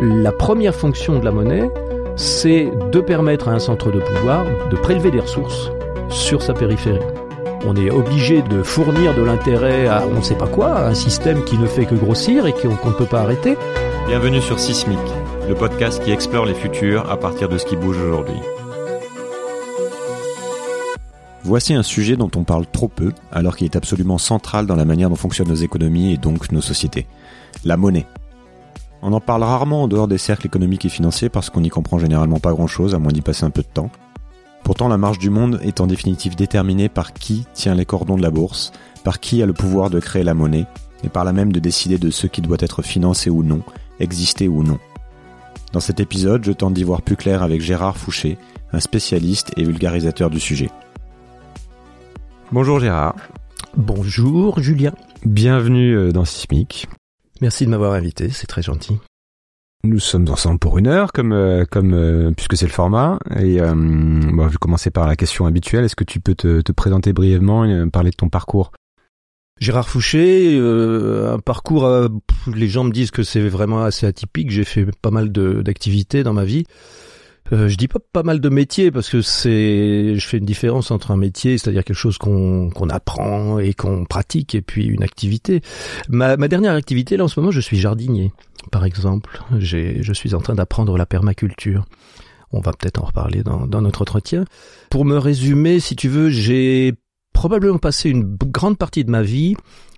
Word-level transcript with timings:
la 0.00 0.32
première 0.32 0.74
fonction 0.74 1.18
de 1.18 1.24
la 1.24 1.30
monnaie, 1.30 1.70
c'est 2.16 2.70
de 2.92 3.00
permettre 3.00 3.48
à 3.48 3.52
un 3.52 3.58
centre 3.58 3.90
de 3.90 4.00
pouvoir 4.00 4.44
de 4.70 4.76
prélever 4.76 5.10
des 5.10 5.20
ressources 5.20 5.70
sur 6.10 6.42
sa 6.42 6.52
périphérie. 6.52 7.04
On 7.66 7.76
est 7.76 7.90
obligé 7.90 8.42
de 8.42 8.62
fournir 8.62 9.14
de 9.14 9.22
l'intérêt 9.22 9.86
à 9.86 10.04
on 10.06 10.18
ne 10.18 10.22
sait 10.22 10.34
pas 10.34 10.46
quoi, 10.46 10.74
à 10.74 10.88
un 10.88 10.94
système 10.94 11.44
qui 11.44 11.58
ne 11.58 11.66
fait 11.66 11.86
que 11.86 11.94
grossir 11.94 12.46
et 12.46 12.52
qu'on 12.52 12.68
ne 12.68 12.94
peut 12.94 13.06
pas 13.06 13.22
arrêter. 13.22 13.56
Bienvenue 14.06 14.42
sur 14.42 14.58
Sismic, 14.58 14.98
le 15.48 15.54
podcast 15.54 16.02
qui 16.02 16.10
explore 16.10 16.44
les 16.44 16.54
futurs 16.54 17.10
à 17.10 17.16
partir 17.16 17.48
de 17.48 17.56
ce 17.56 17.64
qui 17.64 17.76
bouge 17.76 17.98
aujourd'hui. 17.98 18.40
Voici 21.42 21.74
un 21.74 21.82
sujet 21.82 22.16
dont 22.16 22.30
on 22.36 22.44
parle 22.44 22.66
trop 22.66 22.88
peu, 22.88 23.12
alors 23.30 23.56
qu'il 23.56 23.66
est 23.66 23.76
absolument 23.76 24.18
central 24.18 24.66
dans 24.66 24.76
la 24.76 24.84
manière 24.84 25.08
dont 25.08 25.16
fonctionnent 25.16 25.48
nos 25.48 25.54
économies 25.54 26.14
et 26.14 26.16
donc 26.16 26.52
nos 26.52 26.62
sociétés. 26.62 27.06
La 27.64 27.76
monnaie. 27.76 28.06
On 29.06 29.12
en 29.12 29.20
parle 29.20 29.42
rarement 29.42 29.82
en 29.82 29.88
dehors 29.88 30.08
des 30.08 30.16
cercles 30.16 30.46
économiques 30.46 30.86
et 30.86 30.88
financiers 30.88 31.28
parce 31.28 31.50
qu'on 31.50 31.60
n'y 31.60 31.68
comprend 31.68 31.98
généralement 31.98 32.40
pas 32.40 32.52
grand-chose, 32.52 32.94
à 32.94 32.98
moins 32.98 33.12
d'y 33.12 33.20
passer 33.20 33.44
un 33.44 33.50
peu 33.50 33.60
de 33.60 33.68
temps. 33.68 33.90
Pourtant, 34.62 34.88
la 34.88 34.96
marche 34.96 35.18
du 35.18 35.28
monde 35.28 35.60
est 35.62 35.82
en 35.82 35.86
définitive 35.86 36.36
déterminée 36.36 36.88
par 36.88 37.12
qui 37.12 37.44
tient 37.52 37.74
les 37.74 37.84
cordons 37.84 38.16
de 38.16 38.22
la 38.22 38.30
bourse, 38.30 38.72
par 39.04 39.20
qui 39.20 39.42
a 39.42 39.46
le 39.46 39.52
pouvoir 39.52 39.90
de 39.90 40.00
créer 40.00 40.22
la 40.22 40.32
monnaie, 40.32 40.64
et 41.04 41.10
par 41.10 41.24
là 41.24 41.34
même 41.34 41.52
de 41.52 41.60
décider 41.60 41.98
de 41.98 42.08
ce 42.08 42.26
qui 42.26 42.40
doit 42.40 42.56
être 42.60 42.80
financé 42.80 43.28
ou 43.28 43.42
non, 43.42 43.60
exister 44.00 44.48
ou 44.48 44.62
non. 44.62 44.78
Dans 45.74 45.80
cet 45.80 46.00
épisode, 46.00 46.42
je 46.42 46.52
tente 46.52 46.72
d'y 46.72 46.82
voir 46.82 47.02
plus 47.02 47.16
clair 47.16 47.42
avec 47.42 47.60
Gérard 47.60 47.98
Fouché, 47.98 48.38
un 48.72 48.80
spécialiste 48.80 49.52
et 49.58 49.64
vulgarisateur 49.64 50.30
du 50.30 50.40
sujet. 50.40 50.70
Bonjour 52.52 52.80
Gérard. 52.80 53.16
Bonjour 53.76 54.60
Julien. 54.60 54.94
Bienvenue 55.26 55.94
euh, 55.94 56.10
dans 56.10 56.24
Sismic. 56.24 56.88
Merci 57.44 57.66
de 57.66 57.70
m'avoir 57.70 57.92
invité, 57.92 58.30
c'est 58.30 58.46
très 58.46 58.62
gentil. 58.62 58.96
Nous 59.82 59.98
sommes 59.98 60.26
ensemble 60.30 60.58
pour 60.58 60.78
une 60.78 60.86
heure, 60.86 61.12
comme 61.12 61.34
euh, 61.34 61.66
comme 61.70 61.92
euh, 61.92 62.30
puisque 62.30 62.56
c'est 62.56 62.64
le 62.64 62.72
format. 62.72 63.18
Et 63.38 63.60
euh, 63.60 63.74
bon, 63.74 64.48
je 64.48 64.52
vais 64.52 64.58
commencer 64.58 64.90
par 64.90 65.06
la 65.06 65.14
question 65.14 65.44
habituelle. 65.44 65.84
Est-ce 65.84 65.94
que 65.94 66.04
tu 66.04 66.20
peux 66.20 66.34
te, 66.34 66.62
te 66.62 66.72
présenter 66.72 67.12
brièvement 67.12 67.66
et 67.66 67.90
parler 67.90 68.12
de 68.12 68.16
ton 68.16 68.30
parcours? 68.30 68.72
Gérard 69.60 69.90
Fouché, 69.90 70.58
un 70.58 71.38
parcours. 71.38 71.86
les 72.46 72.68
gens 72.68 72.84
me 72.84 72.90
disent 72.90 73.10
que 73.10 73.22
c'est 73.22 73.46
vraiment 73.46 73.84
assez 73.84 74.06
atypique. 74.06 74.50
J'ai 74.50 74.64
fait 74.64 74.86
pas 75.02 75.10
mal 75.10 75.30
d'activités 75.30 76.22
dans 76.22 76.32
ma 76.32 76.46
vie. 76.46 76.64
Euh, 77.54 77.68
je 77.68 77.76
dis 77.76 77.88
pas 77.88 78.00
pas 78.12 78.22
mal 78.22 78.40
de 78.40 78.48
métiers 78.48 78.90
parce 78.90 79.08
que 79.08 79.22
c'est, 79.22 80.16
je 80.16 80.26
fais 80.26 80.38
une 80.38 80.44
différence 80.44 80.90
entre 80.90 81.12
un 81.12 81.16
métier, 81.16 81.56
c'est-à-dire 81.56 81.84
quelque 81.84 81.96
chose 81.96 82.18
qu'on 82.18 82.70
qu'on 82.70 82.88
apprend 82.88 83.58
et 83.60 83.74
qu'on 83.74 84.04
pratique, 84.04 84.54
et 84.54 84.62
puis 84.62 84.86
une 84.86 85.02
activité. 85.02 85.60
Ma, 86.08 86.36
ma 86.36 86.48
dernière 86.48 86.74
activité 86.74 87.16
là 87.16 87.24
en 87.24 87.28
ce 87.28 87.38
moment, 87.38 87.52
je 87.52 87.60
suis 87.60 87.78
jardinier, 87.78 88.32
par 88.72 88.84
exemple. 88.84 89.40
J'ai, 89.58 90.02
je 90.02 90.12
suis 90.12 90.34
en 90.34 90.40
train 90.40 90.54
d'apprendre 90.54 90.96
la 90.98 91.06
permaculture. 91.06 91.84
On 92.52 92.60
va 92.60 92.72
peut-être 92.72 93.02
en 93.02 93.06
reparler 93.06 93.42
dans, 93.42 93.66
dans 93.66 93.80
notre 93.80 94.02
entretien. 94.02 94.44
Pour 94.90 95.04
me 95.04 95.18
résumer, 95.18 95.80
si 95.80 95.96
tu 95.96 96.08
veux, 96.08 96.30
j'ai 96.30 96.94
probablement 97.32 97.78
passé 97.78 98.10
une 98.10 98.36
grande 98.36 98.78
partie 98.78 99.04
de 99.04 99.10
ma 99.10 99.22
vie 99.22 99.56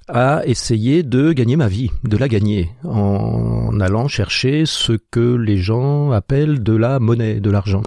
à 0.09 0.47
essayer 0.47 1.03
de 1.03 1.33
gagner 1.33 1.57
ma 1.57 1.69
vie, 1.69 1.91
de 2.05 2.17
la 2.17 2.29
gagner, 2.29 2.71
en 2.85 3.81
allant 3.81 4.09
chercher 4.09 4.65
ce 4.65 4.93
que 4.93 5.35
les 5.35 5.57
gens 5.57 6.13
appellent 6.13 6.63
de 6.63 6.75
la 6.75 7.01
monnaie, 7.01 7.41
de 7.41 7.51
l'argent. 7.51 7.83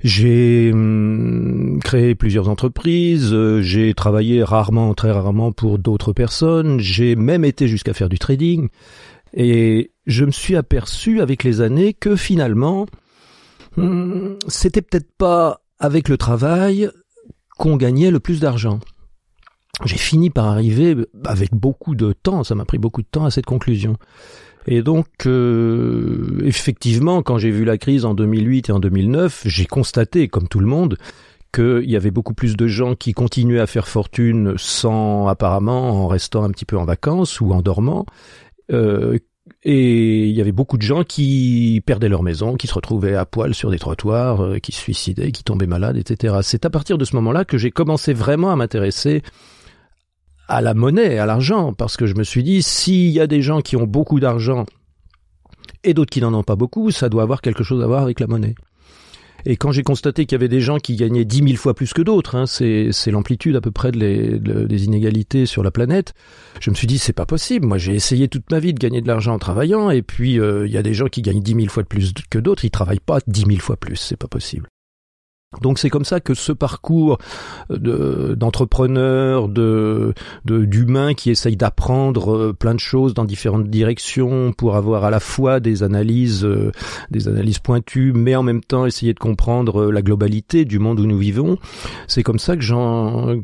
J'ai 0.00 0.70
hum, 0.72 1.80
créé 1.82 2.14
plusieurs 2.14 2.48
entreprises, 2.48 3.36
j'ai 3.60 3.92
travaillé 3.94 4.42
rarement, 4.42 4.94
très 4.94 5.10
rarement 5.10 5.52
pour 5.52 5.78
d'autres 5.78 6.12
personnes, 6.12 6.78
j'ai 6.80 7.16
même 7.16 7.44
été 7.44 7.68
jusqu'à 7.68 7.92
faire 7.92 8.08
du 8.08 8.18
trading, 8.18 8.68
et 9.34 9.90
je 10.06 10.24
me 10.24 10.30
suis 10.30 10.56
aperçu 10.56 11.20
avec 11.20 11.44
les 11.44 11.60
années 11.60 11.92
que 11.92 12.16
finalement, 12.16 12.86
hum, 13.76 14.38
c'était 14.46 14.82
peut-être 14.82 15.12
pas 15.18 15.60
avec 15.78 16.08
le 16.08 16.16
travail 16.16 16.88
qu'on 17.58 17.76
gagnait 17.76 18.10
le 18.10 18.20
plus 18.20 18.40
d'argent 18.40 18.78
j'ai 19.84 19.96
fini 19.96 20.30
par 20.30 20.46
arriver 20.46 20.96
avec 21.24 21.54
beaucoup 21.54 21.94
de 21.94 22.12
temps, 22.12 22.44
ça 22.44 22.54
m'a 22.54 22.64
pris 22.64 22.78
beaucoup 22.78 23.02
de 23.02 23.08
temps 23.10 23.24
à 23.24 23.30
cette 23.30 23.46
conclusion. 23.46 23.96
Et 24.66 24.82
donc, 24.82 25.06
euh, 25.26 26.40
effectivement, 26.44 27.22
quand 27.22 27.38
j'ai 27.38 27.50
vu 27.50 27.64
la 27.64 27.78
crise 27.78 28.04
en 28.04 28.12
2008 28.14 28.68
et 28.68 28.72
en 28.72 28.80
2009, 28.80 29.42
j'ai 29.46 29.64
constaté, 29.64 30.28
comme 30.28 30.46
tout 30.46 30.60
le 30.60 30.66
monde, 30.66 30.98
qu'il 31.54 31.88
y 31.88 31.96
avait 31.96 32.10
beaucoup 32.10 32.34
plus 32.34 32.56
de 32.56 32.66
gens 32.66 32.94
qui 32.94 33.14
continuaient 33.14 33.60
à 33.60 33.66
faire 33.66 33.88
fortune 33.88 34.54
sans, 34.58 35.26
apparemment, 35.26 36.04
en 36.04 36.06
restant 36.06 36.44
un 36.44 36.50
petit 36.50 36.66
peu 36.66 36.76
en 36.76 36.84
vacances 36.84 37.40
ou 37.40 37.52
en 37.52 37.62
dormant. 37.62 38.04
Euh, 38.70 39.18
et 39.62 40.26
il 40.26 40.36
y 40.36 40.40
avait 40.42 40.52
beaucoup 40.52 40.76
de 40.76 40.82
gens 40.82 41.04
qui 41.04 41.82
perdaient 41.86 42.10
leur 42.10 42.22
maison, 42.22 42.56
qui 42.56 42.66
se 42.66 42.74
retrouvaient 42.74 43.14
à 43.14 43.24
poil 43.24 43.54
sur 43.54 43.70
des 43.70 43.78
trottoirs, 43.78 44.42
euh, 44.42 44.58
qui 44.58 44.72
se 44.72 44.80
suicidaient, 44.80 45.32
qui 45.32 45.44
tombaient 45.44 45.66
malades, 45.66 45.96
etc. 45.96 46.36
C'est 46.42 46.66
à 46.66 46.70
partir 46.70 46.98
de 46.98 47.06
ce 47.06 47.16
moment-là 47.16 47.46
que 47.46 47.56
j'ai 47.56 47.70
commencé 47.70 48.12
vraiment 48.12 48.50
à 48.50 48.56
m'intéresser 48.56 49.22
à 50.48 50.60
la 50.60 50.74
monnaie, 50.74 51.18
à 51.18 51.26
l'argent, 51.26 51.72
parce 51.72 51.96
que 51.96 52.06
je 52.06 52.14
me 52.14 52.24
suis 52.24 52.42
dit, 52.42 52.62
s'il 52.62 53.10
y 53.10 53.20
a 53.20 53.26
des 53.26 53.42
gens 53.42 53.60
qui 53.60 53.76
ont 53.76 53.86
beaucoup 53.86 54.18
d'argent 54.18 54.64
et 55.84 55.94
d'autres 55.94 56.10
qui 56.10 56.20
n'en 56.20 56.34
ont 56.34 56.42
pas 56.42 56.56
beaucoup, 56.56 56.90
ça 56.90 57.08
doit 57.08 57.22
avoir 57.22 57.42
quelque 57.42 57.62
chose 57.62 57.82
à 57.82 57.86
voir 57.86 58.02
avec 58.02 58.18
la 58.20 58.26
monnaie. 58.26 58.54
Et 59.46 59.56
quand 59.56 59.70
j'ai 59.70 59.82
constaté 59.82 60.26
qu'il 60.26 60.32
y 60.32 60.40
avait 60.40 60.48
des 60.48 60.60
gens 60.60 60.78
qui 60.78 60.96
gagnaient 60.96 61.24
dix 61.24 61.42
mille 61.42 61.56
fois 61.56 61.74
plus 61.74 61.92
que 61.92 62.02
d'autres, 62.02 62.34
hein, 62.34 62.46
c'est, 62.46 62.90
l'amplitude 63.10 63.54
à 63.56 63.60
peu 63.60 63.70
près 63.70 63.92
des 63.92 64.84
inégalités 64.84 65.46
sur 65.46 65.62
la 65.62 65.70
planète, 65.70 66.12
je 66.60 66.70
me 66.70 66.74
suis 66.74 66.86
dit 66.86 66.98
c'est 66.98 67.12
pas 67.12 67.26
possible. 67.26 67.66
Moi 67.66 67.78
j'ai 67.78 67.94
essayé 67.94 68.28
toute 68.28 68.50
ma 68.50 68.58
vie 68.58 68.74
de 68.74 68.78
gagner 68.78 69.00
de 69.00 69.06
l'argent 69.06 69.34
en 69.34 69.38
travaillant, 69.38 69.90
et 69.90 70.02
puis 70.02 70.40
euh, 70.40 70.66
il 70.66 70.72
y 70.72 70.76
a 70.76 70.82
des 70.82 70.94
gens 70.94 71.06
qui 71.06 71.22
gagnent 71.22 71.42
dix 71.42 71.54
mille 71.54 71.70
fois 71.70 71.84
de 71.84 71.88
plus 71.88 72.12
que 72.30 72.38
d'autres, 72.38 72.64
ils 72.64 72.70
travaillent 72.70 72.98
pas 72.98 73.20
dix 73.26 73.46
mille 73.46 73.60
fois 73.60 73.76
plus, 73.76 73.96
c'est 73.96 74.16
pas 74.16 74.28
possible. 74.28 74.68
Donc 75.62 75.78
c'est 75.78 75.88
comme 75.88 76.04
ça 76.04 76.20
que 76.20 76.34
ce 76.34 76.52
parcours 76.52 77.16
d'entrepreneur, 77.70 79.48
de, 79.48 80.12
d'humain 80.44 81.14
qui 81.14 81.30
essaye 81.30 81.56
d'apprendre 81.56 82.36
euh, 82.36 82.52
plein 82.52 82.74
de 82.74 82.80
choses 82.80 83.14
dans 83.14 83.24
différentes 83.24 83.68
directions 83.70 84.52
pour 84.52 84.76
avoir 84.76 85.04
à 85.04 85.10
la 85.10 85.20
fois 85.20 85.58
des 85.58 85.82
analyses, 85.82 86.44
euh, 86.44 86.70
des 87.10 87.28
analyses 87.28 87.60
pointues, 87.60 88.12
mais 88.14 88.36
en 88.36 88.42
même 88.42 88.60
temps 88.62 88.84
essayer 88.84 89.14
de 89.14 89.18
comprendre 89.18 89.84
euh, 89.84 89.90
la 89.90 90.02
globalité 90.02 90.66
du 90.66 90.78
monde 90.78 91.00
où 91.00 91.06
nous 91.06 91.16
vivons. 91.16 91.56
C'est 92.08 92.22
comme 92.22 92.38
ça 92.38 92.54
que 92.54 92.62
je 92.62 93.40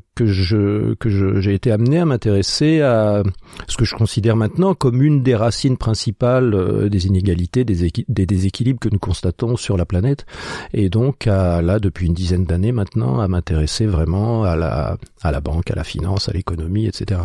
j'ai 1.40 1.54
été 1.54 1.72
amené 1.72 1.98
à 2.00 2.04
m'intéresser 2.04 2.82
à 2.82 3.22
ce 3.66 3.78
que 3.78 3.86
je 3.86 3.94
considère 3.94 4.36
maintenant 4.36 4.74
comme 4.74 5.02
une 5.02 5.22
des 5.22 5.34
racines 5.34 5.78
principales 5.78 6.88
des 6.90 7.06
inégalités, 7.06 7.64
des, 7.64 7.90
des 8.08 8.26
déséquilibres 8.26 8.78
que 8.78 8.90
nous 8.90 8.98
constatons 8.98 9.56
sur 9.56 9.76
la 9.76 9.86
planète, 9.86 10.26
et 10.72 10.90
donc 10.90 11.26
à 11.26 11.62
là 11.62 11.78
de 11.78 11.88
depuis 11.94 12.06
une 12.08 12.14
dizaine 12.14 12.44
d'années 12.44 12.72
maintenant 12.72 13.20
à 13.20 13.28
m'intéresser 13.28 13.86
vraiment 13.86 14.42
à 14.42 14.56
la, 14.56 14.98
à 15.22 15.30
la 15.30 15.40
banque, 15.40 15.70
à 15.70 15.76
la 15.76 15.84
finance, 15.84 16.28
à 16.28 16.32
l'économie, 16.32 16.86
etc. 16.86 17.20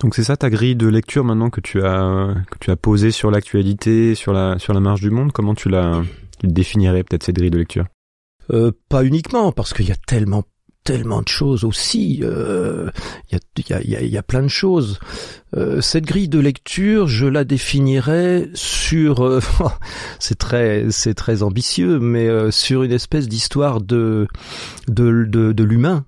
Donc 0.00 0.16
c'est 0.16 0.24
ça 0.24 0.36
ta 0.36 0.50
grille 0.50 0.74
de 0.74 0.88
lecture 0.88 1.22
maintenant 1.22 1.50
que 1.50 1.60
tu 1.60 1.84
as, 1.84 2.34
que 2.50 2.58
tu 2.58 2.72
as 2.72 2.76
posée 2.76 3.12
sur 3.12 3.30
l'actualité, 3.30 4.16
sur 4.16 4.32
la, 4.32 4.58
sur 4.58 4.74
la 4.74 4.80
marge 4.80 5.00
du 5.00 5.10
monde? 5.10 5.30
Comment 5.30 5.54
tu 5.54 5.68
la 5.68 6.02
tu 6.40 6.48
définirais 6.48 7.04
peut-être 7.04 7.22
cette 7.22 7.36
grille 7.36 7.50
de 7.50 7.58
lecture? 7.58 7.84
Euh, 8.50 8.72
pas 8.88 9.04
uniquement, 9.04 9.52
parce 9.52 9.72
qu'il 9.72 9.86
y 9.86 9.92
a 9.92 9.96
tellement 10.06 10.42
tellement 10.84 11.22
de 11.22 11.28
choses 11.28 11.64
aussi. 11.64 12.16
Il 12.16 12.24
euh, 12.24 12.90
y, 13.30 13.36
a, 13.36 13.80
y, 13.82 13.96
a, 13.96 14.02
y, 14.02 14.16
a, 14.16 14.22
plein 14.22 14.42
de 14.42 14.48
choses. 14.48 14.98
Euh, 15.56 15.80
cette 15.80 16.04
grille 16.04 16.28
de 16.28 16.38
lecture, 16.38 17.08
je 17.08 17.26
la 17.26 17.44
définirais 17.44 18.48
sur. 18.54 19.24
Euh, 19.24 19.40
c'est 20.18 20.38
très, 20.38 20.86
c'est 20.90 21.14
très 21.14 21.42
ambitieux, 21.42 21.98
mais 21.98 22.26
euh, 22.26 22.50
sur 22.50 22.82
une 22.82 22.92
espèce 22.92 23.28
d'histoire 23.28 23.80
de 23.80 24.26
de, 24.88 25.24
de, 25.28 25.52
de 25.52 25.64
l'humain, 25.64 26.04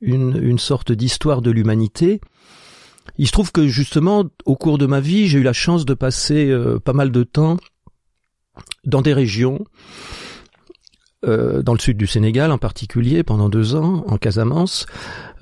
une, 0.00 0.38
une 0.42 0.58
sorte 0.58 0.92
d'histoire 0.92 1.42
de 1.42 1.50
l'humanité. 1.50 2.20
Il 3.18 3.26
se 3.26 3.32
trouve 3.32 3.52
que 3.52 3.68
justement, 3.68 4.24
au 4.44 4.56
cours 4.56 4.78
de 4.78 4.86
ma 4.86 5.00
vie, 5.00 5.28
j'ai 5.28 5.38
eu 5.38 5.42
la 5.42 5.52
chance 5.52 5.84
de 5.84 5.94
passer 5.94 6.52
pas 6.84 6.94
mal 6.94 7.12
de 7.12 7.22
temps 7.22 7.58
dans 8.84 9.02
des 9.02 9.12
régions 9.12 9.64
euh, 11.26 11.62
dans 11.62 11.72
le 11.72 11.78
sud 11.78 11.96
du 11.96 12.06
Sénégal 12.06 12.52
en 12.52 12.58
particulier, 12.58 13.22
pendant 13.22 13.48
deux 13.48 13.74
ans, 13.74 14.04
en 14.06 14.18
Casamance, 14.18 14.86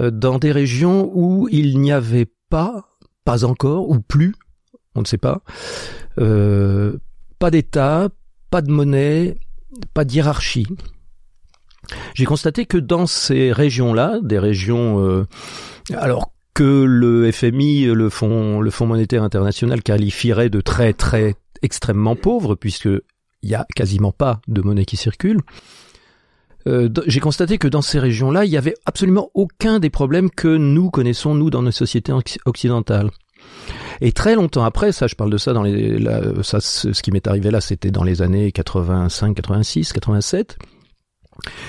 euh, 0.00 0.11
dans 0.11 0.38
des 0.38 0.52
régions 0.52 1.11
où 1.12 1.49
il 1.50 1.79
n'y 1.79 1.93
avait 1.93 2.29
pas, 2.50 2.84
pas 3.25 3.44
encore, 3.44 3.88
ou 3.88 4.00
plus, 4.00 4.34
on 4.94 5.00
ne 5.00 5.06
sait 5.06 5.19
pas, 5.19 5.43
euh, 6.19 6.99
pas 7.38 7.50
d'État, 7.50 8.08
pas 8.50 8.62
de 8.62 8.70
monnaie, 8.70 9.38
pas 9.94 10.05
de 10.05 10.12
hiérarchie. 10.12 10.67
J'ai 12.14 12.25
constaté 12.25 12.67
que 12.67 12.78
dans 12.78 13.06
ces 13.06 13.52
régions-là, 13.52 14.20
des 14.23 14.38
régions, 14.38 15.26
alors 15.94 16.32
que 16.55 16.85
le 16.85 17.31
FMI, 17.32 17.87
le 17.87 18.08
Fonds, 18.08 18.61
le 18.61 18.70
Fonds 18.70 18.87
monétaire 18.87 19.25
international 19.25 19.82
qualifierait 19.82 20.49
de 20.49 20.61
très 20.61 20.93
très 20.93 21.35
extrêmement 21.62 22.14
pauvres, 22.14 22.55
puisque 22.55 22.88
il 23.43 23.50
y 23.50 23.55
a 23.55 23.67
quasiment 23.75 24.12
pas 24.12 24.41
de 24.49 24.62
monnaie 24.62 24.85
qui 24.85 24.97
circule. 24.97 25.41
Euh, 26.67 26.89
j'ai 27.06 27.21
constaté 27.21 27.59
que 27.59 27.69
dans 27.69 27.83
ces 27.83 27.99
régions-là, 27.99 28.44
il 28.44 28.50
y 28.50 28.56
avait 28.56 28.75
absolument 28.87 29.31
aucun 29.35 29.81
des 29.81 29.91
problèmes 29.91 30.31
que 30.31 30.56
nous 30.56 30.91
connaissons 30.91 31.35
nous 31.35 31.50
dans 31.50 31.62
nos 31.62 31.73
sociétés 31.73 32.12
occidentales. 32.44 33.11
Et 34.00 34.12
très 34.12 34.35
longtemps 34.35 34.65
après, 34.65 34.93
ça, 34.93 35.06
je 35.06 35.15
parle 35.15 35.31
de 35.31 35.39
ça 35.39 35.53
dans 35.53 35.62
les, 35.62 36.05
ça, 36.43 36.61
ce 36.61 37.03
qui 37.03 37.11
m'est 37.11 37.27
arrivé 37.27 37.50
là, 37.50 37.61
c'était 37.61 37.91
dans 37.91 38.05
les 38.05 38.23
années 38.23 38.53
85, 38.53 39.35
86, 39.35 39.93
87. 39.93 40.59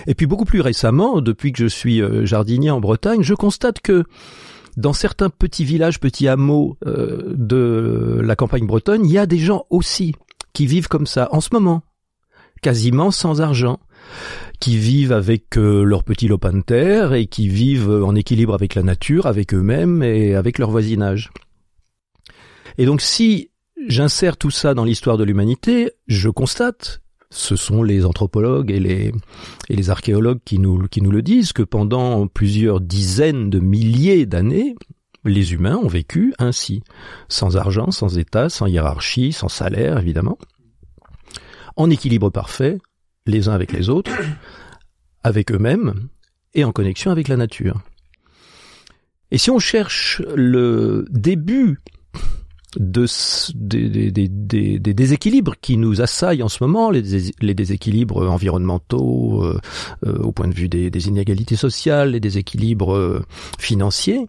Et 0.07 0.13
puis 0.13 0.25
beaucoup 0.25 0.45
plus 0.45 0.61
récemment, 0.61 1.21
depuis 1.21 1.51
que 1.51 1.59
je 1.59 1.67
suis 1.67 2.01
euh, 2.01 2.25
jardinier 2.25 2.71
en 2.71 2.79
Bretagne, 2.79 3.23
je 3.23 3.33
constate 3.33 3.79
que 3.81 4.03
dans 4.77 4.93
certains 4.93 5.29
petits 5.29 5.63
villages, 5.63 5.99
petits 5.99 6.27
hameaux 6.27 6.77
euh, 6.85 7.33
de 7.35 8.19
la 8.23 8.35
campagne 8.35 8.65
bretonne, 8.65 9.05
il 9.05 9.11
y 9.11 9.17
a 9.17 9.25
des 9.25 9.37
gens 9.37 9.65
aussi 9.69 10.13
qui 10.53 10.67
vivent 10.67 10.87
comme 10.87 11.07
ça 11.07 11.29
en 11.31 11.41
ce 11.41 11.49
moment, 11.51 11.83
quasiment 12.61 13.11
sans 13.11 13.41
argent, 13.41 13.79
qui 14.59 14.77
vivent 14.77 15.11
avec 15.11 15.57
euh, 15.57 15.83
leur 15.83 16.03
petit 16.03 16.27
lopin 16.27 16.53
de 16.53 16.61
terre 16.61 17.13
et 17.13 17.27
qui 17.27 17.47
vivent 17.47 18.03
en 18.03 18.15
équilibre 18.15 18.53
avec 18.53 18.75
la 18.75 18.83
nature, 18.83 19.25
avec 19.25 19.53
eux-mêmes 19.53 20.03
et 20.03 20.35
avec 20.35 20.57
leur 20.57 20.71
voisinage. 20.71 21.31
Et 22.77 22.85
donc 22.85 23.01
si 23.01 23.51
j'insère 23.87 24.37
tout 24.37 24.51
ça 24.51 24.73
dans 24.73 24.85
l'histoire 24.85 25.17
de 25.17 25.23
l'humanité, 25.23 25.91
je 26.07 26.29
constate 26.29 27.03
ce 27.33 27.55
sont 27.55 27.81
les 27.83 28.05
anthropologues 28.05 28.71
et 28.71 28.79
les, 28.79 29.89
archéologues 29.89 30.41
qui 30.45 30.59
nous 30.59 30.77
le 30.77 31.21
disent, 31.21 31.51
que 31.51 31.63
pendant 31.63 32.27
plusieurs 32.27 32.79
dizaines 32.79 33.49
de 33.49 33.59
milliers 33.59 34.25
d'années, 34.25 34.75
les 35.25 35.53
humains 35.53 35.77
ont 35.77 35.87
vécu 35.87 36.33
ainsi, 36.39 36.83
sans 37.29 37.57
argent, 37.57 37.91
sans 37.91 38.17
état, 38.17 38.49
sans 38.49 38.67
hiérarchie, 38.67 39.31
sans 39.31 39.49
salaire 39.49 39.97
évidemment, 39.97 40.37
en 41.75 41.89
équilibre 41.89 42.29
parfait, 42.29 42.79
les 43.25 43.47
uns 43.47 43.53
avec 43.53 43.71
les 43.71 43.89
autres, 43.89 44.11
avec 45.23 45.51
eux-mêmes 45.51 46.07
et 46.53 46.63
en 46.63 46.71
connexion 46.71 47.11
avec 47.11 47.27
la 47.27 47.37
nature. 47.37 47.81
Et 49.31 49.37
si 49.37 49.49
on 49.49 49.59
cherche 49.59 50.21
le 50.35 51.05
début 51.09 51.79
de, 52.77 53.05
des, 53.55 54.27
des, 54.27 54.93
déséquilibres 54.93 55.55
qui 55.61 55.77
nous 55.77 56.01
assaillent 56.01 56.43
en 56.43 56.49
ce 56.49 56.63
moment, 56.63 56.91
les, 56.91 57.31
les 57.39 57.53
déséquilibres 57.53 58.29
environnementaux 58.29 59.43
euh, 59.43 59.59
euh, 60.05 60.17
au 60.19 60.31
point 60.31 60.47
de 60.47 60.53
vue 60.53 60.69
des, 60.69 61.07
inégalités 61.07 61.55
sociales, 61.55 62.11
les 62.11 62.19
déséquilibres 62.19 62.95
euh, 62.95 63.25
financiers, 63.59 64.27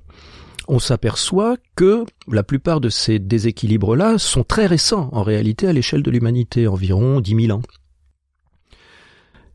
on 0.69 0.79
s'aperçoit 0.79 1.57
que 1.77 2.05
la 2.31 2.43
plupart 2.43 2.81
de 2.81 2.89
ces 2.89 3.19
déséquilibres-là 3.19 4.19
sont 4.19 4.45
très 4.45 4.67
récents 4.67 5.09
en 5.13 5.23
réalité 5.23 5.67
à 5.67 5.73
l'échelle 5.73 6.03
de 6.03 6.11
l'humanité, 6.11 6.67
environ 6.67 7.21
10 7.21 7.47
000 7.47 7.59
ans. 7.59 7.63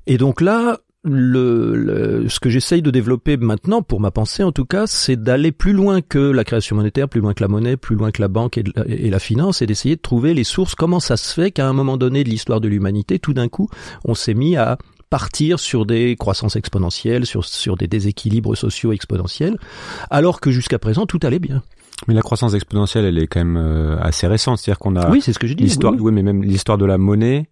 Et 0.08 0.18
donc 0.18 0.42
là, 0.42 0.80
ce 1.06 2.40
que 2.40 2.50
j'essaye 2.50 2.82
de 2.82 2.92
développer 2.92 3.38
maintenant, 3.38 3.82
pour 3.82 4.00
ma 4.00 4.12
pensée 4.12 4.44
en 4.44 4.52
tout 4.52 4.66
cas, 4.66 4.86
c'est 4.88 5.22
d'aller 5.22 5.52
plus 5.52 5.74
loin 5.74 6.02
que 6.02 6.20
la 6.20 6.44
création 6.44 6.76
monétaire, 6.76 7.08
plus 7.08 7.22
loin 7.22 7.34
que 7.34 7.44
la 7.44 7.48
monnaie, 7.48 7.78
plus 7.78 7.96
loin 7.96 8.12
que 8.12 8.22
la 8.22 8.28
banque 8.28 8.58
et, 8.58 8.64
et 8.88 9.10
la 9.10 9.20
finance, 9.20 9.62
et 9.62 9.66
d'essayer 9.66 9.96
de 9.96 10.02
trouver 10.02 10.34
les 10.34 10.44
sources. 10.44 10.76
Comment 10.76 11.00
ça 11.00 11.18
se 11.18 11.34
fait 11.34 11.52
qu'à 11.52 11.68
un 11.68 11.74
moment 11.74 11.98
donné 11.98 12.24
de 12.24 12.30
l'histoire 12.30 12.62
de 12.62 12.68
l'humanité, 12.68 13.20
tout 13.20 13.34
d'un 13.34 13.50
coup, 13.50 13.70
on 14.04 14.16
s'est 14.16 14.34
mis 14.34 14.58
à 14.58 14.78
partir 15.10 15.60
sur 15.60 15.86
des 15.86 16.16
croissances 16.16 16.56
exponentielles, 16.56 17.26
sur, 17.26 17.46
sur 17.46 17.76
des 17.76 17.88
déséquilibres 17.88 18.56
sociaux 18.56 18.92
exponentiels, 18.92 19.58
alors 20.10 20.40
que 20.42 20.52
jusqu'à 20.52 20.80
présent 20.80 21.06
tout 21.06 21.20
allait 21.24 21.40
bien. 21.40 21.64
Mais 22.08 22.14
la 22.14 22.22
croissance 22.22 22.54
exponentielle, 22.54 23.06
elle 23.06 23.18
est 23.18 23.28
quand 23.28 23.42
même 23.42 23.58
euh, 23.58 24.00
assez 24.00 24.26
récente, 24.26 24.58
c'est-à-dire 24.58 24.80
qu'on 24.80 24.96
a 24.96 25.10
oui, 25.10 25.22
c'est 25.22 25.34
ce 25.34 25.40
que 25.40 25.48
je 25.48 25.54
dis. 25.54 25.64
L'histoire, 25.64 25.94
oui, 25.94 26.00
oui. 26.02 26.12
mais 26.14 26.24
même 26.24 26.44
l'histoire 26.44 26.78
de 26.78 26.86
la 26.86 26.98
monnaie, 26.98 27.50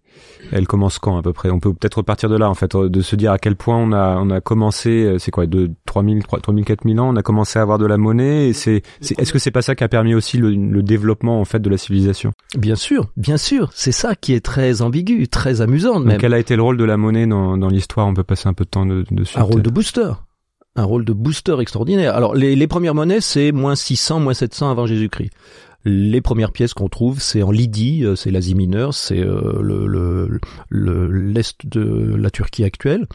elle 0.52 0.66
commence 0.66 0.98
quand 0.98 1.16
à 1.16 1.22
peu 1.22 1.32
près? 1.32 1.50
On 1.50 1.60
peut 1.60 1.72
peut-être 1.72 1.96
repartir 1.96 2.28
de 2.28 2.36
là 2.36 2.48
en 2.48 2.54
fait, 2.54 2.74
euh, 2.74 2.88
de 2.88 3.00
se 3.00 3.16
dire 3.16 3.32
à 3.32 3.38
quel 3.38 3.56
point 3.56 3.76
on 3.76 3.92
a 3.92 4.16
on 4.18 4.30
a 4.30 4.40
commencé, 4.40 5.04
euh, 5.04 5.18
c'est 5.18 5.30
quoi, 5.30 5.46
de 5.46 5.70
3000, 5.86 6.24
3000, 6.24 6.64
4000 6.64 7.00
ans, 7.00 7.08
on 7.10 7.16
a 7.16 7.22
commencé 7.22 7.58
à 7.58 7.62
avoir 7.62 7.78
de 7.78 7.86
la 7.86 7.96
monnaie. 7.96 8.48
Et 8.48 8.52
c'est, 8.52 8.82
c'est 9.00 9.18
est-ce 9.18 9.32
que 9.32 9.38
c'est 9.38 9.50
pas 9.50 9.62
ça 9.62 9.74
qui 9.74 9.84
a 9.84 9.88
permis 9.88 10.14
aussi 10.14 10.38
le, 10.38 10.50
le, 10.50 10.82
développement 10.82 11.40
en 11.40 11.44
fait 11.44 11.60
de 11.60 11.70
la 11.70 11.76
civilisation? 11.76 12.32
Bien 12.56 12.76
sûr, 12.76 13.10
bien 13.16 13.36
sûr, 13.36 13.70
c'est 13.74 13.92
ça 13.92 14.14
qui 14.14 14.32
est 14.32 14.44
très 14.44 14.82
ambigu, 14.82 15.28
très 15.28 15.60
amusant 15.60 16.00
même. 16.00 16.18
quel 16.18 16.34
a 16.34 16.38
été 16.38 16.56
le 16.56 16.62
rôle 16.62 16.76
de 16.76 16.84
la 16.84 16.96
monnaie 16.96 17.26
dans, 17.26 17.56
dans 17.56 17.68
l'histoire? 17.68 18.06
On 18.06 18.14
peut 18.14 18.24
passer 18.24 18.48
un 18.48 18.54
peu 18.54 18.64
de 18.64 18.70
temps 18.70 18.86
dessus. 18.86 19.38
Un 19.38 19.42
rôle 19.42 19.62
de 19.62 19.70
booster 19.70 20.10
un 20.78 20.84
rôle 20.84 21.04
de 21.04 21.12
booster 21.12 21.56
extraordinaire. 21.60 22.14
Alors 22.14 22.34
les, 22.34 22.54
les 22.54 22.66
premières 22.68 22.94
monnaies, 22.94 23.20
c'est 23.20 23.52
moins 23.52 23.74
600, 23.74 24.20
moins 24.20 24.34
700 24.34 24.70
avant 24.70 24.86
Jésus-Christ. 24.86 25.32
Les 25.88 26.20
premières 26.20 26.52
pièces 26.52 26.74
qu'on 26.74 26.90
trouve, 26.90 27.18
c'est 27.18 27.42
en 27.42 27.50
Lydie, 27.50 28.04
euh, 28.04 28.14
c'est 28.14 28.30
l'Asie 28.30 28.54
mineure, 28.54 28.92
c'est 28.92 29.20
euh, 29.20 29.62
le, 29.62 30.38
l'est 30.70 31.66
de 31.66 32.14
la 32.14 32.30
Turquie 32.30 32.64
actuelle. 32.64 33.06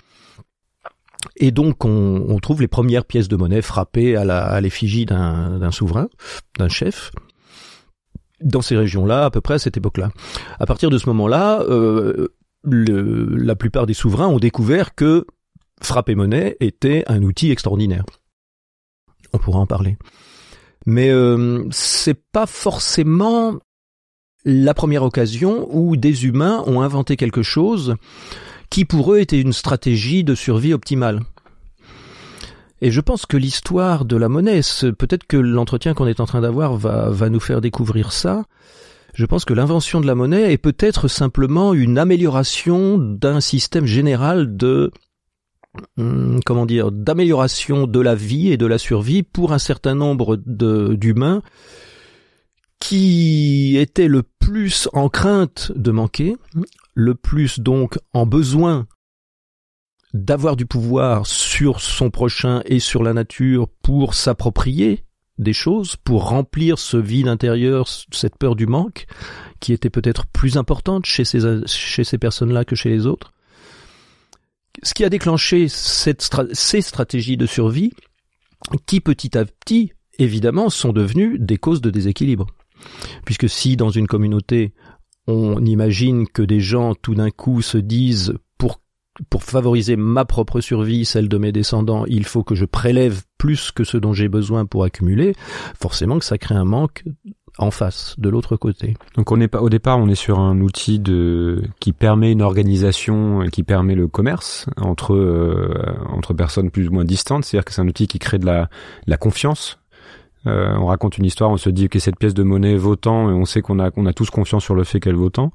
Et 1.35 1.51
donc 1.51 1.85
on, 1.85 2.39
trouve 2.41 2.61
les 2.61 2.67
premières 2.67 3.05
pièces 3.05 3.27
de 3.27 3.35
monnaie 3.35 3.61
frappées 3.61 4.15
à, 4.15 4.59
l'effigie 4.59 5.05
d'un, 5.05 5.71
souverain, 5.71 6.09
d'un 6.57 6.67
chef, 6.67 7.11
dans 8.41 8.61
ces 8.61 8.75
régions-là, 8.75 9.25
à 9.25 9.29
peu 9.29 9.39
près 9.39 9.53
à 9.53 9.59
cette 9.59 9.77
époque-là. 9.77 10.09
À 10.59 10.65
partir 10.65 10.89
de 10.89 10.97
ce 10.97 11.07
moment-là, 11.09 11.61
euh, 11.61 12.29
la 12.63 13.55
plupart 13.55 13.85
des 13.85 13.93
souverains 13.93 14.27
ont 14.27 14.39
découvert 14.39 14.95
que 14.95 15.27
frapper 15.79 16.15
monnaie 16.15 16.57
était 16.59 17.03
un 17.05 17.21
outil 17.21 17.51
extraordinaire. 17.51 18.03
On 19.31 19.37
pourra 19.37 19.59
en 19.59 19.67
parler. 19.67 19.97
Mais 20.85 21.09
euh, 21.09 21.63
c'est 21.71 22.19
pas 22.31 22.45
forcément 22.45 23.55
la 24.45 24.73
première 24.73 25.03
occasion 25.03 25.67
où 25.71 25.95
des 25.95 26.25
humains 26.25 26.63
ont 26.67 26.81
inventé 26.81 27.15
quelque 27.15 27.43
chose 27.43 27.95
qui 28.69 28.85
pour 28.85 29.13
eux 29.13 29.19
était 29.19 29.39
une 29.39 29.53
stratégie 29.53 30.23
de 30.23 30.35
survie 30.35 30.73
optimale. 30.73 31.21
Et 32.81 32.91
je 32.91 32.99
pense 32.99 33.25
que 33.25 33.37
l'histoire 33.37 34.03
de 34.03 34.17
la 34.17 34.27
monnaie, 34.27 34.59
peut-être 34.97 35.25
que 35.25 35.37
l'entretien 35.37 35.93
qu'on 35.93 36.07
est 36.07 36.19
en 36.19 36.25
train 36.25 36.41
d'avoir 36.41 36.75
va, 36.75 37.29
nous 37.29 37.39
faire 37.39 37.61
découvrir 37.61 38.11
ça, 38.11 38.43
je 39.13 39.25
pense 39.25 39.45
que 39.45 39.53
l'invention 39.53 40.01
de 40.01 40.07
la 40.07 40.15
monnaie 40.15 40.51
est 40.51 40.57
peut-être 40.57 41.07
simplement 41.07 41.73
une 41.73 41.97
amélioration 41.97 42.97
d'un 42.97 43.39
système 43.39 43.85
général 43.85 44.57
de 44.57 44.91
comment 46.45 46.65
dire, 46.65 46.91
d'amélioration 46.91 47.87
de 47.87 47.99
la 47.99 48.15
vie 48.15 48.51
et 48.51 48.57
de 48.57 48.65
la 48.65 48.77
survie 48.77 49.23
pour 49.23 49.53
un 49.53 49.59
certain 49.59 49.95
nombre 49.95 50.37
d'humains 50.45 51.41
qui 52.79 53.77
étaient 53.77 54.07
le 54.07 54.23
plus 54.23 54.89
en 54.93 55.09
crainte 55.09 55.71
de 55.75 55.91
manquer, 55.91 56.35
le 56.93 57.15
plus 57.15 57.59
donc 57.59 57.97
en 58.13 58.25
besoin 58.25 58.87
d'avoir 60.13 60.55
du 60.55 60.65
pouvoir 60.65 61.25
sur 61.25 61.79
son 61.79 62.11
prochain 62.11 62.61
et 62.65 62.79
sur 62.79 63.01
la 63.01 63.13
nature 63.13 63.67
pour 63.81 64.13
s'approprier 64.13 65.05
des 65.39 65.53
choses, 65.53 65.95
pour 65.95 66.29
remplir 66.29 66.77
ce 66.77 66.97
vide 66.97 67.27
intérieur, 67.27 67.87
cette 67.87 68.37
peur 68.37 68.55
du 68.55 68.67
manque, 68.67 69.07
qui 69.59 69.73
était 69.73 69.89
peut-être 69.89 70.27
plus 70.27 70.57
importante 70.57 71.05
chez 71.05 71.25
ces, 71.25 71.65
chez 71.65 72.03
ces 72.03 72.17
personnes-là 72.19 72.65
que 72.65 72.75
chez 72.75 72.89
les 72.89 73.07
autres 73.07 73.33
ce 74.81 74.93
qui 74.93 75.05
a 75.05 75.09
déclenché 75.09 75.67
ces 75.67 76.81
stratégies 76.81 77.37
de 77.37 77.45
survie, 77.45 77.93
qui 78.85 79.01
petit 79.01 79.37
à 79.37 79.45
petit, 79.45 79.91
évidemment, 80.17 80.69
sont 80.69 80.93
devenues 80.93 81.37
des 81.39 81.57
causes 81.57 81.81
de 81.81 81.89
déséquilibre. 81.89 82.47
Puisque 83.25 83.49
si 83.49 83.77
dans 83.77 83.89
une 83.89 84.07
communauté, 84.07 84.73
on 85.27 85.63
imagine 85.63 86.27
que 86.27 86.41
des 86.41 86.59
gens 86.59 86.95
tout 86.95 87.15
d'un 87.15 87.29
coup 87.29 87.61
se 87.61 87.77
disent 87.77 88.33
pour 88.57 88.79
pour 89.29 89.43
favoriser 89.43 89.95
ma 89.95 90.25
propre 90.25 90.59
survie, 90.59 91.05
celle 91.05 91.29
de 91.29 91.37
mes 91.37 91.51
descendants, 91.51 92.05
il 92.07 92.25
faut 92.25 92.43
que 92.43 92.55
je 92.55 92.65
prélève 92.65 93.21
plus 93.37 93.71
que 93.71 93.83
ce 93.83 93.97
dont 93.97 94.11
j'ai 94.11 94.27
besoin 94.27 94.65
pour 94.65 94.83
accumuler, 94.83 95.35
forcément 95.79 96.17
que 96.17 96.25
ça 96.25 96.39
crée 96.39 96.55
un 96.55 96.65
manque 96.65 97.03
en 97.57 97.71
face, 97.71 98.15
de 98.17 98.29
l'autre 98.29 98.55
côté. 98.55 98.95
Donc 99.15 99.31
on 99.31 99.39
est 99.39 99.47
pas 99.47 99.61
au 99.61 99.69
départ, 99.69 99.99
on 99.99 100.07
est 100.07 100.15
sur 100.15 100.39
un 100.39 100.59
outil 100.59 100.99
de 100.99 101.61
qui 101.79 101.93
permet 101.93 102.31
une 102.31 102.41
organisation, 102.41 103.45
qui 103.51 103.63
permet 103.63 103.95
le 103.95 104.07
commerce 104.07 104.67
entre 104.81 105.13
euh, 105.13 105.95
entre 106.09 106.33
personnes 106.33 106.71
plus 106.71 106.87
ou 106.87 106.93
moins 106.93 107.05
distantes. 107.05 107.45
C'est-à-dire 107.45 107.65
que 107.65 107.73
c'est 107.73 107.81
un 107.81 107.87
outil 107.87 108.07
qui 108.07 108.19
crée 108.19 108.39
de 108.39 108.45
la, 108.45 108.69
la 109.05 109.17
confiance. 109.17 109.79
Euh, 110.45 110.75
on 110.77 110.87
raconte 110.87 111.17
une 111.17 111.25
histoire, 111.25 111.51
on 111.51 111.57
se 111.57 111.69
dit 111.69 111.87
que 111.89 111.99
cette 111.99 112.17
pièce 112.17 112.33
de 112.33 112.43
monnaie 112.43 112.75
vaut 112.75 112.95
tant, 112.95 113.29
et 113.29 113.33
on 113.33 113.45
sait 113.45 113.61
qu'on 113.61 113.79
a 113.79 113.91
qu'on 113.91 114.05
a 114.07 114.13
tous 114.13 114.29
confiance 114.29 114.63
sur 114.63 114.75
le 114.75 114.83
fait 114.83 114.99
qu'elle 114.99 115.15
vaut 115.15 115.29
tant. 115.29 115.53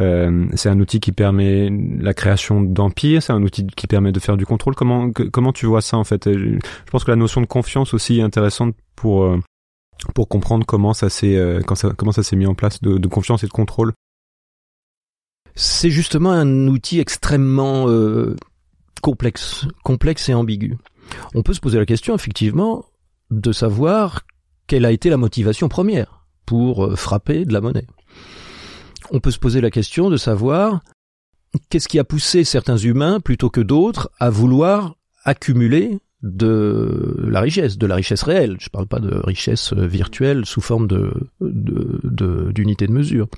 Euh, 0.00 0.46
c'est 0.54 0.68
un 0.68 0.80
outil 0.80 0.98
qui 0.98 1.12
permet 1.12 1.70
la 2.00 2.14
création 2.14 2.60
d'empires, 2.62 3.22
c'est 3.22 3.32
un 3.32 3.42
outil 3.42 3.66
qui 3.66 3.86
permet 3.86 4.12
de 4.12 4.20
faire 4.20 4.36
du 4.36 4.46
contrôle. 4.46 4.74
Comment 4.74 5.10
comment 5.10 5.52
tu 5.52 5.66
vois 5.66 5.82
ça 5.82 5.98
en 5.98 6.04
fait? 6.04 6.32
Je 6.32 6.58
pense 6.90 7.04
que 7.04 7.10
la 7.10 7.16
notion 7.16 7.40
de 7.40 7.46
confiance 7.46 7.92
aussi 7.92 8.18
est 8.20 8.22
intéressante 8.22 8.74
pour 8.96 9.24
euh, 9.24 9.38
pour 10.14 10.28
comprendre 10.28 10.66
comment 10.66 10.94
ça 10.94 11.08
s'est 11.08 11.36
euh, 11.36 11.60
comment 11.62 12.12
ça 12.12 12.22
s'est 12.22 12.36
mis 12.36 12.46
en 12.46 12.54
place 12.54 12.80
de, 12.82 13.08
confiance 13.08 13.42
et 13.44 13.46
de 13.46 13.52
contrôle 13.52 13.92
C'est 15.54 15.90
justement 15.90 16.32
un 16.32 16.66
outil 16.68 17.00
extrêmement 17.00 17.88
euh, 17.88 18.36
complexe, 19.02 19.66
complexe 19.82 20.28
et 20.28 20.34
ambigu. 20.34 20.76
On 21.34 21.42
peut 21.42 21.54
se 21.54 21.60
poser 21.60 21.78
la 21.78 21.86
question 21.86 22.14
effectivement 22.14 22.84
de 23.30 23.52
savoir 23.52 24.22
quelle 24.66 24.84
a 24.84 24.92
été 24.92 25.10
la 25.10 25.16
motivation 25.16 25.68
première 25.68 26.26
pour 26.46 26.84
euh, 26.84 26.96
frapper 26.96 27.44
de 27.44 27.52
la 27.52 27.60
monnaie. 27.60 27.86
On 29.10 29.20
peut 29.20 29.30
se 29.30 29.38
poser 29.38 29.60
la 29.60 29.70
question 29.70 30.10
de 30.10 30.16
savoir 30.16 30.80
qu'est-ce 31.68 31.88
qui 31.88 31.98
a 31.98 32.04
poussé 32.04 32.44
certains 32.44 32.78
humains 32.78 33.20
plutôt 33.20 33.50
que 33.50 33.60
d'autres 33.60 34.10
à 34.18 34.30
vouloir 34.30 34.96
accumuler 35.24 35.98
de 36.24 37.16
la 37.28 37.40
richesse, 37.40 37.76
de 37.76 37.86
la 37.86 37.94
richesse 37.94 38.22
réelle. 38.22 38.56
Je 38.58 38.66
ne 38.66 38.70
parle 38.70 38.86
pas 38.86 38.98
de 38.98 39.14
richesse 39.24 39.72
virtuelle 39.74 40.46
sous 40.46 40.62
forme 40.62 40.88
de 40.88 41.12
d'unité 41.40 42.86
de, 42.86 42.92
de 42.92 42.96
mesure. 42.96 43.28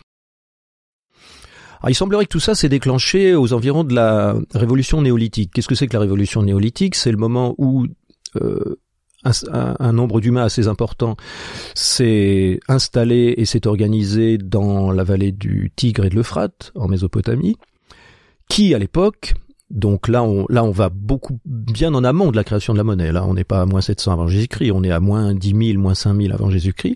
Alors, 1.80 1.90
il 1.90 1.94
semblerait 1.94 2.24
que 2.24 2.30
tout 2.30 2.40
ça 2.40 2.54
s'est 2.54 2.68
déclenché 2.68 3.34
aux 3.34 3.52
environs 3.52 3.84
de 3.84 3.94
la 3.94 4.36
révolution 4.54 5.02
néolithique. 5.02 5.50
Qu'est-ce 5.52 5.68
que 5.68 5.74
c'est 5.74 5.88
que 5.88 5.94
la 5.94 6.00
révolution 6.00 6.42
néolithique? 6.42 6.94
C'est 6.94 7.10
le 7.10 7.18
moment 7.18 7.54
où 7.58 7.86
euh, 8.36 8.78
un, 9.50 9.92
nombre 9.92 10.20
d'humains 10.20 10.44
assez 10.44 10.68
important 10.68 11.16
s'est 11.74 12.60
installé 12.68 13.34
et 13.36 13.44
s'est 13.44 13.66
organisé 13.66 14.38
dans 14.38 14.92
la 14.92 15.04
vallée 15.04 15.32
du 15.32 15.72
Tigre 15.74 16.04
et 16.04 16.08
de 16.08 16.14
l'Euphrate, 16.14 16.72
en 16.76 16.86
Mésopotamie, 16.86 17.56
qui 18.48 18.74
à 18.74 18.78
l'époque, 18.78 19.34
donc 19.70 20.08
là 20.08 20.22
on, 20.22 20.46
là 20.48 20.62
on 20.62 20.70
va 20.70 20.88
beaucoup 20.88 21.38
bien 21.44 21.94
en 21.94 22.04
amont 22.04 22.30
de 22.30 22.36
la 22.36 22.44
création 22.44 22.72
de 22.72 22.78
la 22.78 22.84
monnaie, 22.84 23.12
là 23.12 23.24
on 23.24 23.34
n'est 23.34 23.44
pas 23.44 23.62
à 23.62 23.66
moins 23.66 23.80
700 23.80 24.12
avant 24.12 24.28
Jésus-Christ, 24.28 24.70
on 24.72 24.82
est 24.84 24.92
à 24.92 25.00
moins 25.00 25.34
10 25.34 25.72
000, 25.72 25.80
moins 25.80 25.94
5 25.94 26.20
000 26.20 26.32
avant 26.32 26.50
Jésus-Christ, 26.50 26.94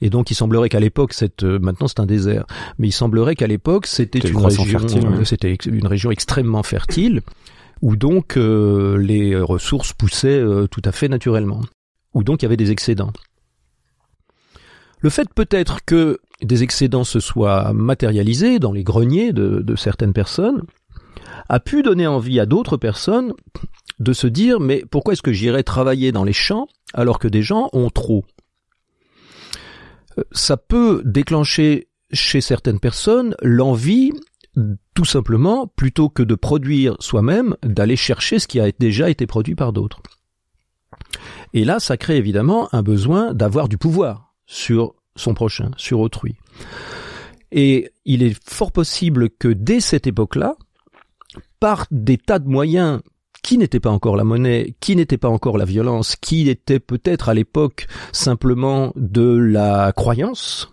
et 0.00 0.10
donc 0.10 0.30
il 0.30 0.34
semblerait 0.34 0.68
qu'à 0.68 0.80
l'époque, 0.80 1.12
cette 1.12 1.44
euh, 1.44 1.58
maintenant 1.58 1.88
c'est 1.88 2.00
un 2.00 2.06
désert, 2.06 2.46
mais 2.78 2.88
il 2.88 2.92
semblerait 2.92 3.34
qu'à 3.34 3.46
l'époque 3.46 3.86
c'était 3.86 4.20
une 4.20 4.36
région, 4.36 4.80
euh, 4.80 5.24
c'était 5.24 5.54
une 5.66 5.86
région 5.86 6.10
extrêmement 6.10 6.62
fertile 6.62 7.22
où 7.82 7.96
donc 7.96 8.36
euh, 8.36 8.96
les 8.96 9.36
ressources 9.36 9.92
poussaient 9.92 10.40
euh, 10.40 10.66
tout 10.66 10.82
à 10.84 10.92
fait 10.92 11.08
naturellement, 11.08 11.60
où 12.14 12.24
donc 12.24 12.40
il 12.40 12.44
y 12.44 12.46
avait 12.46 12.56
des 12.56 12.70
excédents. 12.70 13.12
Le 15.00 15.10
fait 15.10 15.28
peut-être 15.34 15.84
que 15.84 16.18
des 16.42 16.62
excédents 16.62 17.04
se 17.04 17.20
soient 17.20 17.74
matérialisés 17.74 18.58
dans 18.58 18.72
les 18.72 18.84
greniers 18.84 19.34
de, 19.34 19.60
de 19.60 19.76
certaines 19.76 20.14
personnes 20.14 20.62
a 21.48 21.60
pu 21.60 21.82
donner 21.82 22.06
envie 22.06 22.40
à 22.40 22.46
d'autres 22.46 22.76
personnes 22.76 23.32
de 23.98 24.12
se 24.12 24.26
dire 24.26 24.60
mais 24.60 24.84
pourquoi 24.90 25.12
est-ce 25.12 25.22
que 25.22 25.32
j'irais 25.32 25.62
travailler 25.62 26.12
dans 26.12 26.24
les 26.24 26.32
champs 26.32 26.66
alors 26.92 27.18
que 27.18 27.28
des 27.28 27.42
gens 27.42 27.68
ont 27.72 27.90
trop? 27.90 28.24
Euh, 30.18 30.24
Ça 30.32 30.56
peut 30.56 31.02
déclencher 31.04 31.88
chez 32.12 32.40
certaines 32.40 32.80
personnes 32.80 33.34
l'envie 33.42 34.12
tout 34.94 35.04
simplement, 35.04 35.66
plutôt 35.66 36.08
que 36.08 36.22
de 36.22 36.34
produire 36.34 36.96
soi-même, 37.00 37.56
d'aller 37.62 37.96
chercher 37.96 38.38
ce 38.38 38.46
qui 38.46 38.60
a 38.60 38.70
déjà 38.78 39.10
été 39.10 39.26
produit 39.26 39.54
par 39.54 39.72
d'autres. 39.72 40.00
Et 41.52 41.64
là, 41.64 41.80
ça 41.80 41.96
crée 41.96 42.16
évidemment 42.16 42.68
un 42.72 42.82
besoin 42.82 43.34
d'avoir 43.34 43.68
du 43.68 43.78
pouvoir 43.78 44.34
sur 44.46 44.94
son 45.16 45.34
prochain, 45.34 45.70
sur 45.76 46.00
autrui. 46.00 46.36
Et 47.52 47.90
il 48.04 48.22
est 48.22 48.36
fort 48.48 48.72
possible 48.72 49.30
que 49.30 49.48
dès 49.48 49.80
cette 49.80 50.06
époque-là, 50.06 50.56
par 51.60 51.86
des 51.90 52.18
tas 52.18 52.38
de 52.38 52.48
moyens 52.48 53.00
qui 53.42 53.58
n'étaient 53.58 53.80
pas 53.80 53.90
encore 53.90 54.16
la 54.16 54.24
monnaie, 54.24 54.74
qui 54.80 54.96
n'étaient 54.96 55.18
pas 55.18 55.28
encore 55.28 55.58
la 55.58 55.66
violence, 55.66 56.16
qui 56.16 56.48
étaient 56.48 56.80
peut-être 56.80 57.28
à 57.28 57.34
l'époque 57.34 57.86
simplement 58.10 58.92
de 58.96 59.36
la 59.36 59.92
croyance, 59.92 60.70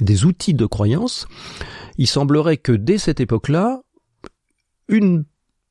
des 0.00 0.24
outils 0.24 0.54
de 0.54 0.66
croyance, 0.66 1.28
il 1.98 2.08
semblerait 2.08 2.56
que 2.56 2.72
dès 2.72 2.98
cette 2.98 3.20
époque-là, 3.20 3.82
une 4.88 5.24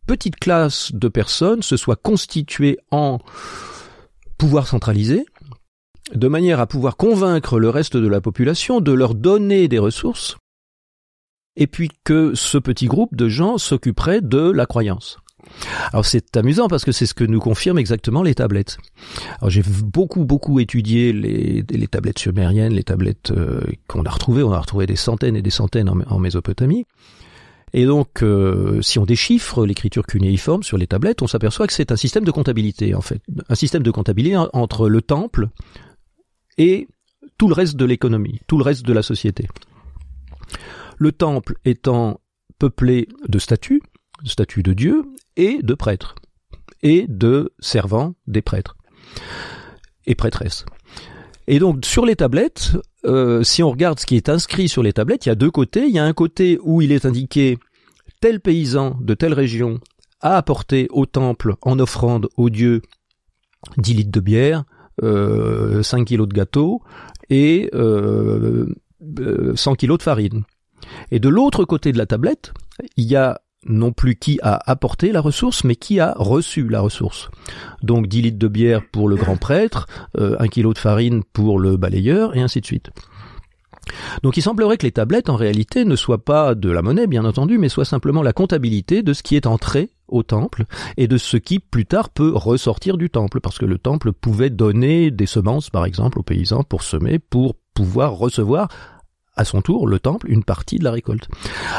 petite 0.07 0.38
classe 0.38 0.91
de 0.93 1.07
personnes 1.07 1.62
se 1.62 1.77
soit 1.77 1.98
constituée 1.98 2.79
en 2.89 3.19
pouvoir 4.38 4.65
centralisé, 4.65 5.25
de 6.13 6.27
manière 6.27 6.59
à 6.59 6.67
pouvoir 6.67 6.95
convaincre 6.95 7.59
le 7.59 7.69
reste 7.69 7.98
de 7.98 8.07
la 8.07 8.21
population 8.21 8.79
de 8.79 8.91
leur 8.91 9.13
donner 9.13 9.67
des 9.67 9.77
ressources, 9.77 10.38
et 11.59 11.67
puis 11.67 11.89
que 12.03 12.33
ce 12.33 12.57
petit 12.57 12.87
groupe 12.87 13.15
de 13.15 13.27
gens 13.27 13.59
s'occuperait 13.59 14.21
de 14.21 14.49
la 14.49 14.65
croyance. 14.65 15.19
Alors 15.91 16.05
c'est 16.05 16.35
amusant 16.37 16.67
parce 16.67 16.85
que 16.85 16.91
c'est 16.91 17.05
ce 17.05 17.13
que 17.13 17.23
nous 17.23 17.39
confirment 17.39 17.79
exactement 17.79 18.23
les 18.23 18.33
tablettes. 18.33 18.77
Alors 19.39 19.49
j'ai 19.49 19.63
beaucoup 19.83 20.25
beaucoup 20.25 20.59
étudié 20.59 21.11
les, 21.11 21.87
tablettes 21.87 22.19
sumériennes, 22.19 22.73
les 22.73 22.83
tablettes 22.83 23.31
euh, 23.31 23.61
qu'on 23.87 24.03
a 24.03 24.09
retrouvées, 24.09 24.43
on 24.43 24.53
a 24.53 24.59
retrouvé 24.59 24.85
des 24.85 24.95
centaines 24.95 25.35
et 25.35 25.41
des 25.41 25.49
centaines 25.49 25.89
en, 25.89 26.19
Mésopotamie. 26.19 26.85
Et 27.71 27.85
donc, 27.85 28.23
euh, 28.23 28.81
si 28.81 28.97
on 28.97 29.05
déchiffre 29.05 29.65
l'écriture 29.65 30.05
cunéiforme 30.07 30.63
sur 30.63 30.77
les 30.77 30.87
tablettes, 30.87 31.21
on 31.21 31.27
s'aperçoit 31.27 31.67
que 31.67 31.73
c'est 31.73 31.91
un 31.91 31.95
système 31.95 32.23
de 32.23 32.31
comptabilité, 32.31 32.95
en 32.95 33.01
fait. 33.01 33.21
Un 33.47 33.53
système 33.53 33.83
de 33.83 33.91
comptabilité 33.91 34.35
entre 34.53 34.89
le 34.89 35.01
temple 35.03 35.49
et 36.57 36.87
tout 37.37 37.47
le 37.47 37.53
reste 37.53 37.75
de 37.75 37.85
l'économie, 37.85 38.39
tout 38.47 38.57
le 38.57 38.63
reste 38.63 38.85
de 38.85 38.93
la 38.93 39.03
société. 39.03 39.47
Le 41.00 41.12
temple 41.12 41.56
étant 41.65 42.22
peuplé 42.60 43.08
de 43.27 43.39
statues, 43.39 43.82
statues 44.25 44.63
de 44.63 44.74
Dieu, 44.74 45.06
et 45.38 45.63
de 45.63 45.74
prêtres, 45.74 46.15
et 46.84 47.06
de 47.08 47.53
servants 47.60 48.15
des 48.27 48.41
prêtres 48.41 48.75
et 50.06 50.15
prêtresses. 50.15 50.65
Et 51.48 51.58
donc 51.60 51.86
sur 51.86 52.06
les 52.06 52.15
tablettes, 52.15 52.77
euh, 53.06 53.44
si 53.44 53.63
on 53.63 53.72
regarde 53.72 54.00
ce 54.00 54.06
qui 54.06 54.18
est 54.18 54.29
inscrit 54.29 54.68
sur 54.68 54.84
les 54.84 54.94
tablettes, 54.94 55.25
il 55.25 55.29
y 55.29 55.32
a 55.32 55.36
deux 55.36 55.50
côtés. 55.50 55.86
Il 55.88 55.96
y 55.96 56.00
a 56.00 56.06
un 56.06 56.13
côté 56.13 56.60
où 56.62 56.82
il 56.82 56.91
est 56.91 57.06
indiqué 57.06 57.58
tel 58.20 58.41
paysan 58.41 58.98
de 59.00 59.13
telle 59.13 59.34
région 59.34 59.79
a 60.22 60.36
apporté 60.36 60.88
au 60.91 61.06
temple 61.06 61.56
en 61.62 61.79
offrande 61.79 62.27
au 62.36 62.50
dieu 62.50 62.82
10 63.77 63.94
litres 63.94 64.12
de 64.12 64.20
bière, 64.20 64.63
euh, 65.03 65.82
5 65.82 66.06
kilos 66.06 66.27
de 66.27 66.34
gâteau 66.34 66.82
et 67.29 67.70
euh, 67.74 68.68
100 69.56 69.72
euh, 69.72 69.75
kilos 69.75 69.98
de 69.98 70.03
farine. 70.03 70.44
Et 71.12 71.19
de 71.19 71.29
l'autre 71.29 71.65
côté 71.65 71.91
de 71.91 71.98
la 71.98 72.05
tablette, 72.05 72.53
il 72.98 73.05
y 73.05 73.15
a 73.15 73.41
non 73.65 73.91
plus 73.91 74.15
qui 74.15 74.39
a 74.41 74.59
apporté 74.69 75.12
la 75.12 75.21
ressource, 75.21 75.63
mais 75.63 75.75
qui 75.75 76.00
a 76.00 76.13
reçu 76.17 76.67
la 76.67 76.79
ressource. 76.81 77.29
Donc 77.83 78.07
10 78.07 78.21
litres 78.21 78.39
de 78.39 78.48
bière 78.48 78.81
pour 78.91 79.09
le 79.09 79.15
grand 79.15 79.38
prêtre, 79.38 79.86
euh, 80.17 80.38
1 80.39 80.48
kilo 80.48 80.74
de 80.74 80.77
farine 80.77 81.24
pour 81.24 81.59
le 81.59 81.75
balayeur, 81.77 82.36
et 82.36 82.41
ainsi 82.41 82.62
de 82.62 82.65
suite. 82.65 82.89
Donc 84.24 84.38
il 84.38 84.41
semblerait 84.41 84.77
que 84.77 84.86
les 84.86 84.91
tablettes, 84.91 85.29
en 85.29 85.36
réalité, 85.36 85.83
ne 85.83 85.95
soient 85.95 86.24
pas 86.24 86.55
de 86.55 86.69
la 86.69 86.81
monnaie, 86.81 87.07
bien 87.07 87.25
entendu, 87.25 87.57
mais 87.57 87.69
soient 87.69 87.86
simplement 87.86 88.21
la 88.21 88.33
comptabilité 88.33 89.03
de 89.03 89.13
ce 89.13 89.24
qui 89.24 89.36
est 89.36 89.48
entré 89.48 89.89
au 90.07 90.24
temple 90.24 90.65
et 90.98 91.07
de 91.07 91.17
ce 91.17 91.38
qui 91.38 91.59
plus 91.59 91.86
tard 91.86 92.09
peut 92.09 92.31
ressortir 92.33 92.98
du 92.98 93.09
temple, 93.09 93.41
parce 93.41 93.57
que 93.57 93.65
le 93.65 93.77
temple 93.77 94.13
pouvait 94.13 94.50
donner 94.50 95.12
des 95.12 95.25
semences, 95.25 95.69
par 95.69 95.86
exemple, 95.86 96.19
aux 96.19 96.24
paysans 96.24 96.63
pour 96.63 96.83
semer, 96.83 97.19
pour 97.19 97.55
pouvoir 97.74 98.13
recevoir 98.13 98.69
à 99.39 99.46
son 99.46 99.62
tour 99.62 99.88
le 99.88 100.00
temple 100.00 100.29
une 100.29 100.43
partie 100.43 100.77
de 100.79 100.84
la 100.84 100.91
récolte. 100.91 101.29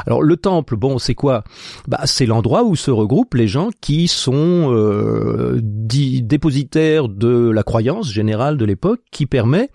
Alors 0.07 0.23
le 0.23 0.37
temple, 0.37 0.77
bon, 0.77 0.99
c'est 0.99 1.15
quoi? 1.15 1.45
Bah 1.87 2.01
c'est 2.07 2.25
l'endroit 2.25 2.65
où 2.65 2.75
se 2.75 2.91
regroupent 2.91 3.35
les 3.35 3.49
gens 3.49 3.69
qui 3.83 4.09
sont 4.09 4.73
euh, 4.73 5.61
dépositaires 5.63 7.09
de 7.09 7.51
la 7.51 7.63
croyance 7.63 8.11
générale 8.11 8.57
de 8.57 8.65
l'époque, 8.65 9.01
qui 9.13 9.27
permet 9.27 9.69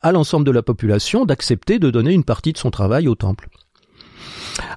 à 0.00 0.12
l'ensemble 0.12 0.46
de 0.46 0.50
la 0.50 0.62
population 0.62 1.26
d'accepter 1.26 1.78
de 1.78 1.90
donner 1.90 2.12
une 2.12 2.24
partie 2.24 2.52
de 2.52 2.58
son 2.58 2.70
travail 2.70 3.06
au 3.06 3.14
temple. 3.14 3.48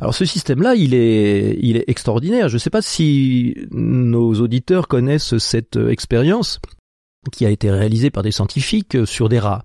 Alors 0.02 0.14
ce 0.14 0.26
système-là, 0.26 0.76
il 0.76 0.94
est, 0.94 1.58
il 1.62 1.78
est 1.78 1.86
extraordinaire. 1.88 2.50
Je 2.50 2.56
ne 2.56 2.60
sais 2.60 2.70
pas 2.70 2.82
si 2.82 3.56
nos 3.72 4.34
auditeurs 4.36 4.88
connaissent 4.90 5.38
cette 5.38 5.78
expérience 5.78 6.60
qui 7.32 7.46
a 7.46 7.50
été 7.50 7.72
réalisée 7.72 8.12
par 8.12 8.22
des 8.22 8.32
scientifiques 8.32 8.98
sur 9.06 9.30
des 9.30 9.40
rats 9.40 9.64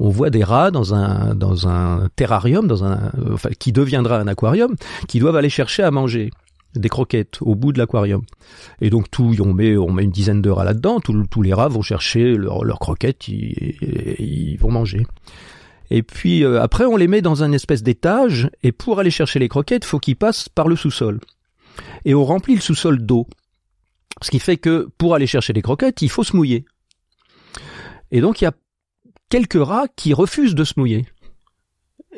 on 0.00 0.08
voit 0.08 0.30
des 0.30 0.42
rats 0.42 0.70
dans 0.70 0.94
un 0.94 1.34
dans 1.34 1.68
un 1.68 2.08
terrarium, 2.16 2.66
dans 2.66 2.84
un 2.84 3.12
enfin, 3.32 3.50
qui 3.58 3.70
deviendra 3.70 4.18
un 4.18 4.26
aquarium, 4.26 4.74
qui 5.06 5.20
doivent 5.20 5.36
aller 5.36 5.50
chercher 5.50 5.82
à 5.82 5.90
manger 5.90 6.30
des 6.74 6.88
croquettes 6.88 7.38
au 7.42 7.54
bout 7.54 7.72
de 7.72 7.78
l'aquarium. 7.78 8.22
Et 8.80 8.88
donc 8.88 9.10
tout, 9.10 9.34
on 9.40 9.52
met 9.52 9.76
on 9.76 9.92
met 9.92 10.04
une 10.04 10.10
dizaine 10.10 10.40
de 10.40 10.48
rats 10.48 10.64
là-dedans. 10.64 11.00
Tous 11.00 11.42
les 11.42 11.52
rats 11.52 11.68
vont 11.68 11.82
chercher 11.82 12.34
leurs 12.34 12.78
croquettes, 12.78 13.28
ils, 13.28 13.76
ils, 14.18 14.56
vont 14.56 14.70
manger. 14.70 15.06
Et 15.90 16.02
puis 16.02 16.44
euh, 16.44 16.62
après, 16.62 16.86
on 16.86 16.96
les 16.96 17.08
met 17.08 17.20
dans 17.20 17.42
un 17.42 17.52
espèce 17.52 17.82
d'étage. 17.82 18.50
Et 18.62 18.72
pour 18.72 19.00
aller 19.00 19.10
chercher 19.10 19.38
les 19.38 19.48
croquettes, 19.48 19.84
faut 19.84 19.98
qu'ils 19.98 20.16
passent 20.16 20.48
par 20.48 20.66
le 20.66 20.76
sous-sol. 20.76 21.20
Et 22.06 22.14
on 22.14 22.24
remplit 22.24 22.54
le 22.54 22.60
sous-sol 22.62 23.04
d'eau. 23.04 23.26
Ce 24.22 24.30
qui 24.30 24.38
fait 24.38 24.56
que 24.56 24.88
pour 24.96 25.14
aller 25.14 25.26
chercher 25.26 25.52
les 25.52 25.62
croquettes, 25.62 26.00
il 26.00 26.08
faut 26.08 26.24
se 26.24 26.34
mouiller. 26.34 26.64
Et 28.12 28.20
donc 28.20 28.40
il 28.40 28.44
y 28.44 28.46
a 28.46 28.52
quelques 29.30 29.64
rats 29.64 29.86
qui 29.96 30.12
refusent 30.12 30.54
de 30.54 30.64
se 30.64 30.74
mouiller. 30.76 31.06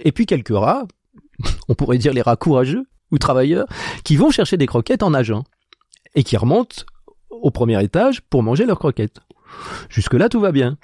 Et 0.03 0.11
puis 0.11 0.27
quelques 0.27 0.57
rats, 0.57 0.87
on 1.69 1.75
pourrait 1.75 1.99
dire 1.99 2.13
les 2.13 2.23
rats 2.23 2.37
courageux 2.37 2.87
ou 3.13 3.19
travailleurs, 3.19 3.67
qui 4.05 4.17
vont 4.17 4.31
chercher 4.31 4.57
des 4.57 4.67
croquettes 4.67 5.03
en 5.03 5.11
nageant 5.11 5.45
et 6.15 6.25
qui 6.25 6.37
remontent 6.37 6.85
au 7.31 7.51
premier 7.51 7.83
étage 7.83 8.23
pour 8.23 8.43
manger 8.43 8.65
leurs 8.65 8.79
croquettes. 8.79 9.21
Jusque-là, 9.91 10.29
tout 10.29 10.41
va 10.41 10.51
bien. 10.51 10.79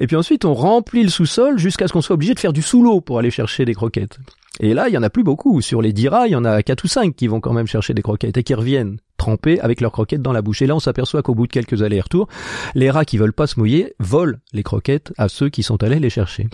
Et 0.00 0.06
puis 0.06 0.16
ensuite, 0.16 0.46
on 0.46 0.54
remplit 0.54 1.02
le 1.02 1.10
sous-sol 1.10 1.58
jusqu'à 1.58 1.86
ce 1.86 1.92
qu'on 1.92 2.00
soit 2.00 2.14
obligé 2.14 2.32
de 2.32 2.40
faire 2.40 2.54
du 2.54 2.62
sous-l'eau 2.62 3.02
pour 3.02 3.18
aller 3.18 3.30
chercher 3.30 3.66
des 3.66 3.74
croquettes. 3.74 4.18
Et 4.62 4.74
là, 4.74 4.88
il 4.88 4.94
y 4.94 4.98
en 4.98 5.02
a 5.02 5.08
plus 5.10 5.24
beaucoup. 5.24 5.62
Sur 5.62 5.80
les 5.80 5.92
dix 5.92 6.08
rats, 6.08 6.28
il 6.28 6.32
y 6.32 6.36
en 6.36 6.44
a 6.44 6.62
quatre 6.62 6.84
ou 6.84 6.88
cinq 6.88 7.16
qui 7.16 7.26
vont 7.26 7.40
quand 7.40 7.54
même 7.54 7.66
chercher 7.66 7.94
des 7.94 8.02
croquettes 8.02 8.36
et 8.36 8.42
qui 8.42 8.54
reviennent 8.54 8.98
trempés 9.16 9.58
avec 9.60 9.80
leurs 9.80 9.90
croquettes 9.90 10.20
dans 10.20 10.32
la 10.32 10.42
bouche. 10.42 10.60
Et 10.60 10.66
là, 10.66 10.76
on 10.76 10.80
s'aperçoit 10.80 11.22
qu'au 11.22 11.34
bout 11.34 11.46
de 11.46 11.52
quelques 11.52 11.82
allers-retours, 11.82 12.28
les 12.74 12.90
rats 12.90 13.06
qui 13.06 13.16
veulent 13.16 13.32
pas 13.32 13.46
se 13.46 13.58
mouiller 13.58 13.94
volent 13.98 14.36
les 14.52 14.62
croquettes 14.62 15.12
à 15.16 15.28
ceux 15.28 15.48
qui 15.48 15.62
sont 15.62 15.82
allés 15.82 15.98
les 15.98 16.10
chercher. 16.10 16.48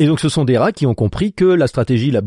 Et 0.00 0.06
donc, 0.06 0.18
ce 0.20 0.28
sont 0.28 0.44
des 0.44 0.58
rats 0.58 0.72
qui 0.72 0.86
ont 0.86 0.94
compris 0.94 1.32
que 1.32 1.44
la 1.44 1.68
stratégie 1.68 2.10
la, 2.10 2.20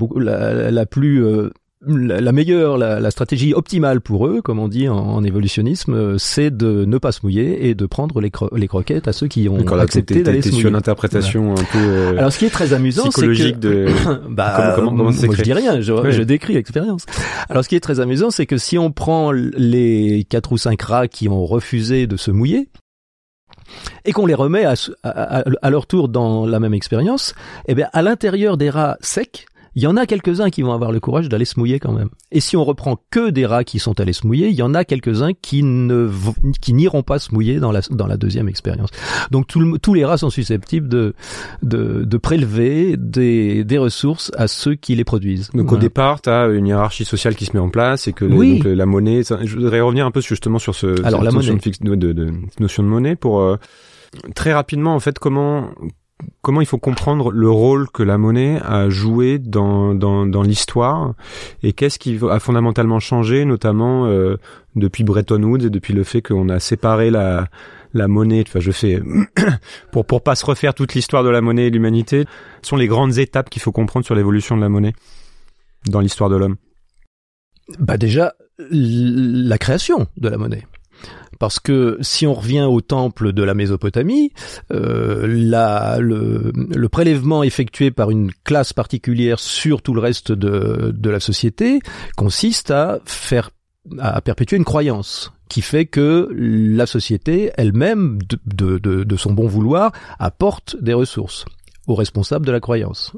la, 0.71 0.85
plus 0.85 1.23
euh, 1.25 1.51
la, 1.85 2.31
meilleure, 2.31 2.77
la, 2.77 3.11
stratégie 3.11 3.53
optimale 3.53 4.01
pour 4.01 4.27
eux, 4.27 4.41
comme 4.41 4.59
on 4.59 4.67
dit 4.67 4.87
en, 4.87 5.23
évolutionnisme, 5.23 5.93
euh, 5.93 6.17
c'est 6.17 6.55
de 6.55 6.85
ne 6.85 6.97
pas 6.97 7.11
se 7.11 7.21
mouiller 7.23 7.69
et 7.69 7.75
de 7.75 7.85
prendre 7.85 8.21
les, 8.21 8.31
les 8.55 8.67
croquettes 8.67 9.07
à 9.07 9.13
ceux 9.13 9.27
qui 9.27 9.49
ont 9.49 9.65
accepté 9.67 10.21
d'aller 10.21 10.41
se 10.41 10.49
mouiller. 10.49 10.61
sur 10.61 10.69
une 10.69 10.75
interprétation 10.75 11.53
un 11.53 11.63
peu 11.63 11.77
euh, 11.77 12.17
Alors, 12.17 12.31
ce 12.31 12.39
qui 12.39 12.45
est 12.45 12.51
très 12.51 12.73
amusant, 12.73 13.09
c'est 13.11 13.21
que 13.21 13.51
de 13.55 13.87
bah, 14.29 14.73
comment, 14.75 14.91
comment, 14.91 15.03
moi, 15.03 15.11
je 15.11 15.41
dis 15.41 15.53
rien, 15.53 15.81
je, 15.81 16.11
je 16.11 16.21
décris 16.21 16.53
l'expérience. 16.53 17.05
Alors, 17.49 17.63
ce 17.63 17.69
qui 17.69 17.75
est 17.75 17.81
très 17.81 17.99
amusant, 17.99 18.31
c'est 18.31 18.45
que 18.45 18.57
si 18.57 18.77
on 18.77 18.91
prend 18.91 19.31
les 19.31 20.25
quatre 20.29 20.51
ou 20.51 20.57
cinq 20.57 20.81
rats 20.83 21.07
qui 21.07 21.29
ont 21.29 21.45
refusé 21.45 22.05
de 22.05 22.17
se 22.17 22.31
mouiller, 22.31 22.69
et 24.05 24.11
qu'on 24.11 24.25
les 24.25 24.33
remet 24.33 24.65
à, 24.65 24.73
à, 25.03 25.43
à, 25.61 25.69
leur 25.69 25.87
tour 25.87 26.09
dans 26.09 26.45
la 26.45 26.59
même 26.59 26.73
expérience, 26.73 27.33
eh 27.67 27.75
bien, 27.75 27.87
à 27.93 28.01
l'intérieur 28.01 28.57
des 28.57 28.69
rats 28.69 28.97
secs, 29.01 29.45
il 29.75 29.81
y 29.81 29.87
en 29.87 29.95
a 29.95 30.05
quelques-uns 30.05 30.49
qui 30.49 30.61
vont 30.61 30.73
avoir 30.73 30.91
le 30.91 30.99
courage 30.99 31.29
d'aller 31.29 31.45
se 31.45 31.59
mouiller 31.59 31.79
quand 31.79 31.93
même. 31.93 32.09
Et 32.31 32.39
si 32.39 32.57
on 32.57 32.63
reprend 32.63 32.97
que 33.09 33.29
des 33.29 33.45
rats 33.45 33.63
qui 33.63 33.79
sont 33.79 33.99
allés 33.99 34.13
se 34.13 34.27
mouiller, 34.27 34.49
il 34.49 34.55
y 34.55 34.61
en 34.61 34.73
a 34.73 34.83
quelques-uns 34.83 35.31
qui 35.33 35.63
ne 35.63 36.09
qui 36.59 36.73
n'iront 36.73 37.03
pas 37.03 37.19
se 37.19 37.33
mouiller 37.33 37.59
dans 37.59 37.71
la 37.71 37.81
dans 37.89 38.07
la 38.07 38.17
deuxième 38.17 38.49
expérience. 38.49 38.89
Donc 39.31 39.47
tous 39.47 39.93
les 39.93 40.05
rats 40.05 40.17
sont 40.17 40.29
susceptibles 40.29 40.89
de 40.89 41.13
de, 41.61 42.03
de 42.03 42.17
prélever 42.17 42.95
des, 42.97 43.63
des 43.63 43.77
ressources 43.77 44.31
à 44.37 44.47
ceux 44.47 44.75
qui 44.75 44.95
les 44.95 45.03
produisent. 45.03 45.49
Donc 45.53 45.71
au 45.71 45.77
départ, 45.77 46.21
tu 46.21 46.29
as 46.29 46.47
une 46.47 46.67
hiérarchie 46.67 47.05
sociale 47.05 47.35
qui 47.35 47.45
se 47.45 47.53
met 47.53 47.59
en 47.59 47.69
place 47.69 48.07
et 48.07 48.13
que 48.13 48.25
donc, 48.25 48.65
la 48.65 48.85
monnaie. 48.85 49.23
je 49.23 49.55
voudrais 49.55 49.81
revenir 49.81 50.05
un 50.05 50.11
peu 50.11 50.21
justement 50.21 50.59
sur 50.59 50.75
ce 50.75 51.01
Alors, 51.05 51.23
la 51.23 51.31
notion, 51.31 51.57
De, 51.81 51.95
de, 51.95 52.13
de, 52.13 52.33
notion 52.59 52.83
de 52.83 52.87
monnaie 52.87 53.15
pour 53.15 53.41
euh, 53.41 53.57
très 54.35 54.53
rapidement 54.53 54.93
en 54.95 54.99
fait 54.99 55.19
comment 55.19 55.69
comment 56.41 56.61
il 56.61 56.67
faut 56.67 56.77
comprendre 56.77 57.31
le 57.31 57.49
rôle 57.49 57.89
que 57.89 58.03
la 58.03 58.17
monnaie 58.17 58.59
a 58.63 58.89
joué 58.89 59.39
dans, 59.39 59.93
dans, 59.93 60.25
dans 60.25 60.41
l'histoire 60.41 61.13
et 61.63 61.73
qu'est-ce 61.73 61.99
qui 61.99 62.19
a 62.29 62.39
fondamentalement 62.39 62.99
changé, 62.99 63.45
notamment 63.45 64.05
euh, 64.05 64.37
depuis 64.75 65.03
Bretton 65.03 65.43
Woods 65.43 65.65
et 65.65 65.69
depuis 65.69 65.93
le 65.93 66.03
fait 66.03 66.21
qu'on 66.21 66.49
a 66.49 66.59
séparé 66.59 67.11
la, 67.11 67.47
la 67.93 68.07
monnaie. 68.07 68.43
Enfin, 68.47 68.59
je 68.59 68.71
fais 68.71 69.01
pour 69.91 70.05
pour 70.05 70.23
pas 70.23 70.35
se 70.35 70.45
refaire 70.45 70.73
toute 70.73 70.93
l'histoire 70.93 71.23
de 71.23 71.29
la 71.29 71.41
monnaie 71.41 71.67
et 71.67 71.69
de 71.69 71.75
l'humanité. 71.75 72.25
sont 72.61 72.75
les 72.75 72.87
grandes 72.87 73.17
étapes 73.17 73.49
qu'il 73.49 73.61
faut 73.61 73.71
comprendre 73.71 74.05
sur 74.05 74.15
l'évolution 74.15 74.55
de 74.55 74.61
la 74.61 74.69
monnaie 74.69 74.93
dans 75.87 75.99
l'histoire 75.99 76.29
de 76.29 76.37
l'homme. 76.37 76.55
Bah 77.79 77.97
déjà 77.97 78.33
la 78.69 79.57
création 79.57 80.07
de 80.17 80.29
la 80.29 80.37
monnaie 80.37 80.65
parce 81.39 81.59
que 81.59 81.97
si 82.01 82.27
on 82.27 82.33
revient 82.33 82.67
au 82.69 82.81
temple 82.81 83.33
de 83.33 83.43
la 83.43 83.53
Mésopotamie, 83.53 84.31
euh, 84.71 85.25
le, 85.27 86.87
prélèvement 86.89 87.43
effectué 87.43 87.91
par 87.91 88.11
une 88.11 88.31
classe 88.43 88.73
particulière 88.73 89.39
sur 89.39 89.81
tout 89.81 89.93
le 89.93 90.01
reste 90.01 90.31
de, 90.31 91.09
la 91.09 91.19
société 91.19 91.79
consiste 92.15 92.71
à 92.71 92.99
faire 93.05 93.49
à 93.97 94.21
perpétuer 94.21 94.57
une 94.57 94.63
croyance 94.63 95.33
qui 95.49 95.61
fait 95.61 95.85
que 95.85 96.29
la 96.31 96.85
société 96.85 97.51
elle-même, 97.57 98.19
de, 98.45 98.77
de, 98.77 99.15
son 99.17 99.33
bon 99.33 99.47
vouloir, 99.47 99.91
apporte 100.19 100.77
des 100.81 100.93
ressources 100.93 101.45
aux 101.87 101.95
responsables 101.95 102.45
de 102.45 102.51
la 102.51 102.59
croyance. 102.59 103.11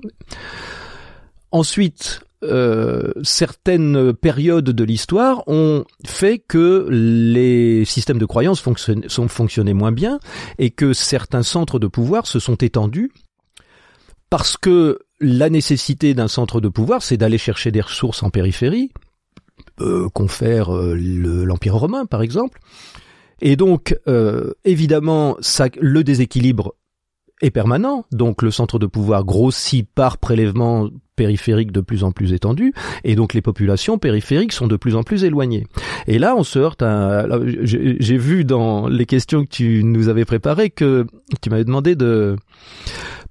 Ensuite, 1.51 2.21
euh, 2.43 3.11
certaines 3.23 4.13
périodes 4.13 4.69
de 4.69 4.83
l'histoire 4.83 5.43
ont 5.47 5.85
fait 6.05 6.39
que 6.39 6.87
les 6.89 7.85
systèmes 7.85 8.19
de 8.19 8.25
croyance 8.25 8.63
sont 9.07 9.27
fonctionnaient 9.27 9.73
moins 9.73 9.91
bien 9.91 10.19
et 10.59 10.69
que 10.69 10.93
certains 10.93 11.43
centres 11.43 11.79
de 11.79 11.87
pouvoir 11.87 12.27
se 12.27 12.39
sont 12.39 12.55
étendus 12.55 13.11
parce 14.29 14.57
que 14.57 14.99
la 15.19 15.49
nécessité 15.49 16.15
d'un 16.15 16.27
centre 16.27 16.59
de 16.59 16.67
pouvoir, 16.67 17.03
c'est 17.03 17.17
d'aller 17.17 17.37
chercher 17.37 17.71
des 17.71 17.81
ressources 17.81 18.23
en 18.23 18.31
périphérie, 18.31 18.91
euh, 19.79 20.09
confère 20.09 20.75
euh, 20.75 20.95
l'Empire 20.95 21.75
romain 21.75 22.05
par 22.05 22.21
exemple. 22.21 22.59
Et 23.41 23.55
donc, 23.55 23.95
euh, 24.07 24.53
évidemment, 24.65 25.37
le 25.79 26.03
déséquilibre 26.03 26.75
est 27.41 27.51
permanent, 27.51 28.05
donc 28.11 28.41
le 28.41 28.51
centre 28.51 28.79
de 28.79 28.85
pouvoir 28.85 29.23
grossit 29.25 29.87
par 29.93 30.17
prélèvement 30.17 30.89
périphérique 31.15 31.71
de 31.71 31.81
plus 31.81 32.03
en 32.03 32.11
plus 32.11 32.33
étendu, 32.33 32.73
et 33.03 33.15
donc 33.15 33.33
les 33.33 33.41
populations 33.41 33.97
périphériques 33.97 34.53
sont 34.53 34.67
de 34.67 34.77
plus 34.77 34.95
en 34.95 35.03
plus 35.03 35.23
éloignées. 35.23 35.67
Et 36.07 36.17
là, 36.19 36.35
on 36.35 36.43
se 36.43 36.57
heurte 36.57 36.81
à... 36.81 37.27
J'ai 37.63 38.17
vu 38.17 38.45
dans 38.45 38.87
les 38.87 39.05
questions 39.05 39.43
que 39.43 39.49
tu 39.49 39.83
nous 39.83 40.09
avais 40.09 40.25
préparées 40.25 40.69
que 40.69 41.05
tu 41.41 41.49
m'avais 41.49 41.65
demandé 41.65 41.95
de 41.95 42.35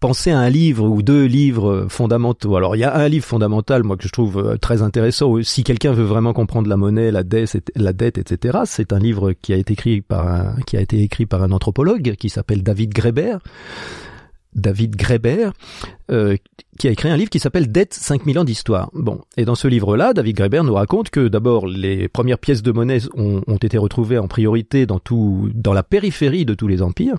penser 0.03 0.33
à 0.33 0.39
un 0.41 0.51
livre 0.51 0.85
ou 0.85 1.01
deux 1.01 1.27
livres 1.27 1.87
fondamentaux. 1.89 2.57
Alors 2.57 2.75
il 2.75 2.81
y 2.81 2.85
a 2.85 2.97
un 2.97 3.09
livre 3.09 3.25
fondamental, 3.25 3.85
moi 3.85 3.97
que 3.97 4.03
je 4.03 4.13
trouve 4.13 4.37
euh, 4.37 4.57
très 4.57 4.83
intéressant. 4.83 5.41
Si 5.45 5.63
quelqu'un 5.63 5.93
veut 5.93 6.05
vraiment 6.05 6.33
comprendre 6.33 6.69
la 6.69 6.77
monnaie, 6.77 7.13
la 7.13 7.23
dette, 7.23 8.19
etc., 8.19 8.59
c'est 8.65 8.93
un 8.93 8.99
livre 8.99 9.33
qui 9.33 9.53
a 9.53 9.57
été 9.57 9.75
écrit 9.75 10.03
par 10.03 11.43
un, 11.43 11.53
anthropologue 11.53 12.17
qui 12.19 12.31
s'appelle 12.31 12.65
David 12.65 12.93
Greber. 12.93 13.39
David 14.55 14.97
Greber, 14.97 15.53
euh, 16.11 16.37
qui 16.79 16.89
a 16.89 16.91
écrit 16.91 17.09
un 17.09 17.17
livre 17.17 17.31
qui 17.31 17.39
s'appelle 17.39 17.71
Dette 17.71 17.95
5000 17.95 18.41
ans 18.41 18.45
d'histoire. 18.45 18.91
Bon, 18.95 19.21
et 19.37 19.45
dans 19.45 19.55
ce 19.55 19.69
livre-là, 19.69 20.15
David 20.15 20.37
Greber 20.37 20.65
nous 20.65 20.75
raconte 20.75 21.11
que 21.11 21.29
d'abord 21.29 21.67
les 21.67 22.09
premières 22.09 22.39
pièces 22.39 22.63
de 22.63 22.73
monnaie 22.73 22.99
ont, 23.15 23.41
ont, 23.47 23.57
été 23.57 23.79
retrouvées 23.79 24.19
en 24.19 24.27
priorité 24.27 24.85
dans 24.85 24.99
tout, 24.99 25.49
dans 25.55 25.73
la 25.73 25.85
périphérie 25.85 26.45
de 26.45 26.55
tous 26.55 26.67
les 26.67 26.83
empires, 26.83 27.17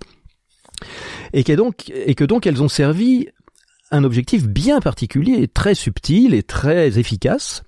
et, 1.34 1.44
que 1.44 2.24
donc 2.24 2.48
elles 2.48 2.62
ont 2.64 2.68
servi 2.68 3.28
un 3.92 4.04
objectif 4.04 4.48
bien 4.48 4.80
particulier, 4.80 5.48
très 5.48 5.76
subtil 5.76 6.34
et 6.34 6.44
très 6.44 7.00
efficace. 7.00 7.64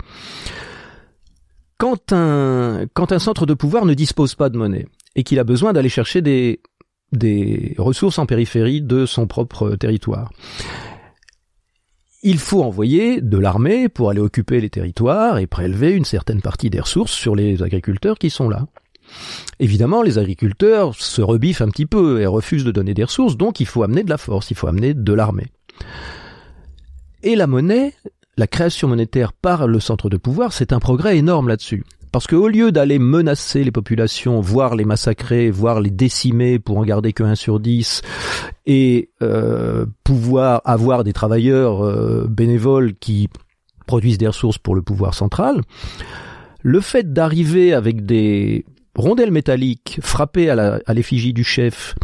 Quand 1.78 2.14
un, 2.14 2.88
centre 3.20 3.46
de 3.46 3.54
pouvoir 3.54 3.86
ne 3.86 3.94
dispose 3.94 4.36
pas 4.36 4.50
de 4.50 4.58
monnaie 4.58 4.88
et 5.16 5.24
qu'il 5.24 5.40
a 5.40 5.44
besoin 5.44 5.74
d'aller 5.74 5.90
chercher 5.90 6.22
des 6.22 7.76
ressources 7.78 8.18
en 8.18 8.26
périphérie 8.26 8.82
de 8.82 9.06
son 9.06 9.28
propre 9.28 9.76
territoire, 9.76 10.32
il 12.26 12.40
faut 12.40 12.64
envoyer 12.64 13.22
de 13.22 13.38
l'armée 13.38 13.88
pour 13.88 14.10
aller 14.10 14.20
occuper 14.20 14.60
les 14.60 14.72
territoires 14.72 15.38
et 15.38 15.46
prélever 15.46 15.92
une 15.92 16.06
certaine 16.06 16.42
partie 16.42 16.72
des 16.72 16.80
ressources 16.80 17.12
sur 17.12 17.36
les 17.36 17.62
agriculteurs 17.62 18.18
qui 18.18 18.32
sont 18.32 18.50
là. 18.50 18.66
Évidemment, 19.60 20.02
les 20.02 20.18
agriculteurs 20.18 20.96
se 20.96 21.22
rebiffent 21.22 21.62
un 21.62 21.70
petit 21.70 21.86
peu 21.86 22.22
et 22.22 22.26
refusent 22.26 22.66
de 22.66 22.72
donner 22.72 22.94
des 22.94 23.04
ressources, 23.04 23.38
donc 23.38 23.60
il 23.60 23.66
faut 23.66 23.84
amener 23.84 24.04
de 24.04 24.10
la 24.10 24.18
force, 24.18 24.52
il 24.52 24.58
faut 24.58 24.68
amener 24.68 24.94
de 24.94 25.14
l'armée. 25.14 25.48
Et 27.24 27.36
la 27.36 27.48
monnaie, 27.48 27.94
la 28.38 28.48
création 28.48 28.88
monétaire 28.88 29.34
par 29.34 29.68
le 29.68 29.80
centre 29.80 30.10
de 30.10 30.18
pouvoir, 30.18 30.54
c'est 30.54 30.74
un 30.74 30.80
progrès 30.80 31.18
énorme 31.18 31.48
là-dessus. 31.48 31.84
Parce 32.12 32.28
qu'au 32.28 32.48
lieu 32.48 32.72
d'aller 32.72 32.98
menacer 32.98 33.64
les 33.64 33.72
populations, 33.72 34.40
voire 34.40 34.76
les 34.76 34.86
massacrer, 34.86 35.52
voire 35.52 35.82
les 35.82 35.90
décimer 35.90 36.60
pour 36.60 36.78
en 36.78 36.86
garder 36.86 37.12
que 37.12 37.24
1 37.24 37.36
sur 37.36 37.60
10, 37.60 38.04
et 38.66 39.10
euh, 39.22 39.86
pouvoir 40.04 40.62
avoir 40.64 41.04
des 41.04 41.12
travailleurs 41.12 41.84
euh, 41.84 42.26
bénévoles 42.30 42.96
qui 42.96 43.28
produisent 43.86 44.18
des 44.18 44.28
ressources 44.28 44.58
pour 44.58 44.76
le 44.76 44.82
pouvoir 44.82 45.14
central, 45.14 45.62
le 46.62 46.80
fait 46.80 47.12
d'arriver 47.12 47.74
avec 47.74 48.06
des 48.06 48.66
rondelles 48.96 49.32
métalliques 49.32 50.00
frappées 50.02 50.50
à 50.50 50.94
l'effigie 50.94 51.34
du 51.34 51.44
chef 51.44 51.96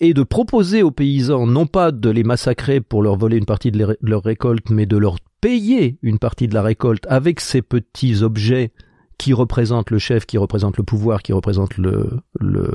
et 0.00 0.14
de 0.14 0.22
proposer 0.22 0.82
aux 0.82 0.90
paysans 0.90 1.46
non 1.46 1.66
pas 1.66 1.90
de 1.92 2.10
les 2.10 2.22
massacrer 2.22 2.80
pour 2.80 3.02
leur 3.02 3.16
voler 3.16 3.36
une 3.36 3.46
partie 3.46 3.72
de, 3.72 3.96
leur 4.00 4.22
récolte, 4.22 4.70
mais 4.70 4.86
de 4.86 4.96
leur 4.96 5.16
payer 5.40 5.98
une 6.02 6.18
partie 6.18 6.48
de 6.48 6.54
la 6.54 6.62
récolte 6.62 7.04
avec 7.08 7.40
ces 7.40 7.62
petits 7.62 8.22
objets 8.22 8.72
qui 9.18 9.32
représentent 9.32 9.90
le 9.90 9.98
chef, 9.98 10.26
qui 10.26 10.38
représentent 10.38 10.76
le 10.76 10.84
pouvoir, 10.84 11.22
qui 11.22 11.32
représentent 11.32 11.76
le, 11.76 12.20
le, 12.38 12.68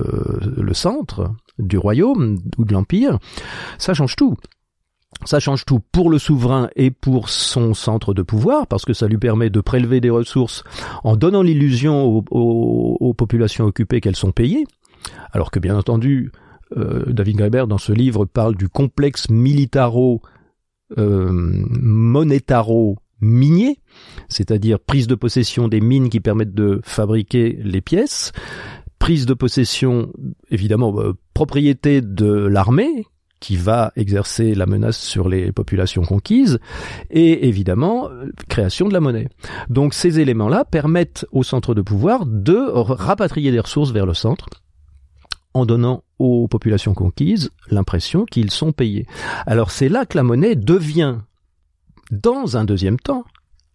le 0.57 0.73
centre 0.73 1.31
du 1.57 1.77
royaume 1.77 2.37
ou 2.57 2.65
de 2.65 2.73
l'empire, 2.73 3.19
ça 3.77 3.93
change 3.93 4.15
tout. 4.15 4.35
Ça 5.25 5.39
change 5.39 5.65
tout 5.65 5.79
pour 5.91 6.09
le 6.09 6.17
souverain 6.17 6.69
et 6.75 6.91
pour 6.91 7.29
son 7.29 7.73
centre 7.73 8.13
de 8.13 8.21
pouvoir, 8.21 8.67
parce 8.67 8.85
que 8.85 8.93
ça 8.93 9.07
lui 9.07 9.17
permet 9.17 9.49
de 9.49 9.61
prélever 9.61 10.01
des 10.01 10.09
ressources 10.09 10.63
en 11.03 11.15
donnant 11.15 11.41
l'illusion 11.41 12.23
aux, 12.29 13.13
populations 13.13 13.65
occupées 13.65 14.01
qu'elles 14.01 14.15
sont 14.15 14.31
payées, 14.31 14.65
alors 15.31 15.51
que 15.51 15.59
bien 15.59 15.77
entendu, 15.77 16.31
euh, 16.77 17.05
David 17.07 17.37
Graeber, 17.37 17.65
dans 17.67 17.77
ce 17.77 17.93
livre, 17.93 18.25
parle 18.25 18.55
du 18.55 18.67
complexe 18.67 19.29
militaro 19.29 20.21
euh, 20.97 21.63
c'est-à-dire 24.27 24.79
prise 24.79 25.07
de 25.07 25.15
possession 25.15 25.67
des 25.67 25.79
mines 25.79 26.09
qui 26.09 26.19
permettent 26.19 26.53
de 26.53 26.81
fabriquer 26.83 27.57
les 27.63 27.81
pièces, 27.81 28.31
prise 28.99 29.25
de 29.25 29.33
possession, 29.33 30.11
évidemment, 30.49 30.93
euh, 30.99 31.13
propriété 31.33 32.01
de 32.01 32.25
l'armée 32.25 33.05
qui 33.43 33.57
va 33.57 33.91
exercer 33.97 34.55
la 34.55 34.65
menace 34.65 34.97
sur 34.97 35.27
les 35.27 35.51
populations 35.51 36.03
conquises, 36.03 36.59
et 37.09 37.49
évidemment 37.49 38.07
création 38.47 38.87
de 38.87 38.93
la 38.93 39.01
monnaie. 39.01 39.27
Donc 39.67 39.93
ces 39.93 40.21
éléments-là 40.21 40.63
permettent 40.63 41.25
au 41.33 41.43
centre 41.43 41.75
de 41.75 41.81
pouvoir 41.81 42.25
de 42.25 42.55
rapatrier 42.55 43.51
des 43.51 43.59
ressources 43.59 43.91
vers 43.91 44.05
le 44.05 44.13
centre 44.13 44.45
en 45.53 45.65
donnant 45.65 46.05
aux 46.19 46.47
populations 46.47 46.93
conquises 46.93 47.51
l'impression 47.69 48.23
qu'ils 48.23 48.49
sont 48.49 48.71
payés. 48.71 49.05
Alors 49.45 49.71
c'est 49.71 49.89
là 49.89 50.05
que 50.05 50.15
la 50.15 50.23
monnaie 50.23 50.55
devient, 50.55 51.17
dans 52.11 52.55
un 52.55 52.63
deuxième 52.63 52.97
temps, 52.97 53.25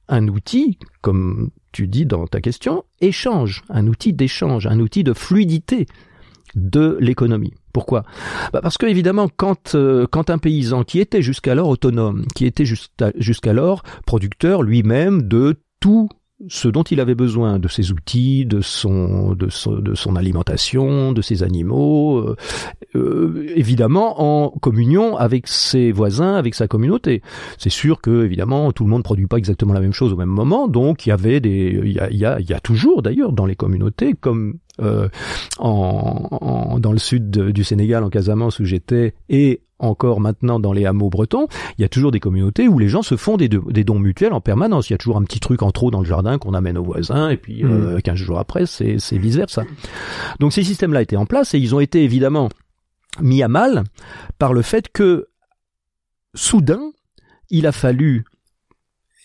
un 0.09 0.29
outil, 0.29 0.79
comme 1.03 1.51
tu 1.73 1.89
dis 1.89 2.07
dans 2.07 2.27
ta 2.27 2.41
question, 2.41 2.85
échange, 3.03 3.65
un 3.69 3.87
outil 3.87 4.15
d'échange, 4.15 4.67
un 4.67 4.81
outil 4.81 5.05
de 5.05 5.13
fluidité 5.13 5.87
de 6.55 6.97
l'économie. 7.03 7.53
Pourquoi? 7.73 8.05
Bah 8.53 8.61
Parce 8.63 8.79
que 8.79 8.87
évidemment, 8.87 9.29
quand, 9.35 9.75
euh, 9.75 10.07
quand 10.11 10.31
un 10.31 10.39
paysan 10.39 10.85
qui 10.85 11.01
était 11.01 11.23
jusqu'alors 11.23 11.69
autonome, 11.69 12.25
qui 12.35 12.47
était 12.47 12.65
jusqu'alors 12.65 13.83
producteur 14.07 14.63
lui-même 14.63 15.23
de 15.23 15.61
tout 15.81 16.09
ce 16.47 16.69
dont 16.69 16.85
il 16.85 17.01
avait 17.01 17.17
besoin, 17.17 17.59
de 17.59 17.67
ses 17.67 17.91
outils, 17.91 18.47
de 18.47 18.61
son, 18.61 19.37
alimentation, 20.17 21.13
de 21.13 21.21
ses 21.21 21.43
animaux, 21.43 22.19
euh, 22.19 22.37
euh, 22.95 23.53
évidemment 23.57 24.45
en 24.45 24.51
communion 24.51 25.17
avec 25.17 25.49
ses 25.49 25.91
voisins, 25.91 26.37
avec 26.37 26.55
sa 26.55 26.69
communauté. 26.69 27.23
C'est 27.59 27.71
sûr 27.71 28.01
que 28.01 28.25
évidemment 28.25 28.71
tout 28.71 28.85
le 28.85 28.91
monde 28.91 29.01
ne 29.01 29.05
produit 29.05 29.27
pas 29.27 29.39
exactement 29.39 29.75
la 29.75 29.81
même 29.81 29.93
chose 29.93 30.13
au 30.13 30.17
même 30.17 30.29
moment, 30.29 30.69
donc 30.69 31.07
il 31.07 31.09
y 31.09 31.13
avait 31.13 31.41
des, 31.41 31.81
il 31.85 31.93
y 31.93 31.99
a, 31.99 32.11
y 32.13 32.25
a, 32.25 32.39
il 32.39 32.49
y 32.49 32.55
a 32.55 32.61
toujours 32.61 33.03
d'ailleurs 33.03 33.33
dans 33.33 33.47
les 33.47 33.57
communautés 33.57 34.15
comme 34.15 34.59
euh, 34.81 35.09
en, 35.59 36.79
dans 36.81 36.93
le 36.93 36.99
sud 36.99 37.31
du 37.31 37.65
Sénégal, 37.65 38.05
en 38.05 38.11
Casamance 38.11 38.61
où 38.61 38.65
j'étais, 38.65 39.15
et 39.29 39.63
encore 39.79 40.21
maintenant 40.21 40.59
dans 40.59 40.73
les 40.73 40.87
hameaux 40.87 41.11
bretons, 41.11 41.47
il 41.79 41.83
y 41.83 41.85
a 41.85 41.89
toujours 41.89 42.11
des 42.11 42.21
communautés 42.21 42.69
où 42.69 42.79
les 42.79 42.89
gens 42.89 43.03
se 43.03 43.17
font 43.17 43.37
des, 43.37 43.49
des 43.49 43.85
dons 43.85 43.99
mutuels 43.99 44.33
en 44.33 44.41
permanence. 44.41 44.91
Il 44.91 44.93
y 44.93 44.95
a 44.95 44.99
toujours 44.99 45.17
un 45.17 45.23
petit 45.23 45.41
truc 45.41 45.63
en 45.63 45.71
trop 45.71 45.91
dans 45.91 46.01
le 46.01 46.07
jardin 46.07 46.39
qu'on 46.39 46.55
amène 46.55 46.79
aux 46.79 46.85
voisins, 46.85 47.31
et 47.31 47.37
puis 47.37 47.63
mmh. 47.63 47.71
euh, 47.71 48.01
15 48.01 48.17
jours 48.17 48.39
après, 48.39 48.67
c'est 48.67 48.97
vice-versa. 49.13 49.65
Donc 50.41 50.53
ces 50.53 50.65
systèmes-là 50.65 51.03
étaient 51.03 51.17
en 51.17 51.27
place, 51.27 51.55
et 51.55 51.59
ils 51.59 51.75
ont 51.75 51.81
été 51.81 52.03
évidemment 52.03 52.49
mis 53.21 53.43
à 53.43 53.49
mal 53.49 53.85
par 54.39 54.53
le 54.53 54.63
fait 54.63 54.89
que 54.93 55.29
soudain, 56.35 56.93
il 57.51 57.67
a 57.67 57.73
fallu 57.73 58.25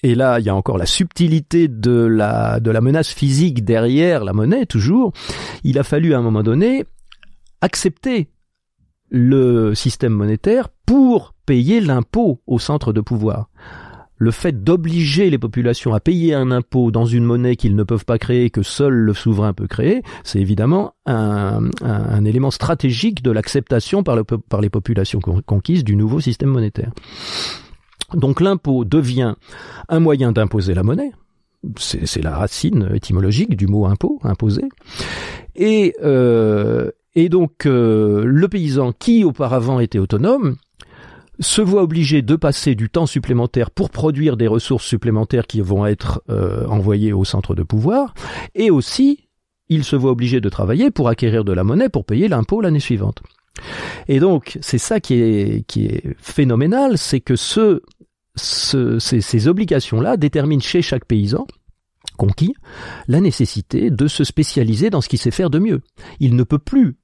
et 0.04 0.16
là, 0.16 0.40
il 0.40 0.46
y 0.46 0.50
a 0.50 0.56
encore 0.56 0.78
la 0.78 0.86
subtilité 0.86 1.70
de 1.70 1.92
la, 1.92 2.60
de 2.60 2.70
la 2.70 2.82
menace 2.82 3.10
physique 3.10 3.64
derrière 3.64 4.26
la 4.26 4.34
monnaie, 4.34 4.66
toujours. 4.66 5.14
Il 5.64 5.80
a 5.80 5.84
fallu 5.84 6.14
à 6.14 6.20
un 6.20 6.22
moment 6.22 6.44
donné 6.44 6.84
accepter 7.62 8.30
le 9.10 9.74
système 9.74 10.12
monétaire 10.12 10.68
pour 10.86 11.34
payer 11.46 11.80
l'impôt 11.80 12.42
au 12.48 12.60
centre 12.60 12.92
de 12.92 13.00
pouvoir. 13.00 13.50
Le 14.18 14.32
fait 14.32 14.64
d'obliger 14.64 15.30
les 15.30 15.38
populations 15.38 15.94
à 15.94 16.00
payer 16.00 16.34
un 16.34 16.52
impôt 16.52 16.92
dans 16.92 17.06
une 17.06 17.24
monnaie 17.24 17.56
qu'ils 17.56 17.76
ne 17.76 17.84
peuvent 17.84 18.06
pas 18.06 18.18
créer, 18.18 18.50
que 18.50 18.62
seul 18.62 18.94
le 18.94 19.14
souverain 19.14 19.54
peut 19.54 19.68
créer, 19.68 20.02
c'est 20.24 20.40
évidemment 20.40 20.94
un, 21.06 21.70
un, 21.82 22.26
élément 22.26 22.52
stratégique 22.52 23.24
de 23.24 23.32
l'acceptation 23.32 24.04
par, 24.04 24.16
le, 24.16 24.24
par 24.24 24.62
les 24.62 24.70
populations 24.70 25.20
conquises 25.20 25.84
du 25.84 25.96
nouveau 25.96 26.20
système 26.20 26.50
monétaire. 26.50 26.92
Donc 28.14 28.42
l'impôt 28.42 28.86
devient 28.86 29.36
un 29.90 30.00
moyen 30.00 30.32
d'imposer 30.32 30.74
la 30.74 30.84
monnaie, 30.84 31.12
c'est 31.78 32.22
la 32.22 32.36
racine 32.36 32.90
étymologique 32.94 33.56
du 33.56 33.68
mot 33.68 33.86
impôt, 33.86 34.20
imposer. 34.24 34.66
Et, 35.56 35.96
euh, 36.04 36.92
et 37.16 37.30
donc 37.30 37.66
euh, 37.66 38.24
le 38.26 38.48
paysan 38.48 38.92
qui 38.92 39.24
auparavant 39.24 39.80
était 39.80 40.00
autonome 40.00 40.58
se 41.40 41.62
voit 41.62 41.82
obligé 41.82 42.22
de 42.22 42.36
passer 42.36 42.76
du 42.76 42.90
temps 42.90 43.06
supplémentaire 43.06 43.72
pour 43.72 43.90
produire 43.90 44.38
des 44.38 44.48
ressources 44.48 44.86
supplémentaires 44.86 45.48
qui 45.48 45.62
vont 45.62 45.86
être 45.86 46.22
euh, 46.30 46.66
envoyées 46.68 47.14
au 47.14 47.26
centre 47.26 47.56
de 47.56 47.64
pouvoir, 47.64 48.14
et 48.54 48.70
aussi 48.70 49.28
il 49.70 49.84
se 49.84 49.96
voit 49.96 50.12
obligé 50.12 50.42
de 50.42 50.50
travailler 50.50 50.92
pour 50.92 51.10
acquérir 51.10 51.44
de 51.44 51.54
la 51.54 51.64
monnaie 51.64 51.90
pour 51.90 52.06
payer 52.06 52.28
l'impôt 52.28 52.62
l'année 52.62 52.80
suivante. 52.80 53.24
Et 54.08 54.20
donc, 54.20 54.58
c'est 54.62 54.78
ça 54.78 55.00
qui 55.00 55.16
est, 55.16 55.66
qui 55.68 55.86
est 55.86 56.16
phénoménal, 56.18 56.98
c'est 56.98 57.22
que 57.22 57.36
ce, 57.36 57.82
ce, 58.36 59.00
ces, 59.00 59.48
obligations-là 59.48 60.18
déterminent 60.18 60.62
chez 60.62 60.82
chaque 60.82 61.06
paysan 61.06 61.46
conquis 62.18 62.54
la 63.08 63.22
nécessité 63.22 63.90
de 63.90 64.08
se 64.08 64.24
spécialiser 64.24 64.90
dans 64.90 65.02
ce 65.02 65.10
qu'il 65.10 65.20
sait 65.20 65.32
faire 65.32 65.50
de 65.50 65.60
mieux. 65.60 65.82
Il 66.20 66.36
ne 66.36 66.44
peut 66.44 66.60
plus 66.60 66.98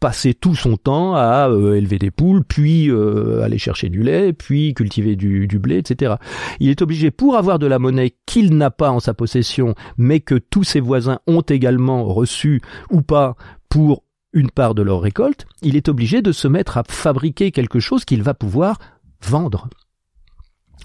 passer 0.00 0.34
tout 0.34 0.54
son 0.54 0.76
temps 0.76 1.14
à 1.14 1.48
euh, 1.48 1.76
élever 1.76 1.98
des 1.98 2.10
poules, 2.10 2.44
puis 2.44 2.90
euh, 2.90 3.42
aller 3.42 3.58
chercher 3.58 3.88
du 3.88 4.02
lait, 4.02 4.32
puis 4.32 4.74
cultiver 4.74 5.16
du, 5.16 5.46
du, 5.46 5.58
blé, 5.58 5.78
etc. 5.78 6.16
Il 6.60 6.68
est 6.68 6.82
obligé, 6.82 7.10
pour 7.10 7.36
avoir 7.36 7.58
de 7.58 7.66
la 7.66 7.78
monnaie 7.78 8.14
qu'il 8.26 8.56
n'a 8.56 8.70
pas 8.70 8.90
en 8.90 9.00
sa 9.00 9.14
possession, 9.14 9.74
mais 9.96 10.20
que 10.20 10.34
tous 10.34 10.64
ses 10.64 10.80
voisins 10.80 11.20
ont 11.26 11.40
également 11.40 12.04
reçu 12.04 12.60
ou 12.90 13.00
pas 13.00 13.36
pour 13.68 14.04
une 14.34 14.50
part 14.50 14.74
de 14.74 14.82
leur 14.82 15.00
récolte, 15.00 15.46
il 15.62 15.76
est 15.76 15.88
obligé 15.88 16.20
de 16.20 16.32
se 16.32 16.48
mettre 16.48 16.76
à 16.76 16.82
fabriquer 16.86 17.50
quelque 17.50 17.78
chose 17.78 18.04
qu'il 18.04 18.22
va 18.22 18.34
pouvoir 18.34 18.78
vendre. 19.22 19.68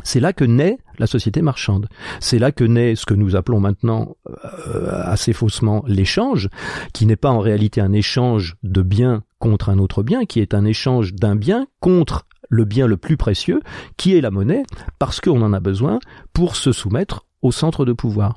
C'est 0.03 0.19
là 0.19 0.33
que 0.33 0.43
naît 0.43 0.77
la 0.97 1.07
société 1.07 1.41
marchande. 1.41 1.87
C'est 2.19 2.39
là 2.39 2.51
que 2.51 2.63
naît 2.63 2.95
ce 2.95 3.05
que 3.05 3.13
nous 3.13 3.35
appelons 3.35 3.59
maintenant 3.59 4.15
euh, 4.27 4.89
assez 5.03 5.33
faussement 5.33 5.83
l'échange, 5.87 6.49
qui 6.93 7.05
n'est 7.05 7.15
pas 7.15 7.31
en 7.31 7.39
réalité 7.39 7.81
un 7.81 7.93
échange 7.93 8.55
de 8.63 8.81
biens 8.81 9.23
contre 9.39 9.69
un 9.69 9.79
autre 9.79 10.03
bien, 10.03 10.25
qui 10.25 10.39
est 10.39 10.53
un 10.53 10.65
échange 10.65 11.13
d'un 11.13 11.35
bien 11.35 11.67
contre 11.79 12.25
le 12.49 12.65
bien 12.65 12.87
le 12.87 12.97
plus 12.97 13.17
précieux, 13.17 13.61
qui 13.97 14.15
est 14.15 14.21
la 14.21 14.31
monnaie, 14.31 14.63
parce 14.97 15.21
qu'on 15.21 15.41
en 15.41 15.53
a 15.53 15.59
besoin 15.59 15.99
pour 16.33 16.55
se 16.55 16.71
soumettre 16.71 17.25
au 17.41 17.51
centre 17.51 17.85
de 17.85 17.93
pouvoir. 17.93 18.35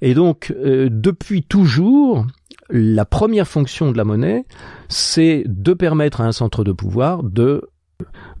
Et 0.00 0.14
donc, 0.14 0.54
euh, 0.56 0.88
depuis 0.90 1.42
toujours, 1.42 2.26
la 2.70 3.04
première 3.04 3.48
fonction 3.48 3.92
de 3.92 3.98
la 3.98 4.04
monnaie, 4.04 4.46
c'est 4.88 5.44
de 5.46 5.74
permettre 5.74 6.20
à 6.20 6.24
un 6.24 6.32
centre 6.32 6.64
de 6.64 6.72
pouvoir 6.72 7.22
de, 7.22 7.68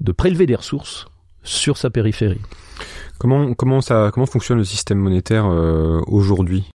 de 0.00 0.12
prélever 0.12 0.46
des 0.46 0.54
ressources 0.54 1.06
sur 1.44 1.76
sa 1.76 1.90
périphérie. 1.90 2.40
Comment, 3.18 3.54
comment, 3.54 3.80
ça, 3.80 4.10
comment 4.12 4.26
fonctionne 4.26 4.58
le 4.58 4.64
système 4.64 4.98
monétaire 4.98 5.46
euh, 5.46 6.00
aujourd'hui? 6.06 6.68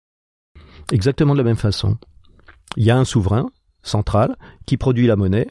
Exactement 0.91 1.33
de 1.33 1.39
la 1.39 1.43
même 1.43 1.57
façon. 1.57 1.97
Il 2.75 2.83
y 2.83 2.91
a 2.91 2.97
un 2.97 3.05
souverain 3.05 3.47
central 3.81 4.35
qui 4.65 4.77
produit 4.77 5.07
la 5.07 5.15
monnaie, 5.15 5.47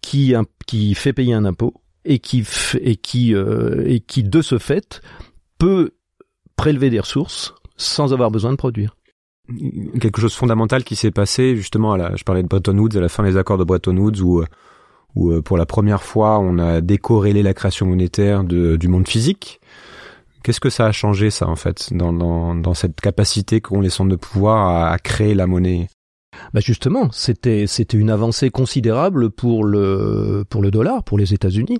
qui, 0.00 0.34
qui 0.66 0.94
fait 0.94 1.12
payer 1.12 1.34
un 1.34 1.44
impôt 1.44 1.74
et 2.04 2.18
qui, 2.18 2.46
et 2.80 2.96
qui, 2.96 3.34
euh, 3.34 3.84
et 3.86 4.00
qui 4.00 4.22
de 4.22 4.40
ce 4.40 4.58
fait 4.58 5.02
peut 5.58 5.90
prélever 6.56 6.90
des 6.90 7.00
ressources 7.00 7.54
sans 7.76 8.12
avoir 8.12 8.30
besoin 8.30 8.52
de 8.52 8.56
produire 8.56 8.96
quelque 10.00 10.20
chose 10.20 10.32
de 10.32 10.36
fondamental 10.36 10.84
qui 10.84 10.96
s'est 10.96 11.10
passé 11.10 11.54
justement 11.56 11.92
à 11.92 11.98
la, 11.98 12.16
je 12.16 12.24
parlais 12.24 12.42
de 12.42 12.48
Bretton 12.48 12.76
Woods 12.78 12.96
à 12.96 13.00
la 13.00 13.08
fin 13.08 13.22
des 13.22 13.36
accords 13.36 13.58
de 13.58 13.64
Bretton 13.64 13.96
Woods 13.96 14.22
où 14.22 14.42
où 15.14 15.32
euh, 15.32 15.42
pour 15.42 15.56
la 15.56 15.66
première 15.66 16.02
fois 16.02 16.38
on 16.38 16.58
a 16.58 16.80
décorrélé 16.80 17.42
la 17.42 17.54
création 17.54 17.86
monétaire 17.86 18.44
de, 18.44 18.76
du 18.76 18.88
monde 18.88 19.08
physique. 19.08 19.60
Qu'est-ce 20.42 20.60
que 20.60 20.70
ça 20.70 20.86
a 20.86 20.92
changé 20.92 21.30
ça 21.30 21.48
en 21.48 21.56
fait 21.56 21.88
dans, 21.92 22.12
dans, 22.12 22.54
dans 22.54 22.74
cette 22.74 23.00
capacité 23.00 23.60
qu'ont 23.60 23.80
les 23.80 23.90
centres 23.90 24.10
de 24.10 24.16
pouvoir 24.16 24.68
à, 24.68 24.90
à 24.90 24.98
créer 24.98 25.34
la 25.34 25.46
monnaie? 25.46 25.88
Bah 26.52 26.60
justement, 26.60 27.10
c'était 27.12 27.66
c'était 27.68 27.96
une 27.96 28.10
avancée 28.10 28.50
considérable 28.50 29.30
pour 29.30 29.64
le 29.64 30.44
pour 30.50 30.62
le 30.62 30.70
dollar, 30.72 31.04
pour 31.04 31.16
les 31.16 31.32
États-Unis. 31.32 31.78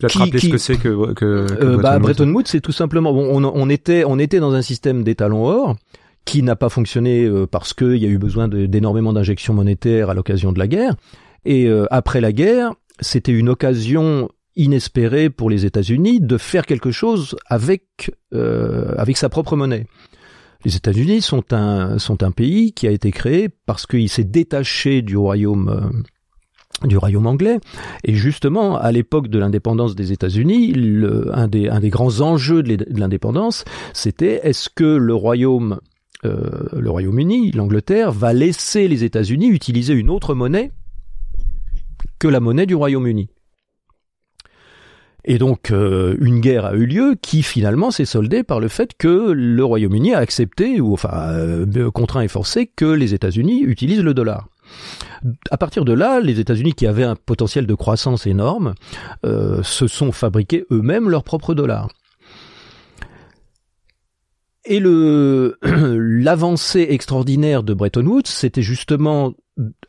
Vas 0.00 0.08
te 0.08 0.18
rappeler 0.18 0.38
ce 0.40 0.48
que 0.48 0.58
c'est 0.58 0.76
que, 0.76 1.12
que, 1.12 1.46
que 1.46 1.64
euh, 1.64 1.76
bah, 1.78 1.98
Bretton 1.98 2.28
Woods, 2.32 2.46
c'est 2.46 2.60
tout 2.60 2.72
simplement 2.72 3.12
bon, 3.12 3.26
on, 3.30 3.44
on 3.44 3.68
était 3.70 4.04
on 4.04 4.18
était 4.18 4.40
dans 4.40 4.52
un 4.52 4.62
système 4.62 5.04
d'étalons 5.04 5.44
or 5.46 5.76
qui 6.24 6.42
n'a 6.42 6.56
pas 6.56 6.68
fonctionné 6.68 7.24
euh, 7.24 7.46
parce 7.46 7.72
qu'il 7.72 7.96
y 7.96 8.04
a 8.04 8.08
eu 8.08 8.18
besoin 8.18 8.48
d'énormément 8.48 9.12
d'injections 9.12 9.54
monétaires 9.54 10.10
à 10.10 10.14
l'occasion 10.14 10.52
de 10.52 10.58
la 10.58 10.66
guerre. 10.66 10.94
Et 11.44 11.66
euh, 11.66 11.86
après 11.90 12.20
la 12.20 12.32
guerre, 12.32 12.74
c'était 13.00 13.32
une 13.32 13.48
occasion 13.48 14.28
inespérée 14.56 15.30
pour 15.30 15.50
les 15.50 15.66
États-Unis 15.66 16.20
de 16.20 16.36
faire 16.36 16.66
quelque 16.66 16.90
chose 16.90 17.36
avec 17.46 18.12
euh, 18.34 18.94
avec 18.96 19.16
sa 19.16 19.28
propre 19.28 19.56
monnaie. 19.56 19.86
Les 20.64 20.74
États-Unis 20.74 21.22
sont 21.22 21.52
un 21.52 21.98
sont 21.98 22.22
un 22.24 22.32
pays 22.32 22.72
qui 22.72 22.88
a 22.88 22.90
été 22.90 23.12
créé 23.12 23.48
parce 23.66 23.86
qu'il 23.86 24.08
s'est 24.08 24.24
détaché 24.24 25.02
du 25.02 25.16
royaume 25.16 25.68
euh, 25.68 26.86
du 26.86 26.96
royaume 26.96 27.26
anglais. 27.26 27.58
Et 28.04 28.14
justement, 28.14 28.76
à 28.76 28.92
l'époque 28.92 29.28
de 29.28 29.38
l'indépendance 29.38 29.96
des 29.96 30.12
États-Unis, 30.12 30.74
un 31.32 31.48
des, 31.48 31.68
un 31.68 31.80
des 31.80 31.88
grands 31.88 32.20
enjeux 32.20 32.62
de 32.62 32.84
l'indépendance, 32.96 33.64
c'était 33.92 34.40
est-ce 34.44 34.68
que 34.68 34.84
le 34.84 35.12
royaume, 35.12 35.80
le 36.22 36.88
Royaume-Uni, 36.88 37.50
l'Angleterre, 37.50 38.12
va 38.12 38.32
laisser 38.32 38.86
les 38.86 39.02
États-Unis 39.02 39.48
utiliser 39.48 39.92
une 39.92 40.08
autre 40.08 40.34
monnaie 40.34 40.70
que 42.18 42.28
la 42.28 42.40
monnaie 42.40 42.66
du 42.66 42.74
Royaume-Uni 42.74 43.28
et 45.28 45.36
donc 45.36 45.70
euh, 45.70 46.16
une 46.20 46.40
guerre 46.40 46.64
a 46.64 46.74
eu 46.74 46.86
lieu 46.86 47.14
qui 47.20 47.42
finalement 47.42 47.90
s'est 47.90 48.06
soldée 48.06 48.42
par 48.42 48.60
le 48.60 48.68
fait 48.68 48.96
que 48.96 49.30
le 49.30 49.62
Royaume-Uni 49.62 50.14
a 50.14 50.18
accepté, 50.18 50.80
ou 50.80 50.94
enfin 50.94 51.10
euh, 51.32 51.90
contraint 51.90 52.22
et 52.22 52.28
forcé, 52.28 52.66
que 52.66 52.86
les 52.86 53.12
États-Unis 53.12 53.62
utilisent 53.62 54.02
le 54.02 54.14
dollar. 54.14 54.48
À 55.50 55.58
partir 55.58 55.84
de 55.84 55.92
là, 55.92 56.20
les 56.20 56.40
États-Unis, 56.40 56.72
qui 56.72 56.86
avaient 56.86 57.04
un 57.04 57.14
potentiel 57.14 57.66
de 57.66 57.74
croissance 57.74 58.26
énorme, 58.26 58.74
euh, 59.26 59.62
se 59.62 59.86
sont 59.86 60.12
fabriqués 60.12 60.64
eux-mêmes 60.70 61.10
leur 61.10 61.24
propre 61.24 61.54
dollar. 61.54 61.88
Et 64.64 64.80
l'avancée 65.62 66.86
extraordinaire 66.90 67.62
de 67.62 67.74
Bretton 67.74 68.06
Woods, 68.06 68.26
c'était 68.26 68.62
justement 68.62 69.34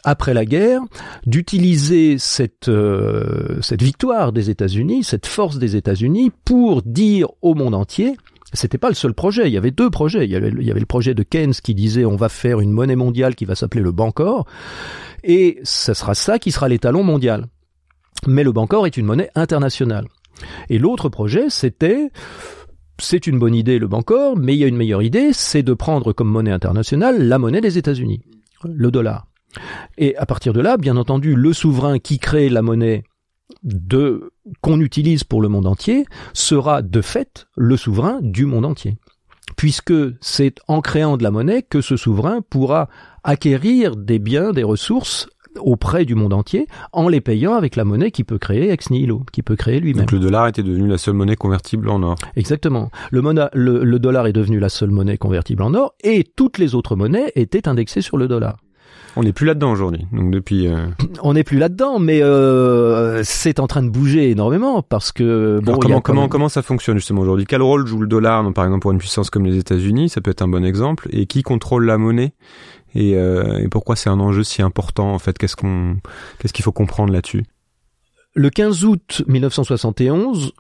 après 0.04 0.34
la 0.34 0.46
guerre, 0.46 0.82
d'utiliser 1.26 2.18
cette 2.18 2.70
euh, 2.70 3.62
cette 3.62 3.82
victoire 3.82 4.32
des 4.32 4.50
États-Unis, 4.50 5.04
cette 5.04 5.28
force 5.28 5.60
des 5.60 5.76
États-Unis, 5.76 6.32
pour 6.46 6.82
dire 6.82 7.28
au 7.42 7.54
monde 7.56 7.76
entier 7.76 8.16
c'était 8.54 8.78
pas 8.78 8.90
le 8.90 8.96
seul 8.96 9.14
projet. 9.14 9.48
Il 9.48 9.54
y 9.54 9.58
avait 9.58 9.72
deux 9.72 9.90
projets. 9.90 10.26
Il 10.26 10.32
y 10.32 10.36
avait, 10.36 10.50
le 10.50 10.86
projet 10.86 11.14
de 11.14 11.24
Keynes 11.24 11.54
qui 11.54 11.76
disait 11.76 12.06
on 12.06 12.16
va 12.16 12.30
faire 12.30 12.60
une 12.62 12.72
monnaie 12.72 12.96
mondiale 12.96 13.36
qui 13.36 13.46
va 13.46 13.56
s'appeler 13.56 13.84
le 13.84 13.92
Bancor, 13.92 14.46
et 15.24 15.60
ce 15.64 15.94
sera 15.94 16.16
ça 16.16 16.40
qui 16.40 16.52
sera 16.52 16.68
l'étalon 16.68 17.04
mondial. 17.04 17.46
Mais 18.28 18.44
le 18.44 18.52
Bancor 18.52 18.86
est 18.88 18.98
une 18.98 19.06
monnaie 19.06 19.30
internationale. 19.36 20.08
Et 20.70 20.80
l'autre 20.80 21.10
projet, 21.10 21.50
c'était 21.50 22.10
c'est 22.98 23.28
une 23.28 23.40
bonne 23.40 23.56
idée 23.56 23.80
le 23.80 23.88
Bancor, 23.88 24.36
mais 24.38 24.56
il 24.56 24.60
y 24.60 24.64
a 24.64 24.68
une 24.68 24.76
meilleure 24.76 25.04
idée, 25.04 25.32
c'est 25.32 25.64
de 25.64 25.74
prendre 25.74 26.12
comme 26.12 26.30
monnaie 26.30 26.52
internationale 26.52 27.28
la 27.28 27.40
monnaie 27.40 27.62
des 27.62 27.78
États-Unis, 27.78 28.22
le 28.64 28.92
dollar. 28.92 29.29
Et 29.98 30.16
à 30.18 30.26
partir 30.26 30.54
de 30.54 30.62
là, 30.62 30.78
bien 30.78 30.98
entendu, 30.98 31.36
le 31.36 31.54
souverain 31.54 32.00
qui 32.00 32.20
crée 32.20 32.50
la 32.50 32.62
monnaie 32.62 33.04
de 33.64 34.32
qu'on 34.62 34.80
utilise 34.80 35.24
pour 35.24 35.42
le 35.42 35.50
monde 35.50 35.66
entier 35.66 36.06
sera 36.34 36.82
de 36.82 37.02
fait 37.02 37.48
le 37.56 37.78
souverain 37.78 38.20
du 38.22 38.46
monde 38.46 38.66
entier. 38.66 38.98
Puisque 39.58 39.94
c'est 40.22 40.56
en 40.68 40.82
créant 40.82 41.18
de 41.18 41.24
la 41.24 41.32
monnaie 41.32 41.64
que 41.64 41.82
ce 41.82 41.98
souverain 41.98 42.42
pourra 42.48 42.88
acquérir 43.24 43.96
des 43.96 44.20
biens, 44.20 44.52
des 44.52 44.64
ressources 44.64 45.28
auprès 45.60 46.06
du 46.06 46.14
monde 46.14 46.34
entier 46.34 46.68
en 46.94 47.10
les 47.10 47.22
payant 47.22 47.56
avec 47.56 47.76
la 47.76 47.84
monnaie 47.84 48.12
qui 48.12 48.24
peut 48.24 48.38
créer 48.38 48.70
ex 48.70 48.92
nihilo, 48.92 49.24
qui 49.34 49.42
peut 49.42 49.56
créer 49.56 49.80
lui-même. 49.80 50.02
Donc 50.02 50.12
le 50.12 50.20
dollar 50.20 50.48
était 50.48 50.64
devenu 50.64 50.88
la 50.88 51.00
seule 51.00 51.16
monnaie 51.16 51.36
convertible 51.36 51.90
en 51.90 52.04
or. 52.04 52.16
Exactement. 52.36 52.92
Le, 53.12 53.22
le, 53.54 53.84
le 53.84 54.00
dollar 54.00 54.28
est 54.28 54.34
devenu 54.34 54.60
la 54.60 54.70
seule 54.70 54.92
monnaie 54.92 55.18
convertible 55.18 55.64
en 55.64 55.74
or 55.74 55.96
et 56.04 56.24
toutes 56.24 56.60
les 56.60 56.76
autres 56.76 56.96
monnaies 56.96 57.32
étaient 57.36 57.68
indexées 57.68 58.02
sur 58.02 58.18
le 58.18 58.28
dollar. 58.28 58.58
On 59.16 59.24
n'est 59.24 59.34
plus 59.34 59.46
là-dedans 59.46 59.72
aujourd'hui. 59.72 60.06
Donc 60.12 60.32
depuis, 60.32 60.68
euh, 60.68 60.88
on 61.24 61.34
n'est 61.34 61.44
plus 61.44 61.58
là-dedans, 61.58 62.00
mais 62.00 62.22
euh, 62.22 63.22
c'est 63.24 63.60
en 63.60 63.68
train 63.68 63.84
de 63.84 63.90
bouger 63.90 64.30
énormément 64.32 64.82
parce 64.82 65.12
que 65.12 65.60
bon. 65.64 65.78
comment 65.78 66.02
comment 66.02 66.28
comment 66.28 66.50
ça 66.50 66.62
fonctionne 66.62 66.98
justement 66.98 67.22
aujourd'hui? 67.22 67.46
Quel 67.46 67.62
rôle 67.62 67.86
joue 67.88 68.00
le 68.00 68.08
dollar, 68.08 68.42
par 68.54 68.66
exemple 68.66 68.82
pour 68.82 68.92
une 68.92 68.98
puissance 68.98 69.30
comme 69.30 69.46
les 69.46 69.58
États-Unis 69.58 70.10
Ça 70.10 70.22
peut 70.22 70.32
être 70.32 70.42
un 70.42 70.48
bon 70.48 70.66
exemple. 70.66 71.08
Et 71.12 71.26
qui 71.26 71.44
contrôle 71.44 71.86
la 71.86 71.98
monnaie? 71.98 72.34
Et, 72.96 73.16
euh, 73.16 73.60
et 73.60 73.68
pourquoi 73.68 73.96
c'est 73.96 74.10
un 74.10 74.20
enjeu 74.20 74.44
si 74.44 74.62
important 74.62 75.14
en 75.14 75.20
fait? 75.20 75.38
Qu'est-ce 75.38 75.56
qu'on 75.56 75.98
qu'est-ce 76.40 76.54
qu'il 76.54 76.64
faut 76.64 76.72
comprendre 76.72 77.14
là-dessus? 77.14 77.46
Le 78.36 78.50
15 78.50 78.86
août 78.86 79.24
1971, 79.28 80.54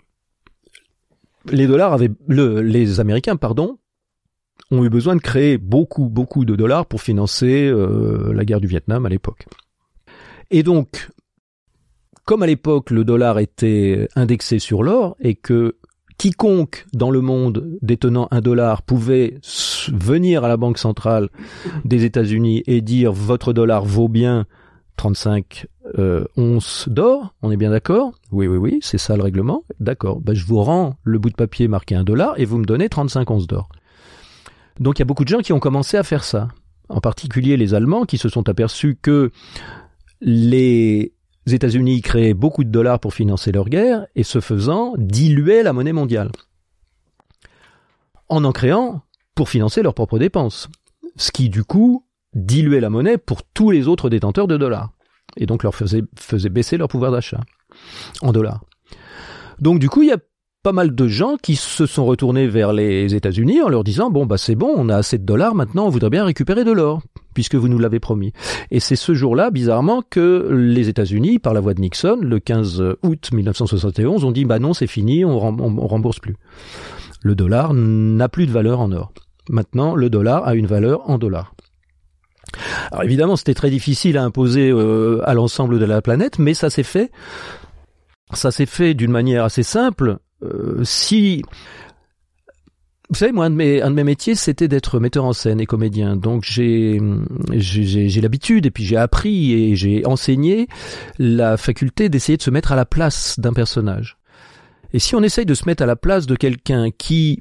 les 1.51 1.67
dollars 1.67 1.93
avaient 1.93 2.11
le, 2.27 2.61
les 2.61 2.99
Américains 2.99 3.35
pardon 3.35 3.78
ont 4.71 4.83
eu 4.83 4.89
besoin 4.89 5.15
de 5.15 5.21
créer 5.21 5.57
beaucoup, 5.57 6.09
beaucoup 6.09 6.45
de 6.45 6.55
dollars 6.55 6.85
pour 6.85 7.01
financer 7.01 7.67
euh, 7.67 8.31
la 8.33 8.45
guerre 8.45 8.61
du 8.61 8.67
Vietnam 8.67 9.05
à 9.05 9.09
l'époque. 9.09 9.45
Et 10.51 10.63
donc, 10.63 11.09
comme 12.25 12.43
à 12.43 12.47
l'époque 12.47 12.91
le 12.91 13.03
dollar 13.03 13.39
était 13.39 14.07
indexé 14.15 14.59
sur 14.59 14.83
l'or 14.83 15.15
et 15.19 15.35
que 15.35 15.77
quiconque 16.17 16.85
dans 16.93 17.11
le 17.11 17.21
monde 17.21 17.77
détenant 17.81 18.27
un 18.29 18.41
dollar 18.41 18.81
pouvait 18.83 19.39
venir 19.91 20.43
à 20.43 20.47
la 20.47 20.57
banque 20.57 20.77
centrale 20.77 21.29
des 21.85 22.03
États-Unis 22.03 22.61
et 22.67 22.81
dire 22.81 23.13
votre 23.13 23.53
dollar 23.53 23.85
vaut 23.85 24.09
bien 24.09 24.45
35 24.97 25.65
euh, 25.97 26.25
onces 26.35 26.89
d'or, 26.89 27.33
on 27.41 27.51
est 27.51 27.57
bien 27.57 27.69
d'accord? 27.69 28.11
Oui, 28.33 28.47
oui, 28.47 28.57
oui, 28.57 28.79
c'est 28.81 28.97
ça 28.97 29.15
le 29.15 29.23
règlement. 29.23 29.63
D'accord, 29.79 30.19
ben, 30.19 30.35
je 30.35 30.45
vous 30.45 30.61
rends 30.61 30.97
le 31.03 31.19
bout 31.19 31.29
de 31.29 31.35
papier 31.35 31.69
marqué 31.69 31.95
un 31.95 32.03
dollar 32.03 32.33
et 32.37 32.43
vous 32.43 32.57
me 32.57 32.65
donnez 32.65 32.89
35 32.89 33.31
onces 33.31 33.47
d'or. 33.47 33.69
Donc 34.79 34.97
il 34.97 35.01
y 35.01 35.03
a 35.03 35.05
beaucoup 35.05 35.23
de 35.23 35.29
gens 35.29 35.39
qui 35.39 35.53
ont 35.53 35.59
commencé 35.59 35.97
à 35.97 36.03
faire 36.03 36.23
ça. 36.23 36.47
En 36.87 37.01
particulier 37.01 37.57
les 37.57 37.73
Allemands 37.73 38.05
qui 38.05 38.17
se 38.17 38.29
sont 38.29 38.49
aperçus 38.49 38.97
que 39.01 39.31
les 40.21 41.13
États-Unis 41.45 42.01
créaient 42.01 42.33
beaucoup 42.33 42.63
de 42.63 42.69
dollars 42.69 42.99
pour 42.99 43.13
financer 43.13 43.51
leur 43.51 43.69
guerre 43.69 44.07
et 44.15 44.23
ce 44.23 44.39
faisant 44.39 44.93
diluaient 44.97 45.63
la 45.63 45.73
monnaie 45.73 45.93
mondiale. 45.93 46.31
En 48.27 48.43
en 48.43 48.51
créant 48.51 49.01
pour 49.35 49.49
financer 49.49 49.81
leurs 49.81 49.93
propres 49.93 50.19
dépenses. 50.19 50.69
Ce 51.15 51.31
qui 51.31 51.49
du 51.49 51.63
coup 51.63 52.05
diluait 52.33 52.79
la 52.79 52.89
monnaie 52.89 53.17
pour 53.17 53.43
tous 53.43 53.71
les 53.71 53.87
autres 53.87 54.09
détenteurs 54.09 54.47
de 54.47 54.57
dollars. 54.57 54.91
Et 55.37 55.45
donc 55.45 55.63
leur 55.63 55.75
faisait, 55.75 56.03
faisait 56.17 56.49
baisser 56.49 56.77
leur 56.77 56.87
pouvoir 56.87 57.11
d'achat 57.11 57.41
en 58.21 58.31
dollars. 58.31 58.63
Donc 59.59 59.79
du 59.79 59.89
coup, 59.89 60.03
il 60.03 60.09
y 60.09 60.13
a 60.13 60.17
pas 60.69 60.73
mal 60.73 60.93
de 60.93 61.07
gens 61.07 61.35
qui 61.41 61.55
se 61.55 61.87
sont 61.87 62.05
retournés 62.05 62.45
vers 62.45 62.73
les 62.73 63.15
États-Unis 63.15 63.59
en 63.63 63.69
leur 63.69 63.83
disant 63.83 64.11
bon 64.11 64.27
bah 64.27 64.37
c'est 64.37 64.53
bon, 64.53 64.71
on 64.77 64.87
a 64.87 64.97
assez 64.97 65.17
de 65.17 65.25
dollars 65.25 65.55
maintenant, 65.55 65.87
on 65.87 65.89
voudrait 65.89 66.11
bien 66.11 66.23
récupérer 66.23 66.63
de 66.63 66.71
l'or 66.71 67.01
puisque 67.33 67.55
vous 67.55 67.67
nous 67.67 67.79
l'avez 67.79 67.99
promis. 67.99 68.33
Et 68.69 68.79
c'est 68.79 68.95
ce 68.95 69.15
jour-là, 69.15 69.49
bizarrement, 69.49 70.03
que 70.07 70.47
les 70.51 70.87
États-Unis, 70.87 71.39
par 71.39 71.55
la 71.55 71.59
voix 71.59 71.73
de 71.73 71.81
Nixon, 71.81 72.19
le 72.21 72.39
15 72.39 72.83
août 73.01 73.29
1971, 73.33 74.25
ont 74.25 74.31
dit 74.31 74.45
bah 74.45 74.59
non 74.59 74.75
c'est 74.75 74.85
fini, 74.85 75.25
on, 75.25 75.39
on 75.39 75.87
rembourse 75.87 76.19
plus. 76.19 76.35
Le 77.23 77.33
dollar 77.33 77.73
n'a 77.73 78.29
plus 78.29 78.45
de 78.45 78.51
valeur 78.51 78.79
en 78.79 78.91
or. 78.91 79.11
Maintenant, 79.49 79.95
le 79.95 80.11
dollar 80.11 80.47
a 80.47 80.53
une 80.53 80.67
valeur 80.67 81.09
en 81.09 81.17
dollars. 81.17 81.55
Alors 82.91 83.03
évidemment, 83.03 83.37
c'était 83.37 83.55
très 83.55 83.71
difficile 83.71 84.19
à 84.19 84.23
imposer 84.23 84.69
euh, 84.69 85.19
à 85.27 85.33
l'ensemble 85.33 85.79
de 85.79 85.85
la 85.85 86.03
planète, 86.03 86.37
mais 86.37 86.53
ça 86.53 86.69
s'est 86.69 86.83
fait. 86.83 87.09
Ça 88.33 88.51
s'est 88.51 88.67
fait 88.67 88.93
d'une 88.93 89.09
manière 89.09 89.43
assez 89.43 89.63
simple 89.63 90.19
euh, 90.43 90.81
si 90.83 91.43
vous 93.09 93.15
savez, 93.15 93.31
moi, 93.31 93.45
un 93.45 93.49
de 93.49 93.55
mes, 93.55 93.81
un 93.81 93.89
de 93.89 93.95
mes 93.95 94.03
métiers, 94.03 94.35
c'était 94.35 94.67
d'être 94.67 94.99
metteur 94.99 95.25
en 95.25 95.33
scène 95.33 95.59
et 95.59 95.65
comédien. 95.65 96.15
Donc, 96.15 96.43
j'ai, 96.45 97.01
j'ai, 97.53 98.21
l'habitude 98.21 98.67
et 98.67 98.71
puis 98.71 98.83
j'ai 98.83 98.97
appris 98.97 99.51
et 99.51 99.75
j'ai 99.75 100.05
enseigné 100.05 100.67
la 101.17 101.57
faculté 101.57 102.09
d'essayer 102.09 102.37
de 102.37 102.43
se 102.43 102.51
mettre 102.51 102.71
à 102.71 102.75
la 102.75 102.85
place 102.85 103.39
d'un 103.39 103.53
personnage. 103.53 104.17
Et 104.93 104.99
si 104.99 105.15
on 105.15 105.23
essaye 105.23 105.47
de 105.47 105.55
se 105.55 105.65
mettre 105.65 105.81
à 105.81 105.87
la 105.87 105.95
place 105.95 106.27
de 106.27 106.35
quelqu'un 106.35 106.91
qui 106.91 107.39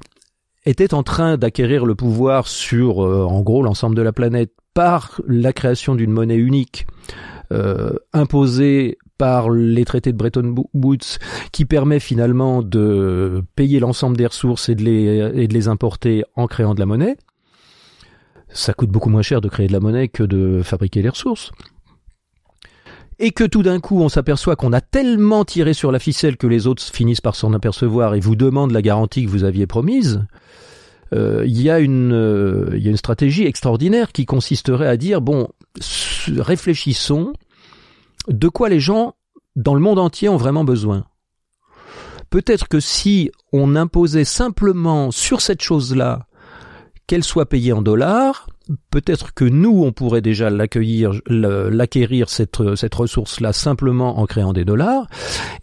était 0.65 0.95
en 0.95 1.03
train 1.03 1.37
d'acquérir 1.37 1.85
le 1.85 1.93
pouvoir 1.93 2.47
sur, 2.47 3.05
euh, 3.05 3.23
en 3.23 3.41
gros, 3.41 3.61
l'ensemble 3.61 3.95
de 3.95 4.01
la 4.01 4.11
planète 4.11 4.51
par 4.73 5.21
la 5.27 5.53
création 5.53 5.93
d'une 5.93 6.11
monnaie 6.11 6.35
unique, 6.35 6.87
euh, 7.51 7.93
imposée 8.11 8.97
par 9.19 9.49
les 9.51 9.85
traités 9.85 10.13
de 10.13 10.17
Bretton 10.17 10.55
Woods 10.73 11.19
qui 11.51 11.65
permet 11.65 11.99
finalement 11.99 12.63
de 12.63 13.43
payer 13.55 13.79
l'ensemble 13.79 14.17
des 14.17 14.25
ressources 14.25 14.69
et 14.69 14.75
de, 14.75 14.83
les, 14.83 15.31
et 15.35 15.47
de 15.47 15.53
les 15.53 15.67
importer 15.67 16.23
en 16.35 16.47
créant 16.47 16.73
de 16.73 16.79
la 16.79 16.87
monnaie. 16.87 17.17
Ça 18.47 18.73
coûte 18.73 18.89
beaucoup 18.89 19.09
moins 19.09 19.21
cher 19.21 19.41
de 19.41 19.49
créer 19.49 19.67
de 19.67 19.73
la 19.73 19.81
monnaie 19.81 20.07
que 20.07 20.23
de 20.23 20.61
fabriquer 20.63 21.01
les 21.01 21.09
ressources. 21.09 21.51
Et 23.19 23.31
que 23.31 23.43
tout 23.43 23.61
d'un 23.61 23.81
coup 23.81 24.01
on 24.01 24.07
s'aperçoit 24.07 24.55
qu'on 24.55 24.71
a 24.71 24.79
tellement 24.79 25.43
tiré 25.43 25.73
sur 25.73 25.91
la 25.91 25.99
ficelle 25.99 26.37
que 26.37 26.47
les 26.47 26.65
autres 26.65 26.81
finissent 26.81 27.19
par 27.19 27.35
s'en 27.35 27.51
apercevoir 27.51 28.15
et 28.15 28.21
vous 28.21 28.37
demandent 28.37 28.71
la 28.71 28.81
garantie 28.81 29.25
que 29.25 29.29
vous 29.29 29.43
aviez 29.43 29.67
promise. 29.67 30.25
Euh, 31.13 31.41
euh, 31.41 31.45
il 31.45 31.61
y 31.61 31.69
a 31.69 31.79
une 31.79 32.95
stratégie 32.95 33.45
extraordinaire 33.45 34.13
qui 34.13 34.25
consisterait 34.25 34.87
à 34.87 34.95
dire 34.95 35.19
bon 35.19 35.49
réfléchissons 36.37 37.33
de 38.27 38.47
quoi 38.47 38.69
les 38.69 38.79
gens 38.79 39.15
dans 39.55 39.73
le 39.73 39.81
monde 39.81 39.99
entier 39.99 40.29
ont 40.29 40.37
vraiment 40.37 40.63
besoin. 40.63 41.05
Peut-être 42.29 42.67
que 42.67 42.79
si 42.79 43.31
on 43.51 43.75
imposait 43.75 44.25
simplement 44.25 45.11
sur 45.11 45.41
cette 45.41 45.61
chose-là 45.61 46.27
qu'elle 47.07 47.23
soit 47.23 47.47
payée 47.47 47.73
en 47.73 47.81
dollars, 47.81 48.47
peut-être 48.91 49.33
que 49.33 49.45
nous, 49.45 49.83
on 49.83 49.91
pourrait 49.91 50.21
déjà 50.21 50.51
l'accueillir, 50.51 51.13
l'acquérir 51.27 52.29
cette, 52.29 52.75
cette 52.75 52.93
ressource-là 52.93 53.51
simplement 53.51 54.19
en 54.19 54.27
créant 54.27 54.53
des 54.53 54.63
dollars, 54.63 55.07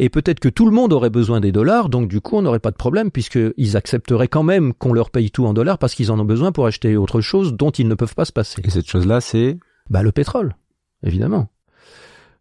et 0.00 0.08
peut-être 0.08 0.40
que 0.40 0.48
tout 0.48 0.66
le 0.66 0.72
monde 0.72 0.92
aurait 0.92 1.10
besoin 1.10 1.40
des 1.40 1.52
dollars, 1.52 1.88
donc 1.88 2.08
du 2.08 2.20
coup, 2.20 2.36
on 2.36 2.42
n'aurait 2.42 2.58
pas 2.58 2.72
de 2.72 2.76
problème 2.76 3.12
puisqu'ils 3.12 3.76
accepteraient 3.76 4.26
quand 4.26 4.42
même 4.42 4.74
qu'on 4.74 4.92
leur 4.92 5.10
paye 5.10 5.30
tout 5.30 5.46
en 5.46 5.54
dollars 5.54 5.78
parce 5.78 5.94
qu'ils 5.94 6.10
en 6.10 6.18
ont 6.18 6.24
besoin 6.24 6.50
pour 6.50 6.66
acheter 6.66 6.96
autre 6.96 7.20
chose 7.20 7.54
dont 7.54 7.70
ils 7.70 7.86
ne 7.86 7.94
peuvent 7.94 8.16
pas 8.16 8.24
se 8.24 8.32
passer. 8.32 8.60
Et 8.64 8.70
cette 8.70 8.88
chose-là, 8.88 9.20
c'est 9.20 9.58
Bah 9.88 10.02
le 10.02 10.10
pétrole, 10.10 10.56
évidemment. 11.04 11.48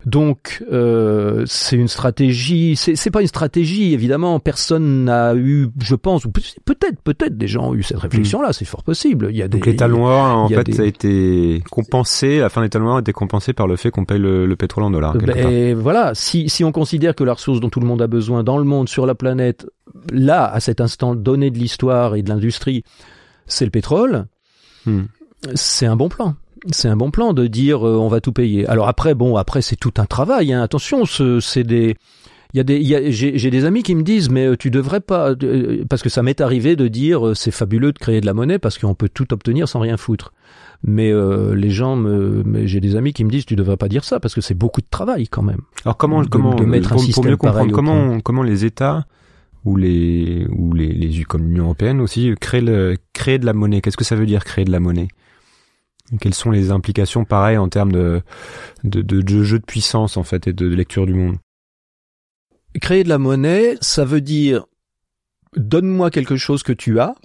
Donc 0.05 0.63
euh, 0.71 1.43
c'est 1.47 1.75
une 1.75 1.87
stratégie, 1.87 2.75
c'est 2.75 3.09
pas 3.09 3.21
une 3.21 3.27
stratégie 3.27 3.93
évidemment. 3.93 4.39
Personne 4.39 5.05
n'a 5.05 5.33
eu, 5.33 5.69
je 5.81 5.95
pense, 5.95 6.25
ou 6.25 6.31
peut-être, 6.31 7.01
peut-être 7.03 7.37
des 7.37 7.47
gens 7.47 7.69
ont 7.69 7.73
eu 7.73 7.81
cette 7.81 7.97
réflexion-là. 7.97 8.53
C'est 8.53 8.65
fort 8.65 8.83
possible. 8.83 9.29
Il 9.31 9.37
y 9.37 9.41
a 9.41 9.47
des. 9.47 9.57
Donc 9.57 9.65
l'état 9.65 9.87
noir 9.87 10.37
en 10.37 10.47
fait 10.47 10.73
ça 10.73 10.83
a 10.83 10.85
été 10.85 11.63
compensé. 11.71 12.39
La 12.39 12.49
fin 12.49 12.61
de 12.61 12.65
l'état 12.65 12.77
noir 12.77 12.97
a 12.97 12.99
été 12.99 13.13
compensée 13.13 13.53
par 13.53 13.65
le 13.65 13.77
fait 13.77 13.89
qu'on 13.89 14.05
paye 14.05 14.19
le, 14.19 14.55
pétrole 14.55 14.83
en 14.83 14.91
dollars. 14.91 15.15
Et 15.35 15.73
ben, 15.73 15.75
voilà, 15.75 16.13
si 16.13 16.49
si 16.49 16.63
on 16.63 16.71
considère 16.71 17.15
que 17.15 17.23
la 17.23 17.33
ressource 17.33 17.59
dont 17.59 17.69
tout 17.69 17.79
le 17.79 17.87
monde 17.87 18.01
a 18.01 18.07
besoin 18.07 18.43
dans 18.43 18.59
le 18.59 18.63
monde, 18.63 18.87
sur 18.87 19.07
la 19.07 19.15
planète, 19.15 19.65
là 20.11 20.45
à 20.45 20.59
cet 20.59 20.81
instant 20.81 21.15
donné 21.15 21.49
de 21.49 21.57
l'histoire 21.57 22.15
et 22.15 22.21
de 22.21 22.29
l'industrie, 22.29 22.83
c'est 23.47 23.65
le 23.65 23.71
pétrole. 23.71 24.25
Hmm. 24.85 25.05
C'est 25.55 25.87
un 25.87 25.95
bon 25.95 26.09
plan 26.09 26.35
c'est 26.71 26.87
un 26.87 26.97
bon 26.97 27.11
plan 27.11 27.33
de 27.33 27.47
dire 27.47 27.87
euh, 27.87 27.97
on 27.97 28.07
va 28.07 28.21
tout 28.21 28.31
payer. 28.33 28.67
Alors 28.67 28.87
après, 28.87 29.15
bon, 29.15 29.35
après 29.35 29.61
c'est 29.61 29.75
tout 29.75 29.93
un 29.97 30.05
travail. 30.05 30.53
Hein. 30.53 30.61
Attention, 30.61 31.03
c'est 31.05 31.63
des 31.63 31.95
Il 32.53 32.57
y 32.57 32.61
a 32.61 32.63
des, 32.63 32.77
il 32.77 32.87
y 32.87 32.95
a, 32.95 33.09
j'ai, 33.11 33.37
j'ai 33.37 33.51
des 33.51 33.65
amis 33.65 33.83
qui 33.83 33.95
me 33.95 34.03
disent, 34.03 34.29
mais 34.29 34.45
euh, 34.45 34.55
tu 34.55 34.71
devrais 34.71 35.01
pas, 35.01 35.31
euh, 35.43 35.83
parce 35.89 36.01
que 36.01 36.09
ça 36.09 36.23
m'est 36.23 36.39
arrivé 36.39 36.75
de 36.77 36.87
dire, 36.87 37.35
c'est 37.35 37.51
fabuleux 37.51 37.91
de 37.91 37.99
créer 37.99 38.21
de 38.21 38.25
la 38.25 38.33
monnaie 38.33 38.59
parce 38.59 38.77
qu'on 38.77 38.95
peut 38.95 39.09
tout 39.13 39.33
obtenir 39.33 39.67
sans 39.67 39.79
rien 39.79 39.97
foutre. 39.97 40.31
Mais 40.83 41.11
euh, 41.11 41.55
les 41.55 41.69
gens, 41.69 41.95
me, 41.95 42.43
mais 42.45 42.67
j'ai 42.67 42.79
des 42.79 42.95
amis 42.95 43.11
qui 43.11 43.23
me 43.25 43.29
disent, 43.29 43.45
tu 43.45 43.55
devrais 43.55 43.77
pas 43.77 43.87
dire 43.87 44.03
ça 44.03 44.19
parce 44.19 44.35
que 44.35 44.41
c'est 44.41 44.53
beaucoup 44.53 44.81
de 44.81 44.87
travail 44.89 45.27
quand 45.27 45.41
même. 45.41 45.61
Alors 45.83 45.97
comment, 45.97 46.21
De- 46.21 46.27
comment, 46.29 46.55
de 46.55 46.63
mettre 46.63 46.93
un 46.93 46.95
pour, 46.95 47.25
mieux 47.25 47.37
comprendre, 47.37 47.71
comment, 47.71 48.19
comment 48.21 48.43
les 48.43 48.63
États 48.63 49.05
ou 49.65 49.75
les, 49.77 50.45
ou 50.55 50.73
les, 50.73 50.93
les, 50.93 51.23
comme 51.23 51.47
l'Union 51.47 51.63
européenne 51.65 51.99
aussi, 51.99 52.33
créent 52.39 52.61
le, 52.61 52.97
créer 53.13 53.39
de 53.39 53.45
la 53.45 53.53
monnaie. 53.53 53.81
Qu'est-ce 53.81 53.97
que 53.97 54.03
ça 54.03 54.15
veut 54.15 54.27
dire 54.27 54.43
créer 54.45 54.63
de 54.63 54.71
la 54.71 54.79
monnaie? 54.79 55.07
Quelles 56.19 56.35
sont 56.35 56.51
les 56.51 56.71
implications 56.71 57.25
pareilles 57.25 57.57
en 57.57 57.69
termes 57.69 57.91
de, 57.91 58.23
jeu 58.83 59.59
de 59.59 59.65
puissance 59.65 60.17
en 60.17 60.23
fait 60.23 60.47
et 60.47 60.53
de, 60.53 60.69
de 60.69 60.75
lecture 60.75 61.05
du 61.05 61.13
monde? 61.13 61.37
Créer 62.81 63.03
de 63.03 63.09
la 63.09 63.17
monnaie, 63.17 63.77
ça 63.81 64.05
veut 64.05 64.21
dire 64.21 64.65
donne-moi 65.55 66.11
quelque 66.11 66.35
chose 66.35 66.63
que 66.63 66.73
tu 66.73 66.99
as 66.99 67.15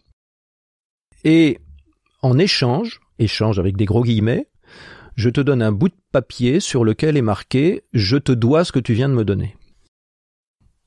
et 1.24 1.58
en 2.22 2.38
échange, 2.38 3.00
échange 3.18 3.58
avec 3.58 3.76
des 3.76 3.84
gros 3.84 4.04
guillemets, 4.04 4.46
je 5.16 5.28
te 5.28 5.40
donne 5.40 5.62
un 5.62 5.72
bout 5.72 5.88
de 5.88 6.00
papier 6.12 6.60
sur 6.60 6.84
lequel 6.84 7.16
est 7.16 7.22
marqué 7.22 7.82
je 7.92 8.16
te 8.16 8.32
dois 8.32 8.64
ce 8.64 8.72
que 8.72 8.78
tu 8.78 8.94
viens 8.94 9.08
de 9.08 9.14
me 9.14 9.24
donner. 9.24 9.56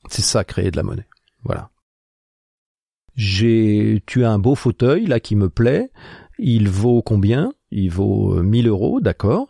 C'est 0.08 0.22
ça 0.22 0.44
créer 0.44 0.70
de 0.70 0.76
la 0.76 0.82
monnaie. 0.82 1.06
Voilà. 1.44 1.70
J'ai 3.14 4.02
tu 4.06 4.24
as 4.24 4.30
un 4.30 4.38
beau 4.38 4.54
fauteuil 4.54 5.06
là 5.06 5.20
qui 5.20 5.36
me 5.36 5.48
plaît, 5.48 5.90
il 6.38 6.68
vaut 6.68 7.02
combien? 7.02 7.52
Il 7.76 7.90
vaut 7.90 8.38
euh, 8.38 8.42
1000 8.42 8.68
euros, 8.68 9.00
d'accord. 9.00 9.48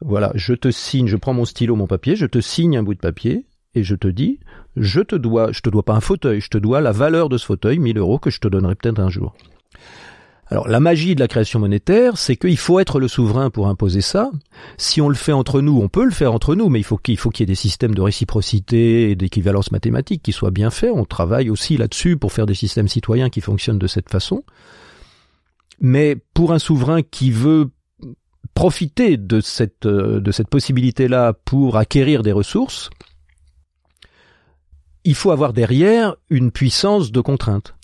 Voilà, 0.00 0.32
je 0.34 0.54
te 0.54 0.70
signe, 0.70 1.06
je 1.06 1.16
prends 1.16 1.34
mon 1.34 1.44
stylo, 1.44 1.76
mon 1.76 1.86
papier, 1.86 2.16
je 2.16 2.26
te 2.26 2.40
signe 2.40 2.78
un 2.78 2.82
bout 2.82 2.94
de 2.94 2.98
papier 2.98 3.44
et 3.74 3.84
je 3.84 3.94
te 3.94 4.08
dis, 4.08 4.40
je 4.76 5.00
te 5.00 5.14
dois, 5.14 5.52
je 5.52 5.60
te 5.60 5.68
dois 5.68 5.84
pas 5.84 5.92
un 5.92 6.00
fauteuil, 6.00 6.40
je 6.40 6.48
te 6.48 6.58
dois 6.58 6.80
la 6.80 6.92
valeur 6.92 7.28
de 7.28 7.36
ce 7.36 7.44
fauteuil, 7.44 7.78
1000 7.78 7.98
euros, 7.98 8.18
que 8.18 8.30
je 8.30 8.40
te 8.40 8.48
donnerai 8.48 8.74
peut-être 8.74 8.98
un 8.98 9.10
jour. 9.10 9.34
Alors, 10.46 10.66
la 10.66 10.80
magie 10.80 11.14
de 11.14 11.20
la 11.20 11.28
création 11.28 11.60
monétaire, 11.60 12.18
c'est 12.18 12.36
qu'il 12.36 12.58
faut 12.58 12.78
être 12.78 13.00
le 13.00 13.08
souverain 13.08 13.48
pour 13.48 13.68
imposer 13.68 14.00
ça. 14.00 14.30
Si 14.76 15.00
on 15.00 15.08
le 15.08 15.14
fait 15.14 15.32
entre 15.32 15.60
nous, 15.60 15.78
on 15.78 15.88
peut 15.88 16.04
le 16.04 16.10
faire 16.10 16.34
entre 16.34 16.54
nous, 16.54 16.68
mais 16.68 16.80
il 16.80 16.84
faut 16.84 16.98
qu'il 16.98 17.16
faut 17.16 17.30
qu'il 17.30 17.44
y 17.44 17.44
ait 17.44 17.46
des 17.46 17.54
systèmes 17.54 17.94
de 17.94 18.02
réciprocité 18.02 19.10
et 19.10 19.14
d'équivalence 19.14 19.72
mathématique 19.72 20.22
qui 20.22 20.32
soient 20.32 20.50
bien 20.50 20.70
faits. 20.70 20.92
On 20.94 21.04
travaille 21.04 21.48
aussi 21.48 21.76
là-dessus 21.76 22.16
pour 22.16 22.32
faire 22.32 22.46
des 22.46 22.54
systèmes 22.54 22.88
citoyens 22.88 23.30
qui 23.30 23.40
fonctionnent 23.40 23.78
de 23.78 23.86
cette 23.86 24.10
façon. 24.10 24.42
Mais 25.80 26.16
pour 26.34 26.52
un 26.52 26.58
souverain 26.58 27.02
qui 27.02 27.30
veut 27.30 27.70
profiter 28.54 29.16
de 29.16 29.40
cette, 29.40 29.86
euh, 29.86 30.20
de 30.20 30.30
cette 30.30 30.48
possibilité-là 30.48 31.32
pour 31.44 31.76
acquérir 31.76 32.22
des 32.22 32.32
ressources, 32.32 32.90
il 35.04 35.14
faut 35.14 35.30
avoir 35.30 35.52
derrière 35.52 36.16
une 36.30 36.50
puissance 36.50 37.12
de 37.12 37.20
contrainte. 37.20 37.74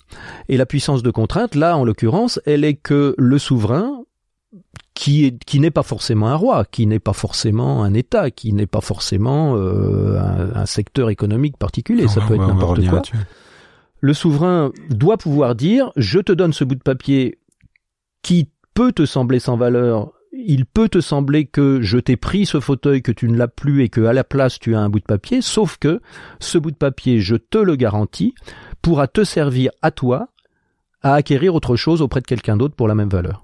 Et 0.47 0.57
la 0.57 0.65
puissance 0.65 1.03
de 1.03 1.11
contrainte, 1.11 1.55
là, 1.55 1.77
en 1.77 1.83
l'occurrence, 1.83 2.39
elle 2.45 2.63
est 2.63 2.75
que 2.75 3.15
le 3.17 3.37
souverain, 3.37 4.03
qui 4.93 5.25
est 5.25 5.43
qui 5.43 5.59
n'est 5.59 5.71
pas 5.71 5.83
forcément 5.83 6.27
un 6.27 6.35
roi, 6.35 6.65
qui 6.65 6.87
n'est 6.87 6.99
pas 6.99 7.13
forcément 7.13 7.83
un 7.83 7.93
État, 7.93 8.31
qui 8.31 8.53
n'est 8.53 8.67
pas 8.67 8.81
forcément 8.81 9.55
euh, 9.55 10.19
un, 10.19 10.55
un 10.55 10.65
secteur 10.65 11.09
économique 11.09 11.57
particulier, 11.57 12.07
ça 12.07 12.21
peut 12.21 12.35
être 12.35 12.47
n'importe 12.47 12.87
quoi. 12.87 13.01
Le 14.01 14.13
souverain 14.13 14.71
doit 14.89 15.17
pouvoir 15.17 15.55
dire 15.55 15.91
je 15.95 16.19
te 16.19 16.31
donne 16.31 16.53
ce 16.53 16.63
bout 16.63 16.75
de 16.75 16.81
papier 16.81 17.38
qui 18.21 18.49
peut 18.73 18.91
te 18.91 19.05
sembler 19.05 19.39
sans 19.39 19.57
valeur. 19.57 20.13
Il 20.31 20.65
peut 20.65 20.89
te 20.89 21.01
sembler 21.01 21.45
que 21.45 21.81
je 21.81 21.97
t'ai 21.97 22.15
pris 22.15 22.45
ce 22.45 22.59
fauteuil, 22.59 23.01
que 23.01 23.11
tu 23.11 23.27
ne 23.27 23.37
l'as 23.37 23.47
plus 23.47 23.83
et 23.83 23.89
que 23.89 24.01
à 24.01 24.13
la 24.13 24.23
place 24.23 24.59
tu 24.59 24.75
as 24.75 24.79
un 24.79 24.89
bout 24.89 24.99
de 24.99 25.05
papier, 25.05 25.41
sauf 25.41 25.77
que 25.77 26.01
ce 26.39 26.57
bout 26.57 26.71
de 26.71 26.77
papier, 26.77 27.19
je 27.19 27.35
te 27.35 27.57
le 27.57 27.75
garantis, 27.75 28.35
pourra 28.81 29.07
te 29.07 29.23
servir 29.23 29.71
à 29.81 29.91
toi 29.91 30.29
à 31.01 31.15
acquérir 31.15 31.55
autre 31.55 31.75
chose 31.75 32.01
auprès 32.01 32.21
de 32.21 32.27
quelqu'un 32.27 32.57
d'autre 32.57 32.75
pour 32.75 32.87
la 32.87 32.95
même 32.95 33.09
valeur. 33.09 33.43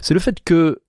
C'est 0.00 0.14
le 0.14 0.20
fait 0.20 0.42
que 0.44 0.80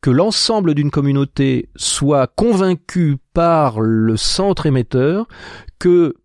que 0.00 0.10
l'ensemble 0.10 0.74
d'une 0.74 0.90
communauté 0.90 1.68
soit 1.76 2.26
convaincu 2.26 3.18
par 3.32 3.80
le 3.80 4.16
centre 4.16 4.66
émetteur 4.66 5.28
que 5.78 6.16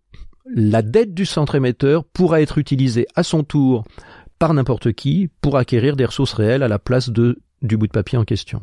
la 0.52 0.82
dette 0.82 1.14
du 1.14 1.24
centre 1.24 1.54
émetteur 1.54 2.04
pourra 2.04 2.42
être 2.42 2.58
utilisée 2.58 3.06
à 3.14 3.22
son 3.22 3.44
tour 3.44 3.84
par 4.38 4.54
n'importe 4.54 4.92
qui 4.92 5.28
pour 5.40 5.56
acquérir 5.56 5.96
des 5.96 6.04
ressources 6.04 6.32
réelles 6.32 6.62
à 6.62 6.68
la 6.68 6.78
place 6.78 7.10
de, 7.10 7.38
du 7.62 7.76
bout 7.76 7.86
de 7.86 7.92
papier 7.92 8.18
en 8.18 8.24
question. 8.24 8.60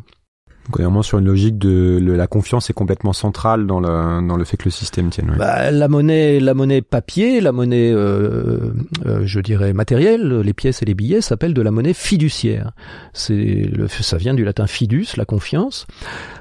Donc 0.66 0.78
on 0.78 0.80
est 0.80 0.84
vraiment 0.86 1.04
sur 1.04 1.20
une 1.20 1.26
logique 1.26 1.60
de 1.60 2.00
le- 2.02 2.16
la 2.16 2.26
confiance 2.26 2.72
est 2.72 2.74
complètement 2.74 3.14
centrale 3.14 3.68
dans 3.68 3.80
le, 3.80 4.28
dans 4.28 4.36
le 4.36 4.44
fait 4.46 4.58
que 4.58 4.64
le 4.66 4.72
système 4.72 5.12
tienne. 5.12 5.30
ouais. 5.30 5.38
Bah, 5.38 5.70
la 5.70 5.88
monnaie, 5.88 6.40
la 6.40 6.56
monnaie 6.56 6.82
papier, 6.82 7.40
la 7.40 7.52
monnaie, 7.52 7.92
euh, 7.94 8.72
euh, 9.06 9.22
je 9.26 9.40
dirais 9.42 9.74
matérielle, 9.74 10.40
les 10.40 10.54
pièces 10.54 10.82
et 10.82 10.86
les 10.86 10.96
billets 10.96 11.22
s'appellent 11.22 11.54
de 11.54 11.62
la 11.62 11.70
monnaie 11.70 11.94
fiduciaire. 11.94 12.72
C'est 13.14 13.36
le, 13.36 13.88
ça 13.88 14.18
vient 14.18 14.34
du 14.34 14.44
latin 14.44 14.66
fidus, 14.66 15.10
la 15.18 15.26
confiance. 15.26 15.86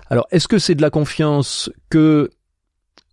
Alors, 0.09 0.27
est-ce 0.31 0.49
que 0.49 0.59
c'est 0.59 0.75
de 0.75 0.81
la 0.83 0.91
confiance 0.91 1.71
que 1.91 2.31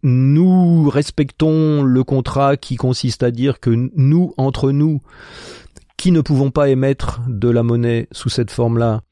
nous 0.03 0.89
respectons 0.89 1.83
le 1.83 2.03
contrat 2.03 2.57
qui 2.57 2.75
consiste 2.75 3.21
à 3.21 3.31
dire 3.31 3.59
que 3.59 3.89
nous, 3.95 4.33
entre 4.37 4.71
nous, 4.71 5.01
qui 6.01 6.11
ne 6.11 6.21
pouvons 6.21 6.49
pas 6.49 6.67
émettre 6.69 7.21
de 7.27 7.47
la 7.47 7.61
monnaie 7.61 8.07
sous 8.11 8.29
cette 8.29 8.49
forme-là, 8.49 9.03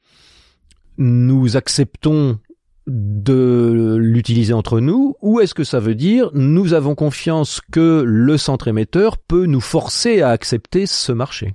nous 0.98 1.56
acceptons 1.56 2.40
de 2.88 3.96
l'utiliser 3.96 4.54
entre 4.54 4.80
nous, 4.80 5.14
ou 5.22 5.38
est-ce 5.38 5.54
que 5.54 5.62
ça 5.62 5.78
veut 5.78 5.94
dire 5.94 6.30
nous 6.34 6.74
avons 6.74 6.96
confiance 6.96 7.60
que 7.70 8.02
le 8.04 8.36
centre 8.36 8.66
émetteur 8.66 9.18
peut 9.18 9.46
nous 9.46 9.60
forcer 9.60 10.20
à 10.20 10.30
accepter 10.30 10.86
ce 10.86 11.12
marché? 11.12 11.54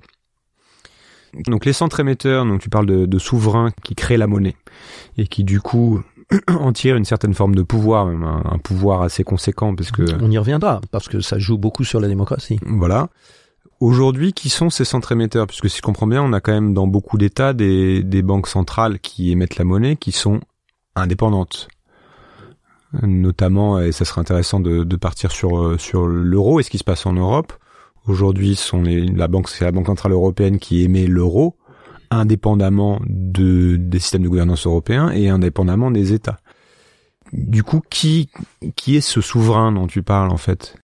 Donc 1.46 1.66
les 1.66 1.74
centres 1.74 2.00
émetteurs, 2.00 2.46
donc 2.46 2.62
tu 2.62 2.70
parles 2.70 2.86
de, 2.86 3.04
de 3.04 3.18
souverains 3.18 3.72
qui 3.84 3.94
créent 3.94 4.16
la 4.16 4.26
monnaie 4.26 4.56
et 5.18 5.26
qui 5.26 5.44
du 5.44 5.60
coup 5.60 6.00
en 6.48 6.72
tirent 6.72 6.96
une 6.96 7.04
certaine 7.04 7.34
forme 7.34 7.54
de 7.54 7.62
pouvoir, 7.62 8.06
même 8.06 8.24
un, 8.24 8.42
un 8.42 8.56
pouvoir 8.56 9.02
assez 9.02 9.22
conséquent 9.22 9.74
parce 9.74 9.90
que 9.90 10.02
On 10.22 10.30
y 10.30 10.38
reviendra, 10.38 10.80
parce 10.90 11.08
que 11.08 11.20
ça 11.20 11.38
joue 11.38 11.58
beaucoup 11.58 11.84
sur 11.84 12.00
la 12.00 12.08
démocratie. 12.08 12.58
voilà. 12.64 13.10
Aujourd'hui, 13.80 14.32
qui 14.32 14.48
sont 14.48 14.70
ces 14.70 14.84
centres 14.84 15.12
émetteurs? 15.12 15.46
Puisque 15.46 15.68
si 15.68 15.78
je 15.78 15.82
comprends 15.82 16.06
bien, 16.06 16.22
on 16.22 16.32
a 16.32 16.40
quand 16.40 16.52
même 16.52 16.72
dans 16.72 16.86
beaucoup 16.86 17.18
d'États 17.18 17.52
des, 17.52 18.02
des 18.02 18.22
banques 18.22 18.48
centrales 18.48 18.98
qui 19.00 19.30
émettent 19.32 19.56
la 19.56 19.64
monnaie 19.64 19.96
qui 19.96 20.12
sont 20.12 20.40
indépendantes. 20.94 21.68
Notamment, 23.02 23.78
et 23.80 23.92
ça 23.92 24.06
serait 24.06 24.22
intéressant 24.22 24.60
de, 24.60 24.82
de 24.84 24.96
partir 24.96 25.30
sur, 25.30 25.58
euh, 25.58 25.76
sur 25.76 26.06
l'euro 26.06 26.60
et 26.60 26.62
ce 26.62 26.70
qui 26.70 26.78
se 26.78 26.84
passe 26.84 27.04
en 27.04 27.12
Europe. 27.12 27.52
Aujourd'hui, 28.06 28.58
la 29.14 29.28
banque, 29.28 29.48
c'est 29.48 29.64
la 29.64 29.72
Banque 29.72 29.88
Centrale 29.88 30.12
Européenne 30.12 30.58
qui 30.58 30.82
émet 30.82 31.06
l'euro, 31.06 31.56
indépendamment 32.10 33.00
de, 33.04 33.76
des 33.76 33.98
systèmes 33.98 34.22
de 34.22 34.28
gouvernance 34.28 34.66
européens 34.66 35.10
et 35.10 35.28
indépendamment 35.28 35.90
des 35.90 36.12
États. 36.12 36.38
Du 37.32 37.64
coup, 37.64 37.82
qui, 37.90 38.30
qui 38.76 38.96
est 38.96 39.00
ce 39.00 39.20
souverain 39.20 39.72
dont 39.72 39.88
tu 39.88 40.02
parles 40.02 40.30
en 40.30 40.36
fait? 40.36 40.76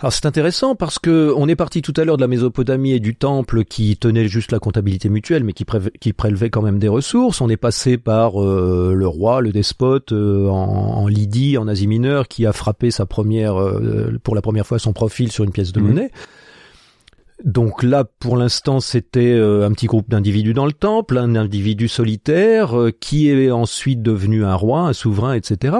Alors 0.00 0.12
c'est 0.12 0.26
intéressant 0.26 0.74
parce 0.74 0.98
que 0.98 1.32
on 1.36 1.48
est 1.48 1.56
parti 1.56 1.82
tout 1.82 1.94
à 1.96 2.04
l'heure 2.04 2.16
de 2.16 2.22
la 2.22 2.28
Mésopotamie 2.28 2.92
et 2.92 3.00
du 3.00 3.14
temple 3.14 3.64
qui 3.64 3.96
tenait 3.96 4.28
juste 4.28 4.52
la 4.52 4.58
comptabilité 4.58 5.08
mutuelle 5.08 5.44
mais 5.44 5.52
qui, 5.52 5.64
prélevait 6.12 6.50
quand 6.50 6.62
même 6.62 6.78
des 6.78 6.88
ressources. 6.88 7.40
On 7.40 7.48
est 7.48 7.56
passé 7.56 7.96
par 7.96 8.42
euh, 8.42 8.92
le 8.94 9.06
roi, 9.06 9.40
le 9.40 9.52
despote 9.52 10.12
euh, 10.12 10.48
en, 10.48 10.54
en 10.54 11.06
Lydie, 11.06 11.58
en 11.58 11.68
Asie 11.68 11.86
mineure, 11.86 12.28
qui 12.28 12.46
a 12.46 12.52
frappé 12.52 12.90
sa 12.90 13.06
première, 13.06 13.60
euh, 13.60 14.18
pour 14.22 14.34
la 14.34 14.42
première 14.42 14.66
fois 14.66 14.78
son 14.78 14.92
profil 14.92 15.30
sur 15.30 15.44
une 15.44 15.52
pièce 15.52 15.72
de 15.72 15.80
Mhm. 15.80 15.86
monnaie. 15.86 16.10
Donc 17.44 17.82
là, 17.82 18.04
pour 18.04 18.36
l'instant, 18.36 18.80
c'était 18.80 19.32
un 19.34 19.70
petit 19.72 19.86
groupe 19.86 20.08
d'individus 20.08 20.54
dans 20.54 20.64
le 20.66 20.72
temple, 20.72 21.18
un 21.18 21.34
individu 21.34 21.88
solitaire 21.88 22.74
qui 23.00 23.28
est 23.28 23.50
ensuite 23.50 24.02
devenu 24.02 24.44
un 24.44 24.54
roi, 24.54 24.80
un 24.80 24.92
souverain, 24.92 25.34
etc. 25.34 25.76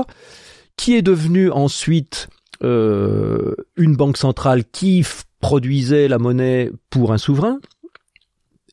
Qui 0.77 0.97
est 0.97 1.03
devenu 1.03 1.51
ensuite 1.51 2.29
une 2.65 3.97
banque 3.97 4.17
centrale 4.17 4.65
qui 4.65 5.05
produisait 5.41 6.09
la 6.09 6.19
monnaie 6.19 6.71
pour 6.91 7.13
un 7.13 7.19
souverain 7.19 7.59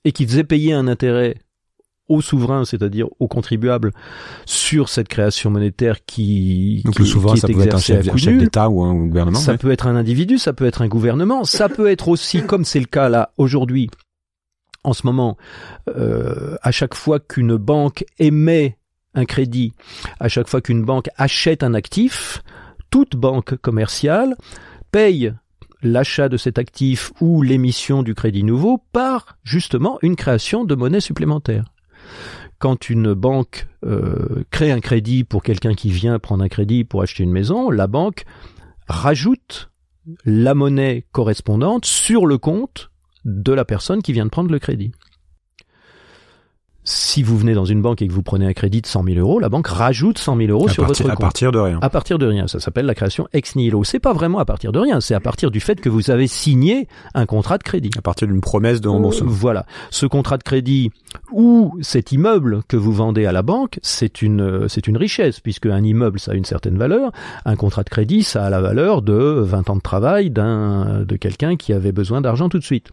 et 0.06 0.12
qui 0.12 0.25
faisait 0.25 0.43
payer 0.43 0.73
un 0.73 0.88
intérêt 0.88 1.36
au 2.12 2.21
souverain, 2.21 2.65
c'est-à-dire 2.65 3.08
aux 3.19 3.27
contribuables, 3.27 3.91
sur 4.45 4.89
cette 4.89 5.08
création 5.08 5.49
monétaire 5.49 6.04
qui, 6.06 6.82
Donc 6.84 6.95
qui, 6.95 6.99
le 7.01 7.06
souverain, 7.06 7.36
qui 7.36 7.39
est 7.39 7.41
ça 7.41 7.47
peut 7.47 7.62
être 7.62 7.75
un 7.75 7.80
chef, 7.80 8.38
d'État 8.38 8.69
ou 8.69 8.84
un 8.84 8.93
gouvernement. 8.93 9.39
Ça 9.39 9.54
ouais. 9.54 9.58
peut 9.58 9.71
être 9.71 9.88
un 9.88 9.95
individu, 9.95 10.38
ça 10.38 10.51
peut 10.54 10.65
être 10.65 10.82
un 10.82 10.88
gouvernement, 10.88 11.45
ça 11.45 11.69
peut 11.69 11.89
être 11.89 12.10
aussi, 12.10 12.41
comme 12.45 12.65
c'est 12.65 12.80
le 12.80 12.86
cas 12.86 13.08
là 13.08 13.32
aujourd'hui, 13.38 13.89
en 14.84 14.93
ce 14.93 15.06
moment, 15.06 15.38
euh, 15.95 16.56
à 16.62 16.71
chaque 16.71 16.95
fois 16.95 17.19
qu'une 17.19 17.56
banque 17.56 18.04
émet 18.19 18.77
un 19.13 19.25
crédit, 19.25 19.73
à 20.19 20.27
chaque 20.27 20.48
fois 20.48 20.62
qu'une 20.62 20.83
banque 20.83 21.10
achète 21.17 21.63
un 21.63 21.73
actif, 21.73 22.42
toute 22.92 23.15
banque 23.15 23.56
commerciale 23.56 24.35
paye 24.92 25.33
l'achat 25.81 26.29
de 26.29 26.37
cet 26.37 26.60
actif 26.60 27.12
ou 27.21 27.42
l'émission 27.42 28.04
du 28.04 28.13
crédit 28.13 28.44
nouveau 28.44 28.83
par 28.92 29.37
justement 29.44 29.98
une 30.04 30.15
création 30.15 30.63
de 30.63 30.75
monnaie 30.75 31.02
supplémentaire. 31.02 31.65
quand 32.60 32.92
une 32.92 33.15
banque 33.15 33.67
euh, 33.83 34.44
crée 34.52 34.71
un 34.71 34.81
crédit 34.81 35.23
pour 35.23 35.42
quelqu'un 35.42 35.73
qui 35.73 35.89
vient 35.89 36.19
prendre 36.19 36.44
un 36.44 36.48
crédit 36.48 36.83
pour 36.83 37.02
acheter 37.02 37.23
une 37.23 37.31
maison, 37.31 37.71
la 37.71 37.87
banque 37.87 38.25
rajoute 38.87 39.71
la 40.25 40.54
monnaie 40.54 41.06
correspondante 41.12 41.85
sur 41.85 42.27
le 42.27 42.37
compte 42.37 42.92
de 43.25 43.52
la 43.52 43.65
personne 43.65 44.04
qui 44.04 44.13
vient 44.13 44.25
de 44.25 44.29
prendre 44.29 44.52
le 44.52 44.60
crédit 44.60 44.92
si 46.84 47.21
vous 47.21 47.38
venez 47.38 47.54
dans 47.54 47.65
une 47.65 47.82
banque 47.82 48.02
et 48.02 48.08
que 48.08 48.13
vous 48.13 48.23
prenez 48.23 48.46
un 48.48 48.54
crédit 48.54 48.82
de 48.82 48.88
100 48.88 49.04
000 49.04 49.19
euros, 49.19 49.40
la 49.40 49.50
banque 49.50 49.67
rajoute 49.67 50.17
100 50.17 50.38
000 50.38 50.50
euros 50.50 50.67
sur 50.67 50.86
votre 50.86 51.02
compte. 51.02 51.12
À 51.12 51.15
partir 51.15 51.52
de 51.52 51.60
rien. 51.60 51.79
À 51.82 51.90
partir 51.90 52.17
de 52.17 52.25
rien. 52.25 52.48
Ça 52.48 52.60
s'appelle 52.60 52.86
la 52.86 52.96
création 52.96 53.27
ex 53.34 53.56
nihilo. 53.56 53.84
C'est 53.84 54.00
pas 54.00 54.13
vraiment 54.13 54.40
à 54.40 54.46
partir 54.46 54.71
de 54.71 54.79
rien. 54.79 55.00
C'est 55.00 55.13
à 55.13 55.19
partir 55.19 55.52
du 55.52 55.60
fait 55.60 55.79
que 55.79 55.90
vous 55.90 56.10
avez 56.10 56.27
signé 56.27 56.88
un 57.13 57.25
contrat 57.25 57.58
de 57.58 57.63
crédit. 57.63 57.92
À 57.98 58.02
partir 58.02 58.27
d'une 58.27 58.42
promesse 58.42 58.82
de 58.82 58.90
remboursement. 58.90 59.29
Euh, 59.29 59.34
voilà. 59.34 59.65
Ce 59.92 60.06
contrat 60.06 60.38
de 60.38 60.44
crédit 60.44 60.92
ou 61.32 61.77
cet 61.82 62.12
immeuble 62.12 62.62
que 62.67 62.77
vous 62.77 62.94
vendez 62.94 63.25
à 63.25 63.32
la 63.32 63.44
banque, 63.44 63.79
c'est 63.84 64.21
une, 64.21 64.67
c'est 64.67 64.88
une 64.88 64.98
richesse 64.98 65.40
puisque 65.40 65.67
un 65.67 65.84
immeuble, 65.84 66.19
ça 66.19 66.32
a 66.32 66.36
une 66.36 66.46
certaine 66.46 66.77
valeur. 66.77 67.12
Un 67.46 67.56
contrat 67.56 67.84
de 67.84 67.90
crédit, 67.90 68.23
ça 68.23 68.46
a 68.46 68.50
la 68.50 68.62
valeur 68.62 69.02
de 69.04 69.13
20 69.13 69.69
ans 69.69 69.75
de 69.75 69.82
travail 69.82 70.32
d'un, 70.32 71.04
de 71.04 71.15
quelqu'un 71.15 71.58
qui 71.58 71.73
avait 71.73 71.92
besoin 71.92 72.21
d'argent 72.21 72.50
tout 72.50 72.60
de 72.60 72.63
suite. 72.63 72.90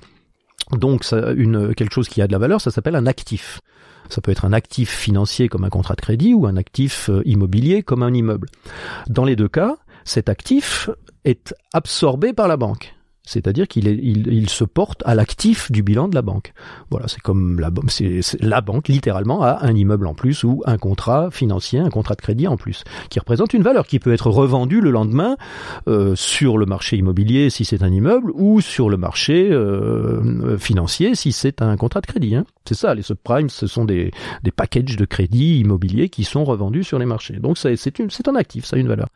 Donc, 0.73 1.05
ça, 1.05 1.33
une, 1.33 1.75
quelque 1.75 1.95
chose 1.95 2.09
qui 2.09 2.21
a 2.21 2.27
de 2.27 2.33
la 2.33 2.39
valeur, 2.39 2.61
ça 2.61 2.71
s'appelle 2.71 2.97
un 2.97 3.07
actif. 3.07 3.61
Ça 4.09 4.21
peut 4.21 4.31
être 4.31 4.45
un 4.45 4.53
actif 4.53 4.91
financier 4.91 5.49
comme 5.49 5.65
un 5.65 5.71
contrat 5.71 5.95
de 5.95 6.01
crédit 6.01 6.35
ou 6.35 6.47
un 6.47 6.57
actif 6.57 7.11
euh, 7.11 7.23
immobilier 7.25 7.83
comme 7.83 8.03
un 8.03 8.13
immeuble. 8.13 8.49
Dans 9.09 9.25
les 9.25 9.37
deux 9.37 9.49
cas, 9.49 9.77
cet 10.05 10.29
actif 10.29 10.91
est 11.25 11.55
absorbé 11.73 12.33
par 12.33 12.49
la 12.49 12.57
banque 12.57 12.98
c'est-à-dire 13.29 13.69
qu'il 13.69 13.87
il, 13.87 14.49
se 14.49 14.65
porte 14.65 15.03
à 15.05 15.15
l'actif 15.15 15.71
du 15.71 15.83
bilan 15.83 16.09
de 16.09 16.15
la 16.15 16.23
banque. 16.23 16.55
Voilà, 16.91 17.09
c'est 17.09 17.21
comme 17.21 17.61
la, 17.61 17.71
la 18.41 18.61
banque 18.63 18.89
littéralement 18.89 19.43
a 19.43 19.67
un 19.67 19.75
immeuble 19.75 20.07
en 20.07 20.15
plus 20.15 20.45
ou 20.45 20.63
un 20.65 20.79
contrat 20.79 21.31
financier, 21.31 21.79
un 21.79 21.91
contrat 21.91 22.15
de 22.15 22.23
crédit 22.23 22.49
en 22.49 22.57
plus, 22.57 22.85
qui 23.11 23.19
représente 23.19 23.53
une 23.53 23.63
valeur 23.63 23.87
qui 23.87 23.99
peut 23.99 24.15
être 24.15 24.31
revendue 24.31 24.81
le 24.81 24.91
lendemain 24.91 25.37
euh, 25.89 26.17
sur 26.17 26.57
le 26.57 26.65
marché 26.65 26.97
immobilier 26.97 27.51
si 27.51 27.67
c'est 27.67 27.83
un 27.83 27.93
immeuble 27.93 28.31
ou 28.35 28.63
sur 28.63 28.89
le 28.89 28.97
marché 28.97 29.51
euh, 29.51 30.57
financier 30.57 31.15
si 31.15 31.33
c'est 31.33 31.61
un 31.61 31.77
contrat 31.77 32.01
de 32.01 32.07
crédit. 32.07 32.35
Hein. 32.35 32.47
C'est 32.65 32.77
ça, 32.77 32.95
les 32.95 33.03
subprimes, 33.03 33.51
ce 33.51 33.67
sont 33.67 33.85
des, 33.85 34.11
des 34.43 34.51
packages 34.51 34.97
de 34.97 35.05
crédit 35.05 35.59
immobilier 35.59 36.09
qui 36.09 36.25
sont 36.25 36.45
revendus 36.45 36.85
sur 36.85 36.99
les 36.99 37.07
marchés. 37.07 37.35
Donc 37.35 37.59
c'est 37.59 38.29
un 38.29 38.37
actif, 38.37 38.65
ça 38.65 38.77
a 38.77 38.79
une 38.79 38.89
valeur. 38.89 39.09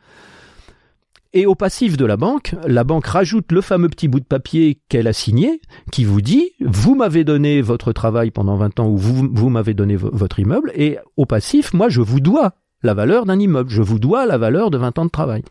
Et 1.35 1.47
au 1.47 1.55
passif 1.55 1.97
de 1.97 2.05
la 2.05 2.15
banque, 2.15 2.55
la 2.67 2.83
banque 2.83 3.07
rajoute 3.07 3.51
le 3.51 3.61
fameux 3.61 3.89
petit 3.89 4.07
bout 4.07 4.19
de 4.19 4.25
papier 4.25 4.79
qu'elle 4.87 5.07
a 5.07 5.13
signé, 5.13 5.61
qui 5.91 6.03
vous 6.03 6.21
dit, 6.21 6.51
vous 6.61 6.93
m'avez 6.93 7.23
donné 7.23 7.63
votre 7.63 7.91
travail 7.91 8.29
pendant 8.29 8.55
20 8.55 8.79
ans 8.79 8.87
ou 8.87 8.97
vous, 8.97 9.27
vous 9.33 9.49
m'avez 9.49 9.73
donné 9.73 9.95
votre 9.95 10.39
immeuble, 10.39 10.71
et 10.75 10.99
au 11.17 11.25
passif, 11.25 11.73
moi, 11.73 11.89
je 11.89 12.01
vous 12.01 12.19
dois 12.19 12.53
la 12.83 12.93
valeur 12.93 13.25
d'un 13.25 13.39
immeuble, 13.39 13.71
je 13.71 13.81
vous 13.81 13.97
dois 13.97 14.27
la 14.27 14.37
valeur 14.37 14.69
de 14.69 14.77
20 14.77 14.99
ans 14.99 15.05
de 15.05 15.09
travail. 15.09 15.41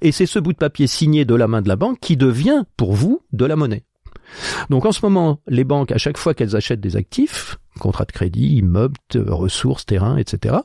Et 0.00 0.10
c'est 0.10 0.26
ce 0.26 0.40
bout 0.40 0.52
de 0.52 0.58
papier 0.58 0.88
signé 0.88 1.24
de 1.24 1.36
la 1.36 1.46
main 1.46 1.62
de 1.62 1.68
la 1.68 1.76
banque 1.76 2.00
qui 2.00 2.16
devient, 2.16 2.64
pour 2.76 2.92
vous, 2.92 3.22
de 3.32 3.44
la 3.44 3.54
monnaie. 3.54 3.84
Donc 4.70 4.86
en 4.86 4.92
ce 4.92 5.04
moment, 5.04 5.40
les 5.46 5.64
banques, 5.64 5.92
à 5.92 5.98
chaque 5.98 6.18
fois 6.18 6.34
qu'elles 6.34 6.56
achètent 6.56 6.80
des 6.80 6.96
actifs, 6.96 7.58
contrats 7.78 8.06
de 8.06 8.12
crédit, 8.12 8.56
immeubles, 8.56 8.96
ressources, 9.14 9.86
terrains, 9.86 10.16
etc., 10.16 10.56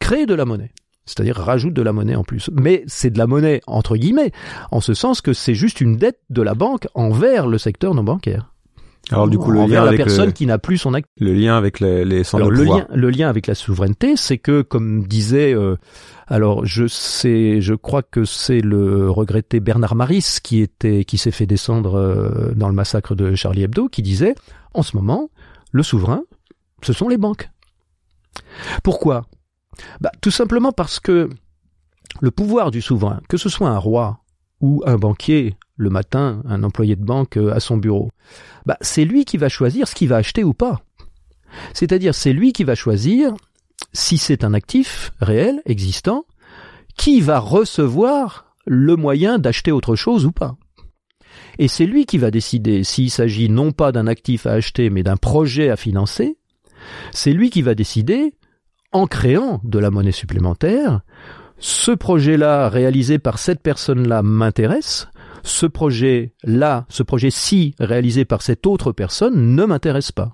créent 0.00 0.26
de 0.26 0.34
la 0.34 0.44
monnaie 0.44 0.72
c'est-à-dire 1.06 1.36
rajoute 1.36 1.74
de 1.74 1.82
la 1.82 1.92
monnaie 1.92 2.14
en 2.14 2.24
plus. 2.24 2.50
Mais 2.52 2.84
c'est 2.86 3.10
de 3.10 3.18
la 3.18 3.26
monnaie 3.26 3.60
entre 3.66 3.96
guillemets, 3.96 4.32
en 4.70 4.80
ce 4.80 4.94
sens 4.94 5.20
que 5.20 5.32
c'est 5.32 5.54
juste 5.54 5.80
une 5.80 5.96
dette 5.96 6.20
de 6.30 6.42
la 6.42 6.54
banque 6.54 6.86
envers 6.94 7.46
le 7.46 7.58
secteur 7.58 7.94
non 7.94 8.04
bancaire. 8.04 8.50
Alors 9.10 9.28
du 9.28 9.38
coup, 9.38 9.50
le 9.50 9.60
lien 9.60 9.82
la 9.82 9.88
avec 9.88 9.96
personne 9.96 10.32
qui 10.32 10.46
n'a 10.46 10.58
plus 10.58 10.78
son 10.78 10.94
acte. 10.94 11.08
Le 11.18 11.32
lien 11.32 11.56
avec 11.56 11.80
les, 11.80 12.04
les 12.04 12.22
alors, 12.34 12.50
le 12.50 12.62
lien, 12.62 12.86
le 12.92 13.10
lien 13.10 13.28
avec 13.28 13.46
la 13.46 13.54
souveraineté, 13.54 14.16
c'est 14.16 14.38
que, 14.38 14.62
comme 14.62 15.04
disait, 15.04 15.52
euh, 15.52 15.76
alors 16.28 16.64
je 16.64 16.86
sais, 16.86 17.60
je 17.60 17.74
crois 17.74 18.02
que 18.02 18.24
c'est 18.24 18.60
le 18.60 19.10
regretté 19.10 19.58
Bernard 19.58 19.96
Maris 19.96 20.38
qui 20.42 20.60
était, 20.60 21.04
qui 21.04 21.18
s'est 21.18 21.32
fait 21.32 21.46
descendre 21.46 21.96
euh, 21.96 22.52
dans 22.54 22.68
le 22.68 22.74
massacre 22.74 23.14
de 23.14 23.34
Charlie 23.34 23.62
Hebdo, 23.62 23.88
qui 23.88 24.02
disait, 24.02 24.34
en 24.74 24.82
ce 24.82 24.96
moment, 24.96 25.30
le 25.72 25.82
souverain, 25.82 26.22
ce 26.82 26.92
sont 26.92 27.08
les 27.08 27.18
banques. 27.18 27.50
Pourquoi? 28.84 29.22
Bah, 30.00 30.12
Tout 30.20 30.30
simplement 30.30 30.72
parce 30.72 31.00
que 31.00 31.28
le 32.20 32.30
pouvoir 32.30 32.70
du 32.70 32.82
souverain, 32.82 33.20
que 33.28 33.36
ce 33.36 33.48
soit 33.48 33.68
un 33.68 33.78
roi 33.78 34.20
ou 34.60 34.82
un 34.86 34.96
banquier, 34.96 35.56
le 35.76 35.90
matin, 35.90 36.42
un 36.46 36.62
employé 36.62 36.94
de 36.94 37.04
banque 37.04 37.38
euh, 37.38 37.54
à 37.54 37.60
son 37.60 37.78
bureau, 37.78 38.10
bah, 38.66 38.76
c'est 38.82 39.04
lui 39.04 39.24
qui 39.24 39.38
va 39.38 39.48
choisir 39.48 39.88
ce 39.88 39.94
qu'il 39.94 40.08
va 40.08 40.16
acheter 40.16 40.44
ou 40.44 40.52
pas. 40.52 40.82
C'est-à-dire, 41.72 42.14
c'est 42.14 42.32
lui 42.32 42.52
qui 42.52 42.64
va 42.64 42.74
choisir 42.74 43.34
si 43.92 44.18
c'est 44.18 44.44
un 44.44 44.54
actif 44.54 45.12
réel, 45.20 45.62
existant, 45.64 46.26
qui 46.96 47.20
va 47.20 47.38
recevoir 47.38 48.54
le 48.66 48.94
moyen 48.96 49.38
d'acheter 49.38 49.72
autre 49.72 49.96
chose 49.96 50.26
ou 50.26 50.32
pas. 50.32 50.56
Et 51.58 51.68
c'est 51.68 51.86
lui 51.86 52.06
qui 52.06 52.18
va 52.18 52.30
décider 52.30 52.84
s'il 52.84 53.10
s'agit 53.10 53.48
non 53.48 53.72
pas 53.72 53.92
d'un 53.92 54.06
actif 54.06 54.46
à 54.46 54.52
acheter, 54.52 54.90
mais 54.90 55.02
d'un 55.02 55.16
projet 55.16 55.70
à 55.70 55.76
financer. 55.76 56.36
C'est 57.12 57.32
lui 57.32 57.50
qui 57.50 57.62
va 57.62 57.74
décider 57.74 58.34
en 58.92 59.06
créant 59.06 59.60
de 59.64 59.78
la 59.78 59.90
monnaie 59.90 60.12
supplémentaire, 60.12 61.00
ce 61.58 61.90
projet-là 61.90 62.68
réalisé 62.68 63.18
par 63.18 63.38
cette 63.38 63.60
personne-là 63.60 64.22
m'intéresse, 64.22 65.08
ce 65.42 65.66
projet-là, 65.66 66.86
ce 66.88 67.02
projet-ci 67.02 67.74
réalisé 67.78 68.24
par 68.24 68.42
cette 68.42 68.66
autre 68.66 68.92
personne 68.92 69.54
ne 69.54 69.64
m'intéresse 69.64 70.12
pas. 70.12 70.32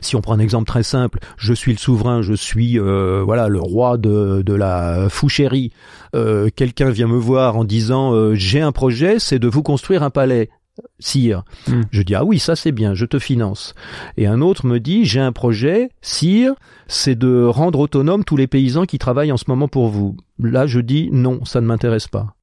Si 0.00 0.16
on 0.16 0.20
prend 0.20 0.34
un 0.34 0.38
exemple 0.38 0.66
très 0.66 0.82
simple, 0.82 1.18
je 1.36 1.52
suis 1.52 1.72
le 1.72 1.78
souverain, 1.78 2.22
je 2.22 2.32
suis 2.34 2.78
euh, 2.78 3.22
voilà 3.24 3.48
le 3.48 3.60
roi 3.60 3.98
de, 3.98 4.42
de 4.42 4.54
la 4.54 5.08
foucherie. 5.10 5.72
Euh, 6.14 6.48
quelqu'un 6.54 6.90
vient 6.90 7.08
me 7.08 7.18
voir 7.18 7.56
en 7.56 7.64
disant 7.64 8.12
euh, 8.12 8.34
j'ai 8.34 8.60
un 8.60 8.72
projet, 8.72 9.18
c'est 9.18 9.38
de 9.38 9.48
vous 9.48 9.62
construire 9.62 10.02
un 10.02 10.10
palais 10.10 10.50
sire. 10.98 11.44
Hmm. 11.68 11.82
Je 11.90 12.02
dis 12.02 12.14
ah 12.14 12.24
oui, 12.24 12.38
ça 12.38 12.56
c'est 12.56 12.72
bien, 12.72 12.94
je 12.94 13.06
te 13.06 13.18
finance. 13.18 13.74
Et 14.16 14.26
un 14.26 14.40
autre 14.40 14.66
me 14.66 14.80
dit 14.80 15.04
j'ai 15.04 15.20
un 15.20 15.32
projet, 15.32 15.88
sire, 16.02 16.54
c'est 16.86 17.16
de 17.18 17.44
rendre 17.44 17.78
autonome 17.80 18.24
tous 18.24 18.36
les 18.36 18.46
paysans 18.46 18.84
qui 18.84 18.98
travaillent 18.98 19.32
en 19.32 19.36
ce 19.36 19.44
moment 19.48 19.68
pour 19.68 19.88
vous. 19.88 20.16
Là, 20.38 20.66
je 20.66 20.80
dis 20.80 21.08
non, 21.12 21.44
ça 21.44 21.60
ne 21.60 21.66
m'intéresse 21.66 22.08
pas. 22.08 22.34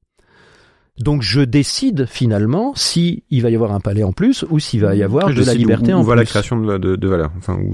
Donc 0.98 1.22
je 1.22 1.40
décide 1.40 2.06
finalement 2.06 2.72
si 2.74 3.24
il 3.30 3.42
va 3.42 3.50
y 3.50 3.54
avoir 3.54 3.72
un 3.72 3.80
palais 3.80 4.02
en 4.02 4.12
plus 4.12 4.44
ou 4.50 4.58
s'il 4.58 4.80
va 4.80 4.94
y 4.94 5.02
avoir 5.02 5.32
de 5.32 5.42
la 5.44 5.54
liberté 5.54 5.94
en 5.94 6.04
plus. 6.04 6.14
la 6.14 6.24
création 6.24 6.60
de, 6.60 6.76
de, 6.76 6.96
de 6.96 7.08
valeur. 7.08 7.32
Enfin, 7.38 7.56
où, 7.56 7.72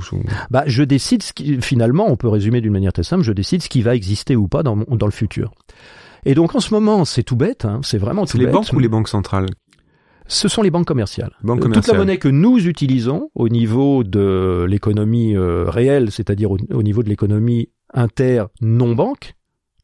Bah, 0.50 0.62
je 0.66 0.84
décide 0.84 1.24
ce 1.24 1.32
qui, 1.32 1.61
finalement, 1.61 2.06
on 2.09 2.16
peut 2.16 2.28
résumer 2.28 2.61
d'une 2.61 2.72
manière 2.72 2.92
très 2.92 3.02
simple, 3.02 3.24
je 3.24 3.32
décide 3.32 3.61
ce 3.62 3.68
qui 3.68 3.82
va 3.82 3.96
exister 3.96 4.36
ou 4.36 4.46
pas 4.46 4.62
dans, 4.62 4.76
dans 4.76 5.06
le 5.06 5.12
futur. 5.12 5.52
Et 6.24 6.34
donc 6.34 6.54
en 6.54 6.61
ce 6.61 6.72
moment, 6.72 7.04
c'est 7.04 7.24
tout 7.24 7.36
bête, 7.36 7.64
hein, 7.64 7.80
c'est 7.82 7.98
vraiment 7.98 8.24
tout 8.24 8.36
les 8.36 8.44
bête. 8.44 8.54
les 8.54 8.61
banques 8.61 8.72
ou 8.72 8.78
les 8.78 8.88
banques 8.88 9.09
centrales 9.09 9.46
ce 10.29 10.49
sont 10.49 10.62
les 10.62 10.70
banques 10.70 10.87
commerciales. 10.87 11.33
Banque 11.43 11.72
Toute 11.72 11.87
la 11.87 11.95
monnaie 11.95 12.18
que 12.18 12.29
nous 12.29 12.66
utilisons 12.66 13.31
au 13.35 13.49
niveau 13.49 14.05
de 14.05 14.66
l'économie 14.68 15.35
euh, 15.35 15.64
réelle, 15.68 16.11
c'est-à-dire 16.11 16.51
au, 16.51 16.83
niveau 16.83 17.03
de 17.03 17.09
l'économie 17.09 17.70
inter 17.93 18.45
non 18.61 18.95
banque, 18.95 19.35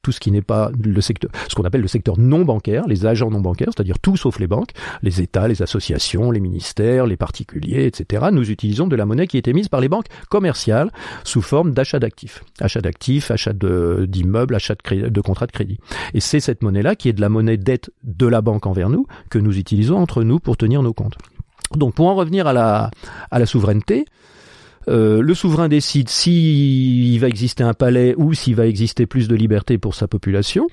tout 0.05 0.13
ce 0.13 0.21
qui 0.21 0.31
n'est 0.31 0.43
pas 0.43 0.71
le 0.81 1.01
secteur, 1.01 1.31
ce 1.49 1.55
qu'on 1.55 1.65
appelle 1.65 1.81
le 1.81 1.89
secteur 1.89 2.19
non 2.19 2.45
bancaire, 2.45 2.87
les 2.87 3.07
agents 3.07 3.31
non 3.31 3.41
bancaires, 3.41 3.71
c'est-à-dire 3.75 3.99
tout 3.99 4.17
sauf 4.17 4.39
les 4.39 4.47
banques, 4.47 4.71
les 5.03 5.21
États, 5.21 5.49
les 5.49 5.63
associations, 5.63 6.31
les 6.31 6.41
ministères, 6.41 7.07
les 7.07 7.17
particuliers, 7.17 7.87
etc. 7.87 8.27
Nous 8.31 8.51
utilisons 8.51 8.87
de 8.87 8.95
la 8.95 9.07
monnaie 9.07 9.27
qui 9.27 9.39
est 9.39 9.49
émise 9.49 9.69
par 9.69 9.81
les 9.81 9.89
banques 9.89 10.07
commerciales 10.29 10.91
sous 11.25 11.43
forme 11.43 11.73
d'achat 11.73 11.99
d'actifs, 11.99 12.45
achat 12.61 12.83
d'actifs, 12.83 13.31
achat 13.31 13.55
d'immeubles, 13.55 14.55
achat 14.55 14.75
de, 14.75 15.21
contrats 15.21 15.47
de 15.47 15.53
crédit. 15.53 15.79
Et 16.13 16.21
c'est 16.21 16.41
cette 16.41 16.63
monnaie-là 16.63 16.95
qui 16.95 17.09
est 17.09 17.15
de 17.15 17.23
la 17.23 17.31
monnaie 17.31 17.57
dette 17.57 17.91
de 18.03 18.27
la 18.27 18.43
banque 18.43 18.67
envers 18.67 18.91
nous 18.91 19.07
que 19.31 19.39
nous 19.39 19.59
utilisons 19.59 19.97
entre 19.97 20.23
nous 20.23 20.39
pour 20.39 20.59
tenir 20.59 20.83
nos 20.83 20.93
comptes. 20.93 21.17
Donc 21.75 21.95
pour 21.95 22.07
en 22.09 22.15
revenir 22.15 22.47
à 22.47 22.53
la, 22.53 22.91
à 23.31 23.39
la 23.39 23.47
souveraineté, 23.47 24.05
euh, 24.89 25.23
le 25.23 25.35
souverain 25.35 25.69
décide 25.69 26.09
s'il 26.09 27.19
va 27.21 27.29
exister 27.29 27.63
un 27.63 27.75
palais 27.75 28.15
ou 28.17 28.35
s'il 28.35 28.55
va 28.55 28.67
exister 28.67 29.07
plus 29.07 29.29
de 29.29 29.35
liberté 29.35 29.79
pour 29.79 29.95
sa 29.95 30.09
population. 30.09 30.67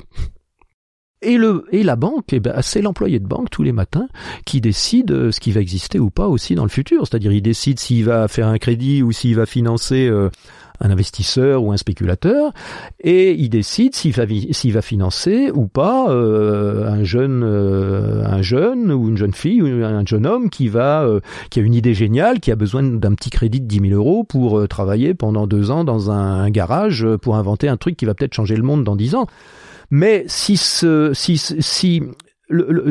Et, 1.24 1.38
le, 1.38 1.66
et 1.72 1.84
la 1.84 1.96
banque, 1.96 2.34
eh 2.34 2.40
ben, 2.40 2.60
c'est 2.64 2.82
l'employé 2.82 3.20
de 3.20 3.28
banque 3.28 3.52
tous 3.52 3.62
les 3.62 3.72
matins 3.72 4.08
qui 4.44 4.60
décide 4.60 5.12
euh, 5.12 5.32
ce 5.32 5.40
qui 5.40 5.52
va 5.52 5.62
exister 5.62 6.00
ou 6.00 6.10
pas 6.10 6.28
aussi 6.28 6.56
dans 6.56 6.64
le 6.64 6.70
futur. 6.70 7.06
C'est-à-dire, 7.06 7.32
il 7.32 7.44
décide 7.44 7.80
s'il 7.80 8.06
va 8.06 8.28
faire 8.28 8.48
un 8.48 8.58
crédit 8.58 9.04
ou 9.04 9.12
s'il 9.12 9.36
va 9.36 9.46
financer 9.46 10.08
euh, 10.08 10.30
un 10.82 10.90
investisseur 10.90 11.64
ou 11.64 11.72
un 11.72 11.78
spéculateur, 11.78 12.52
et 13.00 13.34
il 13.34 13.50
décide 13.50 13.96
s'il 13.96 14.14
va, 14.14 14.26
va 14.26 14.82
financer 14.82 15.52
ou 15.54 15.68
pas 15.68 16.10
euh, 16.10 16.88
un 16.88 17.04
jeune, 17.04 17.44
euh, 17.44 18.26
un 18.26 18.42
jeune 18.42 18.92
ou 18.92 19.10
une 19.10 19.18
jeune 19.18 19.34
fille 19.34 19.62
ou 19.62 19.84
un 19.86 20.06
jeune 20.06 20.26
homme 20.26 20.50
qui 20.50 20.68
va, 20.68 21.04
euh, 21.04 21.20
qui 21.50 21.60
a 21.60 21.64
une 21.64 21.74
idée 21.74 21.94
géniale, 21.94 22.40
qui 22.40 22.52
a 22.52 22.56
besoin 22.56 22.84
d'un 22.84 23.14
petit 23.14 23.30
crédit 23.30 23.62
de 23.62 23.68
10 23.68 23.90
000 23.90 23.94
euros 23.94 24.24
pour 24.24 24.68
travailler 24.68 25.14
pendant 25.14 25.48
deux 25.48 25.72
ans 25.72 25.84
dans 25.84 26.12
un, 26.12 26.50
garage 26.50 27.08
pour 27.22 27.36
inventer 27.36 27.68
un 27.68 27.78
truc 27.78 27.96
qui 27.96 28.06
va 28.06 28.14
peut-être 28.14 28.34
changer 28.34 28.56
le 28.56 28.64
monde 28.64 28.84
dans 28.84 28.96
dix 28.96 29.16
ans. 29.16 29.28
Mais 29.90 30.24
si 30.28 30.58
ce, 30.58 31.12
si, 31.14 31.38
si 31.38 32.02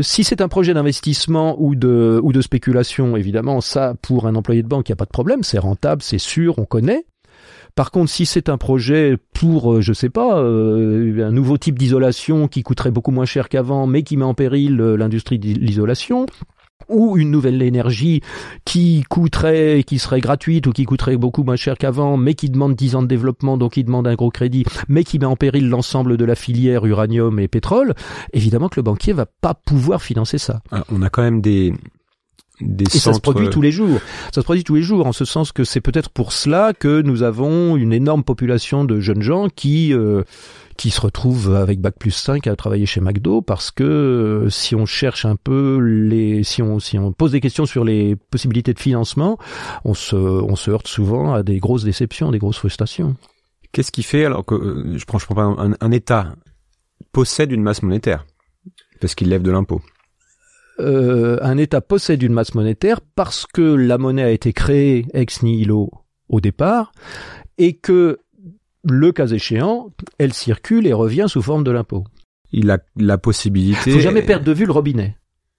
si 0.03 0.25
c'est 0.25 0.41
un 0.41 0.49
projet 0.49 0.75
d'investissement 0.75 1.57
ou 1.59 1.75
de, 1.75 2.21
ou 2.23 2.33
de 2.33 2.41
spéculation, 2.41 3.17
évidemment, 3.17 3.61
ça, 3.61 3.95
pour 4.01 4.27
un 4.27 4.35
employé 4.35 4.63
de 4.63 4.69
banque, 4.69 4.89
il 4.89 4.93
n'y 4.93 4.95
a 4.95 4.97
pas 4.97 5.05
de 5.05 5.11
problème, 5.11 5.43
c'est 5.43 5.59
rentable, 5.59 6.03
c'est 6.03 6.19
sûr, 6.19 6.59
on 6.59 6.65
connaît. 6.65 7.05
Par 7.81 7.93
contre, 7.93 8.11
si 8.11 8.27
c'est 8.27 8.51
un 8.51 8.59
projet 8.59 9.17
pour, 9.33 9.73
euh, 9.73 9.81
je 9.81 9.95
sais 9.95 10.11
pas, 10.11 10.39
euh, 10.39 11.27
un 11.27 11.33
nouveau 11.33 11.57
type 11.57 11.79
d'isolation 11.79 12.47
qui 12.47 12.63
coûterait 12.63 12.91
beaucoup 12.91 13.11
moins 13.11 13.25
cher 13.25 13.49
qu'avant, 13.49 13.87
mais 13.87 14.03
qui 14.03 14.19
met 14.19 14.25
en 14.27 14.35
péril 14.35 14.77
l'industrie 14.77 15.39
de 15.39 15.47
l'isolation, 15.47 16.27
ou 16.91 17.17
une 17.17 17.31
nouvelle 17.31 17.63
énergie 17.63 18.21
qui 18.67 19.03
coûterait, 19.09 19.83
qui 19.87 19.99
serait 19.99 20.21
gratuite 20.21 20.67
ou 20.67 20.73
qui 20.73 20.85
coûterait 20.85 21.17
beaucoup 21.17 21.43
moins 21.43 21.57
cher 21.57 21.79
qu'avant, 21.79 22.19
mais 22.19 22.35
qui 22.35 22.51
demande 22.51 22.75
10 22.75 22.97
ans 22.97 23.03
de 23.03 23.09
développement, 23.09 23.57
donc 23.57 23.73
qui 23.73 23.83
demande 23.83 24.07
un 24.07 24.15
gros 24.15 24.31
crédit, 24.31 24.67
mais 24.89 25.03
qui 25.03 25.19
met 25.19 25.25
en 25.25 25.37
péril 25.37 25.71
l'ensemble 25.71 26.19
de 26.19 26.25
la 26.27 26.35
filière 26.35 26.85
uranium 26.85 27.41
et 27.41 27.49
pétrole, 27.49 27.95
évidemment 28.35 28.69
que 28.69 28.79
le 28.79 28.83
banquier 28.83 29.15
va 29.15 29.25
pas 29.25 29.55
pouvoir 29.55 30.03
financer 30.03 30.37
ça. 30.37 30.61
Ah, 30.71 30.85
on 30.93 31.01
a 31.01 31.09
quand 31.09 31.23
même 31.23 31.41
des, 31.41 31.73
des 32.61 32.85
et 32.85 32.99
ça 32.99 33.13
se 33.13 33.21
produit 33.21 33.49
tous 33.49 33.63
les 33.63 33.73
jours. 33.73 34.01
Ça 34.33 34.41
se 34.41 34.45
produit 34.45 34.65
tous 34.65 34.75
les 34.75 34.83
jours, 34.83 35.07
en 35.07 35.13
ce 35.13 35.25
sens 35.25 35.53
que 35.53 35.65
c'est 35.65 35.81
peut-être 35.81 36.11
pour 36.11 36.33
cela 36.33 36.73
que 36.73 37.03
nous 37.03 37.23
avons 37.23 37.77
une 37.77 37.93
énorme 37.93 38.25
population 38.25 38.85
de 38.85 39.01
jeunes 39.01 39.23
gens 39.23 39.49
qui 39.49 39.93
euh, 39.93 40.23
qui 40.77 40.91
se 40.91 41.01
retrouvent 41.01 41.55
avec 41.55 41.81
bac 41.81 41.95
plus 41.99 42.11
5 42.11 42.47
à 42.47 42.57
travailler 42.57 42.87
chez 42.87 43.01
McDo 43.01 43.43
parce 43.43 43.71
que 43.71 43.85
euh, 43.85 44.51
si 44.51 44.75
on 44.75 44.87
cherche 44.87 45.25
un 45.27 45.37
peu 45.37 45.79
les 45.79 46.43
si 46.43 46.63
on 46.63 46.79
si 46.79 46.99
on 46.99 47.13
pose 47.13 47.33
des 47.33 47.41
questions 47.41 47.67
sur 47.67 47.85
les 47.85 48.17
possibilités 48.17 48.73
de 48.73 48.81
financement, 48.81 49.39
on 49.85 49.95
se 49.95 50.17
on 50.17 50.57
se 50.57 50.71
heurte 50.71 50.89
souvent 50.89 51.35
à 51.35 51.43
des 51.43 51.59
grosses 51.59 51.85
déceptions, 51.85 52.31
des 52.31 52.39
grosses 52.39 52.59
frustrations. 52.59 53.17
Qu'est-ce 53.73 53.93
qui 53.93 54.03
fait 54.03 54.25
alors 54.25 54.45
que 54.45 54.55
euh, 54.55 54.99
je 54.99 55.05
prends 55.05 55.19
je 55.19 55.27
prends 55.27 55.35
pas 55.35 55.43
un, 55.43 55.73
un 55.79 55.91
État 55.91 56.35
possède 57.13 57.53
une 57.53 57.63
masse 57.63 57.83
monétaire 57.83 58.27
parce 59.01 59.15
qu'il 59.15 59.29
lève 59.29 59.43
de 59.43 59.51
l'impôt? 59.51 59.81
Euh, 60.81 61.39
un 61.43 61.59
État 61.59 61.81
possède 61.81 62.23
une 62.23 62.33
masse 62.33 62.55
monétaire 62.55 63.01
parce 63.15 63.47
que 63.47 63.63
la 63.63 63.99
monnaie 63.99 64.23
a 64.23 64.31
été 64.31 64.53
créée 64.53 65.07
ex 65.13 65.43
nihilo 65.43 65.91
au 66.29 66.41
départ 66.41 66.93
et 67.59 67.75
que 67.75 68.19
le 68.85 69.13
cas 69.13 69.27
échéant, 69.27 69.91
elle 70.19 70.33
circule 70.33 70.87
et 70.87 70.93
revient 70.93 71.27
sous 71.29 71.43
forme 71.43 71.65
de 71.65 71.71
l'impôt. 71.71 72.05
Il 72.53 72.71
a 72.71 72.79
la 72.97 73.19
possibilité. 73.19 73.91
Il 73.91 73.93
faut 73.93 74.01
jamais 74.01 74.23
perdre 74.23 74.45
de 74.45 74.53
vue 74.53 74.67
le 74.67 74.73
robinet. 74.73 75.17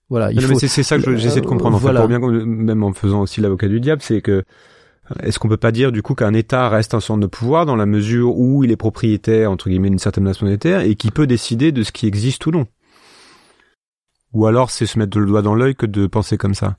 Voilà. 0.10 0.32
Il 0.32 0.42
faut... 0.42 0.60
C'est 0.60 0.84
ça 0.84 0.98
que 0.98 1.16
j'essaie 1.16 1.42
de 1.42 1.46
comprendre. 1.46 1.78
En 1.78 1.80
fait, 1.80 1.94
pour 1.94 2.08
bien, 2.08 2.20
même 2.20 2.84
en 2.84 2.94
faisant 2.94 3.22
aussi 3.22 3.40
l'avocat 3.40 3.68
du 3.68 3.80
diable, 3.80 4.02
c'est 4.02 4.22
que 4.22 4.44
est-ce 5.24 5.40
qu'on 5.40 5.50
peut 5.50 5.58
pas 5.58 5.72
dire 5.72 5.92
du 5.92 6.02
coup 6.02 6.16
qu'un 6.16 6.34
État 6.34 6.70
reste 6.70 6.94
un 6.94 7.00
centre 7.00 7.20
de 7.20 7.28
pouvoir 7.28 7.66
dans 7.66 7.76
la 7.76 7.86
mesure 7.86 8.38
où 8.38 8.64
il 8.64 8.72
est 8.72 8.78
propriétaire 8.78 9.52
entre 9.52 9.70
guillemets 9.70 9.90
d'une 9.90 10.00
certaine 10.00 10.24
masse 10.24 10.42
monétaire 10.42 10.82
et 10.82 10.96
qui 10.96 11.12
peut 11.12 11.28
décider 11.28 11.72
de 11.72 11.84
ce 11.84 11.92
qui 11.92 12.08
existe 12.08 12.46
ou 12.46 12.52
non? 12.52 12.66
Ou 14.34 14.46
alors 14.46 14.72
c'est 14.72 14.86
se 14.86 14.98
mettre 14.98 15.20
le 15.20 15.26
doigt 15.26 15.42
dans 15.42 15.56
l'œil 15.56 15.76
que 15.76 15.86
de 15.86 16.08
penser 16.08 16.38
comme 16.38 16.54
ça. 16.56 16.78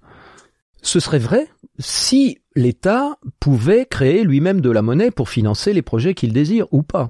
Ce 0.83 1.01
serait 1.01 1.19
vrai 1.19 1.49
si 1.79 2.39
l'État 2.55 3.19
pouvait 3.41 3.87
créer 3.87 4.25
lui-même 4.25 4.61
de 4.61 4.71
la 4.71 4.83
monnaie 4.83 5.11
pour 5.11 5.29
financer 5.29 5.73
les 5.73 5.83
projets 5.83 6.15
qu'il 6.15 6.33
désire 6.33 6.67
ou 6.73 6.83
pas 6.83 7.09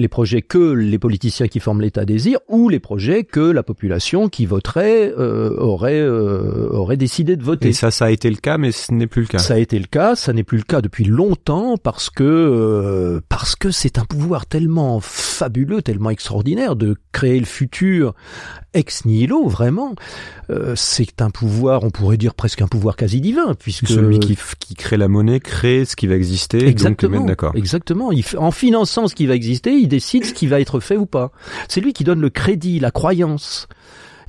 les 0.00 0.08
projets 0.08 0.40
que 0.40 0.72
les 0.72 0.98
politiciens 0.98 1.46
qui 1.46 1.60
forment 1.60 1.82
l'État 1.82 2.04
désirent 2.04 2.40
ou 2.48 2.68
les 2.70 2.80
projets 2.80 3.24
que 3.24 3.40
la 3.40 3.62
population 3.62 4.28
qui 4.28 4.46
voterait 4.46 5.12
euh, 5.18 5.54
aurait 5.58 6.00
euh, 6.00 6.68
aurait 6.70 6.96
décidé 6.96 7.36
de 7.36 7.44
voter. 7.44 7.68
Et 7.68 7.72
ça, 7.72 7.90
ça 7.90 8.06
a 8.06 8.10
été 8.10 8.30
le 8.30 8.36
cas, 8.36 8.56
mais 8.56 8.72
ce 8.72 8.92
n'est 8.92 9.06
plus 9.06 9.22
le 9.22 9.28
cas. 9.28 9.38
Ça 9.38 9.54
a 9.54 9.58
été 9.58 9.78
le 9.78 9.86
cas, 9.86 10.16
ça 10.16 10.32
n'est 10.32 10.42
plus 10.42 10.56
le 10.56 10.64
cas 10.64 10.80
depuis 10.80 11.04
longtemps 11.04 11.76
parce 11.76 12.08
que 12.08 12.24
euh, 12.24 13.20
parce 13.28 13.56
que 13.56 13.70
c'est 13.70 13.98
un 13.98 14.06
pouvoir 14.06 14.46
tellement 14.46 15.00
fabuleux, 15.00 15.82
tellement 15.82 16.10
extraordinaire 16.10 16.76
de 16.76 16.96
créer 17.12 17.38
le 17.38 17.46
futur 17.46 18.14
ex 18.72 19.04
nihilo, 19.04 19.48
vraiment. 19.48 19.94
Euh, 20.50 20.74
c'est 20.76 21.22
un 21.22 21.30
pouvoir, 21.30 21.84
on 21.84 21.90
pourrait 21.90 22.16
dire 22.16 22.34
presque 22.34 22.62
un 22.62 22.66
pouvoir 22.66 22.96
quasi 22.96 23.20
divin, 23.20 23.54
puisque 23.54 23.88
celui 23.88 24.18
qui, 24.18 24.36
qui 24.58 24.74
crée 24.74 24.96
la 24.96 25.08
monnaie 25.08 25.40
crée 25.40 25.84
ce 25.84 25.96
qui 25.96 26.06
va 26.06 26.14
exister. 26.14 26.66
Exactement. 26.66 27.24
d'accord. 27.24 27.52
Exactement. 27.54 28.12
Il, 28.12 28.24
en 28.38 28.50
finançant 28.50 29.08
ce 29.08 29.14
qui 29.14 29.26
va 29.26 29.34
exister, 29.34 29.72
il 29.72 29.88
décide 29.90 30.24
ce 30.24 30.32
qui 30.32 30.46
va 30.46 30.60
être 30.60 30.80
fait 30.80 30.96
ou 30.96 31.04
pas. 31.04 31.30
C'est 31.68 31.82
lui 31.82 31.92
qui 31.92 32.04
donne 32.04 32.20
le 32.20 32.30
crédit, 32.30 32.80
la 32.80 32.90
croyance. 32.90 33.68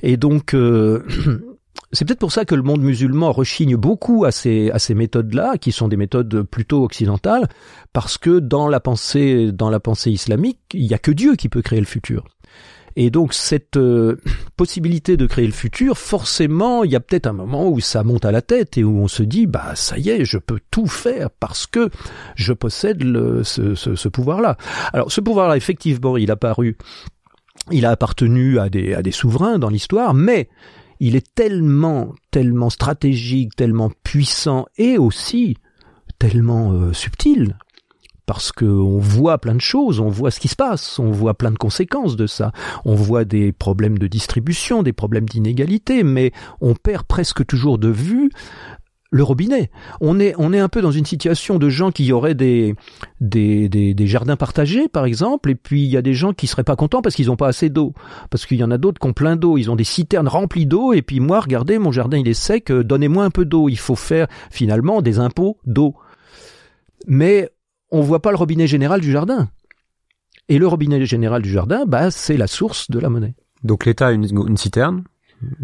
Et 0.02 0.18
donc, 0.18 0.54
euh, 0.54 1.02
c'est 1.92 2.04
peut-être 2.04 2.18
pour 2.18 2.32
ça 2.32 2.44
que 2.44 2.54
le 2.54 2.62
monde 2.62 2.82
musulman 2.82 3.32
rechigne 3.32 3.76
beaucoup 3.76 4.24
à 4.24 4.32
ces, 4.32 4.70
à 4.70 4.78
ces 4.78 4.94
méthodes-là, 4.94 5.56
qui 5.58 5.72
sont 5.72 5.88
des 5.88 5.96
méthodes 5.96 6.42
plutôt 6.42 6.84
occidentales, 6.84 7.48
parce 7.92 8.18
que 8.18 8.38
dans 8.38 8.68
la 8.68 8.80
pensée, 8.80 9.52
dans 9.52 9.70
la 9.70 9.80
pensée 9.80 10.10
islamique, 10.10 10.58
il 10.74 10.86
n'y 10.86 10.94
a 10.94 10.98
que 10.98 11.12
Dieu 11.12 11.36
qui 11.36 11.48
peut 11.48 11.62
créer 11.62 11.80
le 11.80 11.86
futur. 11.86 12.24
Et 12.96 13.10
donc 13.10 13.34
cette 13.34 13.76
euh, 13.76 14.16
possibilité 14.56 15.16
de 15.16 15.26
créer 15.26 15.46
le 15.46 15.52
futur, 15.52 15.98
forcément, 15.98 16.84
il 16.84 16.90
y 16.90 16.96
a 16.96 17.00
peut-être 17.00 17.26
un 17.26 17.32
moment 17.32 17.68
où 17.68 17.80
ça 17.80 18.02
monte 18.04 18.24
à 18.24 18.32
la 18.32 18.42
tête 18.42 18.78
et 18.78 18.84
où 18.84 18.98
on 18.98 19.08
se 19.08 19.22
dit, 19.22 19.46
bah 19.46 19.74
ça 19.74 19.98
y 19.98 20.10
est, 20.10 20.24
je 20.24 20.38
peux 20.38 20.60
tout 20.70 20.86
faire 20.86 21.30
parce 21.30 21.66
que 21.66 21.90
je 22.34 22.52
possède 22.52 23.02
ce, 23.42 24.08
pouvoir-là. 24.08 24.56
Alors 24.92 25.10
ce 25.10 25.20
pouvoir-là, 25.20 25.56
effectivement, 25.56 26.16
il 26.16 26.30
a 26.30 26.36
paru, 26.36 26.76
il 27.70 27.86
a 27.86 27.90
appartenu 27.90 28.58
à 28.58 28.68
des, 28.68 28.94
à 28.94 29.02
des 29.02 29.12
souverains 29.12 29.58
dans 29.58 29.70
l'histoire, 29.70 30.14
mais 30.14 30.48
il 31.00 31.16
est 31.16 31.34
tellement, 31.34 32.14
tellement 32.30 32.70
stratégique, 32.70 33.56
tellement 33.56 33.90
puissant 34.04 34.66
et 34.76 34.98
aussi 34.98 35.56
tellement 36.18 36.72
euh, 36.72 36.92
subtil 36.92 37.56
parce 38.26 38.52
qu'on 38.52 38.98
voit 38.98 39.38
plein 39.38 39.54
de 39.54 39.60
choses, 39.60 40.00
on 40.00 40.08
voit 40.08 40.30
ce 40.30 40.40
qui 40.40 40.48
se 40.48 40.56
passe, 40.56 40.98
on 40.98 41.10
voit 41.10 41.34
plein 41.34 41.50
de 41.50 41.58
conséquences 41.58 42.16
de 42.16 42.26
ça, 42.26 42.52
on 42.84 42.94
voit 42.94 43.24
des 43.24 43.52
problèmes 43.52 43.98
de 43.98 44.06
distribution, 44.06 44.82
des 44.82 44.92
problèmes 44.92 45.28
d'inégalité, 45.28 46.02
mais 46.02 46.32
on 46.60 46.74
perd 46.74 47.04
presque 47.04 47.44
toujours 47.46 47.78
de 47.78 47.88
vue 47.88 48.30
le 49.12 49.22
robinet. 49.22 49.70
On 50.00 50.18
est, 50.18 50.34
on 50.38 50.52
est 50.54 50.58
un 50.58 50.70
peu 50.70 50.80
dans 50.80 50.90
une 50.90 51.04
situation 51.04 51.58
de 51.58 51.68
gens 51.68 51.90
qui 51.90 52.10
auraient 52.12 52.34
des, 52.34 52.74
des, 53.20 53.68
des, 53.68 54.06
jardins 54.06 54.36
partagés, 54.36 54.88
par 54.88 55.04
exemple, 55.04 55.50
et 55.50 55.54
puis 55.54 55.84
il 55.84 55.90
y 55.90 55.98
a 55.98 56.02
des 56.02 56.14
gens 56.14 56.32
qui 56.32 56.46
seraient 56.46 56.64
pas 56.64 56.76
contents 56.76 57.02
parce 57.02 57.14
qu'ils 57.14 57.26
n'ont 57.26 57.36
pas 57.36 57.48
assez 57.48 57.68
d'eau. 57.68 57.92
Parce 58.30 58.46
qu'il 58.46 58.56
y 58.56 58.64
en 58.64 58.70
a 58.70 58.78
d'autres 58.78 58.98
qui 58.98 59.06
ont 59.06 59.12
plein 59.12 59.36
d'eau, 59.36 59.58
ils 59.58 59.70
ont 59.70 59.76
des 59.76 59.84
citernes 59.84 60.28
remplies 60.28 60.64
d'eau, 60.64 60.94
et 60.94 61.02
puis 61.02 61.20
moi, 61.20 61.40
regardez, 61.40 61.78
mon 61.78 61.92
jardin 61.92 62.16
il 62.16 62.26
est 62.26 62.34
sec, 62.34 62.70
euh, 62.70 62.82
donnez-moi 62.82 63.24
un 63.24 63.30
peu 63.30 63.44
d'eau. 63.44 63.68
Il 63.68 63.78
faut 63.78 63.96
faire 63.96 64.28
finalement 64.50 65.02
des 65.02 65.18
impôts 65.18 65.58
d'eau. 65.66 65.94
Mais 67.06 67.50
on 67.92 68.00
voit 68.00 68.20
pas 68.20 68.30
le 68.30 68.36
robinet 68.36 68.66
général 68.66 69.00
du 69.00 69.12
jardin. 69.12 69.48
Et 70.48 70.58
le 70.58 70.66
robinet 70.66 71.04
général 71.06 71.42
du 71.42 71.50
jardin, 71.50 71.84
bah, 71.86 72.10
c'est 72.10 72.36
la 72.36 72.48
source 72.48 72.90
de 72.90 72.98
la 72.98 73.08
monnaie. 73.08 73.34
Donc 73.62 73.86
l'État 73.86 74.08
a 74.08 74.12
une, 74.12 74.56
citerne. 74.56 75.04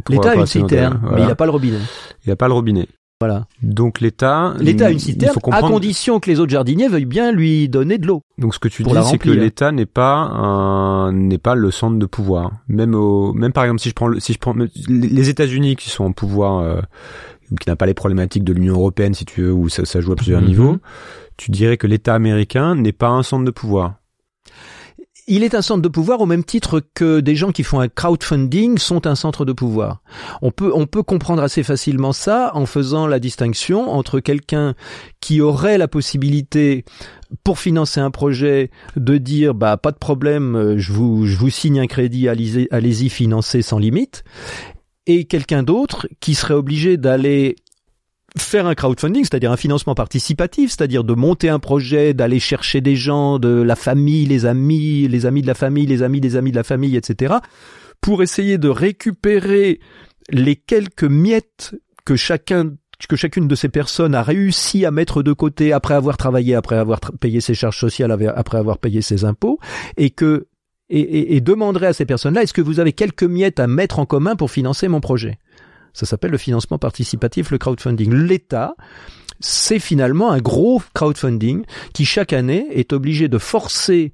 L'État 0.08 0.30
a 0.30 0.34
une 0.36 0.46
citerne, 0.46 1.00
mais 1.12 1.22
il 1.22 1.26
n'a 1.26 1.34
pas 1.34 1.46
le 1.46 1.50
robinet. 1.50 1.80
Il 2.24 2.28
n'a 2.28 2.36
pas 2.36 2.46
le 2.46 2.54
robinet. 2.54 2.86
Voilà. 3.20 3.46
Donc 3.62 4.00
l'État, 4.00 4.54
l'État 4.60 4.86
a 4.86 4.90
une 4.90 5.00
citerne 5.00 5.36
à 5.50 5.60
condition 5.62 6.20
que 6.20 6.30
les 6.30 6.38
autres 6.38 6.52
jardiniers 6.52 6.86
veuillent 6.86 7.04
bien 7.04 7.32
lui 7.32 7.68
donner 7.68 7.98
de 7.98 8.06
l'eau. 8.06 8.22
Donc 8.38 8.54
ce 8.54 8.60
que 8.60 8.68
tu 8.68 8.84
dis, 8.84 8.94
c'est 9.10 9.18
que 9.18 9.30
l'État 9.30 9.72
n'est 9.72 9.86
pas 9.86 10.14
un, 10.14 11.12
n'est 11.12 11.38
pas 11.38 11.56
le 11.56 11.72
centre 11.72 11.98
de 11.98 12.06
pouvoir. 12.06 12.52
Même 12.68 12.94
au, 12.94 13.32
même 13.32 13.52
par 13.52 13.64
exemple 13.64 13.80
si 13.80 13.88
je 13.88 13.94
prends, 13.94 14.12
si 14.20 14.32
je 14.32 14.38
prends 14.38 14.54
les 14.88 15.28
États-Unis 15.28 15.74
qui 15.74 15.90
sont 15.90 16.04
en 16.04 16.12
pouvoir, 16.12 16.60
euh, 16.60 16.80
qui 17.60 17.68
n'a 17.68 17.76
pas 17.76 17.86
les 17.86 17.94
problématiques 17.94 18.44
de 18.44 18.52
l'Union 18.52 18.74
européenne 18.74 19.14
si 19.14 19.24
tu 19.24 19.42
veux, 19.42 19.52
où 19.52 19.68
ça, 19.68 19.84
ça 19.84 20.00
joue 20.00 20.12
à 20.12 20.16
plusieurs 20.16 20.40
mhm. 20.40 20.48
niveaux 20.48 20.78
tu 21.38 21.52
dirais 21.52 21.76
que 21.76 21.86
l'État 21.86 22.14
américain 22.14 22.74
n'est 22.74 22.92
pas 22.92 23.08
un 23.08 23.22
centre 23.22 23.44
de 23.44 23.50
pouvoir 23.50 23.94
il 25.30 25.44
est 25.44 25.54
un 25.54 25.60
centre 25.60 25.82
de 25.82 25.88
pouvoir 25.88 26.22
au 26.22 26.26
même 26.26 26.42
titre 26.42 26.82
que 26.94 27.20
des 27.20 27.36
gens 27.36 27.52
qui 27.52 27.62
font 27.62 27.80
un 27.80 27.88
crowdfunding 27.88 28.78
sont 28.78 29.06
un 29.06 29.14
centre 29.14 29.44
de 29.44 29.52
pouvoir. 29.52 30.00
On 30.40 30.50
peut, 30.50 30.72
on 30.74 30.86
peut 30.86 31.02
comprendre 31.02 31.42
assez 31.42 31.62
facilement 31.62 32.14
ça 32.14 32.50
en 32.54 32.64
faisant 32.64 33.06
la 33.06 33.20
distinction 33.20 33.90
entre 33.92 34.20
quelqu'un 34.20 34.74
qui 35.20 35.42
aurait 35.42 35.76
la 35.76 35.86
possibilité 35.86 36.86
pour 37.44 37.58
financer 37.58 38.00
un 38.00 38.10
projet 38.10 38.70
de 38.96 39.18
dire 39.18 39.52
bah 39.52 39.76
pas 39.76 39.92
de 39.92 39.98
problème, 39.98 40.78
je 40.78 40.94
vous, 40.94 41.26
je 41.26 41.36
vous 41.36 41.50
signe 41.50 41.78
un 41.78 41.86
crédit, 41.86 42.26
allez-y 42.26 43.10
financer 43.10 43.60
sans 43.60 43.78
limite 43.78 44.24
et 45.08 45.24
quelqu'un 45.24 45.64
d'autre 45.64 46.06
qui 46.20 46.36
serait 46.36 46.54
obligé 46.54 46.96
d'aller 46.98 47.56
faire 48.36 48.66
un 48.66 48.74
crowdfunding, 48.74 49.24
c'est-à-dire 49.24 49.50
un 49.50 49.56
financement 49.56 49.94
participatif, 49.94 50.70
c'est-à-dire 50.70 51.02
de 51.02 51.14
monter 51.14 51.48
un 51.48 51.58
projet, 51.58 52.12
d'aller 52.12 52.38
chercher 52.38 52.82
des 52.82 52.94
gens, 52.94 53.38
de 53.38 53.48
la 53.48 53.74
famille, 53.74 54.26
les 54.26 54.44
amis, 54.44 55.08
les 55.08 55.24
amis 55.24 55.40
de 55.40 55.46
la 55.46 55.54
famille, 55.54 55.86
les 55.86 56.02
amis 56.02 56.20
des 56.20 56.36
amis 56.36 56.50
de 56.50 56.56
la 56.56 56.62
famille, 56.62 56.94
etc., 56.94 57.36
pour 58.02 58.22
essayer 58.22 58.58
de 58.58 58.68
récupérer 58.68 59.80
les 60.30 60.54
quelques 60.54 61.04
miettes 61.04 61.74
que 62.04 62.14
chacun 62.14 62.72
que 63.08 63.14
chacune 63.14 63.46
de 63.46 63.54
ces 63.54 63.68
personnes 63.68 64.14
a 64.16 64.24
réussi 64.24 64.84
à 64.84 64.90
mettre 64.90 65.22
de 65.22 65.32
côté 65.32 65.72
après 65.72 65.94
avoir 65.94 66.16
travaillé, 66.16 66.56
après 66.56 66.76
avoir 66.76 66.98
payé 66.98 67.40
ses 67.40 67.54
charges 67.54 67.78
sociales, 67.78 68.10
après 68.34 68.58
avoir 68.58 68.78
payé 68.78 69.02
ses 69.02 69.24
impôts, 69.24 69.60
et 69.96 70.10
que 70.10 70.47
et, 70.90 71.36
et 71.36 71.40
demanderait 71.40 71.88
à 71.88 71.92
ces 71.92 72.06
personnes-là 72.06 72.42
est-ce 72.42 72.54
que 72.54 72.60
vous 72.62 72.80
avez 72.80 72.92
quelques 72.92 73.24
miettes 73.24 73.60
à 73.60 73.66
mettre 73.66 73.98
en 73.98 74.06
commun 74.06 74.36
pour 74.36 74.50
financer 74.50 74.88
mon 74.88 75.00
projet? 75.00 75.38
Ça 75.92 76.06
s'appelle 76.06 76.30
le 76.30 76.38
financement 76.38 76.78
participatif, 76.78 77.50
le 77.50 77.58
crowdfunding. 77.58 78.12
L'État, 78.12 78.76
c'est 79.40 79.78
finalement 79.78 80.30
un 80.30 80.38
gros 80.38 80.82
crowdfunding 80.94 81.64
qui 81.92 82.04
chaque 82.04 82.32
année 82.32 82.66
est 82.70 82.92
obligé 82.92 83.28
de 83.28 83.38
forcer 83.38 84.12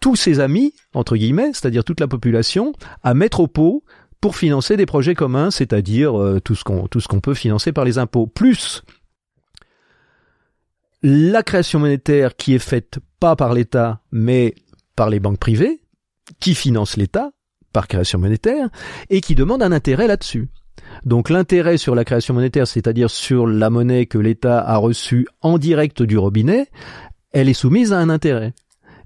tous 0.00 0.16
ses 0.16 0.40
amis, 0.40 0.74
entre 0.94 1.16
guillemets, 1.16 1.50
c'est-à-dire 1.52 1.84
toute 1.84 2.00
la 2.00 2.08
population, 2.08 2.72
à 3.02 3.14
mettre 3.14 3.40
au 3.40 3.48
pot 3.48 3.84
pour 4.20 4.36
financer 4.36 4.76
des 4.76 4.86
projets 4.86 5.14
communs, 5.14 5.50
c'est-à-dire 5.50 6.20
euh, 6.20 6.40
tout 6.40 6.54
ce 6.54 6.64
qu'on 6.64 6.88
tout 6.88 7.00
ce 7.00 7.08
qu'on 7.08 7.20
peut 7.20 7.34
financer 7.34 7.72
par 7.72 7.84
les 7.84 7.98
impôts, 7.98 8.26
plus 8.26 8.82
la 11.02 11.42
création 11.44 11.78
monétaire 11.78 12.34
qui 12.34 12.54
est 12.54 12.58
faite 12.58 12.98
pas 13.20 13.36
par 13.36 13.54
l'État, 13.54 14.00
mais 14.10 14.54
par 14.98 15.10
les 15.10 15.20
banques 15.20 15.38
privées, 15.38 15.80
qui 16.40 16.56
financent 16.56 16.96
l'État 16.96 17.30
par 17.72 17.86
création 17.86 18.18
monétaire, 18.18 18.68
et 19.10 19.20
qui 19.20 19.36
demandent 19.36 19.62
un 19.62 19.70
intérêt 19.70 20.08
là-dessus. 20.08 20.48
Donc 21.04 21.30
l'intérêt 21.30 21.78
sur 21.78 21.94
la 21.94 22.04
création 22.04 22.34
monétaire, 22.34 22.66
c'est-à-dire 22.66 23.08
sur 23.08 23.46
la 23.46 23.70
monnaie 23.70 24.06
que 24.06 24.18
l'État 24.18 24.60
a 24.60 24.76
reçue 24.76 25.28
en 25.40 25.56
direct 25.56 26.02
du 26.02 26.18
robinet, 26.18 26.66
elle 27.30 27.48
est 27.48 27.54
soumise 27.54 27.92
à 27.92 28.00
un 28.00 28.10
intérêt. 28.10 28.54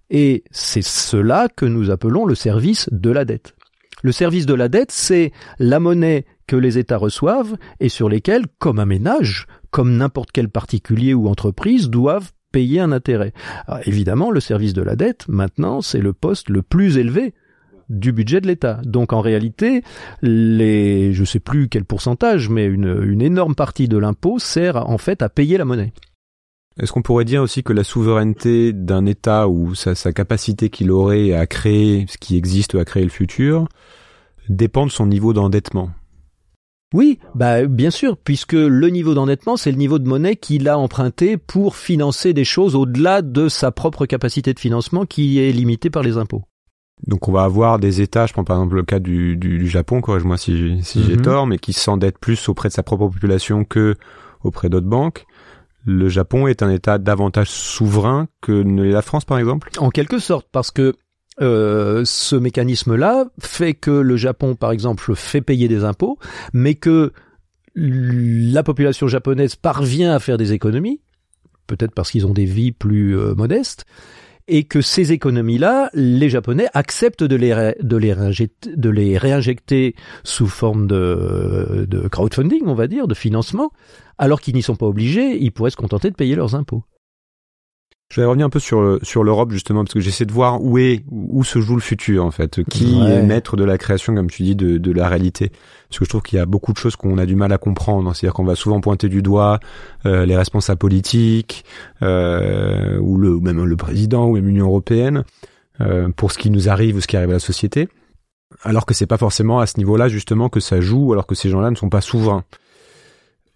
Et 0.09 0.45
c'est 0.51 0.82
cela 0.82 1.49
que 1.55 1.66
nous 1.66 1.90
appelons 1.90 2.24
le 2.24 2.36
service 2.36 2.88
de 2.90 3.11
la 3.11 3.26
dette. 3.26 3.55
Le 4.03 4.12
service 4.12 4.47
de 4.47 4.55
la 4.55 4.70
dette, 4.70 4.93
c'est 4.93 5.30
la 5.59 5.78
monnaie 5.78 6.24
que 6.47 6.57
les 6.57 6.78
États 6.78 6.97
reçoivent 6.97 7.59
et 7.80 7.90
sur 7.90 8.09
lesquelles, 8.09 8.47
comme 8.59 8.78
un 8.78 8.86
ménage, 8.86 9.47
comme 9.70 9.95
n'importe 9.95 10.30
quel 10.32 10.49
particulier 10.49 11.12
ou 11.12 11.28
entreprise, 11.28 11.90
doivent 11.90 12.32
payer 12.53 12.80
un 12.80 12.92
intérêt. 12.92 13.32
évidemment, 13.84 14.30
le 14.30 14.40
service 14.40 14.74
de 14.74 14.82
la 14.82 14.96
dette, 14.96 15.26
maintenant, 15.28 15.80
c'est 15.80 16.00
le 16.00 16.12
poste 16.12 16.50
le 16.50 16.62
plus 16.62 16.98
élevé 16.98 17.34
du 17.88 18.12
budget 18.12 18.40
de 18.40 18.46
l'État. 18.46 18.80
Donc 18.84 19.12
en 19.12 19.20
réalité, 19.20 19.82
les, 20.22 21.12
je 21.12 21.24
sais 21.24 21.40
plus 21.40 21.68
quel 21.68 21.84
pourcentage, 21.84 22.48
mais 22.48 22.66
une, 22.66 23.22
énorme 23.22 23.55
partie 23.55 23.88
de 23.88 23.98
l'impôt 23.98 24.38
sert 24.38 24.76
en 24.88 24.98
fait 24.98 25.22
à 25.22 25.28
payer 25.28 25.59
la 25.59 25.64
monnaie. 25.64 25.92
Est-ce 26.78 26.90
qu'on 26.90 27.03
pourrait 27.03 27.26
dire 27.26 27.42
aussi 27.42 27.62
que 27.62 27.74
la 27.74 27.84
souveraineté 27.84 28.72
d'un 28.72 29.05
État 29.05 29.46
ou 29.46 29.74
sa, 29.74 29.94
sa 29.94 30.12
capacité 30.12 30.70
qu'il 30.70 30.90
aurait 30.90 31.34
à 31.34 31.46
créer 31.46 32.07
ce 32.09 32.16
qui 32.16 32.36
existe 32.36 32.74
ou 32.74 32.78
à 32.78 32.84
créer 32.84 33.05
le 33.05 33.11
futur 33.11 33.68
dépend 34.48 34.86
de 34.86 34.90
son 34.90 35.07
niveau 35.07 35.34
d'endettement? 35.34 35.90
Oui, 36.93 37.18
bah 37.34 37.64
bien 37.66 37.90
sûr, 37.90 38.16
puisque 38.16 38.53
le 38.53 38.88
niveau 38.88 39.14
d'endettement, 39.14 39.57
c'est 39.57 39.70
le 39.70 39.78
niveau 39.78 39.99
de 39.99 40.09
monnaie 40.09 40.36
qu'il 40.36 40.68
a 40.68 40.78
emprunté 40.78 41.36
pour 41.36 41.76
financer 41.76 42.32
des 42.32 42.45
choses 42.45 42.74
au-delà 42.74 43.22
de 43.22 43.49
sa 43.49 43.70
propre 43.70 44.07
capacité 44.07 44.53
de 44.53 44.61
financement 44.61 45.07
qui 45.07 45.38
est 45.38 45.53
limitée 45.53 45.90
par 45.90 46.03
les 46.03 46.16
impôts. 46.18 46.43
Donc 47.07 47.28
on 47.28 47.32
va 47.32 47.43
avoir 47.43 47.78
des 47.78 48.01
États, 48.01 48.26
je 48.26 48.32
prends 48.32 48.45
par 48.45 48.57
exemple 48.59 48.76
le 48.76 48.84
cas 48.84 49.01
du, 49.01 49.36
du, 49.36 49.66
Japon, 49.66 50.01
corrige-moi 50.01 50.36
si, 50.36 50.78
si 50.82 51.03
j'ai 51.03 51.16
mhm. 51.16 51.22
tort, 51.22 51.47
mais 51.47 51.59
qui 51.59 51.72
s'endettent 51.72 52.18
plus 52.18 52.49
auprès 52.49 52.68
de 52.68 52.74
sa 52.74 52.82
propre 52.82 53.09
population 53.09 53.64
que 53.64 53.97
auprès 54.45 54.68
d'autres 54.68 54.86
banques. 54.86 55.26
Le 55.84 56.09
Japon 56.09 56.47
est 56.47 56.62
un 56.62 56.70
État 56.70 56.99
davantage 56.99 57.51
souverain 57.51 58.28
que 58.40 58.53
la 58.53 59.03
France 59.03 59.24
par 59.24 59.38
exemple? 59.38 59.70
En 59.78 59.90
quelque 59.90 60.20
sorte, 60.20 60.47
parce 60.53 60.70
que 60.70 60.95
euh, 61.41 62.03
ce 62.05 62.37
mécanisme-là 62.37 63.26
fait 63.41 63.74
que 63.74 63.91
le 63.91 64.16
Japon, 64.16 64.55
par 64.55 64.70
exemple, 64.70 65.14
fait 65.14 65.41
payer 65.41 65.68
des 65.68 65.85
impôts, 65.85 66.18
mais 66.53 66.74
que 66.74 67.12
la 67.74 68.62
population 68.62 69.09
japonaise 69.09 69.57
parvient 69.57 70.12
à 70.14 70.18
faire 70.18 70.37
des 70.37 70.53
économies, 70.53 71.01
peut-être 71.66 71.93
parce 71.93 72.11
qu'ils 72.11 72.26
ont 72.26 72.35
des 72.35 72.45
vies 72.45 72.72
plus 72.72 73.18
euh, 73.18 73.35
modestes, 73.35 73.87
et 74.49 74.64
que 74.64 74.83
ces 74.83 75.12
économies-là, 75.12 75.89
les 75.95 76.28
Japonais 76.28 76.66
acceptent 76.74 77.22
de 77.22 77.37
les, 77.37 79.16
réinjecter, 79.16 79.95
sous 80.24 80.49
forme 80.49 80.89
de 80.89 82.09
crowdfunding, 82.11 82.64
on 82.66 82.74
va 82.74 82.89
dire, 82.89 83.07
de 83.07 83.14
financement, 83.14 83.70
alors 84.18 84.41
qu'ils 84.41 84.55
n'y 84.55 84.62
sont 84.62 84.74
pas 84.74 84.87
obligés, 84.87 85.41
ils 85.41 85.53
pourraient 85.53 85.70
se 85.70 85.76
contenter 85.76 86.11
de 86.11 86.16
payer 86.16 86.35
leurs 86.35 86.57
impôts. 86.57 86.85
Je 88.13 88.21
vais 88.21 88.27
revenir 88.27 88.45
un 88.45 88.51
peu 88.51 88.59
sur 88.59 88.99
sur 89.03 89.25
l'Europe 89.25 89.53
justement 89.53 89.85
parce 89.85 89.95
que 89.95 90.01
j'essaie 90.01 90.27
de 90.27 90.33
voir 90.33 90.63
où 90.63 90.77
est 90.77 91.03
où 91.11 91.43
se 91.45 91.63
joue 91.63 91.77
le 91.77 91.81
futur 91.81 92.27
en 92.27 92.31
fait, 92.31 92.63
qui 92.65 93.01
est 93.01 93.23
maître 93.23 93.57
de 93.57 93.65
la 93.65 93.79
création 93.79 94.15
comme 94.15 94.29
tu 94.29 94.43
dis 94.43 94.55
de 94.55 94.77
de 94.77 94.93
la 94.93 95.09
réalité? 95.09 95.51
Parce 95.89 95.99
que 95.99 96.05
je 96.05 96.11
trouve 96.11 96.21
qu'il 96.21 96.39
y 96.39 96.43
a 96.43 96.45
beaucoup 96.45 96.75
de 96.75 96.77
choses 96.77 96.95
qu'on 96.95 97.17
a 97.17 97.25
du 97.25 97.37
mal 97.37 97.55
à 97.55 97.57
comprendre. 97.57 98.15
C'est-à-dire 98.15 98.35
qu'on 98.35 98.45
va 98.45 98.55
souvent 98.55 98.83
pointer 98.83 99.09
du 99.09 99.23
doigt 99.23 99.61
euh, 100.05 100.27
les 100.27 100.37
responsables 100.37 100.79
politiques 100.79 101.65
euh, 102.03 102.99
ou 102.99 103.17
le 103.17 103.31
ou 103.35 103.41
même 103.41 103.65
le 103.65 103.77
président 103.77 104.27
ou 104.27 104.35
même 104.35 104.45
l'Union 104.45 104.67
européenne 104.67 105.25
euh, 105.81 106.11
pour 106.15 106.33
ce 106.33 106.39
qui 106.39 106.51
nous 106.51 106.69
arrive 106.69 106.97
ou 106.97 107.01
ce 107.01 107.07
qui 107.07 107.17
arrive 107.17 107.31
à 107.31 107.35
la 107.35 107.39
société, 107.39 107.89
alors 108.63 108.85
que 108.85 108.93
c'est 108.93 109.07
pas 109.07 109.17
forcément 109.17 109.59
à 109.61 109.67
ce 109.67 109.79
niveau-là 109.79 110.09
justement 110.09 110.51
que 110.51 110.61
ça 110.61 110.83
joue, 110.83 111.15
alors 111.15 111.27
que 111.27 111.35
ces 111.35 111.49
gens-là 111.49 111.71
ne 111.71 111.77
sont 111.77 111.89
pas 111.89 112.03
souverains. 112.03 112.45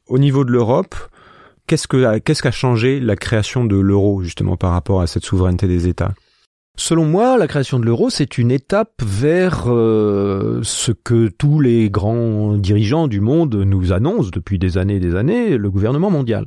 Au 0.08 0.18
niveau 0.18 0.46
de 0.46 0.50
l'Europe, 0.50 0.94
Qu'est-ce 1.66 1.88
que 1.88 2.18
qu'est-ce 2.18 2.42
qu'a 2.42 2.50
changé 2.50 3.00
la 3.00 3.16
création 3.16 3.64
de 3.64 3.76
l'euro 3.76 4.22
justement 4.22 4.56
par 4.56 4.70
rapport 4.70 5.00
à 5.00 5.06
cette 5.06 5.24
souveraineté 5.24 5.66
des 5.66 5.88
États? 5.88 6.14
Selon 6.78 7.06
moi, 7.06 7.38
la 7.38 7.48
création 7.48 7.80
de 7.80 7.86
l'euro, 7.86 8.10
c'est 8.10 8.36
une 8.36 8.50
étape 8.50 9.02
vers 9.02 9.64
euh, 9.66 10.60
ce 10.62 10.92
que 10.92 11.28
tous 11.28 11.58
les 11.58 11.88
grands 11.88 12.58
dirigeants 12.58 13.08
du 13.08 13.20
monde 13.20 13.54
nous 13.54 13.92
annoncent 13.92 14.28
depuis 14.30 14.58
des 14.58 14.76
années 14.76 14.96
et 14.96 15.00
des 15.00 15.14
années, 15.14 15.56
le 15.56 15.70
gouvernement 15.70 16.10
mondial. 16.10 16.44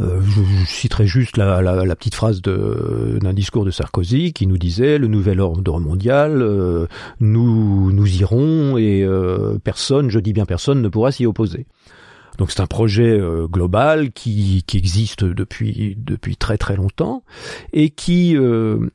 Euh, 0.00 0.20
je, 0.22 0.66
citerai 0.66 1.06
juste 1.06 1.36
la, 1.36 1.94
petite 1.94 2.16
phrase 2.16 2.42
d'un 2.42 3.32
discours 3.32 3.64
de 3.64 3.70
Sarkozy 3.70 4.32
qui 4.32 4.48
nous 4.48 4.58
disait 4.58 4.98
le 4.98 5.06
nouvel 5.06 5.40
ordre 5.40 5.78
mondial, 5.78 6.42
euh, 6.42 6.86
nous 7.20 8.06
irons 8.20 8.76
et 8.76 9.06
personne, 9.62 10.10
je 10.10 10.18
dis 10.18 10.32
bien 10.32 10.46
personne, 10.46 10.82
ne 10.82 10.88
pourra 10.88 11.12
s'y 11.12 11.26
opposer. 11.26 11.66
Donc 12.38 12.50
c'est 12.50 12.60
un 12.60 12.66
projet 12.66 13.18
euh, 13.18 13.46
global 13.46 14.12
qui, 14.12 14.64
existe 14.74 15.24
depuis 15.24 15.96
depuis 15.98 16.36
très 16.36 16.56
très 16.56 16.76
longtemps 16.76 17.24
et 17.72 17.90
qui 17.90 18.36
euh, 18.36 18.88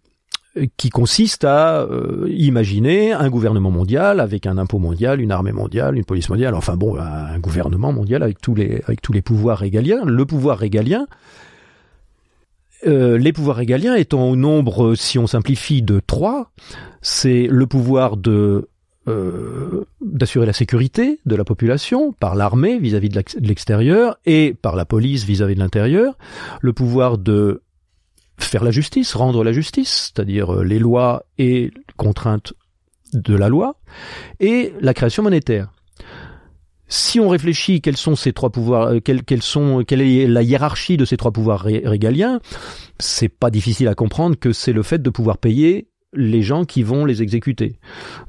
qui 0.76 0.90
consiste 0.90 1.44
à 1.44 1.82
euh, 1.82 2.26
imaginer 2.30 3.14
un 3.14 3.30
gouvernement 3.30 3.70
mondial 3.70 4.20
avec 4.20 4.48
un 4.48 4.58
impôt 4.58 4.80
mondial, 4.80 5.22
une 5.22 5.32
armée 5.32 5.52
mondiale, 5.52 5.96
une 5.96 6.04
police 6.04 6.30
mondiale, 6.30 6.56
enfin 6.56 6.76
bon, 6.76 6.98
un 6.98 7.38
gouvernement 7.38 7.94
mondial 7.94 8.24
avec 8.24 8.42
tous 8.42 8.56
les 8.56 8.82
avec 8.88 9.02
tous 9.02 9.14
les 9.14 9.22
pouvoirs 9.22 9.60
régaliens. 9.60 10.04
Le 10.04 10.26
pouvoir 10.26 10.58
régalien, 10.58 11.06
les 12.86 13.34
pouvoirs 13.34 13.58
régaliens 13.58 13.96
étant 13.96 14.30
au 14.30 14.36
nombre, 14.36 14.96
si 14.96 15.20
on 15.20 15.28
simplifie, 15.28 15.84
de 15.84 16.00
trois, 16.00 16.52
c'est 17.02 17.48
le 17.50 17.68
pouvoir 17.68 18.18
de 18.18 18.68
euh, 19.08 19.86
d'assurer 20.02 20.46
la 20.46 20.54
sécurité 20.54 21.20
de 21.26 21.36
la 21.36 21.46
population 21.46 22.12
par 22.12 22.36
l'armée 22.36 22.78
vis-à-vis 22.78 23.10
de 23.10 23.24
l'extérieur 23.40 24.18
et 24.26 24.54
par 24.62 24.76
la 24.76 24.84
police 24.84 25.24
vis-à-vis 25.24 25.56
de 25.56 25.60
l'intérieur, 25.60 26.18
le 26.62 26.74
pouvoir 26.74 27.18
de 27.18 27.62
faire 28.38 28.64
la 28.64 28.72
justice, 28.72 29.16
rendre 29.16 29.44
la 29.44 29.54
justice, 29.54 30.12
c'est-à-dire 30.14 30.56
euh, 30.56 30.64
les 30.64 30.80
lois 30.80 31.24
et 31.38 31.72
contraintes 31.96 32.54
de 33.14 33.34
la 33.34 33.48
loi, 33.48 33.80
et 34.40 34.74
la 34.82 34.94
création 34.94 35.24
monétaire. 35.24 35.72
Si 36.90 37.20
on 37.20 37.30
réfléchit 37.30 37.82
quels 37.82 37.98
sont 37.98 38.16
ces 38.16 38.34
trois 38.34 38.50
pouvoirs, 38.50 38.94
euh, 38.94 39.00
quelle 39.00 40.02
est 40.02 40.28
la 40.28 40.44
hiérarchie 40.44 40.98
de 40.98 41.06
ces 41.06 41.18
trois 41.18 41.32
pouvoirs 41.32 41.62
régaliens, 41.62 42.40
c'est 43.00 43.30
pas 43.30 43.52
difficile 43.52 43.88
à 43.88 43.96
comprendre 43.96 44.38
que 44.38 44.52
c'est 44.52 44.74
le 44.74 44.84
fait 44.84 45.02
de 45.02 45.10
pouvoir 45.10 45.38
payer 45.38 45.88
les 46.14 46.42
gens 46.42 46.66
qui 46.66 46.84
vont 46.84 47.06
les 47.06 47.22
exécuter. 47.22 47.80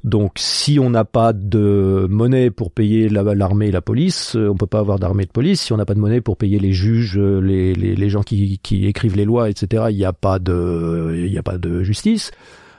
Donc 0.04 0.32
si 0.36 0.78
on 0.78 0.90
n'a 0.90 1.04
pas 1.04 1.32
de 1.32 2.06
monnaie 2.10 2.50
pour 2.50 2.72
payer 2.72 3.08
l'armée 3.08 3.68
et 3.68 3.70
la 3.70 3.80
police, 3.80 4.34
euh, 4.36 4.48
on 4.48 4.56
peut 4.56 4.66
pas 4.66 4.80
avoir 4.80 4.98
d'armée 4.98 5.24
de 5.24 5.30
police. 5.30 5.62
Si 5.62 5.72
on 5.72 5.76
n'a 5.76 5.86
pas 5.86 5.94
de 5.94 6.00
monnaie 6.00 6.20
pour 6.20 6.36
payer 6.36 6.58
les 6.58 6.72
juges, 6.72 7.18
euh, 7.18 7.40
les, 7.40 8.08
gens 8.08 8.22
qui, 8.22 8.60
écrivent 8.86 9.16
les 9.16 9.24
lois, 9.24 9.48
etc., 9.48 9.84
il 9.90 9.96
n'y 9.96 10.04
a 10.04 10.12
pas 10.12 10.38
de 10.38 11.36
a 11.36 11.42
pas 11.42 11.58
de 11.58 11.82
justice. 11.82 12.32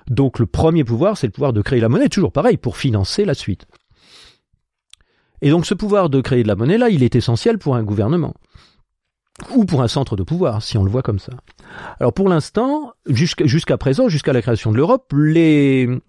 Donc 0.09 0.39
le 0.39 0.45
premier 0.45 0.83
pouvoir, 0.83 1.17
c'est 1.17 1.27
le 1.27 1.31
pouvoir 1.31 1.53
de 1.53 1.61
créer 1.61 1.79
la 1.79 1.89
monnaie, 1.89 2.09
toujours 2.09 2.31
pareil, 2.31 2.57
pour 2.57 2.77
financer 2.77 3.25
la 3.25 3.35
suite. 3.35 3.65
Et 5.41 5.49
donc 5.51 5.65
ce 5.65 5.73
pouvoir 5.73 6.09
de 6.09 6.19
créer 6.19 6.43
de 6.43 6.47
la 6.47 6.55
monnaie 6.55 6.77
là, 6.77 6.89
il 6.89 7.03
est 7.03 7.15
essentiel 7.15 7.57
pour 7.57 7.75
un 7.75 7.83
gouvernement 7.83 8.33
ou 9.55 9.65
pour 9.65 9.81
un 9.81 9.87
centre 9.87 10.15
de 10.15 10.23
pouvoir, 10.23 10.61
si 10.61 10.77
on 10.77 10.83
le 10.83 10.91
voit 10.91 11.01
comme 11.01 11.19
ça. 11.19 11.33
Alors 11.99 12.13
pour 12.13 12.29
l'instant, 12.29 12.93
jusqu'à 13.07 13.77
présent, 13.77 14.09
jusqu'à 14.09 14.33
la 14.33 14.41
création 14.41 14.71
de 14.71 14.77
l'Europe, 14.77 15.13
les, 15.15 16.01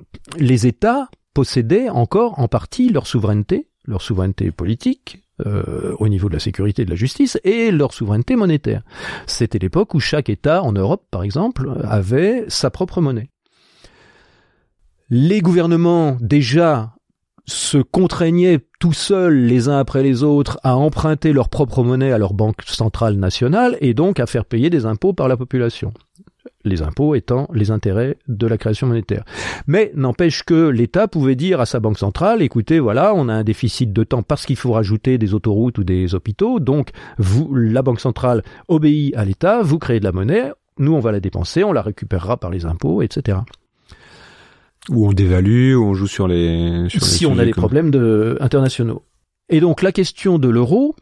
États 0.67 1.09
possédaient 1.35 1.89
encore 1.89 2.39
en 2.39 2.49
partie 2.49 2.89
leur 2.89 3.07
souveraineté, 3.07 3.69
leur 3.85 4.03
souveraineté 4.03 4.51
politique, 4.51 5.23
euh, 5.47 5.95
au 5.99 6.09
niveau 6.09 6.29
de 6.29 6.35
la 6.35 6.41
sécurité 6.41 6.83
et 6.83 6.85
de 6.85 6.91
la 6.91 6.97
justice, 6.97 7.39
et 7.45 7.71
leur 7.71 7.95
souveraineté 7.95 8.37
monétaire. 8.37 8.83
C'était 9.27 9.59
l'époque 9.59 9.95
où 9.95 10.01
chaque 10.01 10.29
État, 10.29 10.63
en 10.63 10.73
Europe 10.73 11.07
par 11.11 11.23
exemple, 11.23 11.73
avait 11.85 12.45
sa 12.49 12.71
propre 12.71 13.01
monnaie. 13.01 13.31
Les 15.09 15.41
gouvernements 15.41 16.17
déjà 16.21 16.95
se 17.47 17.79
contraignaient 17.79 18.61
tout 18.79 18.93
seuls 18.93 19.45
les 19.45 19.69
uns 19.69 19.79
après 19.79 20.03
les 20.03 20.23
autres 20.23 20.59
à 20.63 20.77
emprunter 20.77 21.33
leur 21.33 21.49
propre 21.49 21.83
monnaie 21.83 22.13
à 22.13 22.19
leur 22.19 22.35
banque 22.35 22.63
centrale 22.67 23.15
nationale 23.15 23.77
et 23.81 23.95
donc 23.95 24.21
à 24.21 24.27
faire 24.27 24.45
payer 24.45 24.71
des 24.71 24.87
impôts 24.87 25.13
par 25.13 25.29
la 25.29 25.37
population. 25.37 25.93
Les 26.65 26.83
impôts 26.83 27.15
étant 27.15 27.49
les 27.55 27.71
intérêts 27.71 28.19
de 28.29 28.47
la 28.47 28.59
création 28.59 28.87
monétaire. 28.87 29.25
Mais 29.67 29.93
n'empêche 29.95 30.43
que 30.43 30.69
l'État 30.69 31.09
pouvait 31.09 31.35
dire 31.35 31.61
à 31.61 31.67
sa 31.67 31.81
banque 31.81 31.99
centrale, 31.99 32.43
écoutez, 32.43 32.81
voilà, 32.81 33.15
on 33.15 33.29
a 33.29 33.35
un 33.35 33.45
déficit 33.45 33.93
de 33.93 34.05
temps 34.05 34.23
parce 34.23 34.45
qu'il 34.45 34.57
faut 34.57 34.73
rajouter 34.73 35.17
des 35.17 35.33
autoroutes 35.33 35.79
ou 35.79 35.85
des 35.85 36.15
hôpitaux, 36.15 36.61
donc 36.61 36.91
vous, 37.19 37.55
la 37.55 37.83
banque 37.83 38.01
centrale 38.01 38.43
obéit 38.69 39.15
à 39.17 39.25
l'État, 39.25 39.63
vous 39.63 39.79
créez 39.79 40.01
de 40.01 40.05
la 40.05 40.13
monnaie, 40.13 40.53
nous 40.79 40.93
on 40.93 41.01
va 41.01 41.13
la 41.13 41.21
dépenser, 41.21 41.65
on 41.65 41.73
la 41.73 41.83
récupérera 41.83 42.37
par 42.37 42.51
les 42.51 42.67
impôts, 42.67 43.03
etc. 43.03 43.39
Ou 44.89 45.09
on 45.09 45.13
dévalue, 45.13 45.75
ou 45.75 45.85
on 45.85 45.95
joue 45.95 46.07
sur 46.07 46.27
les... 46.27 46.87
si 46.99 47.27
on 47.27 47.39
a 47.39 47.45
des 47.45 47.53
problèmes 47.53 47.91
de, 47.91 48.39
internationaux. 48.41 49.03
Et 49.49 49.61
donc 49.61 49.83
la 49.83 49.93
question 49.93 50.39
de 50.39 50.49
l'euro, 50.49 50.97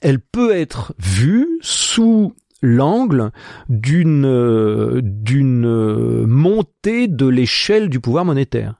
elle 0.00 0.20
peut 0.20 0.54
être 0.54 0.94
vue 0.98 1.58
sous 1.60 2.34
l'angle 2.62 3.30
d'une 3.68 5.00
d'une 5.02 6.26
montée 6.26 7.08
de 7.08 7.26
l'échelle 7.26 7.88
du 7.88 8.00
pouvoir 8.00 8.24
monétaire. 8.24 8.74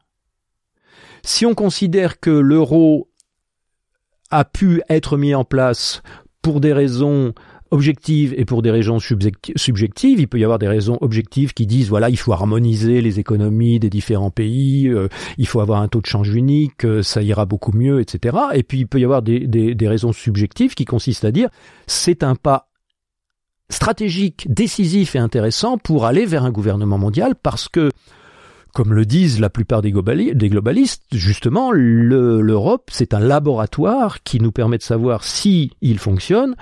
Si 1.23 1.47
on 1.47 1.55
considère 1.55 2.21
que 2.21 2.31
l'euro 2.31 3.09
a 4.31 4.45
pu 4.45 4.83
être 4.89 5.17
mis 5.17 5.35
en 5.35 5.45
place 5.45 6.03
pour 6.43 6.61
des 6.61 6.73
raisons 6.73 7.35
objectives 7.71 8.35
et 8.37 8.45
pour 8.45 8.63
des 8.63 8.71
raisons 8.71 8.99
subjectives. 8.99 10.21
Il 10.21 10.29
peut 10.29 10.39
y 10.39 10.45
avoir 10.45 10.59
des 10.59 10.69
raisons 10.69 10.99
objectives 11.01 11.53
qui 11.55 11.67
disent 11.67 11.89
voilà, 11.89 12.11
il 12.11 12.17
faut 12.17 12.33
harmoniser 12.33 13.01
les 13.01 13.19
économies 13.21 13.79
des 13.79 13.91
différents 13.91 14.31
pays, 14.31 14.89
euh, 14.89 15.09
il 15.37 15.47
faut 15.47 15.61
avoir 15.61 15.81
un 15.81 15.89
taux 15.89 16.01
de 16.01 16.07
change 16.07 16.35
unique, 16.35 16.85
euh, 16.85 17.03
ça 17.03 17.23
ira 17.23 17.47
beaucoup 17.47 17.73
mieux, 17.73 18.01
etc. 18.01 18.37
Et 18.55 18.63
puis 18.63 18.81
il 18.81 18.87
peut 18.87 19.01
y 19.01 19.05
avoir 19.05 19.23
des, 19.23 19.47
des, 19.47 19.75
des 19.75 19.89
raisons 19.89 20.13
subjectives 20.13 20.75
qui 20.75 20.85
consistent 20.85 21.25
à 21.25 21.33
dire 21.33 21.49
c'est 21.87 22.23
un 22.23 22.35
pas 22.35 22.69
stratégique, 23.71 24.47
décisif 24.51 25.15
et 25.15 25.19
intéressant 25.19 25.79
pour 25.79 26.07
aller 26.07 26.25
vers 26.25 26.45
un 26.45 26.51
gouvernement 26.51 26.99
mondial 26.99 27.35
parce 27.35 27.69
que 27.69 27.91
comme 28.75 28.93
le 28.93 29.05
disent 29.05 29.41
la 29.41 29.51
plupart 29.51 29.83
des, 29.83 29.91
globalistes, 29.91 31.03
justement, 31.13 31.73
l'Europe, 31.73 32.91
c'est 32.93 33.15
un 33.15 33.19
laboratoire 33.19 34.23
qui 34.23 34.41
nous 34.41 34.53
permet 34.53 34.79
de 34.79 34.83
savoir 34.83 35.25
si 35.25 35.73
il 35.81 35.99
fonctionne, 35.99 36.55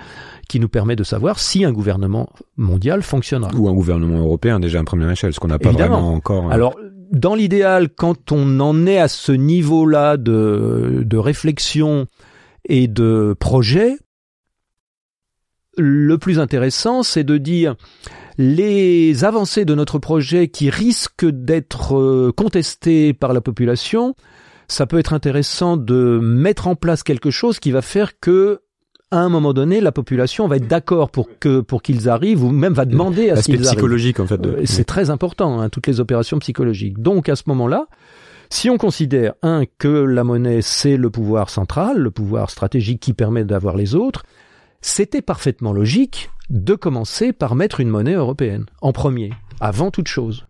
qui 0.47 0.59
nous 0.59 0.69
permet 0.69 0.95
de 0.95 1.03
savoir 1.03 1.39
si 1.39 1.65
un 1.65 1.71
gouvernement 1.71 2.29
mondial 2.55 3.01
fonctionnera. 3.01 3.51
Ou 3.55 3.67
un 3.69 3.73
gouvernement 3.73 4.19
européen, 4.19 4.59
déjà 4.59 4.79
à 4.79 4.83
première 4.83 5.11
échelle, 5.11 5.33
ce 5.33 5.39
qu'on 5.39 5.47
n'a 5.47 5.59
pas 5.59 5.71
vraiment 5.71 6.13
encore. 6.13 6.45
Hein. 6.45 6.51
Alors, 6.51 6.75
dans 7.11 7.35
l'idéal, 7.35 7.89
quand 7.89 8.31
on 8.31 8.59
en 8.59 8.85
est 8.85 8.99
à 8.99 9.07
ce 9.07 9.31
niveau-là 9.31 10.17
de, 10.17 11.03
de 11.05 11.17
réflexion 11.17 12.07
et 12.65 12.87
de 12.87 13.35
projet, 13.39 13.97
le 15.77 16.17
plus 16.17 16.39
intéressant, 16.39 17.03
c'est 17.03 17.23
de 17.23 17.37
dire 17.37 17.75
les 18.37 19.23
avancées 19.23 19.65
de 19.65 19.73
notre 19.75 19.99
projet 19.99 20.47
qui 20.47 20.69
risquent 20.69 21.25
d'être 21.25 21.97
euh, 21.97 22.31
contestées 22.35 23.13
par 23.13 23.33
la 23.33 23.41
population, 23.41 24.15
ça 24.67 24.85
peut 24.85 24.99
être 24.99 25.13
intéressant 25.13 25.77
de 25.77 26.19
mettre 26.21 26.67
en 26.67 26.75
place 26.75 27.03
quelque 27.03 27.31
chose 27.31 27.59
qui 27.59 27.71
va 27.71 27.81
faire 27.81 28.19
que 28.19 28.61
à 29.09 29.19
un 29.19 29.29
moment 29.29 29.53
donné, 29.53 29.79
la 29.79 29.93
population 29.93 30.49
va 30.49 30.57
être 30.57 30.67
d'accord 30.67 31.11
pour 31.11 31.29
que 31.39 31.61
pour 31.61 31.81
qu'ils 31.81 32.09
arrivent 32.09 32.43
ou 32.43 32.51
même 32.51 32.73
va 32.73 32.83
demander 32.83 33.29
à 33.29 33.37
ce 33.37 33.45
qu'ils 33.45 33.55
arrivent. 33.55 33.69
psychologique 33.69 34.19
en 34.19 34.27
fait. 34.27 34.45
Euh, 34.45 34.61
c'est 34.65 34.83
très 34.83 35.09
important, 35.09 35.61
hein, 35.61 35.69
toutes 35.69 35.87
les 35.87 36.01
opérations 36.01 36.39
psychologiques. 36.39 36.99
Donc 36.99 37.29
à 37.29 37.37
ce 37.37 37.43
moment-là, 37.47 37.87
si 38.49 38.69
on 38.69 38.77
considère 38.77 39.33
un 39.43 39.63
que 39.77 39.87
la 39.87 40.25
monnaie 40.25 40.61
c'est 40.61 40.97
le 40.97 41.09
pouvoir 41.09 41.49
central, 41.49 41.97
le 41.99 42.11
pouvoir 42.11 42.49
stratégique 42.49 42.99
qui 42.99 43.13
permet 43.13 43.45
d'avoir 43.45 43.77
les 43.77 43.95
autres, 43.95 44.23
c'était 44.81 45.21
parfaitement 45.21 45.71
logique 45.71 46.29
de 46.49 46.75
commencer 46.75 47.33
par 47.33 47.55
mettre 47.55 47.79
une 47.79 47.89
monnaie 47.89 48.13
européenne, 48.13 48.65
en 48.81 48.93
premier, 48.93 49.31
avant 49.59 49.91
toute 49.91 50.07
chose, 50.07 50.45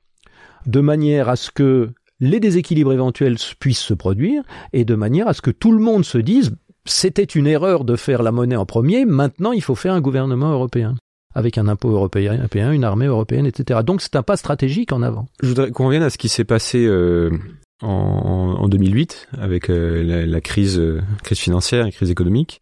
de 0.66 0.80
manière 0.80 1.30
à 1.30 1.36
ce 1.36 1.52
que 1.52 1.92
les 2.20 2.40
déséquilibres 2.40 2.94
éventuels 2.94 3.38
puissent 3.60 3.80
se 3.80 3.94
produire, 3.94 4.44
et 4.74 4.86
de 4.86 4.96
manière 4.96 5.28
à 5.28 5.34
ce 5.34 5.42
que 5.42 5.52
tout 5.52 5.72
le 5.72 5.80
monde 5.80 6.06
se 6.06 6.18
dise 6.18 6.56
c'était 6.86 7.24
une 7.24 7.48
erreur 7.48 7.84
de 7.84 7.96
faire 7.96 8.24
la 8.24 8.32
monnaie 8.32 8.56
en 8.56 8.66
premier, 8.66 9.06
maintenant 9.06 9.52
il 9.52 9.62
faut 9.62 9.76
faire 9.76 9.94
un 9.94 10.02
gouvernement 10.02 10.52
européen 10.52 10.96
avec 11.36 11.60
un 11.60 11.68
impôt 11.68 11.92
européen, 11.92 12.72
une 12.72 12.84
armée 12.84 13.06
européenne, 13.06 13.46
etc. 13.46 13.82
Donc 13.86 14.02
c'est 14.02 14.16
un 14.16 14.24
pas 14.24 14.38
stratégique 14.38 14.92
en 14.92 15.04
avant. 15.04 15.28
Je 15.44 15.50
voudrais 15.50 15.70
qu'on 15.70 15.86
revienne 15.86 16.02
à 16.02 16.10
ce 16.10 16.18
qui 16.18 16.30
s'est 16.30 16.46
passé 16.46 16.84
euh, 16.84 17.30
en, 17.84 18.68
2008 18.68 19.28
avec 19.40 19.70
euh, 19.70 20.04
la, 20.04 20.26
la, 20.26 20.42
crise, 20.42 20.80
euh, 20.80 21.00
crise 21.24 21.38
financière 21.38 21.86
et 21.86 21.92
crise 21.92 22.10
économique. 22.10 22.60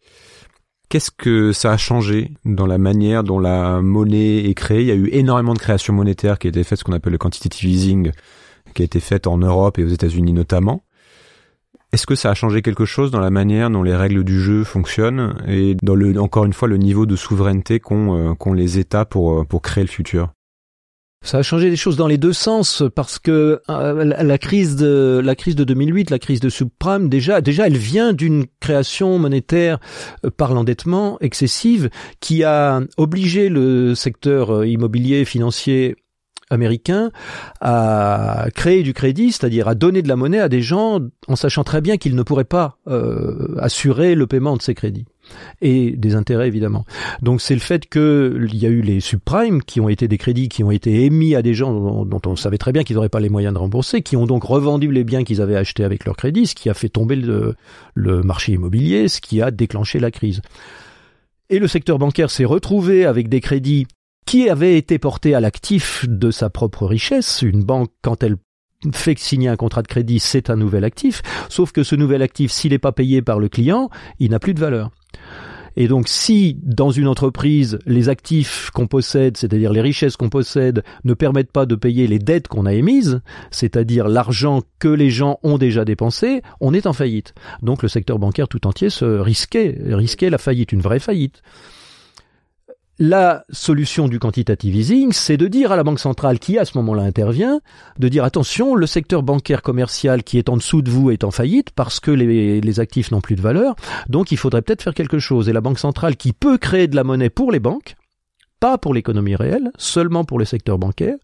Qu'est-ce 0.88 1.10
que 1.10 1.52
ça 1.52 1.72
a 1.72 1.76
changé 1.76 2.30
dans 2.44 2.66
la 2.66 2.78
manière 2.78 3.24
dont 3.24 3.40
la 3.40 3.82
monnaie 3.82 4.48
est 4.48 4.54
créée? 4.54 4.82
Il 4.82 4.86
y 4.86 4.92
a 4.92 4.94
eu 4.94 5.08
énormément 5.10 5.52
de 5.52 5.58
créations 5.58 5.92
monétaires 5.92 6.38
qui 6.38 6.46
a 6.46 6.50
été 6.50 6.62
faites, 6.62 6.78
ce 6.78 6.84
qu'on 6.84 6.92
appelle 6.92 7.12
le 7.12 7.18
quantitative 7.18 7.68
easing, 7.68 8.12
qui 8.72 8.82
a 8.82 8.84
été 8.84 9.00
faite 9.00 9.26
en 9.26 9.38
Europe 9.38 9.78
et 9.78 9.84
aux 9.84 9.88
États-Unis 9.88 10.32
notamment. 10.32 10.84
Est-ce 11.92 12.06
que 12.06 12.14
ça 12.14 12.30
a 12.30 12.34
changé 12.34 12.62
quelque 12.62 12.84
chose 12.84 13.10
dans 13.10 13.20
la 13.20 13.30
manière 13.30 13.70
dont 13.70 13.82
les 13.82 13.96
règles 13.96 14.22
du 14.22 14.40
jeu 14.40 14.62
fonctionnent 14.62 15.34
et 15.48 15.76
dans 15.82 15.94
le, 15.94 16.20
encore 16.20 16.44
une 16.44 16.52
fois, 16.52 16.68
le 16.68 16.76
niveau 16.76 17.04
de 17.04 17.16
souveraineté 17.16 17.80
qu'ont 17.80 18.34
euh, 18.36 18.54
les 18.54 18.78
États 18.78 19.08
euh, 19.16 19.44
pour 19.44 19.62
créer 19.62 19.82
le 19.82 19.90
futur? 19.90 20.35
Ça 21.26 21.38
a 21.38 21.42
changé 21.42 21.68
les 21.70 21.76
choses 21.76 21.96
dans 21.96 22.06
les 22.06 22.18
deux 22.18 22.32
sens 22.32 22.84
parce 22.94 23.18
que 23.18 23.60
euh, 23.68 24.04
la, 24.04 24.38
crise 24.38 24.76
de 24.76 25.20
la 25.22 25.34
crise 25.34 25.56
de 25.56 25.64
2008, 25.64 26.10
la 26.10 26.20
crise 26.20 26.38
de 26.38 26.48
subprime, 26.48 27.08
déjà 27.08 27.40
déjà 27.40 27.66
elle 27.66 27.76
vient 27.76 28.12
d'une 28.12 28.46
création 28.60 29.18
monétaire 29.18 29.78
euh, 30.24 30.30
par 30.30 30.54
l'endettement 30.54 31.18
excessive 31.20 31.90
qui 32.20 32.44
a 32.44 32.80
obligé 32.96 33.48
le 33.48 33.96
secteur 33.96 34.54
euh, 34.54 34.66
immobilier 34.68 35.24
financier 35.24 35.96
américain 36.48 37.10
à 37.60 38.46
créer 38.54 38.84
du 38.84 38.94
crédit, 38.94 39.32
c'est-à-dire 39.32 39.66
à 39.66 39.74
donner 39.74 40.02
de 40.02 40.08
la 40.08 40.14
monnaie 40.14 40.38
à 40.38 40.48
des 40.48 40.62
gens 40.62 41.00
en 41.26 41.34
sachant 41.34 41.64
très 41.64 41.80
bien 41.80 41.96
qu'ils 41.96 42.14
ne 42.14 42.22
pourraient 42.22 42.44
pas 42.44 42.78
assurer 43.58 44.14
le 44.14 44.28
paiement 44.28 44.56
de 44.56 44.62
ces 44.62 44.76
crédits 44.76 45.06
et 45.60 45.92
des 45.96 46.14
intérêts 46.14 46.48
évidemment. 46.48 46.84
Donc 47.22 47.40
c'est 47.40 47.54
le 47.54 47.60
fait 47.60 47.88
qu'il 47.88 48.54
y 48.54 48.66
a 48.66 48.68
eu 48.68 48.80
les 48.80 49.00
subprimes 49.00 49.62
qui 49.62 49.80
ont 49.80 49.88
été 49.88 50.08
des 50.08 50.18
crédits 50.18 50.48
qui 50.48 50.64
ont 50.64 50.70
été 50.70 51.04
émis 51.04 51.34
à 51.34 51.42
des 51.42 51.54
gens 51.54 52.04
dont, 52.04 52.20
on 52.26 52.36
savait 52.36 52.58
très 52.58 52.72
bien 52.72 52.84
qu'ils 52.84 52.96
n'auraient 52.96 53.08
pas 53.08 53.20
les 53.20 53.28
moyens 53.28 53.54
de 53.54 53.58
rembourser, 53.58 54.02
qui 54.02 54.16
ont 54.16 54.26
donc 54.26 54.44
revendu 54.44 54.90
les 54.90 55.04
biens 55.04 55.24
qu'ils 55.24 55.40
avaient 55.40 55.56
achetés 55.56 55.84
avec 55.84 56.04
leur 56.04 56.16
crédit, 56.16 56.46
ce 56.46 56.54
qui 56.54 56.68
a 56.70 56.74
fait 56.74 56.88
tomber 56.88 57.16
le, 57.16 57.54
le 57.94 58.22
marché 58.22 58.52
immobilier, 58.52 59.08
ce 59.08 59.20
qui 59.20 59.42
a 59.42 59.50
déclenché 59.50 59.98
la 59.98 60.10
crise. 60.10 60.42
Et 61.48 61.58
le 61.58 61.68
secteur 61.68 61.98
bancaire 61.98 62.30
s'est 62.30 62.44
retrouvé 62.44 63.04
avec 63.04 63.28
des 63.28 63.40
crédits 63.40 63.86
qui 64.26 64.50
avaient 64.50 64.76
été 64.76 64.98
portés 64.98 65.34
à 65.34 65.40
l'actif 65.40 66.04
de 66.08 66.32
sa 66.32 66.50
propre 66.50 66.84
richesse. 66.84 67.42
Une 67.42 67.62
banque, 67.62 67.90
quand 68.02 68.24
elle 68.24 68.36
fait 68.92 69.18
signer 69.18 69.48
un 69.48 69.56
contrat 69.56 69.82
de 69.82 69.88
crédit, 69.88 70.20
c'est 70.20 70.50
un 70.50 70.56
nouvel 70.56 70.84
actif, 70.84 71.22
sauf 71.48 71.72
que 71.72 71.82
ce 71.82 71.96
nouvel 71.96 72.22
actif, 72.22 72.50
s'il 72.50 72.72
n'est 72.72 72.78
pas 72.78 72.92
payé 72.92 73.22
par 73.22 73.38
le 73.38 73.48
client, 73.48 73.90
il 74.18 74.30
n'a 74.30 74.38
plus 74.38 74.54
de 74.54 74.60
valeur. 74.60 74.90
Et 75.76 75.88
donc 75.88 76.08
si 76.08 76.58
dans 76.62 76.90
une 76.90 77.06
entreprise, 77.06 77.78
les 77.86 78.08
actifs 78.08 78.70
qu'on 78.70 78.86
possède, 78.86 79.36
c'est-à-dire 79.36 79.72
les 79.72 79.82
richesses 79.82 80.16
qu'on 80.16 80.30
possède, 80.30 80.82
ne 81.04 81.14
permettent 81.14 81.52
pas 81.52 81.66
de 81.66 81.74
payer 81.74 82.06
les 82.06 82.18
dettes 82.18 82.48
qu'on 82.48 82.64
a 82.64 82.72
émises, 82.72 83.20
c'est-à-dire 83.50 84.08
l'argent 84.08 84.62
que 84.78 84.88
les 84.88 85.10
gens 85.10 85.38
ont 85.42 85.58
déjà 85.58 85.84
dépensé, 85.84 86.40
on 86.60 86.72
est 86.72 86.86
en 86.86 86.94
faillite. 86.94 87.34
Donc 87.62 87.82
le 87.82 87.88
secteur 87.88 88.18
bancaire 88.18 88.48
tout 88.48 88.66
entier 88.66 88.88
se 88.88 89.04
risquait, 89.04 89.78
risquait 89.84 90.30
la 90.30 90.38
faillite, 90.38 90.72
une 90.72 90.80
vraie 90.80 90.98
faillite. 90.98 91.42
La 92.98 93.44
solution 93.50 94.08
du 94.08 94.18
quantitative 94.18 94.74
easing, 94.74 95.12
c'est 95.12 95.36
de 95.36 95.48
dire 95.48 95.70
à 95.70 95.76
la 95.76 95.84
Banque 95.84 96.00
centrale 96.00 96.38
qui 96.38 96.58
à 96.58 96.64
ce 96.64 96.78
moment-là 96.78 97.02
intervient, 97.02 97.60
de 97.98 98.08
dire 98.08 98.24
attention, 98.24 98.74
le 98.74 98.86
secteur 98.86 99.22
bancaire 99.22 99.60
commercial 99.60 100.24
qui 100.24 100.38
est 100.38 100.48
en 100.48 100.56
dessous 100.56 100.80
de 100.80 100.90
vous 100.90 101.10
est 101.10 101.22
en 101.22 101.30
faillite 101.30 101.72
parce 101.72 102.00
que 102.00 102.10
les, 102.10 102.80
actifs 102.80 103.10
n'ont 103.10 103.20
plus 103.20 103.36
de 103.36 103.42
valeur, 103.42 103.76
donc 104.08 104.32
il 104.32 104.38
faudrait 104.38 104.62
peut-être 104.62 104.82
faire 104.82 104.94
quelque 104.94 105.18
chose. 105.18 105.50
Et 105.50 105.52
la 105.52 105.60
Banque 105.60 105.78
centrale 105.78 106.16
qui 106.16 106.32
peut 106.32 106.56
créer 106.56 106.88
de 106.88 106.96
la 106.96 107.04
monnaie 107.04 107.28
pour 107.28 107.52
les 107.52 107.60
banques, 107.60 107.96
pas 108.60 108.78
pour 108.78 108.94
l'économie 108.94 109.36
réelle, 109.36 109.72
seulement 109.76 110.24
pour 110.24 110.38
le 110.38 110.46
secteur 110.46 110.78
bancaire, 110.78 111.16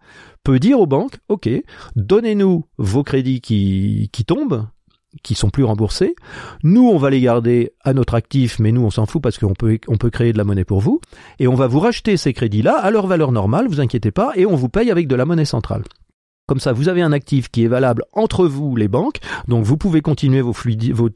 peut 0.45 0.59
dire 0.59 0.79
aux 0.79 0.87
banques, 0.87 1.21
OK, 1.31 1.49
donnez-nous 1.97 2.67
vos 2.77 3.03
crédits 3.03 3.41
qui 3.41 4.25
tombent, 4.27 4.67
qui 5.23 5.35
sont 5.35 5.51
plus 5.51 5.65
remboursés. 5.65 6.15
Nous, 6.63 6.89
on 6.89 6.99
va 6.99 7.11
les 7.11 7.21
garder 7.21 7.73
à 7.85 7.93
notre 7.93 8.15
actif, 8.15 8.59
mais 8.59 8.73
nous, 8.73 8.83
on 8.83 8.91
s'en 8.91 9.07
fout 9.07 9.23
parce 9.23 9.39
qu'on 9.39 9.55
peut, 9.55 9.79
on 9.89 9.97
peut 9.97 10.11
créer 10.11 10.33
de 10.33 10.39
la 10.39 10.45
monnaie 10.45 10.65
pour 10.65 10.81
vous. 10.81 11.01
Et 11.39 11.49
on 11.49 11.55
va 11.55 11.67
vous 11.67 11.81
racheter 11.81 12.17
ces 12.17 12.33
crédits-là 12.33 12.77
à 12.77 12.91
leur 12.91 13.07
valeur 13.07 13.33
normale, 13.33 13.69
vous 13.69 13.81
inquiétez 13.81 14.11
pas, 14.11 14.33
et 14.37 14.47
on 14.47 14.57
vous 14.57 14.69
paye 14.69 14.91
avec 14.91 15.09
de 15.09 15.15
la 15.15 15.25
monnaie 15.25 15.45
centrale. 15.45 15.85
Comme 16.49 16.59
ça, 16.59 16.73
vous 16.73 16.89
avez 16.89 17.03
un 17.03 17.13
actif 17.13 17.51
qui 17.51 17.65
est 17.65 17.69
valable 17.69 18.03
entre 18.13 18.47
vous, 18.47 18.75
les 18.75 18.89
banques. 18.89 19.19
Donc, 19.47 19.65
vous 19.65 19.77
pouvez 19.77 20.01
continuer 20.01 20.41
vos 20.41 20.53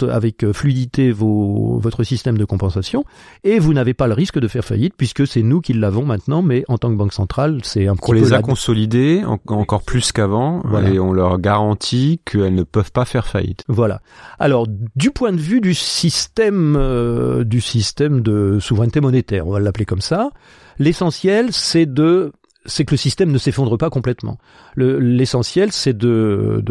avec 0.08 0.44
euh, 0.44 0.52
fluidité 0.52 1.10
vos, 1.10 1.80
votre 1.80 2.04
système 2.04 2.38
de 2.38 2.44
compensation. 2.44 3.04
Et 3.42 3.58
vous 3.58 3.74
n'avez 3.74 3.92
pas 3.92 4.06
le 4.06 4.14
risque 4.14 4.38
de 4.38 4.46
faire 4.46 4.64
faillite 4.64 4.94
puisque 4.96 5.26
c'est 5.26 5.42
nous 5.42 5.60
qui 5.60 5.72
l'avons 5.72 6.04
maintenant. 6.04 6.42
Mais 6.42 6.64
en 6.68 6.78
tant 6.78 6.90
que 6.90 6.96
banque 6.96 7.12
centrale, 7.12 7.58
c'est 7.64 7.88
un 7.88 7.96
petit 7.96 8.10
on 8.10 8.12
les 8.12 8.32
a 8.34 8.40
consolidés 8.40 9.24
encore 9.24 9.82
plus 9.82 10.12
qu'avant. 10.12 10.62
Et 10.86 11.00
on 11.00 11.12
leur 11.12 11.38
garantit 11.40 12.20
qu'elles 12.24 12.54
ne 12.54 12.62
peuvent 12.62 12.92
pas 12.92 13.04
faire 13.04 13.26
faillite. 13.26 13.64
Voilà. 13.66 14.00
Alors, 14.38 14.68
du 14.94 15.10
point 15.10 15.32
de 15.32 15.40
vue 15.40 15.60
du 15.60 15.74
système, 15.74 16.76
euh, 16.78 17.42
du 17.42 17.60
système 17.60 18.20
de 18.20 18.58
souveraineté 18.60 19.00
monétaire, 19.00 19.48
on 19.48 19.50
va 19.50 19.58
l'appeler 19.60 19.86
comme 19.86 20.00
ça, 20.00 20.30
l'essentiel, 20.78 21.52
c'est 21.52 21.86
de 21.86 22.32
c'est 22.66 22.84
que 22.84 22.92
le 22.92 22.98
système 22.98 23.30
ne 23.30 23.38
s'effondre 23.38 23.76
pas 23.78 23.90
complètement. 23.90 24.38
L'essentiel, 24.76 25.72
c'est 25.72 25.96
de, 25.96 26.62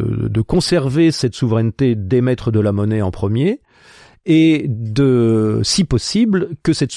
conserver 0.47 1.11
cette 1.11 1.35
souveraineté 1.35 1.95
d'émettre 1.95 2.51
de 2.51 2.59
la 2.59 2.71
monnaie 2.71 3.01
en 3.01 3.11
premier 3.11 3.61
et 4.25 4.65
de, 4.67 5.61
si 5.63 5.83
possible, 5.83 6.49
que 6.63 6.73
cette, 6.73 6.91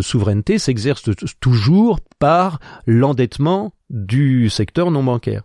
souveraineté 0.00 0.58
s'exerce 0.58 1.02
toujours 1.40 2.00
par 2.18 2.58
l'endettement 2.86 3.72
du 3.88 4.50
secteur 4.50 4.90
non 4.90 5.02
bancaire, 5.02 5.42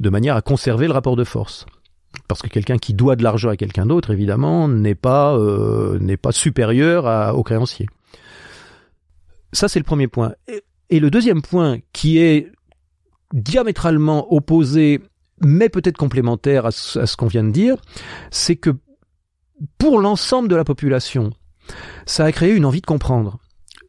de 0.00 0.10
manière 0.10 0.36
à 0.36 0.42
conserver 0.42 0.86
le 0.86 0.92
rapport 0.92 1.16
de 1.16 1.24
force. 1.24 1.66
Parce 2.26 2.42
que 2.42 2.48
quelqu'un 2.48 2.78
qui 2.78 2.92
doit 2.92 3.14
de 3.14 3.22
l'argent 3.22 3.50
à 3.50 3.56
quelqu'un 3.56 3.86
d'autre, 3.86 4.10
évidemment, 4.10 4.66
n'est 4.68 4.96
pas 4.96 5.36
euh, 5.36 6.16
pas 6.20 6.32
supérieur 6.32 7.06
à, 7.06 7.34
au 7.34 7.44
créancier. 7.44 7.86
Ça, 9.52 9.68
c'est 9.68 9.78
le 9.78 9.84
premier 9.84 10.08
point. 10.08 10.32
Le 10.98 11.10
deuxième 11.10 11.42
point 11.42 11.78
qui 11.92 12.18
est 12.18 12.50
diamétralement 13.32 14.32
opposé, 14.32 15.00
mais 15.40 15.68
peut-être 15.68 15.96
complémentaire 15.96 16.66
à 16.66 16.70
ce, 16.72 17.16
qu'on 17.16 17.26
vient 17.28 17.44
de 17.44 17.50
dire, 17.50 17.76
c'est 18.30 18.56
que 18.56 18.70
pour 19.78 20.00
l'ensemble 20.00 20.48
de 20.48 20.56
la 20.56 20.64
population, 20.64 21.30
ça 22.06 22.24
a 22.24 22.32
créé 22.32 22.54
une 22.54 22.64
envie 22.64 22.80
de 22.80 22.86
comprendre, 22.86 23.38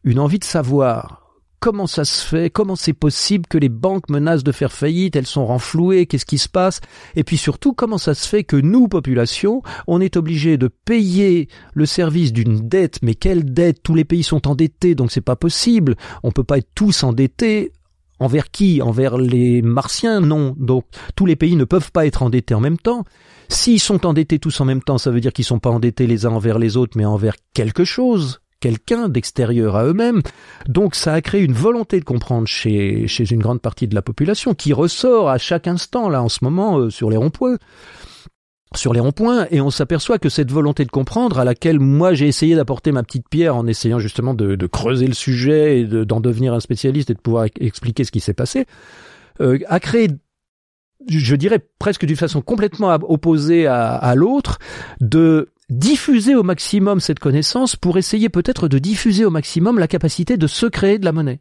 une 0.04 0.20
envie 0.20 0.38
de 0.38 0.44
savoir, 0.44 1.21
comment 1.62 1.86
ça 1.86 2.04
se 2.04 2.26
fait, 2.26 2.50
comment 2.50 2.74
c'est 2.74 2.92
possible 2.92 3.46
que 3.46 3.56
les 3.56 3.68
banques 3.68 4.10
menacent 4.10 4.42
de 4.42 4.50
faire 4.50 4.72
faillite, 4.72 5.14
elles 5.14 5.28
sont 5.28 5.46
renflouées, 5.46 6.06
qu'est-ce 6.06 6.26
qui 6.26 6.38
se 6.38 6.48
passe, 6.48 6.80
et 7.14 7.22
puis 7.22 7.36
surtout 7.36 7.72
comment 7.72 7.98
ça 7.98 8.14
se 8.14 8.28
fait 8.28 8.42
que 8.42 8.56
nous, 8.56 8.88
population, 8.88 9.62
on 9.86 10.00
est 10.00 10.16
obligé 10.16 10.58
de 10.58 10.66
payer 10.66 11.48
le 11.74 11.86
service 11.86 12.32
d'une 12.32 12.68
dette, 12.68 12.98
mais 13.02 13.14
quelle 13.14 13.44
dette? 13.44 13.80
Tous 13.84 13.94
les 13.94 14.04
pays 14.04 14.24
sont 14.24 14.48
endettés, 14.48 14.96
donc 14.96 15.12
c'est 15.12 15.20
pas 15.20 15.36
possible. 15.36 15.94
On 16.24 16.32
peut 16.32 16.42
pas 16.42 16.58
être 16.58 16.70
tous 16.74 17.04
endettés. 17.04 17.70
Envers 18.18 18.50
qui? 18.50 18.82
Envers 18.82 19.16
les 19.16 19.62
Martiens? 19.62 20.20
Non. 20.20 20.56
Donc 20.58 20.84
tous 21.14 21.26
les 21.26 21.36
pays 21.36 21.54
ne 21.54 21.64
peuvent 21.64 21.92
pas 21.92 22.06
être 22.06 22.24
endettés 22.24 22.54
en 22.54 22.60
même 22.60 22.78
temps. 22.78 23.04
S'ils 23.48 23.80
sont 23.80 24.04
endettés 24.04 24.40
tous 24.40 24.60
en 24.60 24.64
même 24.64 24.82
temps, 24.82 24.98
ça 24.98 25.12
veut 25.12 25.20
dire 25.20 25.32
qu'ils 25.32 25.44
sont 25.44 25.60
pas 25.60 25.70
endettés 25.70 26.08
les 26.08 26.26
uns 26.26 26.30
envers 26.30 26.58
les 26.58 26.76
autres, 26.76 26.96
mais 26.96 27.04
envers 27.04 27.36
quelque 27.54 27.84
chose 27.84 28.41
quelqu'un 28.62 29.08
d'extérieur 29.08 29.76
à 29.76 29.84
eux-mêmes. 29.84 30.22
Donc 30.68 30.94
ça 30.94 31.12
a 31.12 31.20
créé 31.20 31.42
une 31.42 31.52
volonté 31.52 31.98
de 31.98 32.04
comprendre 32.04 32.46
chez, 32.46 33.06
chez 33.08 33.30
une 33.30 33.40
grande 33.40 33.60
partie 33.60 33.88
de 33.88 33.94
la 33.94 34.02
population 34.02 34.54
qui 34.54 34.72
ressort 34.72 35.28
à 35.28 35.36
chaque 35.36 35.66
instant, 35.66 36.08
là 36.08 36.22
en 36.22 36.28
ce 36.30 36.38
moment, 36.42 36.78
euh, 36.78 36.88
sur 36.88 37.10
les 37.10 37.18
ronds-points 37.18 37.58
sur 38.74 38.94
les 38.94 39.00
ronds-points 39.00 39.48
et 39.50 39.60
on 39.60 39.68
s'aperçoit 39.68 40.18
que 40.18 40.30
cette 40.30 40.50
volonté 40.50 40.86
de 40.86 40.90
comprendre 40.90 41.38
à 41.38 41.44
laquelle 41.44 41.78
moi 41.78 42.14
j'ai 42.14 42.26
essayé 42.26 42.56
d'apporter 42.56 42.90
ma 42.90 43.02
petite 43.02 43.28
pierre 43.28 43.54
en 43.54 43.66
essayant 43.66 43.98
justement 43.98 44.32
de, 44.32 44.66
creuser 44.66 45.06
le 45.06 45.12
sujet 45.12 45.80
et 45.80 45.84
d'en 45.84 46.20
devenir 46.20 46.54
un 46.54 46.60
spécialiste 46.60 47.10
et 47.10 47.14
de 47.14 47.18
pouvoir 47.18 47.48
expliquer 47.60 48.04
ce 48.04 48.10
qui 48.10 48.20
s'est 48.20 48.32
passé 48.32 48.64
euh, 49.42 49.58
a 49.66 49.78
créé 49.78 50.08
je 51.06 51.36
dirais 51.36 51.58
presque 51.78 52.06
d'une 52.06 52.16
façon 52.16 52.40
complètement 52.40 52.96
opposée 53.02 53.66
à, 53.66 53.92
à 53.94 54.14
l'autre 54.14 54.58
de 55.02 55.50
diffuser 55.72 56.34
au 56.34 56.42
maximum 56.42 57.00
cette 57.00 57.18
connaissance 57.18 57.76
pour 57.76 57.98
essayer 57.98 58.28
peut-être 58.28 58.68
de 58.68 58.78
diffuser 58.78 59.24
au 59.24 59.30
maximum 59.30 59.78
la 59.78 59.88
capacité 59.88 60.36
de 60.36 60.46
se 60.46 60.66
créer 60.66 60.98
de 60.98 61.04
la 61.04 61.12
monnaie. 61.12 61.40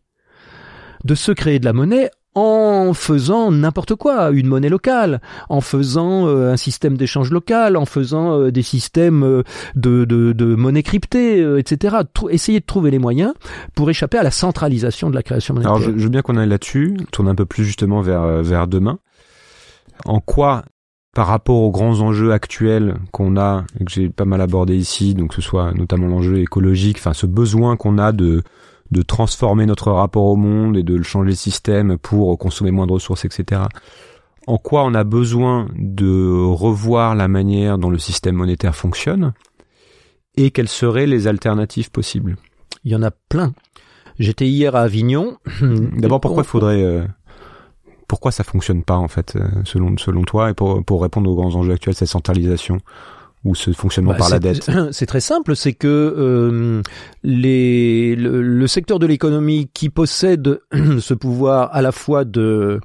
De 1.03 1.15
se 1.15 1.31
créer 1.31 1.59
de 1.59 1.65
la 1.65 1.73
monnaie 1.73 2.09
en 2.33 2.93
faisant 2.93 3.51
n'importe 3.51 3.95
quoi, 3.95 4.31
une 4.31 4.47
monnaie 4.47 4.69
locale, 4.69 5.21
en 5.49 5.59
faisant 5.59 6.27
euh, 6.27 6.53
un 6.53 6.57
système 6.57 6.95
d'échange 6.95 7.29
local, 7.29 7.75
en 7.75 7.85
faisant 7.85 8.39
euh, 8.39 8.51
des 8.51 8.61
systèmes 8.61 9.23
euh, 9.23 9.43
de, 9.75 10.05
de, 10.05 10.55
monnaie 10.55 10.83
cryptée, 10.83 11.41
etc. 11.57 11.97
essayer 12.29 12.61
de 12.61 12.65
trouver 12.65 12.89
les 12.89 12.99
moyens 12.99 13.33
pour 13.75 13.89
échapper 13.89 14.17
à 14.17 14.23
la 14.23 14.31
centralisation 14.31 15.09
de 15.09 15.15
la 15.15 15.23
création 15.23 15.53
monétaire. 15.53 15.75
Alors 15.75 15.85
je, 15.85 15.97
je 15.97 16.03
veux 16.03 16.09
bien 16.09 16.21
qu'on 16.21 16.37
aille 16.37 16.47
là-dessus, 16.47 16.95
tourne 17.11 17.27
un 17.27 17.35
peu 17.35 17.45
plus 17.45 17.65
justement 17.65 18.01
vers, 18.01 18.41
vers 18.41 18.67
demain. 18.67 18.99
En 20.05 20.21
quoi 20.21 20.63
par 21.13 21.27
rapport 21.27 21.61
aux 21.61 21.71
grands 21.71 21.99
enjeux 22.01 22.31
actuels 22.31 22.95
qu'on 23.11 23.37
a 23.37 23.65
et 23.79 23.85
que 23.85 23.91
j'ai 23.91 24.09
pas 24.09 24.25
mal 24.25 24.41
abordé 24.41 24.75
ici, 24.75 25.13
donc 25.13 25.29
que 25.29 25.35
ce 25.35 25.41
soit 25.41 25.73
notamment 25.73 26.07
l'enjeu 26.07 26.39
écologique, 26.39 26.97
enfin 26.97 27.13
ce 27.13 27.25
besoin 27.25 27.75
qu'on 27.77 27.97
a 27.97 28.11
de 28.11 28.43
de 28.91 29.01
transformer 29.01 29.65
notre 29.65 29.89
rapport 29.91 30.25
au 30.25 30.35
monde 30.35 30.75
et 30.75 30.83
de 30.83 30.95
le 30.95 31.03
changer 31.03 31.29
le 31.29 31.35
système 31.35 31.97
pour 31.97 32.37
consommer 32.37 32.71
moins 32.71 32.87
de 32.87 32.91
ressources, 32.91 33.23
etc. 33.23 33.61
En 34.47 34.57
quoi 34.57 34.83
on 34.83 34.93
a 34.93 35.05
besoin 35.05 35.69
de 35.77 36.43
revoir 36.43 37.15
la 37.15 37.29
manière 37.29 37.77
dont 37.77 37.89
le 37.89 37.97
système 37.97 38.35
monétaire 38.35 38.75
fonctionne 38.75 39.33
et 40.35 40.51
quelles 40.51 40.67
seraient 40.67 41.07
les 41.07 41.27
alternatives 41.27 41.91
possibles? 41.91 42.37
Il 42.83 42.91
y 42.91 42.95
en 42.95 43.03
a 43.03 43.11
plein. 43.11 43.53
J'étais 44.19 44.47
hier 44.47 44.75
à 44.75 44.81
Avignon. 44.81 45.37
D'abord, 45.61 46.19
pourquoi 46.19 46.43
il 46.43 46.47
faudrait 46.47 46.83
euh, 46.83 47.05
pourquoi 48.11 48.33
ça 48.33 48.43
fonctionne 48.43 48.83
pas 48.83 48.97
en 48.97 49.07
fait 49.07 49.37
euh, 49.37 49.47
selon 49.63 49.97
selon 49.97 50.23
toi 50.23 50.49
et 50.49 50.53
pour 50.53 50.83
pour 50.83 51.01
répondre 51.01 51.31
aux 51.31 51.35
grands 51.35 51.55
enjeux 51.55 51.71
actuels 51.71 51.95
cette 51.95 52.09
centralisation 52.09 52.79
ou 53.45 53.55
ce 53.55 53.71
fonctionnement 53.71 54.11
bah, 54.11 54.17
par 54.17 54.29
la 54.29 54.39
dette 54.39 54.69
C'est 54.91 55.05
très 55.05 55.21
simple, 55.21 55.55
c'est 55.55 55.71
que 55.71 55.87
euh, 55.87 56.81
les, 57.23 58.17
le, 58.17 58.67
secteur 58.67 58.99
de 58.99 59.05
l'économie 59.05 59.69
qui 59.73 59.87
possède 59.87 60.59
ce 60.99 61.13
pouvoir 61.13 61.73
à 61.73 61.81
la 61.81 61.93
fois 61.93 62.25
de, 62.25 62.81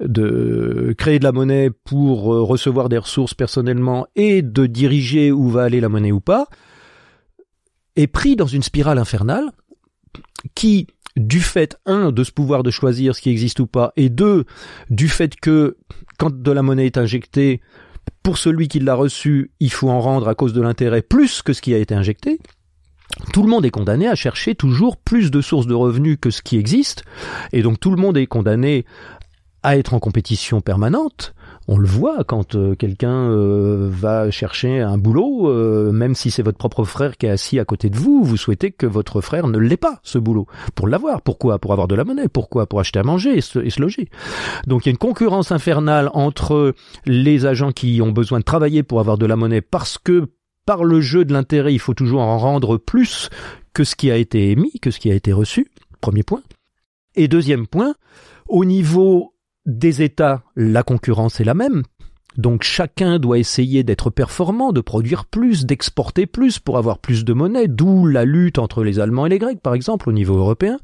de 0.00 0.94
créer 0.98 1.18
de 1.18 1.24
la 1.24 1.32
monnaie 1.32 1.70
pour 1.70 2.34
euh, 2.34 2.42
recevoir 2.42 2.90
des 2.90 2.98
ressources 2.98 3.32
personnellement 3.32 4.06
et 4.14 4.42
de 4.42 4.66
diriger 4.66 5.32
où 5.32 5.48
va 5.48 5.62
aller 5.62 5.80
la 5.80 5.88
monnaie 5.88 6.12
ou 6.12 6.20
pas, 6.20 6.48
est 7.96 8.08
pris 8.08 8.36
dans 8.36 8.46
une 8.46 8.62
spirale 8.62 8.98
infernale 8.98 9.50
qui 10.54 10.86
du 11.16 11.40
fait, 11.40 11.76
un, 11.86 12.12
de 12.12 12.24
ce 12.24 12.32
pouvoir 12.32 12.62
de 12.62 12.70
choisir 12.70 13.14
ce 13.14 13.20
qui 13.20 13.30
existe 13.30 13.60
ou 13.60 13.66
pas, 13.66 13.92
et 13.96 14.08
deux, 14.08 14.44
du 14.90 15.08
fait 15.08 15.34
que 15.36 15.76
quand 16.18 16.34
de 16.34 16.52
la 16.52 16.62
monnaie 16.62 16.86
est 16.86 16.98
injectée, 16.98 17.60
pour 18.22 18.38
celui 18.38 18.68
qui 18.68 18.80
l'a 18.80 18.94
reçue, 18.94 19.50
il 19.60 19.72
faut 19.72 19.88
en 19.88 20.00
rendre 20.00 20.28
à 20.28 20.34
cause 20.34 20.52
de 20.52 20.60
l'intérêt 20.60 21.02
plus 21.02 21.42
que 21.42 21.52
ce 21.52 21.62
qui 21.62 21.74
a 21.74 21.78
été 21.78 21.94
injecté, 21.94 22.38
tout 23.32 23.42
le 23.42 23.48
monde 23.48 23.64
est 23.64 23.70
condamné 23.70 24.08
à 24.08 24.14
chercher 24.14 24.54
toujours 24.54 24.96
plus 24.96 25.30
de 25.30 25.40
sources 25.40 25.66
de 25.66 25.74
revenus 25.74 26.18
que 26.20 26.30
ce 26.30 26.42
qui 26.42 26.56
existe, 26.56 27.04
et 27.52 27.62
donc 27.62 27.80
tout 27.80 27.90
le 27.90 27.96
monde 27.96 28.16
est 28.16 28.26
condamné 28.26 28.84
à 29.62 29.76
être 29.76 29.94
en 29.94 30.00
compétition 30.00 30.60
permanente, 30.60 31.34
on 31.68 31.78
le 31.78 31.86
voit 31.86 32.22
quand 32.24 32.54
euh, 32.54 32.74
quelqu'un 32.74 33.30
euh, 33.30 33.88
va 33.90 34.30
chercher 34.30 34.80
un 34.80 34.98
boulot, 34.98 35.50
euh, 35.50 35.90
même 35.90 36.14
si 36.14 36.30
c'est 36.30 36.42
votre 36.42 36.58
propre 36.58 36.84
frère 36.84 37.16
qui 37.16 37.26
est 37.26 37.30
assis 37.30 37.58
à 37.58 37.64
côté 37.64 37.90
de 37.90 37.96
vous, 37.96 38.22
vous 38.22 38.36
souhaitez 38.36 38.70
que 38.70 38.86
votre 38.86 39.20
frère 39.20 39.48
ne 39.48 39.58
l'ait 39.58 39.76
pas, 39.76 40.00
ce 40.02 40.18
boulot, 40.18 40.46
pour 40.74 40.86
l'avoir. 40.86 41.22
Pourquoi? 41.22 41.58
Pour 41.58 41.72
avoir 41.72 41.88
de 41.88 41.94
la 41.94 42.04
monnaie. 42.04 42.28
Pourquoi? 42.28 42.66
Pour 42.66 42.80
acheter 42.80 43.00
à 43.00 43.02
manger 43.02 43.36
et 43.36 43.40
se, 43.40 43.58
et 43.58 43.70
se 43.70 43.80
loger. 43.80 44.08
Donc 44.66 44.86
il 44.86 44.88
y 44.88 44.90
a 44.90 44.92
une 44.92 44.98
concurrence 44.98 45.50
infernale 45.50 46.10
entre 46.14 46.74
les 47.04 47.46
agents 47.46 47.72
qui 47.72 48.00
ont 48.00 48.12
besoin 48.12 48.38
de 48.38 48.44
travailler 48.44 48.82
pour 48.82 49.00
avoir 49.00 49.18
de 49.18 49.26
la 49.26 49.36
monnaie 49.36 49.60
parce 49.60 49.98
que 49.98 50.26
par 50.66 50.84
le 50.84 51.00
jeu 51.00 51.24
de 51.24 51.32
l'intérêt, 51.32 51.72
il 51.72 51.78
faut 51.78 51.94
toujours 51.94 52.20
en 52.20 52.38
rendre 52.38 52.76
plus 52.76 53.30
que 53.72 53.84
ce 53.84 53.94
qui 53.94 54.10
a 54.10 54.16
été 54.16 54.50
émis, 54.50 54.78
que 54.80 54.90
ce 54.90 54.98
qui 54.98 55.10
a 55.10 55.14
été 55.14 55.32
reçu. 55.32 55.70
Premier 56.00 56.22
point. 56.22 56.42
Et 57.14 57.28
deuxième 57.28 57.66
point, 57.66 57.94
au 58.48 58.64
niveau 58.64 59.32
des 59.66 60.02
États, 60.02 60.42
la 60.54 60.82
concurrence 60.82 61.40
est 61.40 61.44
la 61.44 61.54
même. 61.54 61.82
Donc 62.36 62.62
chacun 62.62 63.18
doit 63.18 63.38
essayer 63.38 63.82
d'être 63.82 64.10
performant, 64.10 64.72
de 64.72 64.80
produire 64.80 65.24
plus, 65.24 65.64
d'exporter 65.64 66.26
plus 66.26 66.58
pour 66.58 66.78
avoir 66.78 66.98
plus 66.98 67.24
de 67.24 67.32
monnaie, 67.32 67.66
d'où 67.66 68.06
la 68.06 68.24
lutte 68.24 68.58
entre 68.58 68.84
les 68.84 69.00
Allemands 69.00 69.26
et 69.26 69.30
les 69.30 69.38
Grecs, 69.38 69.60
par 69.60 69.74
exemple, 69.74 70.08
au 70.08 70.12
niveau 70.12 70.36
européen. 70.36 70.78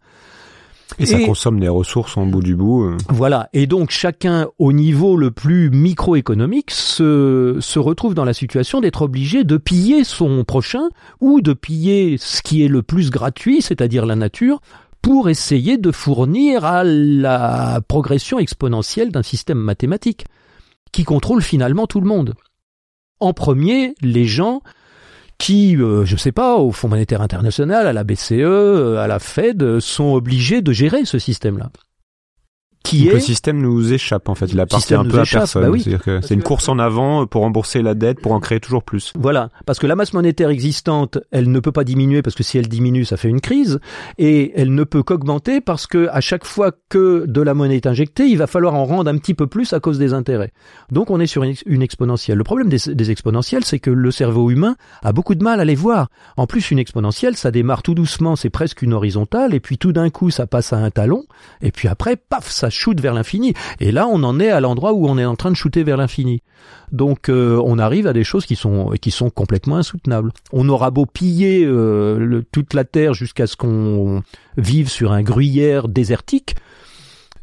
Et, 0.99 1.07
ça 1.07 1.19
consomme 1.21 1.59
des 1.59 1.69
ressources 1.69 2.17
en 2.17 2.27
bout 2.27 2.43
du 2.43 2.55
bout. 2.55 2.85
Euh. 2.85 2.97
Voilà. 3.09 3.49
Et 3.53 3.67
donc 3.67 3.91
chacun, 3.91 4.49
au 4.59 4.73
niveau 4.73 5.17
le 5.17 5.31
plus 5.31 5.71
microéconomique, 5.71 6.71
se, 6.71 7.57
se 7.61 7.79
retrouve 7.79 8.15
dans 8.15 8.25
la 8.25 8.35
situation 8.35 8.81
d'être 8.81 9.03
obligé 9.03 9.45
de 9.45 9.57
piller 9.57 10.05
son 10.05 10.45
prochain 10.45 10.89
ou 11.21 11.41
de 11.41 11.55
piller 11.55 12.17
ce 12.19 12.43
qui 12.43 12.63
est 12.63 12.69
le 12.69 12.83
plus 12.83 13.11
gratuit, 13.11 13.63
c'est-à-dire 13.63 14.05
la 14.05 14.17
nature, 14.17 14.61
pour 15.03 15.29
essayer 15.29 15.77
de 15.77 15.91
fournir 15.91 16.65
à 16.65 16.85
la 16.85 17.81
progression 17.87 18.39
exponentielle 18.39 19.11
d'un 19.11 19.23
système 19.23 19.59
mathématique 19.59 20.27
qui 20.93 21.05
contrôle 21.05 21.43
finalement 21.43 21.87
tout 21.87 22.01
le 22.01 22.07
monde. 22.07 22.35
En 23.19 23.33
premier, 23.33 23.95
les 24.01 24.27
gens 24.27 24.63
qui, 25.39 25.77
euh, 25.77 26.05
je 26.05 26.15
ne 26.15 26.19
sais 26.19 26.33
pas, 26.33 26.57
au 26.57 26.71
Fonds 26.71 26.89
monétaire 26.89 27.21
international, 27.21 27.87
à 27.87 27.93
la 27.93 28.05
BCE, 28.05 28.33
euh, 28.33 28.99
à 28.99 29.09
la 29.09 29.19
Fed, 29.19 29.81
sont 29.81 30.13
obligés 30.13 30.63
de 30.63 30.73
gérer 30.73 31.05
ce 31.05 31.19
système-là 31.19 31.71
qui 32.83 33.09
est 33.09 33.13
le 33.13 33.21
système 33.21 33.61
nous 33.61 33.93
échappe 33.93 34.29
en 34.29 34.35
fait, 34.35 34.47
il 34.47 34.61
appartient 34.61 34.95
un 34.95 35.05
peu 35.05 35.19
à 35.19 35.25
personne. 35.25 35.71
Bah 35.71 35.79
C'est-à-dire 35.79 36.03
que 36.03 36.21
c'est 36.21 36.35
une 36.35 36.43
course 36.43 36.69
en 36.69 36.79
avant 36.79 37.27
pour 37.27 37.43
rembourser 37.43 37.83
la 37.83 37.95
dette, 37.95 38.21
pour 38.21 38.33
en 38.33 38.41
créer 38.41 38.61
toujours 38.61 38.83
plus. 38.83 39.13
Voilà, 39.19 39.51
parce 39.67 39.79
que 39.79 39.87
la 39.87 39.97
masse 39.97 40.13
monétaire 40.13 40.51
existante, 40.51 41.19
elle 41.31 41.51
ne 41.51 41.61
peut 41.61 41.73
pas 41.73 41.85
diminuer 41.85 42.23
parce 42.23 42.37
que 42.37 42.43
si 42.43 42.59
elle 42.59 42.69
diminue, 42.69 43.05
ça 43.05 43.17
fait 43.17 43.29
une 43.29 43.41
crise, 43.41 43.81
et 44.19 44.53
elle 44.57 44.75
ne 44.75 44.85
peut 44.85 45.03
qu'augmenter 45.03 45.61
parce 45.61 45.87
que 45.87 46.09
à 46.11 46.21
chaque 46.21 46.45
fois 46.45 46.73
que 46.89 47.25
de 47.27 47.41
la 47.41 47.55
monnaie 47.55 47.77
est 47.77 47.87
injectée, 47.87 48.27
il 48.27 48.39
va 48.39 48.47
falloir 48.47 48.75
en 48.75 48.85
rendre 48.85 49.11
un 49.11 49.17
petit 49.19 49.35
peu 49.35 49.47
plus 49.47 49.73
à 49.73 49.81
cause 49.81 49.99
des 49.99 50.13
intérêts. 50.13 50.53
Donc 50.91 51.11
on 51.11 51.21
est 51.21 51.27
sur 51.27 51.43
une 51.43 51.83
exponentielle. 51.83 52.39
Le 52.39 52.45
problème 52.45 52.69
des, 52.69 52.95
des 52.95 53.11
exponentielles, 53.11 53.65
c'est 53.65 53.79
que 53.79 53.91
le 53.91 54.11
cerveau 54.11 54.51
humain 54.51 54.77
a 55.03 55.13
beaucoup 55.13 55.35
de 55.35 55.43
mal 55.43 55.61
à 55.61 55.65
les 55.65 55.75
voir. 55.75 56.09
En 56.37 56.47
plus, 56.47 56.71
une 56.71 56.79
exponentielle, 56.79 57.37
ça 57.37 57.51
démarre 57.51 57.83
tout 57.83 57.95
doucement, 57.95 58.37
c'est 58.37 58.51
presque 58.51 58.83
une 58.83 58.93
horizontale, 58.93 59.55
et 59.55 59.61
puis 59.61 59.79
tout 59.79 59.93
d'un 59.93 60.11
coup, 60.11 60.31
ça 60.31 60.47
passe 60.47 60.73
à 60.73 60.77
un 60.77 60.91
talon, 60.91 61.25
et 61.61 61.71
puis 61.71 61.89
après, 61.89 62.17
paf, 62.17 62.51
ça 62.51 62.71
shoot 62.73 62.99
vers 63.01 63.15
l'infini. 63.15 63.55
Et 63.81 63.93
là, 63.93 64.07
on 64.07 64.23
en 64.23 64.41
est 64.41 64.51
à 64.51 64.61
l'endroit 64.61 64.93
où 64.93 65.07
on 65.07 65.19
est 65.19 65.25
en 65.25 65.37
train 65.37 65.51
de 65.51 65.57
shooter 65.57 65.83
vers 65.83 65.97
l'infini. 65.97 66.43
Donc, 66.91 67.29
euh, 67.29 67.61
on 67.65 67.79
arrive 67.79 68.07
à 68.07 68.13
des 68.13 68.25
choses 68.25 68.47
qui 68.47 68.57
sont 68.57 68.91
qui 69.01 69.11
sont 69.11 69.31
complètement 69.31 69.77
insoutenables. 69.77 70.33
On 70.53 70.69
aura 70.69 70.91
beau 70.91 71.07
piller 71.07 71.65
euh, 71.65 72.43
toute 72.53 72.75
la 72.75 72.85
terre 72.85 73.15
jusqu'à 73.15 73.47
ce 73.47 73.57
qu'on 73.57 74.23
vive 74.57 74.89
sur 74.89 75.13
un 75.13 75.23
gruyère 75.23 75.89
désertique. 75.89 76.57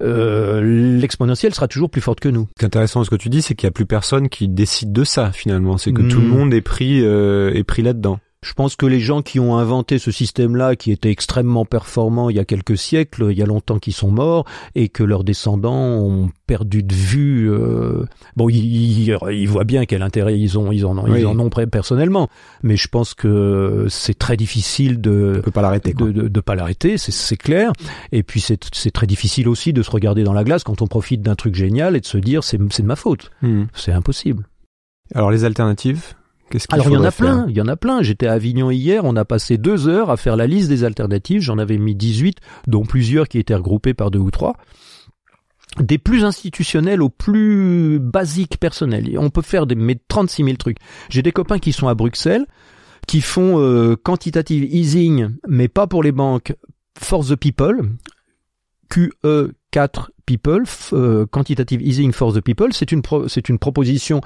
Euh, 0.02 0.62
l'exponentielle 0.98 1.54
sera 1.54 1.68
toujours 1.68 1.90
plus 1.90 2.00
forte 2.00 2.22
que 2.22 2.30
nous. 2.30 2.48
Ce 2.56 2.60
qui 2.60 2.64
est 2.64 2.68
intéressant 2.68 3.04
ce 3.04 3.10
que 3.10 3.18
tu 3.18 3.28
dis, 3.28 3.42
c'est 3.42 3.54
qu'il 3.54 3.68
n'y 3.68 3.72
a 3.72 3.74
plus 3.74 3.86
personne 3.86 4.30
qui 4.30 4.48
décide 4.48 4.94
de 4.94 5.04
ça 5.04 5.32
finalement. 5.34 5.78
C'est 5.78 5.92
que 5.92 6.02
tout 6.04 6.22
le 6.22 6.28
hmm. 6.28 6.30
monde 6.30 6.54
est 6.54 6.62
pris 6.62 7.00
est 7.00 7.64
pris 7.64 7.82
là-dedans. 7.82 8.20
Je 8.42 8.54
pense 8.54 8.78
que 8.78 8.86
les 8.86 9.02
gens 9.02 9.22
qui 9.22 9.38
ont 9.38 9.58
inventé 9.58 10.00
ce 10.00 10.12
système-là, 10.12 10.78
qui 10.78 10.94
était 10.94 11.12
extrêmement 11.12 11.66
performant 11.66 12.30
il 12.30 12.38
y 12.38 12.40
a 12.40 12.46
quelques 12.46 12.78
siècles, 12.78 13.28
il 13.32 13.38
y 13.38 13.42
a 13.42 13.46
longtemps 13.46 13.80
qu'ils 13.80 13.94
sont 13.94 14.12
morts, 14.12 14.46
et 14.76 14.88
que 14.88 15.04
leurs 15.04 15.26
descendants 15.26 15.76
ont 15.76 16.30
perdu 16.48 16.82
de 16.82 16.94
vue. 16.94 17.52
Euh... 17.52 18.06
Bon, 18.38 18.48
ils, 18.48 19.10
ils, 19.10 19.48
voient 19.48 19.66
bien 19.66 19.86
quel 19.86 20.02
intérêt 20.02 20.40
ils 20.40 20.58
ont, 20.58 20.72
ils 20.72 20.86
en 20.86 20.98
ont, 20.98 21.14
ils 21.14 21.26
en 21.26 21.38
ont 21.38 21.50
personnellement. 21.50 22.30
Mais 22.64 22.78
je 22.78 22.88
pense 22.88 23.14
que 23.14 23.88
c'est 23.90 24.18
très 24.18 24.38
difficile 24.38 25.02
de, 25.02 25.42
pas 25.54 25.62
l'arrêter, 25.62 25.94
de, 25.94 26.12
de, 26.12 26.28
de, 26.30 26.40
pas 26.40 26.56
l'arrêter, 26.56 26.98
c'est 26.98 27.38
clair. 27.38 27.74
Et 28.14 28.24
puis 28.24 28.40
c'est 28.40 28.92
très 28.92 29.08
difficile 29.08 29.50
aussi 29.50 29.74
de 29.74 29.84
se 29.84 29.92
regarder 29.92 30.24
dans 30.24 30.34
la 30.34 30.46
glace 30.46 30.64
quand 30.64 30.82
on 30.82 30.88
profite 30.88 31.22
d'un 31.22 31.36
truc 31.36 31.56
génial 31.56 31.98
et 31.98 32.00
de 32.00 32.06
se 32.06 32.18
dire 32.18 32.46
c'est 32.46 32.58
de 32.58 32.84
ma 32.84 32.96
faute. 32.96 33.32
Hmm. 33.42 33.66
C'est 33.74 33.92
impossible. 33.92 34.48
Alors 35.14 35.30
les 35.30 35.44
alternatives? 35.44 36.14
Alors 36.70 36.88
il 36.88 36.94
y 36.94 36.98
en 36.98 37.04
a 37.04 37.12
plein, 37.12 37.46
il 37.50 37.56
y 37.56 37.62
en 37.62 37.68
a 37.68 37.76
plein. 37.76 38.02
J'étais 38.02 38.28
à 38.28 38.34
Avignon 38.34 38.72
hier, 38.72 39.06
on 39.06 39.16
a 39.16 39.26
passé 39.26 39.58
deux 39.58 39.88
heures 39.88 40.10
à 40.10 40.18
faire 40.18 40.36
la 40.36 40.48
liste 40.48 40.70
des 40.70 40.84
alternatives. 40.84 41.42
J'en 41.42 41.58
avais 41.58 41.78
mis 41.78 41.96
18, 41.96 42.38
dont 42.68 42.84
plusieurs 42.84 43.28
qui 43.28 43.40
étaient 43.40 43.56
regroupés 43.56 43.94
par 43.94 44.12
deux 44.12 44.20
ou 44.20 44.32
trois. 44.32 44.56
Des 45.80 45.98
plus 45.98 46.26
institutionnels 46.26 47.02
aux 47.02 47.10
plus 47.10 48.00
basiques 48.00 48.58
personnels. 48.58 49.18
On 49.20 49.30
peut 49.30 49.42
faire 49.44 49.68
des, 49.68 49.76
mais 49.76 50.00
36 50.08 50.44
000 50.44 50.58
trucs. 50.58 50.78
J'ai 51.10 51.22
des 51.22 51.32
copains 51.32 51.60
qui 51.60 51.74
sont 51.74 51.88
à 51.88 51.94
Bruxelles, 51.94 52.46
qui 53.08 53.22
font 53.22 53.60
euh, 53.60 53.96
quantitative 53.96 54.64
easing, 54.64 55.30
mais 55.48 55.68
pas 55.68 55.88
pour 55.88 56.04
les 56.04 56.12
banques, 56.12 56.54
for 56.98 57.26
the 57.26 57.36
people. 57.36 57.82
QE 58.90 59.54
4 59.72 60.12
people, 60.26 60.64
euh, 60.94 61.26
quantitative 61.28 61.82
easing 61.82 62.12
for 62.12 62.34
the 62.34 62.42
people, 62.42 62.74
c'est 62.74 62.92
une 62.92 63.02
c'est 63.28 63.50
une 63.50 63.60
proposition 63.60 64.22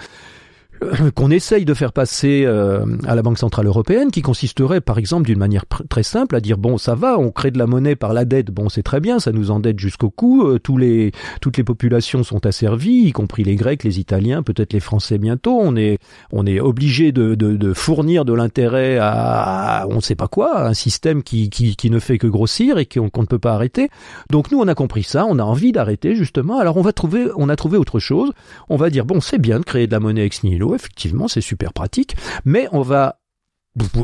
qu'on 1.15 1.31
essaye 1.31 1.65
de 1.65 1.73
faire 1.73 1.93
passer 1.93 2.43
euh, 2.45 2.85
à 3.05 3.15
la 3.15 3.21
Banque 3.21 3.37
centrale 3.37 3.67
européenne, 3.67 4.11
qui 4.11 4.21
consisterait, 4.21 4.81
par 4.81 4.97
exemple, 4.97 5.25
d'une 5.25 5.39
manière 5.39 5.65
très 5.89 6.03
simple, 6.03 6.35
à 6.35 6.39
dire 6.39 6.57
bon, 6.57 6.77
ça 6.77 6.95
va, 6.95 7.17
on 7.17 7.31
crée 7.31 7.51
de 7.51 7.57
la 7.57 7.67
monnaie 7.67 7.95
par 7.95 8.13
la 8.13 8.25
dette, 8.25 8.51
bon, 8.51 8.69
c'est 8.69 8.83
très 8.83 8.99
bien, 8.99 9.19
ça 9.19 9.31
nous 9.31 9.51
endette 9.51 9.79
jusqu'au 9.79 10.09
cou, 10.09 10.47
euh, 10.47 10.59
tous 10.59 10.77
les 10.77 11.11
toutes 11.41 11.57
les 11.57 11.63
populations 11.63 12.23
sont 12.23 12.45
asservies, 12.45 13.07
y 13.07 13.11
compris 13.11 13.43
les 13.43 13.55
Grecs, 13.55 13.83
les 13.83 13.99
Italiens, 13.99 14.43
peut-être 14.43 14.73
les 14.73 14.79
Français 14.79 15.17
bientôt. 15.17 15.59
On 15.61 15.75
est 15.75 15.99
on 16.31 16.45
est 16.45 16.59
obligé 16.59 17.11
de, 17.11 17.35
de, 17.35 17.55
de 17.55 17.73
fournir 17.73 18.25
de 18.25 18.33
l'intérêt 18.33 18.97
à, 18.99 19.85
on 19.89 19.95
ne 19.95 20.01
sait 20.01 20.15
pas 20.15 20.27
quoi, 20.27 20.67
un 20.67 20.73
système 20.73 21.23
qui, 21.23 21.49
qui, 21.49 21.75
qui 21.75 21.89
ne 21.89 21.99
fait 21.99 22.17
que 22.17 22.27
grossir 22.27 22.77
et 22.77 22.85
qu'on 22.85 23.09
ne 23.21 23.25
peut 23.25 23.39
pas 23.39 23.53
arrêter. 23.53 23.89
Donc 24.29 24.51
nous, 24.51 24.59
on 24.59 24.67
a 24.67 24.75
compris 24.75 25.03
ça, 25.03 25.25
on 25.27 25.39
a 25.39 25.43
envie 25.43 25.71
d'arrêter 25.71 26.15
justement. 26.15 26.59
Alors 26.59 26.77
on 26.77 26.81
va 26.81 26.93
trouver, 26.93 27.27
on 27.35 27.49
a 27.49 27.55
trouvé 27.55 27.77
autre 27.77 27.99
chose. 27.99 28.31
On 28.69 28.77
va 28.77 28.89
dire 28.89 29.05
bon, 29.05 29.21
c'est 29.21 29.39
bien 29.39 29.59
de 29.59 29.65
créer 29.65 29.87
de 29.87 29.91
la 29.91 29.99
monnaie 29.99 30.25
ex 30.25 30.43
nihilo 30.43 30.72
effectivement, 30.75 31.27
c'est 31.27 31.41
super 31.41 31.73
pratique, 31.73 32.15
mais 32.45 32.67
on 32.71 32.81
va 32.81 33.19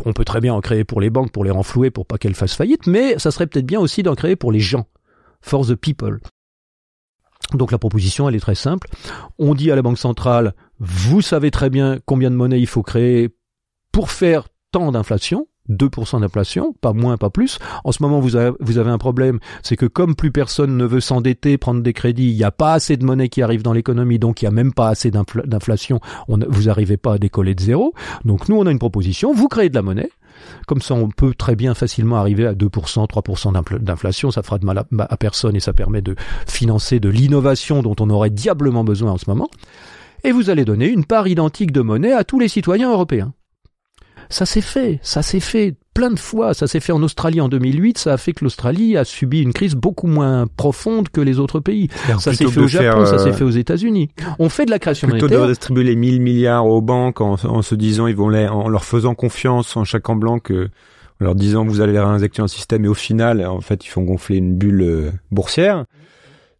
on 0.03 0.13
peut 0.13 0.25
très 0.25 0.41
bien 0.41 0.53
en 0.53 0.61
créer 0.61 0.83
pour 0.83 0.99
les 0.99 1.11
banques, 1.11 1.31
pour 1.31 1.43
les 1.43 1.51
renflouer, 1.51 1.91
pour 1.91 2.07
pas 2.07 2.17
qu'elles 2.17 2.33
fassent 2.33 2.55
faillite, 2.55 2.87
mais 2.87 3.19
ça 3.19 3.29
serait 3.29 3.45
peut-être 3.45 3.65
bien 3.65 3.79
aussi 3.79 4.01
d'en 4.01 4.15
créer 4.15 4.35
pour 4.35 4.51
les 4.51 4.59
gens, 4.59 4.87
for 5.41 5.65
the 5.65 5.75
people. 5.75 6.19
Donc 7.53 7.71
la 7.71 7.77
proposition, 7.77 8.27
elle 8.27 8.35
est 8.35 8.39
très 8.39 8.55
simple. 8.55 8.89
On 9.37 9.55
dit 9.55 9.71
à 9.71 9.75
la 9.75 9.81
Banque 9.81 9.97
centrale, 9.97 10.53
vous 10.79 11.21
savez 11.21 11.51
très 11.51 11.69
bien 11.69 11.99
combien 12.05 12.31
de 12.31 12.35
monnaie 12.35 12.59
il 12.59 12.67
faut 12.67 12.83
créer 12.83 13.29
pour 13.91 14.11
faire 14.11 14.47
tant 14.71 14.91
d'inflation, 14.91 15.47
2% 15.69 16.21
d'inflation, 16.21 16.73
pas 16.81 16.93
moins, 16.93 17.17
pas 17.17 17.29
plus. 17.29 17.59
En 17.83 17.91
ce 17.91 18.01
moment, 18.01 18.19
vous 18.19 18.35
avez, 18.35 18.89
un 18.89 18.97
problème, 18.97 19.39
c'est 19.63 19.75
que 19.75 19.85
comme 19.85 20.15
plus 20.15 20.31
personne 20.31 20.77
ne 20.77 20.85
veut 20.85 20.99
s'endetter, 20.99 21.57
prendre 21.57 21.81
des 21.81 21.93
crédits, 21.93 22.29
il 22.29 22.35
n'y 22.35 22.43
a 22.43 22.51
pas 22.51 22.73
assez 22.73 22.97
de 22.97 23.05
monnaie 23.05 23.29
qui 23.29 23.41
arrive 23.41 23.61
dans 23.61 23.73
l'économie, 23.73 24.19
donc 24.19 24.41
il 24.41 24.45
n'y 24.45 24.49
a 24.49 24.51
même 24.51 24.73
pas 24.73 24.89
assez 24.89 25.11
d'inflation, 25.11 25.99
vous 26.27 26.63
n'arrivez 26.63 26.97
pas 26.97 27.13
à 27.13 27.17
décoller 27.17 27.55
de 27.55 27.61
zéro. 27.61 27.93
Donc 28.25 28.49
nous, 28.49 28.57
on 28.57 28.65
a 28.65 28.71
une 28.71 28.79
proposition, 28.79 29.33
vous 29.33 29.47
créez 29.47 29.69
de 29.69 29.75
la 29.75 29.81
monnaie, 29.81 30.09
comme 30.67 30.81
ça, 30.81 30.93
on 30.93 31.09
peut 31.09 31.33
très 31.33 31.55
bien 31.55 31.73
facilement 31.73 32.17
arriver 32.17 32.45
à 32.45 32.53
2%, 32.53 33.07
3% 33.07 33.79
d'inflation. 33.81 34.31
Ça 34.31 34.43
fera 34.43 34.57
de 34.57 34.65
mal 34.65 34.83
à, 34.99 35.17
personne 35.17 35.55
et 35.55 35.59
ça 35.59 35.73
permet 35.73 36.01
de 36.01 36.15
financer 36.47 36.99
de 36.99 37.09
l'innovation 37.09 37.81
dont 37.81 37.95
on 37.99 38.09
aurait 38.09 38.29
diablement 38.29 38.83
besoin 38.83 39.11
en 39.11 39.17
ce 39.17 39.29
moment. 39.29 39.49
Et 40.23 40.31
vous 40.31 40.49
allez 40.49 40.65
donner 40.65 40.87
une 40.87 41.05
part 41.05 41.27
identique 41.27 41.71
de 41.71 41.81
monnaie 41.81 42.11
à 42.11 42.23
tous 42.23 42.39
les 42.39 42.49
citoyens 42.49 42.91
européens. 42.91 43.33
Ça 44.29 44.45
s'est 44.45 44.61
fait, 44.61 44.99
ça 45.01 45.21
s'est 45.21 45.39
fait 45.39 45.75
plein 45.93 46.11
de 46.11 46.19
fois. 46.19 46.53
Ça 46.53 46.67
s'est 46.67 46.79
fait 46.79 46.93
en 46.93 47.01
Australie 47.01 47.41
en 47.41 47.49
2008. 47.49 47.97
Ça 47.97 48.13
a 48.13 48.17
fait 48.17 48.33
que 48.33 48.43
l'Australie 48.43 48.95
a 48.95 49.03
subi 49.03 49.41
une 49.41 49.53
crise 49.53 49.75
beaucoup 49.75 50.07
moins 50.07 50.45
profonde 50.47 51.09
que 51.09 51.19
les 51.19 51.39
autres 51.39 51.59
pays. 51.59 51.89
ça 52.19 52.33
s'est 52.33 52.47
fait 52.47 52.59
au 52.59 52.67
Japon, 52.67 53.05
ça 53.05 53.17
s'est 53.17 53.29
euh, 53.29 53.33
fait 53.33 53.43
aux 53.43 53.49
États-unis. 53.49 54.09
On 54.37 54.49
fait 54.49 54.65
de 54.65 54.71
la 54.71 54.79
création 54.79 55.07
plutôt 55.07 55.25
monétaire. 55.25 55.39
de 55.39 55.43
redistribuer 55.43 55.83
les 55.83 55.95
1000 55.95 56.21
milliards 56.21 56.67
aux 56.67 56.81
banques 56.81 57.21
en, 57.21 57.37
se 57.61 57.75
disant 57.75 58.07
ils 58.07 58.15
vont 58.15 58.29
les, 58.29 58.47
en 58.47 58.69
leur 58.69 58.85
faisant 58.85 59.15
confiance 59.15 59.75
en 59.75 59.83
chaque 59.83 60.07
en 60.09 60.15
blanc 60.15 60.39
que 60.39 60.69
en 61.21 61.25
leur 61.25 61.35
disant 61.35 61.65
vous 61.65 61.81
allez 61.81 61.93
les 61.93 61.99
réinjecter 61.99 62.37
dans 62.37 62.45
le 62.45 62.49
système 62.49 62.85
et 62.85 62.87
au 62.87 62.93
final 62.93 63.45
en 63.45 63.59
fait 63.59 63.83
ils 63.85 63.89
font 63.89 64.03
gonfler 64.03 64.37
une 64.37 64.55
bulle 64.55 64.81
euh, 64.81 65.11
boursière 65.31 65.85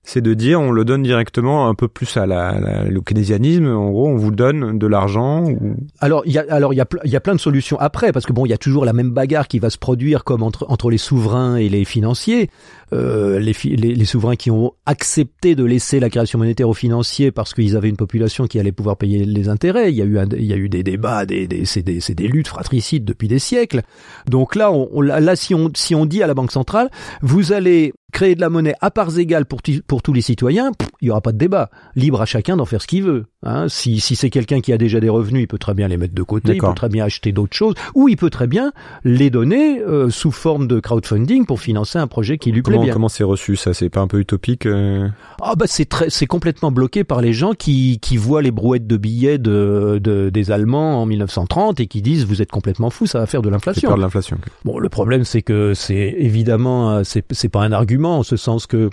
c'est 0.04 0.22
de 0.22 0.34
dire 0.34 0.60
on 0.60 0.72
le 0.72 0.86
donne 0.86 1.04
directement 1.04 1.68
un 1.68 1.76
peu 1.76 1.88
plus 1.88 2.18
à 2.18 2.26
la, 2.26 2.86
le 2.90 3.02
keynésianisme. 3.02 3.68
En 3.68 3.92
gros, 3.92 4.08
on 4.08 4.16
vous 4.16 4.32
donne 4.32 4.80
de 4.80 4.88
l'argent. 4.88 5.44
Ou... 5.44 5.76
Alors 6.00 6.24
il 6.26 6.32
y 6.32 6.38
a 6.38 6.46
alors 6.50 6.74
il 6.74 6.78
y 6.78 6.82
a, 6.82 6.88
il 7.04 7.12
y 7.12 7.16
a 7.16 7.20
plein 7.20 7.36
de 7.36 7.40
solutions 7.40 7.78
après 7.80 8.12
parce 8.12 8.26
que 8.26 8.34
bon 8.34 8.46
il 8.46 8.50
y 8.50 8.54
a 8.54 8.58
toujours 8.58 8.86
la 8.86 8.94
même 8.94 9.12
bagarre 9.12 9.48
qui 9.48 9.60
va 9.60 9.70
se 9.70 9.78
produire 9.78 10.24
comme 10.24 10.42
entre 10.42 10.66
entre 10.70 10.90
les 10.90 10.98
souverains 10.98 11.58
et 11.58 11.70
les 11.70 11.86
financiers. 11.86 12.50
Euh, 12.92 13.38
les, 13.38 13.54
les, 13.66 13.94
les, 13.94 14.06
souverains 14.06 14.36
qui 14.36 14.50
ont 14.50 14.74
accepté 14.88 15.54
de 15.54 15.64
laisser 15.64 16.00
la 16.00 16.10
création 16.10 16.40
monétaire 16.40 16.68
aux 16.68 16.74
financiers 16.74 17.32
parce 17.32 17.54
qu'ils 17.54 17.78
avaient 17.78 17.90
une 17.90 17.98
population 17.98 18.48
qui 18.48 18.60
allait 18.60 18.72
pouvoir 18.72 18.98
payer 18.98 19.26
les 19.26 19.48
intérêts. 19.48 19.92
Il 19.92 19.96
y 19.96 20.02
a 20.02 20.06
eu 20.06 20.18
il 20.36 20.46
y 20.46 20.54
a 20.54 20.56
eu 20.56 20.70
des 20.70 20.82
débats, 20.82 21.28
des, 21.28 21.46
des 21.48 21.66
c'est 21.66 21.84
des, 21.84 22.00
des 22.00 22.28
luttes 22.28 22.48
fratricides 22.48 23.06
depuis 23.06 23.28
des 23.28 23.38
siècles. 23.38 23.84
Donc 24.28 24.56
là 24.56 24.72
on, 24.72 25.02
là 25.02 25.36
si 25.36 25.54
on 25.54 25.70
si 25.76 25.94
on 25.94 26.08
dit 26.08 26.24
à 26.24 26.28
la 26.28 26.34
banque 26.34 26.52
centrale 26.52 26.90
vous 27.22 27.54
allez 27.54 27.94
créer 28.12 28.36
de 28.36 28.42
la 28.42 28.50
monnaie 28.50 28.76
à 28.82 28.92
parts 28.92 29.18
égales 29.18 29.46
pour, 29.46 29.62
pour 29.88 30.02
tous 30.02 30.14
les 30.14 30.22
citoyens, 30.22 30.72
il 31.02 31.06
n'y 31.06 31.12
aura 31.12 31.22
pas 31.22 31.32
de 31.32 31.38
débat. 31.38 31.70
Libre 31.96 32.22
à 32.22 32.26
chacun 32.26 32.58
d'en 32.58 32.66
faire 32.66 32.82
ce 32.82 32.88
qu'il 32.88 33.04
veut. 33.04 33.26
Hein. 33.44 33.68
Si, 33.70 34.00
si 34.00 34.16
c'est 34.16 34.30
quelqu'un 34.30 34.60
qui 34.60 34.74
a 34.74 34.78
déjà 34.78 35.00
des 35.00 35.10
revenus, 35.10 35.44
il 35.44 35.48
peut 35.48 35.58
très 35.58 35.74
bien 35.74 35.88
les 35.88 35.98
mettre 35.98 36.14
de 36.14 36.24
côté, 36.24 36.54
il 36.54 36.60
peut 36.60 36.74
très 36.76 36.90
bien 36.90 37.06
acheter 37.06 37.32
d'autres 37.32 37.56
choses, 37.56 37.76
ou 37.96 38.10
il 38.10 38.18
peut 38.18 38.30
très 38.30 38.48
bien 38.48 38.74
les 39.04 39.30
donner 39.30 39.80
euh, 39.80 40.10
sous 40.10 40.32
forme 40.32 40.68
de 40.68 40.80
crowdfunding 40.80 41.46
pour 41.46 41.60
financer 41.60 42.00
un 42.00 42.08
projet 42.08 42.38
qui 42.38 42.52
lui 42.52 42.62
plaît 42.62 42.78
bien. 42.78 42.94
Comment 42.94 43.10
c'est 43.10 43.24
reçu 43.24 43.56
ça? 43.56 43.74
C'est 43.74 43.90
pas 43.90 44.02
un 44.02 44.08
peu 44.08 44.20
utopique 44.20 44.66
euh? 44.66 45.08
Ah 45.42 45.56
bah 45.56 45.66
c'est 45.68 45.88
très, 45.88 46.10
c'est 46.10 46.28
complètement 46.28 46.72
bloqué 46.72 47.04
par 47.04 47.22
les 47.22 47.34
gens 47.34 47.54
qui, 47.54 48.00
qui 48.00 48.18
voient 48.18 48.42
les 48.42 48.52
brouettes 48.52 48.88
de 48.88 48.98
billets 48.98 49.38
de, 49.38 50.00
de, 50.04 50.30
des 50.30 50.52
Allemands 50.52 51.02
en 51.02 51.06
1930 51.06 51.80
et 51.80 51.88
qui 51.88 52.02
disent 52.02 52.26
vous 52.26 52.42
êtes 52.42 52.52
complètement 52.52 52.90
fou, 52.90 53.06
ça 53.06 53.20
va 53.20 53.26
faire 53.26 53.42
de 53.42 53.50
l'inflation. 53.50 53.96
de 53.96 54.02
l'inflation. 54.02 54.38
Bon, 54.66 54.80
le 54.80 54.90
problème 54.90 55.24
c'est 55.24 55.42
que 55.42 55.74
c'est 55.74 56.16
évidemment 56.18 56.92
euh, 56.92 57.02
c'est 57.04 57.50
pas 57.50 57.62
un 57.62 57.72
argument 57.72 57.99
en 58.08 58.24
ce 58.24 58.38
sens 58.38 58.68
que 58.68 58.90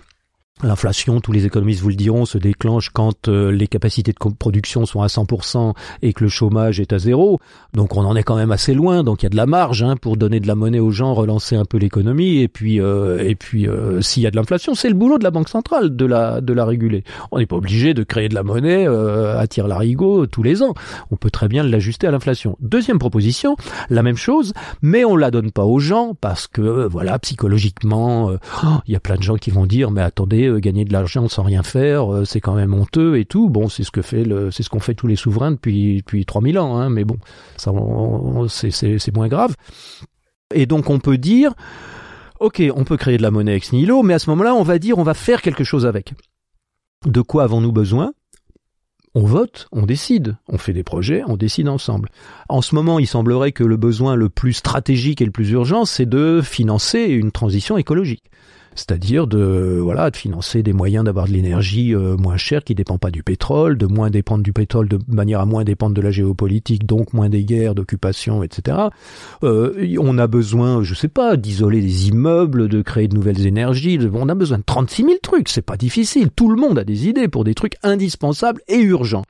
L'inflation, 0.62 1.20
tous 1.20 1.32
les 1.32 1.44
économistes 1.44 1.82
vous 1.82 1.90
le 1.90 1.96
diront, 1.96 2.24
se 2.24 2.38
déclenche 2.38 2.88
quand 2.88 3.28
euh, 3.28 3.52
les 3.52 3.66
capacités 3.66 4.12
de 4.12 4.34
production 4.38 4.86
sont 4.86 5.02
à 5.02 5.06
100% 5.08 5.74
et 6.00 6.14
que 6.14 6.24
le 6.24 6.30
chômage 6.30 6.80
est 6.80 6.94
à 6.94 6.98
zéro. 6.98 7.40
Donc 7.74 7.94
on 7.94 8.02
en 8.06 8.16
est 8.16 8.22
quand 8.22 8.36
même 8.36 8.52
assez 8.52 8.72
loin. 8.72 9.04
Donc 9.04 9.20
il 9.20 9.26
y 9.26 9.28
a 9.28 9.28
de 9.28 9.36
la 9.36 9.44
marge 9.44 9.82
hein, 9.82 9.96
pour 10.00 10.16
donner 10.16 10.40
de 10.40 10.46
la 10.46 10.54
monnaie 10.54 10.78
aux 10.78 10.92
gens, 10.92 11.12
relancer 11.12 11.56
un 11.56 11.66
peu 11.66 11.76
l'économie. 11.76 12.38
Et 12.38 12.48
puis 12.48 12.80
euh, 12.80 13.22
et 13.22 13.34
puis 13.34 13.68
euh, 13.68 14.00
s'il 14.00 14.22
y 14.22 14.26
a 14.26 14.30
de 14.30 14.36
l'inflation, 14.36 14.74
c'est 14.74 14.88
le 14.88 14.94
boulot 14.94 15.18
de 15.18 15.24
la 15.24 15.30
banque 15.30 15.50
centrale 15.50 15.94
de 15.94 16.06
la 16.06 16.40
de 16.40 16.54
la 16.54 16.64
réguler. 16.64 17.04
On 17.32 17.38
n'est 17.38 17.44
pas 17.44 17.56
obligé 17.56 17.92
de 17.92 18.02
créer 18.02 18.30
de 18.30 18.34
la 18.34 18.42
monnaie 18.42 18.86
à 18.86 19.46
tire 19.48 19.68
larigot 19.68 20.26
tous 20.26 20.42
les 20.42 20.62
ans. 20.62 20.72
On 21.10 21.16
peut 21.16 21.30
très 21.30 21.48
bien 21.48 21.64
l'ajuster 21.64 22.06
à 22.06 22.10
l'inflation. 22.10 22.56
Deuxième 22.60 22.98
proposition, 22.98 23.56
la 23.90 24.02
même 24.02 24.16
chose, 24.16 24.54
mais 24.80 25.04
on 25.04 25.16
la 25.16 25.30
donne 25.30 25.50
pas 25.50 25.66
aux 25.66 25.80
gens 25.80 26.16
parce 26.18 26.46
que 26.46 26.88
voilà 26.88 27.18
psychologiquement, 27.18 28.30
oh, 28.64 28.66
il 28.86 28.94
y 28.94 28.96
a 28.96 29.00
plein 29.00 29.16
de 29.16 29.22
gens 29.22 29.36
qui 29.36 29.50
vont 29.50 29.66
dire 29.66 29.90
mais 29.90 30.00
attendez 30.00 30.45
euh, 30.46 30.58
gagner 30.60 30.84
de 30.84 30.92
l'argent 30.92 31.28
sans 31.28 31.42
rien 31.42 31.62
faire, 31.62 32.12
euh, 32.12 32.24
c'est 32.24 32.40
quand 32.40 32.54
même 32.54 32.74
honteux 32.74 33.18
et 33.18 33.24
tout. 33.24 33.48
Bon, 33.48 33.68
c'est 33.68 33.84
ce 33.84 33.90
que 33.90 34.02
fait 34.02 34.24
c'est 34.50 34.62
ce 34.62 34.70
qu'ont 34.70 34.80
fait 34.80 34.94
tous 34.94 35.06
les 35.06 35.16
souverains 35.16 35.52
depuis 35.52 35.98
depuis 35.98 36.24
3000 36.24 36.58
ans, 36.58 36.78
hein, 36.78 36.90
mais 36.90 37.04
bon, 37.04 37.18
ça, 37.56 37.72
c'est 38.48 39.14
moins 39.14 39.28
grave. 39.28 39.54
Et 40.54 40.66
donc 40.66 40.90
on 40.90 40.98
peut 40.98 41.18
dire, 41.18 41.54
ok, 42.40 42.62
on 42.74 42.84
peut 42.84 42.96
créer 42.96 43.16
de 43.16 43.22
la 43.22 43.30
monnaie 43.30 43.56
ex 43.56 43.72
nihilo, 43.72 44.02
mais 44.02 44.14
à 44.14 44.18
ce 44.18 44.30
moment-là, 44.30 44.54
on 44.54 44.62
va 44.62 44.78
dire, 44.78 44.98
on 44.98 45.02
va 45.02 45.14
faire 45.14 45.42
quelque 45.42 45.64
chose 45.64 45.86
avec. 45.86 46.14
De 47.04 47.20
quoi 47.20 47.44
avons-nous 47.44 47.72
besoin? 47.72 48.12
On 49.14 49.24
vote, 49.24 49.66
on 49.72 49.86
décide, 49.86 50.36
on 50.46 50.58
fait 50.58 50.74
des 50.74 50.82
projets, 50.82 51.22
on 51.26 51.38
décide 51.38 51.68
ensemble. 51.68 52.10
En 52.50 52.60
ce 52.60 52.74
moment, 52.74 52.98
il 52.98 53.06
semblerait 53.06 53.52
que 53.52 53.64
le 53.64 53.78
besoin 53.78 54.14
le 54.14 54.28
plus 54.28 54.52
stratégique 54.52 55.22
et 55.22 55.24
le 55.24 55.30
plus 55.30 55.50
urgent, 55.52 55.86
c'est 55.86 56.04
de 56.04 56.42
financer 56.42 57.04
une 57.04 57.32
transition 57.32 57.78
écologique 57.78 58.24
c'est-à-dire 58.76 59.26
de 59.26 59.78
voilà 59.82 60.10
de 60.10 60.16
financer 60.16 60.62
des 60.62 60.72
moyens 60.72 61.04
d'avoir 61.04 61.26
de 61.26 61.32
l'énergie 61.32 61.94
euh, 61.94 62.16
moins 62.16 62.36
chère 62.36 62.62
qui 62.62 62.74
dépend 62.74 62.98
pas 62.98 63.10
du 63.10 63.22
pétrole, 63.22 63.76
de 63.76 63.86
moins 63.86 64.10
dépendre 64.10 64.42
du 64.42 64.52
pétrole 64.52 64.88
de 64.88 64.98
manière 65.08 65.40
à 65.40 65.46
moins 65.46 65.64
dépendre 65.64 65.94
de 65.94 66.00
la 66.00 66.10
géopolitique, 66.10 66.86
donc 66.86 67.12
moins 67.12 67.28
des 67.28 67.44
guerres, 67.44 67.74
d'occupation, 67.74 68.42
etc. 68.42 68.78
Euh, 69.42 69.96
on 69.98 70.18
a 70.18 70.26
besoin, 70.26 70.82
je 70.82 70.94
sais 70.94 71.08
pas, 71.08 71.36
d'isoler 71.36 71.80
des 71.80 72.08
immeubles, 72.08 72.68
de 72.68 72.82
créer 72.82 73.08
de 73.08 73.14
nouvelles 73.14 73.46
énergies. 73.46 73.98
On 74.12 74.28
a 74.28 74.34
besoin 74.34 74.58
de 74.58 74.64
36 74.64 75.02
000 75.02 75.14
trucs, 75.22 75.48
c'est 75.48 75.62
pas 75.62 75.76
difficile. 75.76 76.30
Tout 76.30 76.50
le 76.50 76.60
monde 76.60 76.78
a 76.78 76.84
des 76.84 77.08
idées 77.08 77.28
pour 77.28 77.44
des 77.44 77.54
trucs 77.54 77.76
indispensables 77.82 78.60
et 78.68 78.78
urgents. 78.78 79.24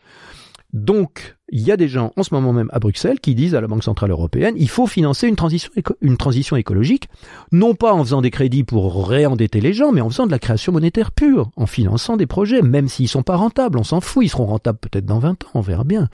Donc, 0.72 1.36
il 1.50 1.60
y 1.60 1.70
a 1.70 1.76
des 1.76 1.88
gens 1.88 2.12
en 2.16 2.22
ce 2.22 2.34
moment 2.34 2.52
même 2.52 2.68
à 2.72 2.80
Bruxelles 2.80 3.20
qui 3.20 3.34
disent 3.34 3.54
à 3.54 3.60
la 3.60 3.68
Banque 3.68 3.84
Centrale 3.84 4.10
Européenne, 4.10 4.54
il 4.58 4.68
faut 4.68 4.86
financer 4.86 5.28
une 5.28 5.36
transition, 5.36 6.56
écologique, 6.56 7.08
non 7.52 7.74
pas 7.74 7.92
en 7.92 8.04
faisant 8.04 8.20
des 8.20 8.30
crédits 8.30 8.64
pour 8.64 9.08
réendetter 9.08 9.60
les 9.60 9.72
gens, 9.72 9.92
mais 9.92 10.00
en 10.00 10.10
faisant 10.10 10.26
de 10.26 10.32
la 10.32 10.38
création 10.38 10.72
monétaire 10.72 11.12
pure, 11.12 11.50
en 11.56 11.66
finançant 11.66 12.16
des 12.16 12.26
projets, 12.26 12.62
même 12.62 12.88
s'ils 12.88 13.08
sont 13.08 13.22
pas 13.22 13.36
rentables, 13.36 13.78
on 13.78 13.84
s'en 13.84 14.00
fout, 14.00 14.24
ils 14.24 14.28
seront 14.28 14.46
rentables 14.46 14.78
peut-être 14.78 15.06
dans 15.06 15.18
20 15.18 15.44
ans, 15.44 15.50
on 15.54 15.60
verra 15.60 15.84
bien. 15.84 16.08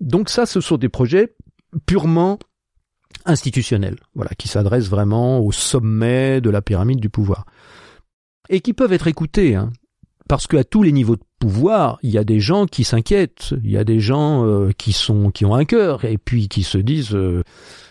Donc 0.00 0.28
ça, 0.28 0.46
ce 0.46 0.60
sont 0.60 0.76
des 0.76 0.88
projets 0.88 1.34
purement 1.86 2.38
institutionnels, 3.26 3.96
voilà, 4.14 4.30
qui 4.38 4.48
s'adressent 4.48 4.88
vraiment 4.88 5.40
au 5.40 5.52
sommet 5.52 6.40
de 6.40 6.50
la 6.50 6.62
pyramide 6.62 7.00
du 7.00 7.10
pouvoir. 7.10 7.44
Et 8.48 8.60
qui 8.60 8.72
peuvent 8.72 8.92
être 8.92 9.06
écoutés, 9.06 9.54
hein, 9.54 9.72
parce 10.28 10.46
qu'à 10.46 10.64
tous 10.64 10.82
les 10.82 10.92
niveaux 10.92 11.16
de 11.16 11.22
pouvoir, 11.44 11.98
il 12.02 12.08
y 12.08 12.16
a 12.16 12.24
des 12.24 12.40
gens 12.40 12.64
qui 12.64 12.84
s'inquiètent, 12.84 13.52
il 13.62 13.70
y 13.70 13.76
a 13.76 13.84
des 13.84 14.00
gens 14.00 14.46
euh, 14.46 14.70
qui 14.78 14.94
sont 14.94 15.30
qui 15.30 15.44
ont 15.44 15.54
un 15.54 15.66
cœur 15.66 16.06
et 16.06 16.16
puis 16.16 16.48
qui 16.48 16.62
se 16.62 16.78
disent 16.78 17.14
euh, 17.14 17.42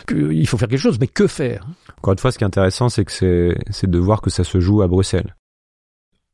qu'il 0.08 0.47
faut 0.47 0.58
faire 0.58 0.68
quelque 0.68 0.80
chose, 0.80 0.97
mais 0.99 1.06
que 1.06 1.28
faire? 1.28 1.68
Encore 1.99 2.14
une 2.14 2.18
fois, 2.18 2.32
ce 2.32 2.39
qui 2.39 2.43
est 2.43 2.47
intéressant, 2.47 2.89
c'est 2.89 3.06
que 3.06 3.12
c'est 3.12 3.56
c'est 3.70 3.88
de 3.88 3.99
voir 3.99 4.22
que 4.22 4.32
ça 4.32 4.43
se 4.43 4.60
joue 4.60 4.82
à 4.82 4.88
Bruxelles. 4.88 5.36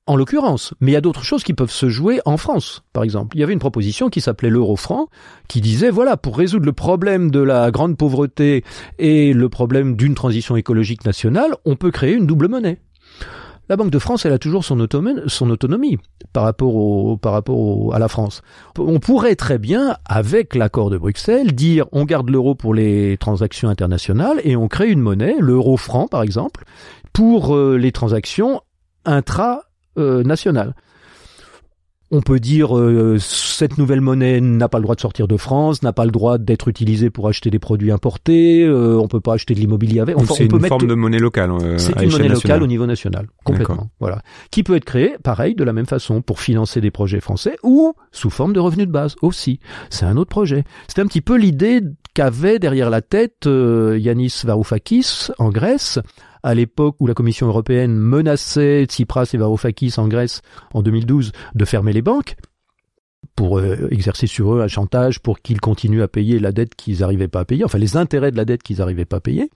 En 0.08 0.16
l'occurrence, 0.16 0.74
mais 0.80 0.92
il 0.92 0.94
y 0.94 0.98
a 0.98 1.02
d'autres 1.02 1.26
choses 1.26 1.44
qui 1.44 1.54
peuvent 1.54 1.70
se 1.70 1.90
jouer 1.90 2.22
en 2.24 2.38
France, 2.38 2.84
par 2.94 3.04
exemple. 3.04 3.36
Il 3.36 3.42
y 3.42 3.44
avait 3.44 3.52
une 3.52 3.60
proposition 3.60 4.10
qui 4.10 4.22
s'appelait 4.22 4.50
l'euro-franc, 4.50 5.10
qui 5.50 5.60
disait, 5.60 5.92
voilà, 5.92 6.16
pour 6.16 6.38
résoudre 6.38 6.66
le 6.66 6.74
problème 6.74 7.32
de 7.32 7.42
la 7.42 7.70
grande 7.70 7.98
pauvreté 7.98 8.64
et 8.98 9.34
le 9.34 9.50
problème 9.50 9.98
d'une 9.98 10.16
transition 10.16 10.56
écologique 10.56 11.06
nationale, 11.06 11.54
on 11.66 11.76
peut 11.76 11.92
créer 11.92 12.14
une 12.14 12.26
double 12.26 12.48
monnaie. 12.48 12.80
La 13.70 13.78
Banque 13.78 13.92
de 13.92 14.00
France, 14.00 14.26
elle 14.26 14.34
a 14.34 14.40
toujours 14.40 14.66
son 14.66 14.80
autonomie, 14.80 15.98
par 16.34 16.44
rapport, 16.44 17.94
à 17.94 18.00
la 18.00 18.08
France. 18.08 18.42
On 18.80 19.00
pourrait 19.00 19.36
très 19.36 19.60
bien, 19.60 19.96
avec 20.06 20.56
l'accord 20.56 20.90
de 20.90 20.98
Bruxelles, 20.98 21.54
dire 21.54 21.86
on 21.92 22.06
garde 22.06 22.32
l'euro 22.32 22.56
pour 22.56 22.74
les 22.74 23.16
transactions 23.18 23.70
internationales 23.70 24.42
et 24.44 24.56
on 24.56 24.68
crée 24.68 24.90
une 24.90 25.02
monnaie, 25.02 25.36
l'euro 25.40 25.78
franc 25.78 26.08
par 26.08 26.24
exemple, 26.24 26.66
pour 27.14 27.56
euh, 27.56 27.78
les 27.78 27.92
transactions 27.92 28.62
intra-nationales 29.06 30.74
on 32.12 32.22
peut 32.22 32.40
dire 32.40 32.78
euh, 32.78 33.18
cette 33.20 33.78
nouvelle 33.78 34.02
monnaie 34.02 34.42
n'a 34.42 34.68
pas 34.68 34.80
le 34.80 34.84
droit 34.84 34.96
de 34.96 35.02
sortir 35.02 35.28
de 35.28 35.38
France, 35.38 35.84
n'a 35.84 35.94
pas 35.94 36.06
le 36.06 36.12
droit 36.12 36.38
d'être 36.38 36.68
utilisée 36.68 37.10
pour 37.10 37.28
acheter 37.28 37.50
des 37.50 37.60
produits 37.60 37.92
importés, 37.92 38.64
euh, 38.64 39.00
on 39.00 39.08
peut 39.08 39.20
pas 39.20 39.34
acheter 39.34 39.54
de 39.54 39.60
l'immobilier 39.60 40.00
avec. 40.00 40.18
Enfin, 40.18 40.34
c'est 40.36 40.46
une 40.46 40.66
forme 40.66 40.88
de 40.88 40.94
monnaie 40.94 41.20
locale. 41.20 41.52
Euh, 41.52 41.78
c'est 41.78 42.00
une 42.02 42.12
monnaie 42.12 42.28
locale 42.30 42.64
au 42.64 42.68
niveau 42.68 42.86
national, 42.86 43.28
complètement. 43.44 43.90
Voilà, 44.00 44.22
qui 44.52 44.64
peut 44.64 44.76
être 44.76 44.86
créée, 44.86 45.16
pareil, 45.24 45.56
de 45.56 45.64
la 45.64 45.74
même 45.74 45.86
façon, 45.86 46.22
pour 46.22 46.40
financer 46.40 46.82
des 46.82 46.92
projets 46.92 47.20
français 47.20 47.58
ou 47.64 47.94
sous 48.12 48.30
forme 48.30 48.54
de 48.54 48.60
revenus 48.60 48.88
de 48.88 48.92
base 48.92 49.16
aussi. 49.22 49.60
C'est 49.90 50.06
un 50.06 50.18
autre 50.18 50.30
projet. 50.30 50.64
C'est 50.88 51.00
un 51.00 51.06
petit 51.06 51.22
peu 51.22 51.38
l'idée 51.38 51.82
qu'avait 52.14 52.60
derrière 52.60 52.90
la 52.90 53.02
tête 53.02 53.46
euh, 53.46 53.98
Yanis 54.00 54.42
Varoufakis 54.44 55.30
en 55.38 55.50
Grèce 55.50 56.00
à 56.44 56.54
l'époque 56.54 56.96
où 57.00 57.08
la 57.08 57.14
Commission 57.14 57.48
européenne 57.48 57.96
menaçait 57.96 58.86
Tsipras 58.86 59.32
et 59.34 59.38
Varoufakis 59.38 59.94
en 59.98 60.08
Grèce 60.08 60.42
en 60.74 60.82
2012 60.82 61.32
de 61.56 61.66
fermer 61.66 61.94
les 61.94 62.02
banques 62.02 62.36
pour 63.36 63.60
euh, 63.60 63.88
exercer 63.92 64.28
sur 64.28 64.54
eux 64.54 64.62
un 64.62 64.68
chantage 64.68 65.20
pour 65.20 65.40
qu'ils 65.40 65.62
continuent 65.62 66.02
à 66.02 66.08
payer 66.08 66.40
la 66.40 66.52
dette 66.52 66.76
qu'ils 66.76 67.00
n'arrivaient 67.00 67.28
pas 67.28 67.42
à 67.42 67.46
payer, 67.46 67.64
enfin 67.64 67.78
les 67.78 67.98
intérêts 67.98 68.32
de 68.32 68.38
la 68.38 68.46
dette 68.46 68.64
qu'ils 68.64 68.78
n'arrivaient 68.80 69.06
pas 69.06 69.18
à 69.18 69.22
payer. 69.22 69.50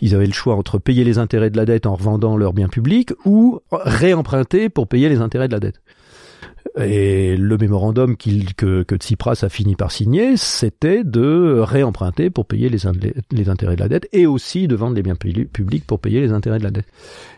Ils 0.00 0.14
avaient 0.14 0.26
le 0.26 0.32
choix 0.32 0.54
entre 0.54 0.78
payer 0.78 1.04
les 1.04 1.18
intérêts 1.18 1.50
de 1.50 1.56
la 1.56 1.66
dette 1.66 1.86
en 1.86 1.94
revendant 1.94 2.36
leurs 2.36 2.54
biens 2.54 2.68
publics 2.68 3.12
ou 3.26 3.60
réemprunter 3.70 4.68
pour 4.68 4.88
payer 4.88 5.08
les 5.08 5.20
intérêts 5.20 5.48
de 5.48 5.52
la 5.52 5.60
dette. 5.60 5.82
Et 6.80 7.36
le 7.36 7.58
mémorandum 7.58 8.16
que, 8.16 8.84
Tsipras 8.96 9.40
a 9.42 9.48
fini 9.50 9.76
par 9.76 9.92
signer, 9.92 10.38
c'était 10.38 11.04
de 11.04 11.58
réemprunter 11.60 12.30
pour 12.30 12.46
payer 12.46 12.70
les, 12.70 12.78
les, 13.30 13.48
intérêts 13.50 13.76
de 13.76 13.80
la 13.80 13.88
dette 13.88 14.08
et 14.12 14.26
aussi 14.26 14.68
de 14.68 14.74
vendre 14.74 14.96
les 14.96 15.02
biens 15.02 15.14
publics 15.14 15.86
pour 15.86 16.00
payer 16.00 16.22
les 16.22 16.32
intérêts 16.32 16.58
de 16.58 16.64
la 16.64 16.70
dette. 16.70 16.86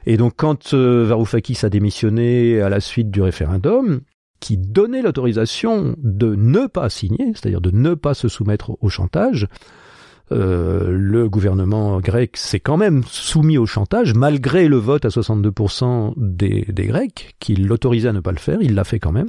Et 0.07 0.17
donc 0.17 0.35
quand 0.37 0.73
euh, 0.73 1.05
Varoufakis 1.05 1.59
a 1.65 1.69
démissionné 1.69 2.61
à 2.61 2.69
la 2.69 2.79
suite 2.79 3.11
du 3.11 3.23
référendum, 3.23 4.03
qui 4.39 4.57
donnait 4.59 5.03
l'autorisation 5.03 5.97
de 5.99 6.35
ne 6.37 6.67
pas 6.67 6.91
signer, 6.91 7.33
c'est-à-dire 7.35 7.63
de 7.63 7.71
ne 7.71 7.95
pas 7.95 8.15
se 8.15 8.29
soumettre 8.29 8.77
au 8.83 8.89
chantage, 8.89 9.49
euh, 10.33 10.91
le 10.91 11.29
gouvernement 11.29 12.01
grec 12.01 12.37
s'est 12.37 12.61
quand 12.61 12.77
même 12.77 13.03
soumis 13.05 13.59
au 13.59 13.67
chantage, 13.67 14.15
malgré 14.15 14.69
le 14.69 14.77
vote 14.77 15.05
à 15.05 15.09
62% 15.09 16.15
des, 16.17 16.67
des 16.69 16.87
Grecs, 16.87 17.37
qui 17.41 17.57
l'autorisaient 17.57 18.09
à 18.09 18.13
ne 18.13 18.21
pas 18.21 18.33
le 18.33 18.39
faire, 18.39 18.59
il 18.63 18.75
l'a 18.75 18.85
fait 18.85 18.99
quand 18.99 19.13
même. 19.13 19.29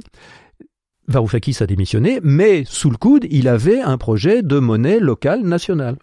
Varoufakis 1.08 1.56
a 1.60 1.66
démissionné, 1.66 2.20
mais 2.22 2.64
sous 2.66 2.90
le 2.90 2.96
coude, 2.96 3.26
il 3.30 3.46
avait 3.48 3.80
un 3.80 3.96
projet 3.98 4.42
de 4.42 4.58
monnaie 4.58 4.98
locale 4.98 5.42
nationale. 5.42 5.96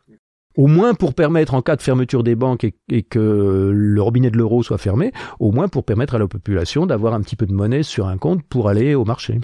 Au 0.55 0.67
moins 0.67 0.93
pour 0.93 1.15
permettre, 1.15 1.55
en 1.55 1.61
cas 1.63 1.75
de 1.75 1.81
fermeture 1.81 2.23
des 2.23 2.35
banques 2.35 2.65
et 2.89 3.01
que 3.01 3.71
le 3.73 4.01
robinet 4.01 4.29
de 4.29 4.37
l'euro 4.37 4.61
soit 4.61 4.77
fermé, 4.77 5.11
au 5.39 5.51
moins 5.51 5.67
pour 5.67 5.83
permettre 5.83 6.15
à 6.15 6.19
la 6.19 6.27
population 6.27 6.85
d'avoir 6.85 7.15
un 7.15 7.21
petit 7.21 7.35
peu 7.35 7.47
de 7.47 7.53
monnaie 7.53 7.83
sur 7.83 8.07
un 8.07 8.17
compte 8.17 8.43
pour 8.43 8.69
aller 8.69 8.93
au 8.93 9.03
marché. 9.03 9.39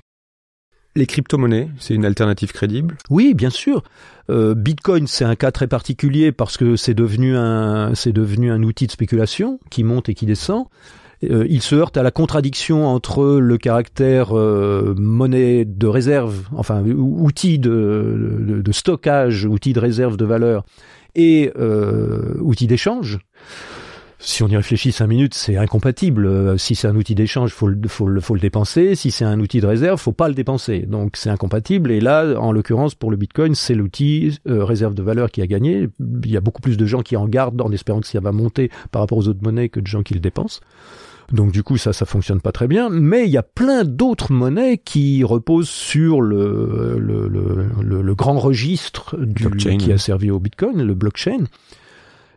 Les 0.99 1.05
crypto-monnaies, 1.05 1.69
c'est 1.79 1.93
une 1.93 2.03
alternative 2.03 2.51
crédible? 2.51 2.97
Oui, 3.09 3.33
bien 3.33 3.49
sûr. 3.49 3.83
Euh, 4.29 4.53
Bitcoin, 4.53 5.07
c'est 5.07 5.23
un 5.23 5.37
cas 5.37 5.49
très 5.49 5.67
particulier 5.67 6.33
parce 6.33 6.57
que 6.57 6.75
c'est 6.75 6.93
devenu 6.93 7.37
un, 7.37 7.93
outil 8.63 8.85
de 8.85 8.91
spéculation 8.91 9.61
qui 9.69 9.85
monte 9.85 10.09
et 10.09 10.13
qui 10.13 10.25
descend. 10.25 10.65
Euh, 11.23 11.45
il 11.49 11.61
se 11.61 11.75
heurte 11.75 11.95
à 11.95 12.03
la 12.03 12.11
contradiction 12.11 12.85
entre 12.85 13.39
le 13.39 13.57
caractère 13.57 14.37
euh, 14.37 14.93
monnaie 14.97 15.63
de 15.63 15.87
réserve, 15.87 16.49
enfin 16.53 16.83
outil 16.83 17.59
de, 17.59 18.61
stockage, 18.73 19.45
outil 19.45 19.71
de 19.71 19.79
réserve 19.79 20.17
de 20.17 20.25
valeur, 20.25 20.65
et 21.15 21.53
outil 22.41 22.67
d'échange 22.67 23.19
si 24.22 24.43
on 24.43 24.49
y 24.49 24.55
réfléchit 24.57 24.91
cinq 24.91 25.07
minutes, 25.07 25.34
c'est 25.34 25.55
incompatible. 25.55 26.26
Euh, 26.26 26.57
si 26.57 26.76
c'est 26.76 26.89
un 26.89 26.95
outil 26.95 27.15
d'échange, 27.15 27.53
faut 27.53 27.67
le, 27.67 27.80
faut 27.88 28.05
le, 28.05 28.20
faut 28.20 28.34
le 28.34 28.41
dépenser. 28.41 28.95
Si 28.95 29.11
c'est 29.11 29.24
un 29.24 29.39
outil 29.39 29.61
de 29.61 29.65
réserve, 29.65 29.97
faut 29.97 30.11
pas 30.11 30.28
le 30.28 30.34
dépenser. 30.34 30.80
Donc 30.80 31.15
c'est 31.15 31.30
incompatible. 31.30 31.89
Et 31.89 32.01
là, 32.01 32.38
en 32.38 32.51
l'occurrence, 32.51 32.95
pour 32.95 33.11
le 33.11 33.17
Bitcoin, 33.17 33.55
c'est 33.55 33.76
l'outil 33.76 34.38
euh, 34.47 34.65
réserve 34.65 34.93
de 34.93 35.01
valeur 35.01 35.32
qui 35.32 35.41
a 35.41 35.47
gagné. 35.47 35.88
Il 35.99 36.30
y 36.30 36.36
a 36.36 36.41
beaucoup 36.41 36.61
plus 36.61 36.76
de 36.76 36.86
gens 36.86 37.01
qui 37.01 37.15
en 37.15 37.28
gardent 37.30 37.61
en 37.61 37.72
espérant 37.72 38.01
que 38.01 38.07
ça 38.07 38.20
va 38.20 38.34
monter 38.34 38.70
par 38.91 39.01
rapport 39.01 39.17
aux 39.17 39.30
autres 39.30 39.41
monnaies 39.41 39.70
que 39.70 39.80
de 39.80 39.88
gens 39.88 40.03
qui 40.03 40.13
le 40.13 40.20
dépensent. 40.20 40.59
Donc 41.32 41.53
du 41.53 41.63
coup, 41.63 41.78
ça, 41.78 41.93
ça 41.93 42.05
fonctionne 42.05 42.41
pas 42.41 42.51
très 42.51 42.67
bien. 42.67 42.89
Mais 42.89 43.24
il 43.24 43.32
y 43.32 43.38
a 43.38 43.43
plein 43.43 43.86
d'autres 43.86 44.34
monnaies 44.34 44.80
qui 44.80 45.24
reposent 45.24 45.70
sur 45.70 46.20
le, 46.20 46.97
le, 46.99 47.30
le, 47.30 48.01
le 48.01 48.15
grand 48.15 48.38
registre 48.38 49.15
du, 49.17 49.47
qui 49.78 49.93
a 49.93 49.97
servi 49.97 50.30
au 50.30 50.39
Bitcoin, 50.39 50.82
le 50.84 50.93
blockchain 50.93 51.45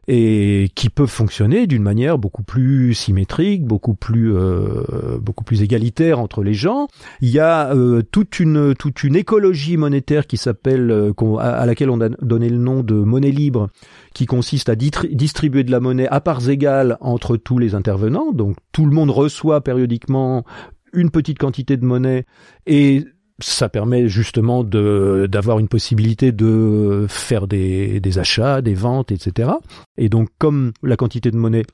et 0.09 0.71
qui 0.75 0.91
peuvent 0.91 1.07
fonctionner 1.07 1.67
d'une 1.67 1.83
manière 1.83 2.19
beaucoup 2.19 2.43
plus 2.43 2.95
symétrique, 2.95 3.65
beaucoup 3.65 3.95
plus 3.95 4.35
euh, 4.35 5.19
beaucoup 5.21 5.45
plus 5.45 5.63
égalitaire 5.63 6.19
entre 6.19 6.43
les 6.43 6.55
gens. 6.55 6.89
Il 7.21 7.29
y 7.29 7.39
a 7.39 7.73
euh, 7.75 8.03
toute 8.03 8.41
une 8.41 8.75
toute 8.75 9.05
une 9.05 9.15
écologie 9.15 9.77
monétaire 9.77 10.27
qui 10.27 10.37
s'appelle 10.37 10.91
euh, 10.91 11.13
à, 11.39 11.65
laquelle 11.67 11.91
on 11.91 12.01
a 12.01 12.09
donné 12.09 12.49
le 12.49 12.59
nom 12.59 12.83
de 12.83 12.95
monnaie 12.95 13.31
libre, 13.31 13.69
qui 14.13 14.27
consiste 14.27 14.69
à 14.69 14.75
distribuer 14.75 15.63
de 15.63 15.71
la 15.71 15.81
monnaie 15.81 16.09
à 16.09 16.21
parts 16.21 16.49
égales 16.49 16.97
entre 17.01 17.37
tous 17.37 17.59
les 17.59 17.75
intervenants. 17.75 18.33
Donc 18.33 18.57
tout 18.73 18.87
le 18.87 18.93
monde 18.93 19.11
reçoit 19.11 19.63
périodiquement 19.63 20.45
une 20.93 21.11
petite 21.11 21.39
quantité 21.39 21.77
de 21.77 21.85
monnaie 21.85 22.27
et 22.67 23.05
ça 23.39 23.69
permet 23.69 24.09
justement 24.09 24.65
de 24.65 25.29
d'avoir 25.31 25.59
une 25.59 25.69
possibilité 25.69 26.33
de 26.33 27.07
faire 27.09 27.47
des, 27.47 28.19
achats, 28.19 28.63
des 28.63 28.75
ventes, 28.75 29.13
etc. 29.13 29.51
Et 29.97 30.09
donc 30.09 30.29
comme 30.39 30.73
la 30.83 30.97
quantité 30.97 31.31
de 31.31 31.37
monnaie 31.37 31.65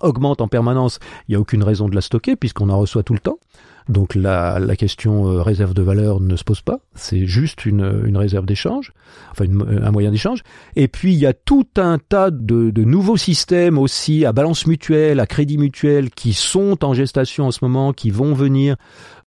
augmente 0.00 0.40
en 0.40 0.48
permanence, 0.48 0.98
il 1.26 1.32
n'y 1.32 1.36
a 1.36 1.40
aucune 1.40 1.62
raison 1.62 1.88
de 1.88 1.94
la 1.94 2.00
stocker 2.00 2.36
puisqu'on 2.36 2.68
en 2.68 2.78
reçoit 2.78 3.02
tout 3.02 3.14
le 3.14 3.18
temps. 3.18 3.38
Donc 3.88 4.14
la, 4.14 4.58
la 4.58 4.76
question 4.76 5.28
euh, 5.28 5.42
réserve 5.42 5.72
de 5.72 5.80
valeur 5.80 6.20
ne 6.20 6.36
se 6.36 6.44
pose 6.44 6.60
pas, 6.60 6.78
c'est 6.94 7.26
juste 7.26 7.64
une, 7.64 8.02
une 8.04 8.18
réserve 8.18 8.44
d'échange, 8.44 8.92
enfin 9.30 9.46
un 9.48 9.90
moyen 9.90 10.10
d'échange. 10.10 10.42
Et 10.76 10.88
puis 10.88 11.14
il 11.14 11.18
y 11.18 11.24
a 11.24 11.32
tout 11.32 11.66
un 11.78 11.98
tas 11.98 12.30
de, 12.30 12.70
de, 12.70 12.84
nouveaux 12.84 13.16
systèmes 13.16 13.78
aussi 13.78 14.26
à 14.26 14.32
balance 14.32 14.66
mutuelle, 14.66 15.20
à 15.20 15.26
crédit 15.26 15.56
mutuel 15.56 16.10
qui 16.10 16.34
sont 16.34 16.84
en 16.84 16.92
gestation 16.92 17.46
en 17.46 17.50
ce 17.50 17.60
moment, 17.62 17.94
qui 17.94 18.10
vont 18.10 18.34
venir 18.34 18.76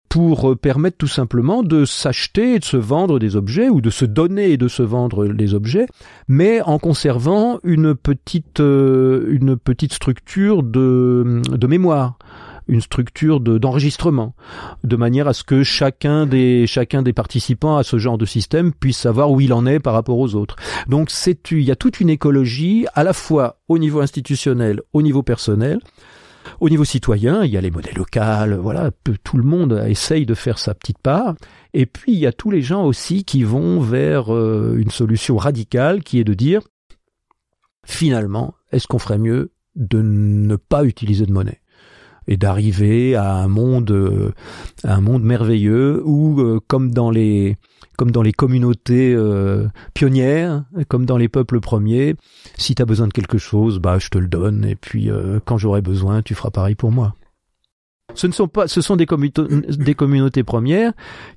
pour 0.10 0.52
euh, 0.52 0.56
permettre 0.56 0.98
tout 0.98 1.08
simplement 1.08 1.64
de 1.64 1.86
s'acheter 1.86 2.56
et 2.56 2.60
de 2.60 2.66
se 2.66 2.78
vendre 2.78 3.20
des 3.20 3.36
objets 3.36 3.70
ou 3.70 3.80
de 3.80 3.90
se 3.92 4.06
donner 4.06 4.52
et 4.52 4.58
de 4.58 4.68
se 4.68 4.84
vendre 4.84 5.28
des 5.28 5.54
objets, 5.54 5.86
mais 6.28 6.62
en 6.62 6.80
conservant 6.80 7.60
une 7.64 7.96
petite 7.96 8.60
euh, 8.60 9.28
une 9.30 9.56
petite 9.56 9.94
structure 9.94 10.64
de, 10.64 11.42
de 11.50 11.68
mémoire 11.68 12.18
une 12.70 12.82
structure 12.82 13.40
d'enregistrement, 13.40 14.36
de, 14.84 14.96
manière 14.96 15.28
à 15.28 15.34
ce 15.34 15.44
que 15.44 15.64
chacun 15.64 16.26
des 16.26 16.68
chacun 16.68 17.02
des 17.02 17.14
participants 17.14 17.78
à 17.78 17.84
ce 17.84 17.98
genre 17.98 18.18
de 18.18 18.26
système 18.26 18.72
puisse 18.72 18.98
savoir 18.98 19.32
où 19.32 19.42
il 19.42 19.54
en 19.54 19.66
est 19.66 19.80
par 19.80 19.94
rapport 19.94 20.20
aux 20.20 20.36
autres. 20.36 20.56
Donc 20.88 21.12
il 21.52 21.62
y 21.62 21.72
a 21.72 21.76
toute 21.76 22.00
une 22.00 22.10
écologie 22.10 22.86
à 22.94 23.04
la 23.04 23.14
fois 23.14 23.58
au 23.68 23.80
niveau 23.80 24.02
institutionnel, 24.02 24.82
au 24.94 25.02
niveau 25.02 25.24
personnel, 25.24 25.80
Au 26.60 26.70
niveau 26.70 26.86
citoyen, 26.86 27.44
il 27.44 27.52
y 27.52 27.58
a 27.58 27.62
les 27.62 27.72
monnaies 27.72 27.94
locales, 27.96 28.56
voilà, 28.56 28.92
tout 29.24 29.38
le 29.38 29.44
monde 29.44 29.84
essaye 29.88 30.26
de 30.26 30.34
faire 30.34 30.60
sa 30.60 30.74
petite 30.74 31.00
part. 31.00 31.36
Et 31.74 31.86
puis 31.86 32.14
il 32.14 32.20
y 32.20 32.28
a 32.28 32.34
tous 32.34 32.52
les 32.52 32.62
gens 32.62 32.86
aussi 32.86 33.24
qui 33.24 33.44
vont 33.44 33.80
vers 33.80 34.34
euh, 34.34 34.76
une 34.78 34.92
solution 34.92 35.38
radicale 35.38 36.04
qui 36.04 36.20
est 36.20 36.24
de 36.24 36.34
dire 36.34 36.62
finalement, 37.86 38.54
est-ce 38.72 38.88
qu'on 38.88 39.00
ferait 39.00 39.18
mieux 39.18 39.52
de 39.76 40.02
ne 40.02 40.56
pas 40.56 40.84
utiliser 40.84 41.26
de 41.26 41.32
monnaie? 41.32 41.62
Et 42.30 42.38
d'arriver 42.38 43.16
à 43.16 43.34
un 43.34 43.48
monde 43.50 43.92
euh, 43.92 44.32
merveilleux 45.20 46.02
où 46.06 46.40
euh, 46.40 46.60
comme 46.68 46.92
dans 46.92 47.12
les 47.12 47.58
communautés 48.38 49.14
euh, 49.14 49.68
pionnières, 49.94 50.64
comme 50.88 51.06
dans 51.06 51.18
les 51.18 51.28
peuples 51.28 51.60
premiers, 51.60 52.16
si 52.56 52.76
tu 52.76 52.82
as 52.82 52.86
besoin 52.86 53.08
de 53.08 53.14
quelque 53.14 53.40
chose, 53.40 53.80
bah 53.80 53.98
je 54.00 54.10
te 54.10 54.20
le 54.20 54.28
donne 54.28 54.64
et 54.64 54.76
puis 54.76 55.10
quand 55.46 55.58
j'aurai 55.58 55.82
besoin, 55.82 56.22
tu 56.22 56.36
feras 56.36 56.52
pareil 56.52 56.76
pour 56.76 56.92
moi. 56.92 57.16
Ce 58.16 58.28
ne 58.28 58.32
sont 58.32 58.48
pas, 58.48 58.66
des 58.66 59.96
communautés 59.96 60.44
premières 60.44 60.94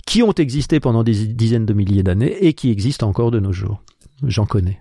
qui 0.07 0.23
ont 0.23 0.33
existé 0.33 0.79
pendant 0.79 1.05
des 1.05 1.27
dizaines 1.27 1.67
de 1.67 1.75
milliers 1.75 2.03
d'années 2.03 2.37
et 2.45 2.53
qui 2.55 2.71
existent 2.71 3.09
encore 3.09 3.31
de 3.31 3.41
nos 3.41 3.53
jours. 3.53 3.83
J'en 4.27 4.47
connais. 4.47 4.81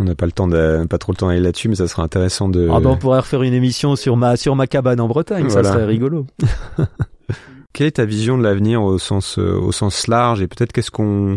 On 0.00 0.04
n'a 0.04 0.14
pas 0.14 0.24
le 0.24 0.32
temps 0.32 0.48
de, 0.48 0.86
pas 0.88 0.96
trop 0.96 1.12
le 1.12 1.16
temps 1.18 1.28
d'aller 1.28 1.40
là-dessus, 1.40 1.68
mais 1.68 1.74
ça 1.74 1.86
sera 1.86 2.02
intéressant 2.02 2.48
de. 2.48 2.70
Ah 2.72 2.80
ben 2.80 2.88
on 2.88 2.96
pourrait 2.96 3.18
refaire 3.18 3.42
une 3.42 3.52
émission 3.52 3.96
sur 3.96 4.16
ma 4.16 4.38
sur 4.38 4.56
ma 4.56 4.66
cabane 4.66 4.98
en 4.98 5.08
Bretagne, 5.08 5.50
ça 5.50 5.62
serait 5.62 5.84
rigolo. 5.84 6.26
Quelle 7.74 7.88
est 7.88 7.96
ta 7.96 8.06
vision 8.06 8.38
de 8.38 8.42
l'avenir 8.42 8.82
au 8.82 8.98
sens 8.98 9.38
euh, 9.38 9.58
au 9.60 9.72
sens 9.72 10.08
large 10.08 10.40
et 10.40 10.48
peut-être 10.48 10.72
qu'est-ce 10.72 10.90
qu'on 10.90 11.36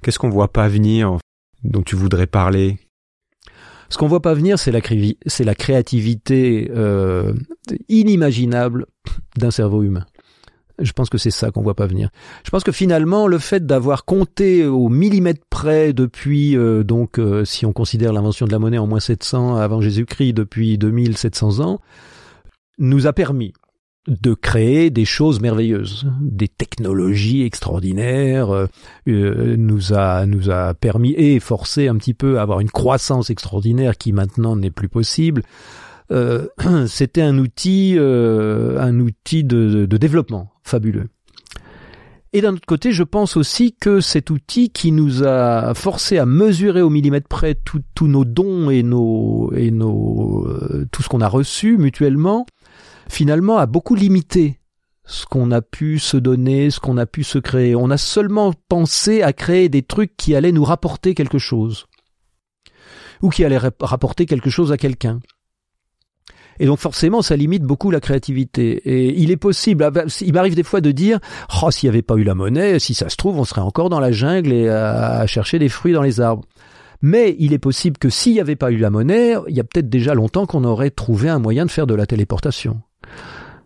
qu'est-ce 0.00 0.20
qu'on 0.20 0.30
voit 0.30 0.46
pas 0.46 0.68
venir 0.68 1.18
dont 1.64 1.82
tu 1.82 1.96
voudrais 1.96 2.28
parler? 2.28 2.78
Ce 3.88 3.98
qu'on 3.98 4.06
voit 4.06 4.22
pas 4.22 4.34
venir, 4.34 4.60
c'est 4.60 4.70
la 4.70 4.80
c'est 5.26 5.44
la 5.44 5.56
créativité 5.56 6.70
euh, 6.72 7.32
inimaginable 7.88 8.86
d'un 9.36 9.50
cerveau 9.50 9.82
humain. 9.82 10.06
Je 10.80 10.92
pense 10.92 11.08
que 11.08 11.18
c'est 11.18 11.30
ça 11.30 11.50
qu'on 11.50 11.62
voit 11.62 11.74
pas 11.74 11.86
venir. 11.86 12.10
Je 12.44 12.50
pense 12.50 12.64
que 12.64 12.72
finalement, 12.72 13.26
le 13.26 13.38
fait 13.38 13.64
d'avoir 13.64 14.04
compté 14.04 14.66
au 14.66 14.88
millimètre 14.88 15.44
près 15.48 15.92
depuis, 15.92 16.56
euh, 16.56 16.82
donc, 16.82 17.18
euh, 17.18 17.44
si 17.44 17.64
on 17.64 17.72
considère 17.72 18.12
l'invention 18.12 18.46
de 18.46 18.52
la 18.52 18.58
monnaie 18.58 18.78
en 18.78 18.86
moins 18.86 19.00
700 19.00 19.56
avant 19.56 19.80
Jésus-Christ, 19.80 20.32
depuis 20.32 20.76
2700 20.76 21.60
ans, 21.60 21.80
nous 22.78 23.06
a 23.06 23.12
permis 23.12 23.52
de 24.08 24.34
créer 24.34 24.90
des 24.90 25.04
choses 25.04 25.40
merveilleuses, 25.40 26.06
des 26.20 26.48
technologies 26.48 27.42
extraordinaires, 27.42 28.52
euh, 28.52 29.56
nous 29.56 29.94
a 29.94 30.26
nous 30.26 30.50
a 30.50 30.74
permis 30.74 31.14
et 31.14 31.40
forcé 31.40 31.88
un 31.88 31.96
petit 31.96 32.12
peu 32.12 32.38
à 32.38 32.42
avoir 32.42 32.60
une 32.60 32.70
croissance 32.70 33.30
extraordinaire 33.30 33.96
qui 33.96 34.12
maintenant 34.12 34.56
n'est 34.56 34.70
plus 34.70 34.90
possible. 34.90 35.42
Euh, 36.10 36.46
c'était 36.86 37.22
un 37.22 37.38
outil, 37.38 37.94
euh, 37.96 38.78
un 38.80 39.00
outil 39.00 39.44
de, 39.44 39.86
développement 39.86 40.50
fabuleux. 40.62 41.08
Et 42.32 42.40
d'un 42.40 42.54
autre 42.54 42.66
côté, 42.66 42.90
je 42.90 43.04
pense 43.04 43.36
aussi 43.36 43.76
que 43.78 44.00
cet 44.00 44.28
outil 44.28 44.70
qui 44.70 44.90
nous 44.90 45.22
a 45.24 45.72
forcé 45.74 46.18
à 46.18 46.26
mesurer 46.26 46.82
au 46.82 46.90
millimètre 46.90 47.28
près 47.28 47.54
tous 47.54 48.08
nos 48.08 48.24
dons 48.24 48.70
et 48.70 48.82
nos 48.82 49.52
et 49.54 49.70
nos 49.70 50.44
euh, 50.48 50.84
tout 50.90 51.02
ce 51.02 51.08
qu'on 51.08 51.20
a 51.20 51.28
reçu 51.28 51.78
mutuellement, 51.78 52.44
finalement 53.08 53.58
a 53.58 53.66
beaucoup 53.66 53.94
limité 53.94 54.58
ce 55.06 55.26
qu'on 55.26 55.50
a 55.52 55.62
pu 55.62 55.98
se 55.98 56.16
donner, 56.16 56.70
ce 56.70 56.80
qu'on 56.80 56.96
a 56.96 57.06
pu 57.06 57.24
se 57.24 57.38
créer. 57.38 57.76
On 57.76 57.90
a 57.90 57.98
seulement 57.98 58.52
pensé 58.68 59.22
à 59.22 59.32
créer 59.32 59.68
des 59.68 59.82
trucs 59.82 60.16
qui 60.16 60.34
allaient 60.34 60.50
nous 60.50 60.64
rapporter 60.64 61.14
quelque 61.14 61.38
chose 61.38 61.86
ou 63.22 63.28
qui 63.28 63.44
allaient 63.44 63.60
rapporter 63.80 64.26
quelque 64.26 64.50
chose 64.50 64.72
à 64.72 64.76
quelqu'un. 64.76 65.20
Et 66.60 66.66
donc 66.66 66.78
forcément, 66.78 67.22
ça 67.22 67.36
limite 67.36 67.62
beaucoup 67.62 67.90
la 67.90 68.00
créativité. 68.00 68.76
Et 68.84 69.18
il 69.18 69.30
est 69.30 69.36
possible, 69.36 69.84
ah 69.84 69.90
ben, 69.90 70.06
il 70.20 70.32
m'arrive 70.32 70.54
des 70.54 70.62
fois 70.62 70.80
de 70.80 70.90
dire, 70.92 71.18
oh, 71.62 71.70
s'il 71.70 71.88
n'y 71.88 71.94
avait 71.94 72.02
pas 72.02 72.16
eu 72.16 72.24
la 72.24 72.34
monnaie, 72.34 72.78
si 72.78 72.94
ça 72.94 73.08
se 73.08 73.16
trouve, 73.16 73.38
on 73.38 73.44
serait 73.44 73.60
encore 73.60 73.90
dans 73.90 74.00
la 74.00 74.12
jungle 74.12 74.52
et 74.52 74.68
à, 74.68 75.26
chercher 75.26 75.58
des 75.58 75.68
fruits 75.68 75.92
dans 75.92 76.02
les 76.02 76.20
arbres. 76.20 76.44
Mais 77.02 77.36
il 77.38 77.52
est 77.52 77.58
possible 77.58 77.98
que 77.98 78.08
s'il 78.08 78.32
n'y 78.32 78.40
avait 78.40 78.56
pas 78.56 78.70
eu 78.70 78.76
la 78.76 78.90
monnaie, 78.90 79.34
il 79.48 79.54
y 79.54 79.60
a 79.60 79.64
peut-être 79.64 79.90
déjà 79.90 80.14
longtemps 80.14 80.46
qu'on 80.46 80.64
aurait 80.64 80.90
trouvé 80.90 81.28
un 81.28 81.38
moyen 81.38 81.66
de 81.66 81.70
faire 81.70 81.86
de 81.86 81.94
la 81.94 82.06
téléportation. 82.06 82.80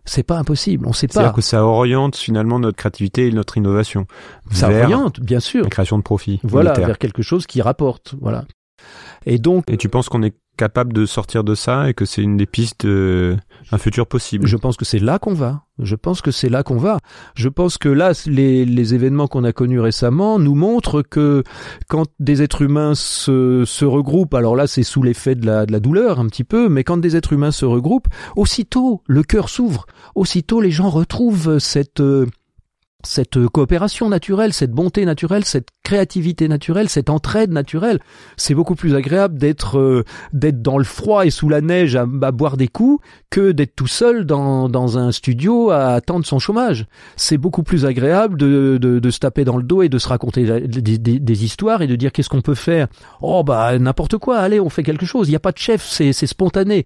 C'est 0.03 0.23
pas 0.23 0.37
impossible, 0.39 0.87
on 0.87 0.93
sait 0.93 1.07
pas. 1.07 1.13
C'est-à-dire 1.13 1.33
que 1.33 1.41
ça 1.41 1.63
oriente 1.63 2.15
finalement 2.15 2.57
notre 2.57 2.77
créativité 2.77 3.27
et 3.27 3.31
notre 3.31 3.57
innovation. 3.57 4.07
Ça 4.51 4.69
oriente, 4.69 5.19
bien 5.19 5.39
sûr. 5.39 5.63
La 5.63 5.69
création 5.69 5.97
de 5.97 6.03
profit. 6.03 6.39
Voilà, 6.43 6.73
vers 6.73 6.97
quelque 6.97 7.21
chose 7.21 7.45
qui 7.45 7.61
rapporte. 7.61 8.15
Voilà. 8.19 8.45
Et 9.25 9.37
donc. 9.37 9.65
Et 9.69 9.77
tu 9.77 9.87
penses 9.87 10.09
qu'on 10.09 10.23
est 10.23 10.33
capable 10.59 10.91
de 10.91 11.05
sortir 11.05 11.45
de 11.45 11.55
ça 11.55 11.89
et 11.89 11.93
que 11.93 12.03
c'est 12.03 12.21
une 12.21 12.35
des 12.35 12.45
pistes 12.45 12.85
d'un 12.85 13.77
futur 13.77 14.07
possible. 14.07 14.45
Je 14.45 14.57
pense 14.57 14.75
que 14.75 14.83
c'est 14.83 14.99
là 14.99 15.17
qu'on 15.17 15.33
va. 15.33 15.63
Je 15.81 15.95
pense 15.95 16.21
que 16.21 16.31
c'est 16.31 16.49
là 16.49 16.63
qu'on 16.63 16.75
va. 16.75 16.97
Je 17.33 17.47
pense 17.47 17.77
que 17.77 17.87
là, 17.87 18.11
les, 18.25 18.65
les 18.65 18.93
événements 18.93 19.27
qu'on 19.27 19.45
a 19.45 19.53
connus 19.53 19.79
récemment 19.79 20.37
nous 20.37 20.55
montrent 20.55 21.01
que 21.01 21.43
quand 21.87 22.07
des 22.19 22.41
êtres 22.41 22.61
humains 22.61 22.93
se, 22.93 23.63
se 23.65 23.85
regroupent, 23.85 24.33
alors 24.33 24.57
là 24.57 24.67
c'est 24.67 24.83
sous 24.83 25.01
l'effet 25.01 25.35
de 25.35 25.45
la, 25.45 25.65
de 25.65 25.71
la 25.71 25.79
douleur 25.79 26.19
un 26.19 26.27
petit 26.27 26.43
peu, 26.43 26.67
mais 26.67 26.83
quand 26.83 26.97
des 26.97 27.15
êtres 27.15 27.31
humains 27.31 27.51
se 27.51 27.63
regroupent, 27.63 28.09
aussitôt 28.35 29.01
le 29.07 29.23
cœur 29.23 29.47
s'ouvre, 29.47 29.85
aussitôt 30.13 30.59
les 30.59 30.71
gens 30.71 30.89
retrouvent 30.89 31.59
cette 31.59 32.01
cette 33.03 33.47
coopération 33.47 34.09
naturelle, 34.09 34.51
cette 34.51 34.71
bonté 34.71 35.05
naturelle, 35.05 35.45
cette 35.45 35.69
créativité 35.83 36.49
naturelle, 36.49 36.89
cette 36.89 37.09
entraide 37.09 37.51
naturelle. 37.51 37.99
C'est 38.35 38.53
beaucoup 38.53 38.75
plus 38.75 38.93
agréable 38.93 39.37
d'être 39.37 39.79
euh, 39.79 40.03
d'être 40.33 40.61
dans 40.61 40.77
le 40.77 40.83
froid 40.83 41.25
et 41.25 41.29
sous 41.29 41.47
la 41.47 41.61
neige 41.61 41.95
à, 41.95 42.05
boire 42.05 42.57
des 42.57 42.67
coups 42.67 43.03
que 43.29 43.53
d'être 43.53 43.73
tout 43.75 43.87
seul 43.87 44.25
dans, 44.25 44.97
un 44.97 45.11
studio 45.13 45.69
à 45.69 45.93
attendre 45.93 46.25
son 46.25 46.39
chômage. 46.39 46.87
C'est 47.15 47.37
beaucoup 47.37 47.63
plus 47.63 47.85
agréable 47.85 48.37
de, 48.37 48.77
de, 48.81 48.99
de, 48.99 49.09
se 49.09 49.19
taper 49.19 49.45
dans 49.45 49.55
le 49.55 49.63
dos 49.63 49.81
et 49.81 49.89
de 49.89 49.97
se 49.97 50.07
raconter 50.07 50.43
des, 50.67 51.43
histoires 51.45 51.81
et 51.81 51.87
de 51.87 51.95
dire 51.95 52.11
qu'est-ce 52.11 52.29
qu'on 52.29 52.41
peut 52.41 52.55
faire. 52.55 52.87
Oh 53.21 53.43
bah 53.43 53.79
n'importe 53.79 54.17
quoi, 54.17 54.39
allez 54.39 54.59
on 54.59 54.69
fait 54.69 54.83
quelque 54.83 55.05
chose. 55.05 55.29
Il 55.29 55.31
n'y 55.31 55.37
a 55.37 55.41
pas 55.41 55.53
de 55.53 55.57
chef, 55.57 55.85
c'est 55.85 56.13
spontané. 56.13 56.85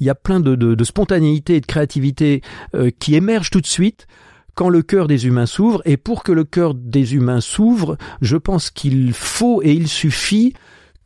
Il 0.00 0.06
y 0.06 0.10
a 0.10 0.14
plein 0.14 0.40
de 0.40 0.84
spontanéité 0.84 1.56
et 1.56 1.60
de 1.60 1.66
créativité 1.66 2.40
euh, 2.74 2.90
qui 2.98 3.14
émergent 3.14 3.50
tout 3.50 3.60
de 3.60 3.66
suite 3.66 4.06
quand 4.54 4.68
le 4.68 4.82
cœur 4.82 5.08
des 5.08 5.26
humains 5.26 5.46
s'ouvre, 5.46 5.82
et 5.84 5.96
pour 5.96 6.22
que 6.22 6.32
le 6.32 6.44
cœur 6.44 6.74
des 6.74 7.14
humains 7.14 7.40
s'ouvre, 7.40 7.96
je 8.20 8.36
pense 8.36 8.70
qu'il 8.70 9.12
faut 9.12 9.62
et 9.62 9.72
il 9.72 9.88
suffit 9.88 10.54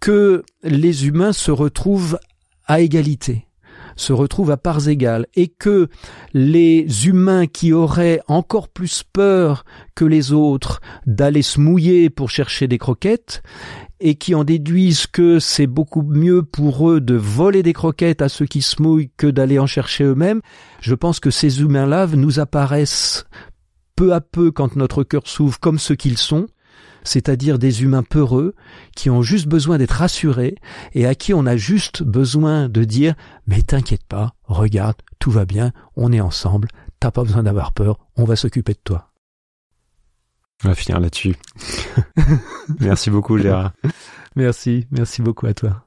que 0.00 0.42
les 0.62 1.06
humains 1.06 1.32
se 1.32 1.50
retrouvent 1.50 2.18
à 2.66 2.80
égalité 2.80 3.48
se 3.98 4.12
retrouvent 4.12 4.50
à 4.50 4.56
parts 4.56 4.88
égales 4.88 5.26
et 5.34 5.48
que 5.48 5.88
les 6.32 6.86
humains 7.06 7.46
qui 7.46 7.72
auraient 7.72 8.20
encore 8.28 8.68
plus 8.68 9.02
peur 9.02 9.64
que 9.94 10.04
les 10.04 10.32
autres 10.32 10.80
d'aller 11.06 11.42
se 11.42 11.60
mouiller 11.60 12.08
pour 12.08 12.30
chercher 12.30 12.68
des 12.68 12.78
croquettes, 12.78 13.42
et 14.00 14.14
qui 14.14 14.34
en 14.34 14.44
déduisent 14.44 15.06
que 15.06 15.38
c'est 15.38 15.66
beaucoup 15.66 16.02
mieux 16.02 16.42
pour 16.42 16.90
eux 16.90 17.00
de 17.00 17.14
voler 17.14 17.62
des 17.62 17.72
croquettes 17.72 18.22
à 18.22 18.28
ceux 18.28 18.46
qui 18.46 18.62
se 18.62 18.80
mouillent 18.80 19.10
que 19.16 19.26
d'aller 19.26 19.58
en 19.58 19.66
chercher 19.66 20.04
eux-mêmes, 20.04 20.40
je 20.80 20.94
pense 20.94 21.20
que 21.20 21.30
ces 21.30 21.60
humains-là 21.60 22.06
nous 22.08 22.40
apparaissent 22.40 23.26
peu 23.96 24.14
à 24.14 24.20
peu 24.20 24.52
quand 24.52 24.76
notre 24.76 25.02
cœur 25.02 25.26
s'ouvre 25.26 25.58
comme 25.58 25.78
ceux 25.78 25.96
qu'ils 25.96 26.18
sont, 26.18 26.46
c'est-à-dire 27.02 27.58
des 27.58 27.82
humains 27.82 28.04
peureux 28.04 28.54
qui 28.94 29.10
ont 29.10 29.22
juste 29.22 29.48
besoin 29.48 29.78
d'être 29.78 29.92
rassurés 29.92 30.54
et 30.92 31.06
à 31.06 31.14
qui 31.14 31.34
on 31.34 31.46
a 31.46 31.56
juste 31.56 32.02
besoin 32.02 32.68
de 32.68 32.84
dire 32.84 33.14
mais 33.46 33.62
t'inquiète 33.62 34.04
pas, 34.08 34.34
regarde, 34.44 34.96
tout 35.18 35.30
va 35.30 35.44
bien, 35.44 35.72
on 35.96 36.12
est 36.12 36.20
ensemble, 36.20 36.68
t'as 37.00 37.10
pas 37.10 37.24
besoin 37.24 37.42
d'avoir 37.42 37.72
peur, 37.72 37.98
on 38.16 38.24
va 38.24 38.36
s'occuper 38.36 38.74
de 38.74 38.80
toi. 38.84 39.07
On 40.64 40.68
va 40.68 40.74
finir 40.74 41.00
là-dessus. 41.00 41.36
merci 42.80 43.10
beaucoup, 43.10 43.38
Gérard. 43.38 43.72
Merci, 44.34 44.86
merci 44.90 45.22
beaucoup 45.22 45.46
à 45.46 45.54
toi. 45.54 45.84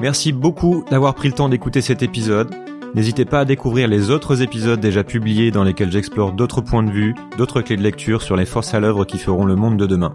Merci 0.00 0.32
beaucoup 0.32 0.84
d'avoir 0.90 1.14
pris 1.14 1.28
le 1.28 1.34
temps 1.34 1.48
d'écouter 1.48 1.80
cet 1.80 2.02
épisode. 2.02 2.54
N'hésitez 2.94 3.24
pas 3.24 3.40
à 3.40 3.44
découvrir 3.44 3.88
les 3.88 4.10
autres 4.10 4.42
épisodes 4.42 4.80
déjà 4.80 5.02
publiés 5.02 5.50
dans 5.50 5.64
lesquels 5.64 5.90
j'explore 5.90 6.32
d'autres 6.32 6.60
points 6.60 6.82
de 6.82 6.90
vue, 6.90 7.14
d'autres 7.36 7.60
clés 7.60 7.76
de 7.76 7.82
lecture 7.82 8.22
sur 8.22 8.36
les 8.36 8.46
forces 8.46 8.72
à 8.74 8.80
l'œuvre 8.80 9.04
qui 9.04 9.18
feront 9.18 9.44
le 9.44 9.56
monde 9.56 9.76
de 9.76 9.86
demain. 9.86 10.14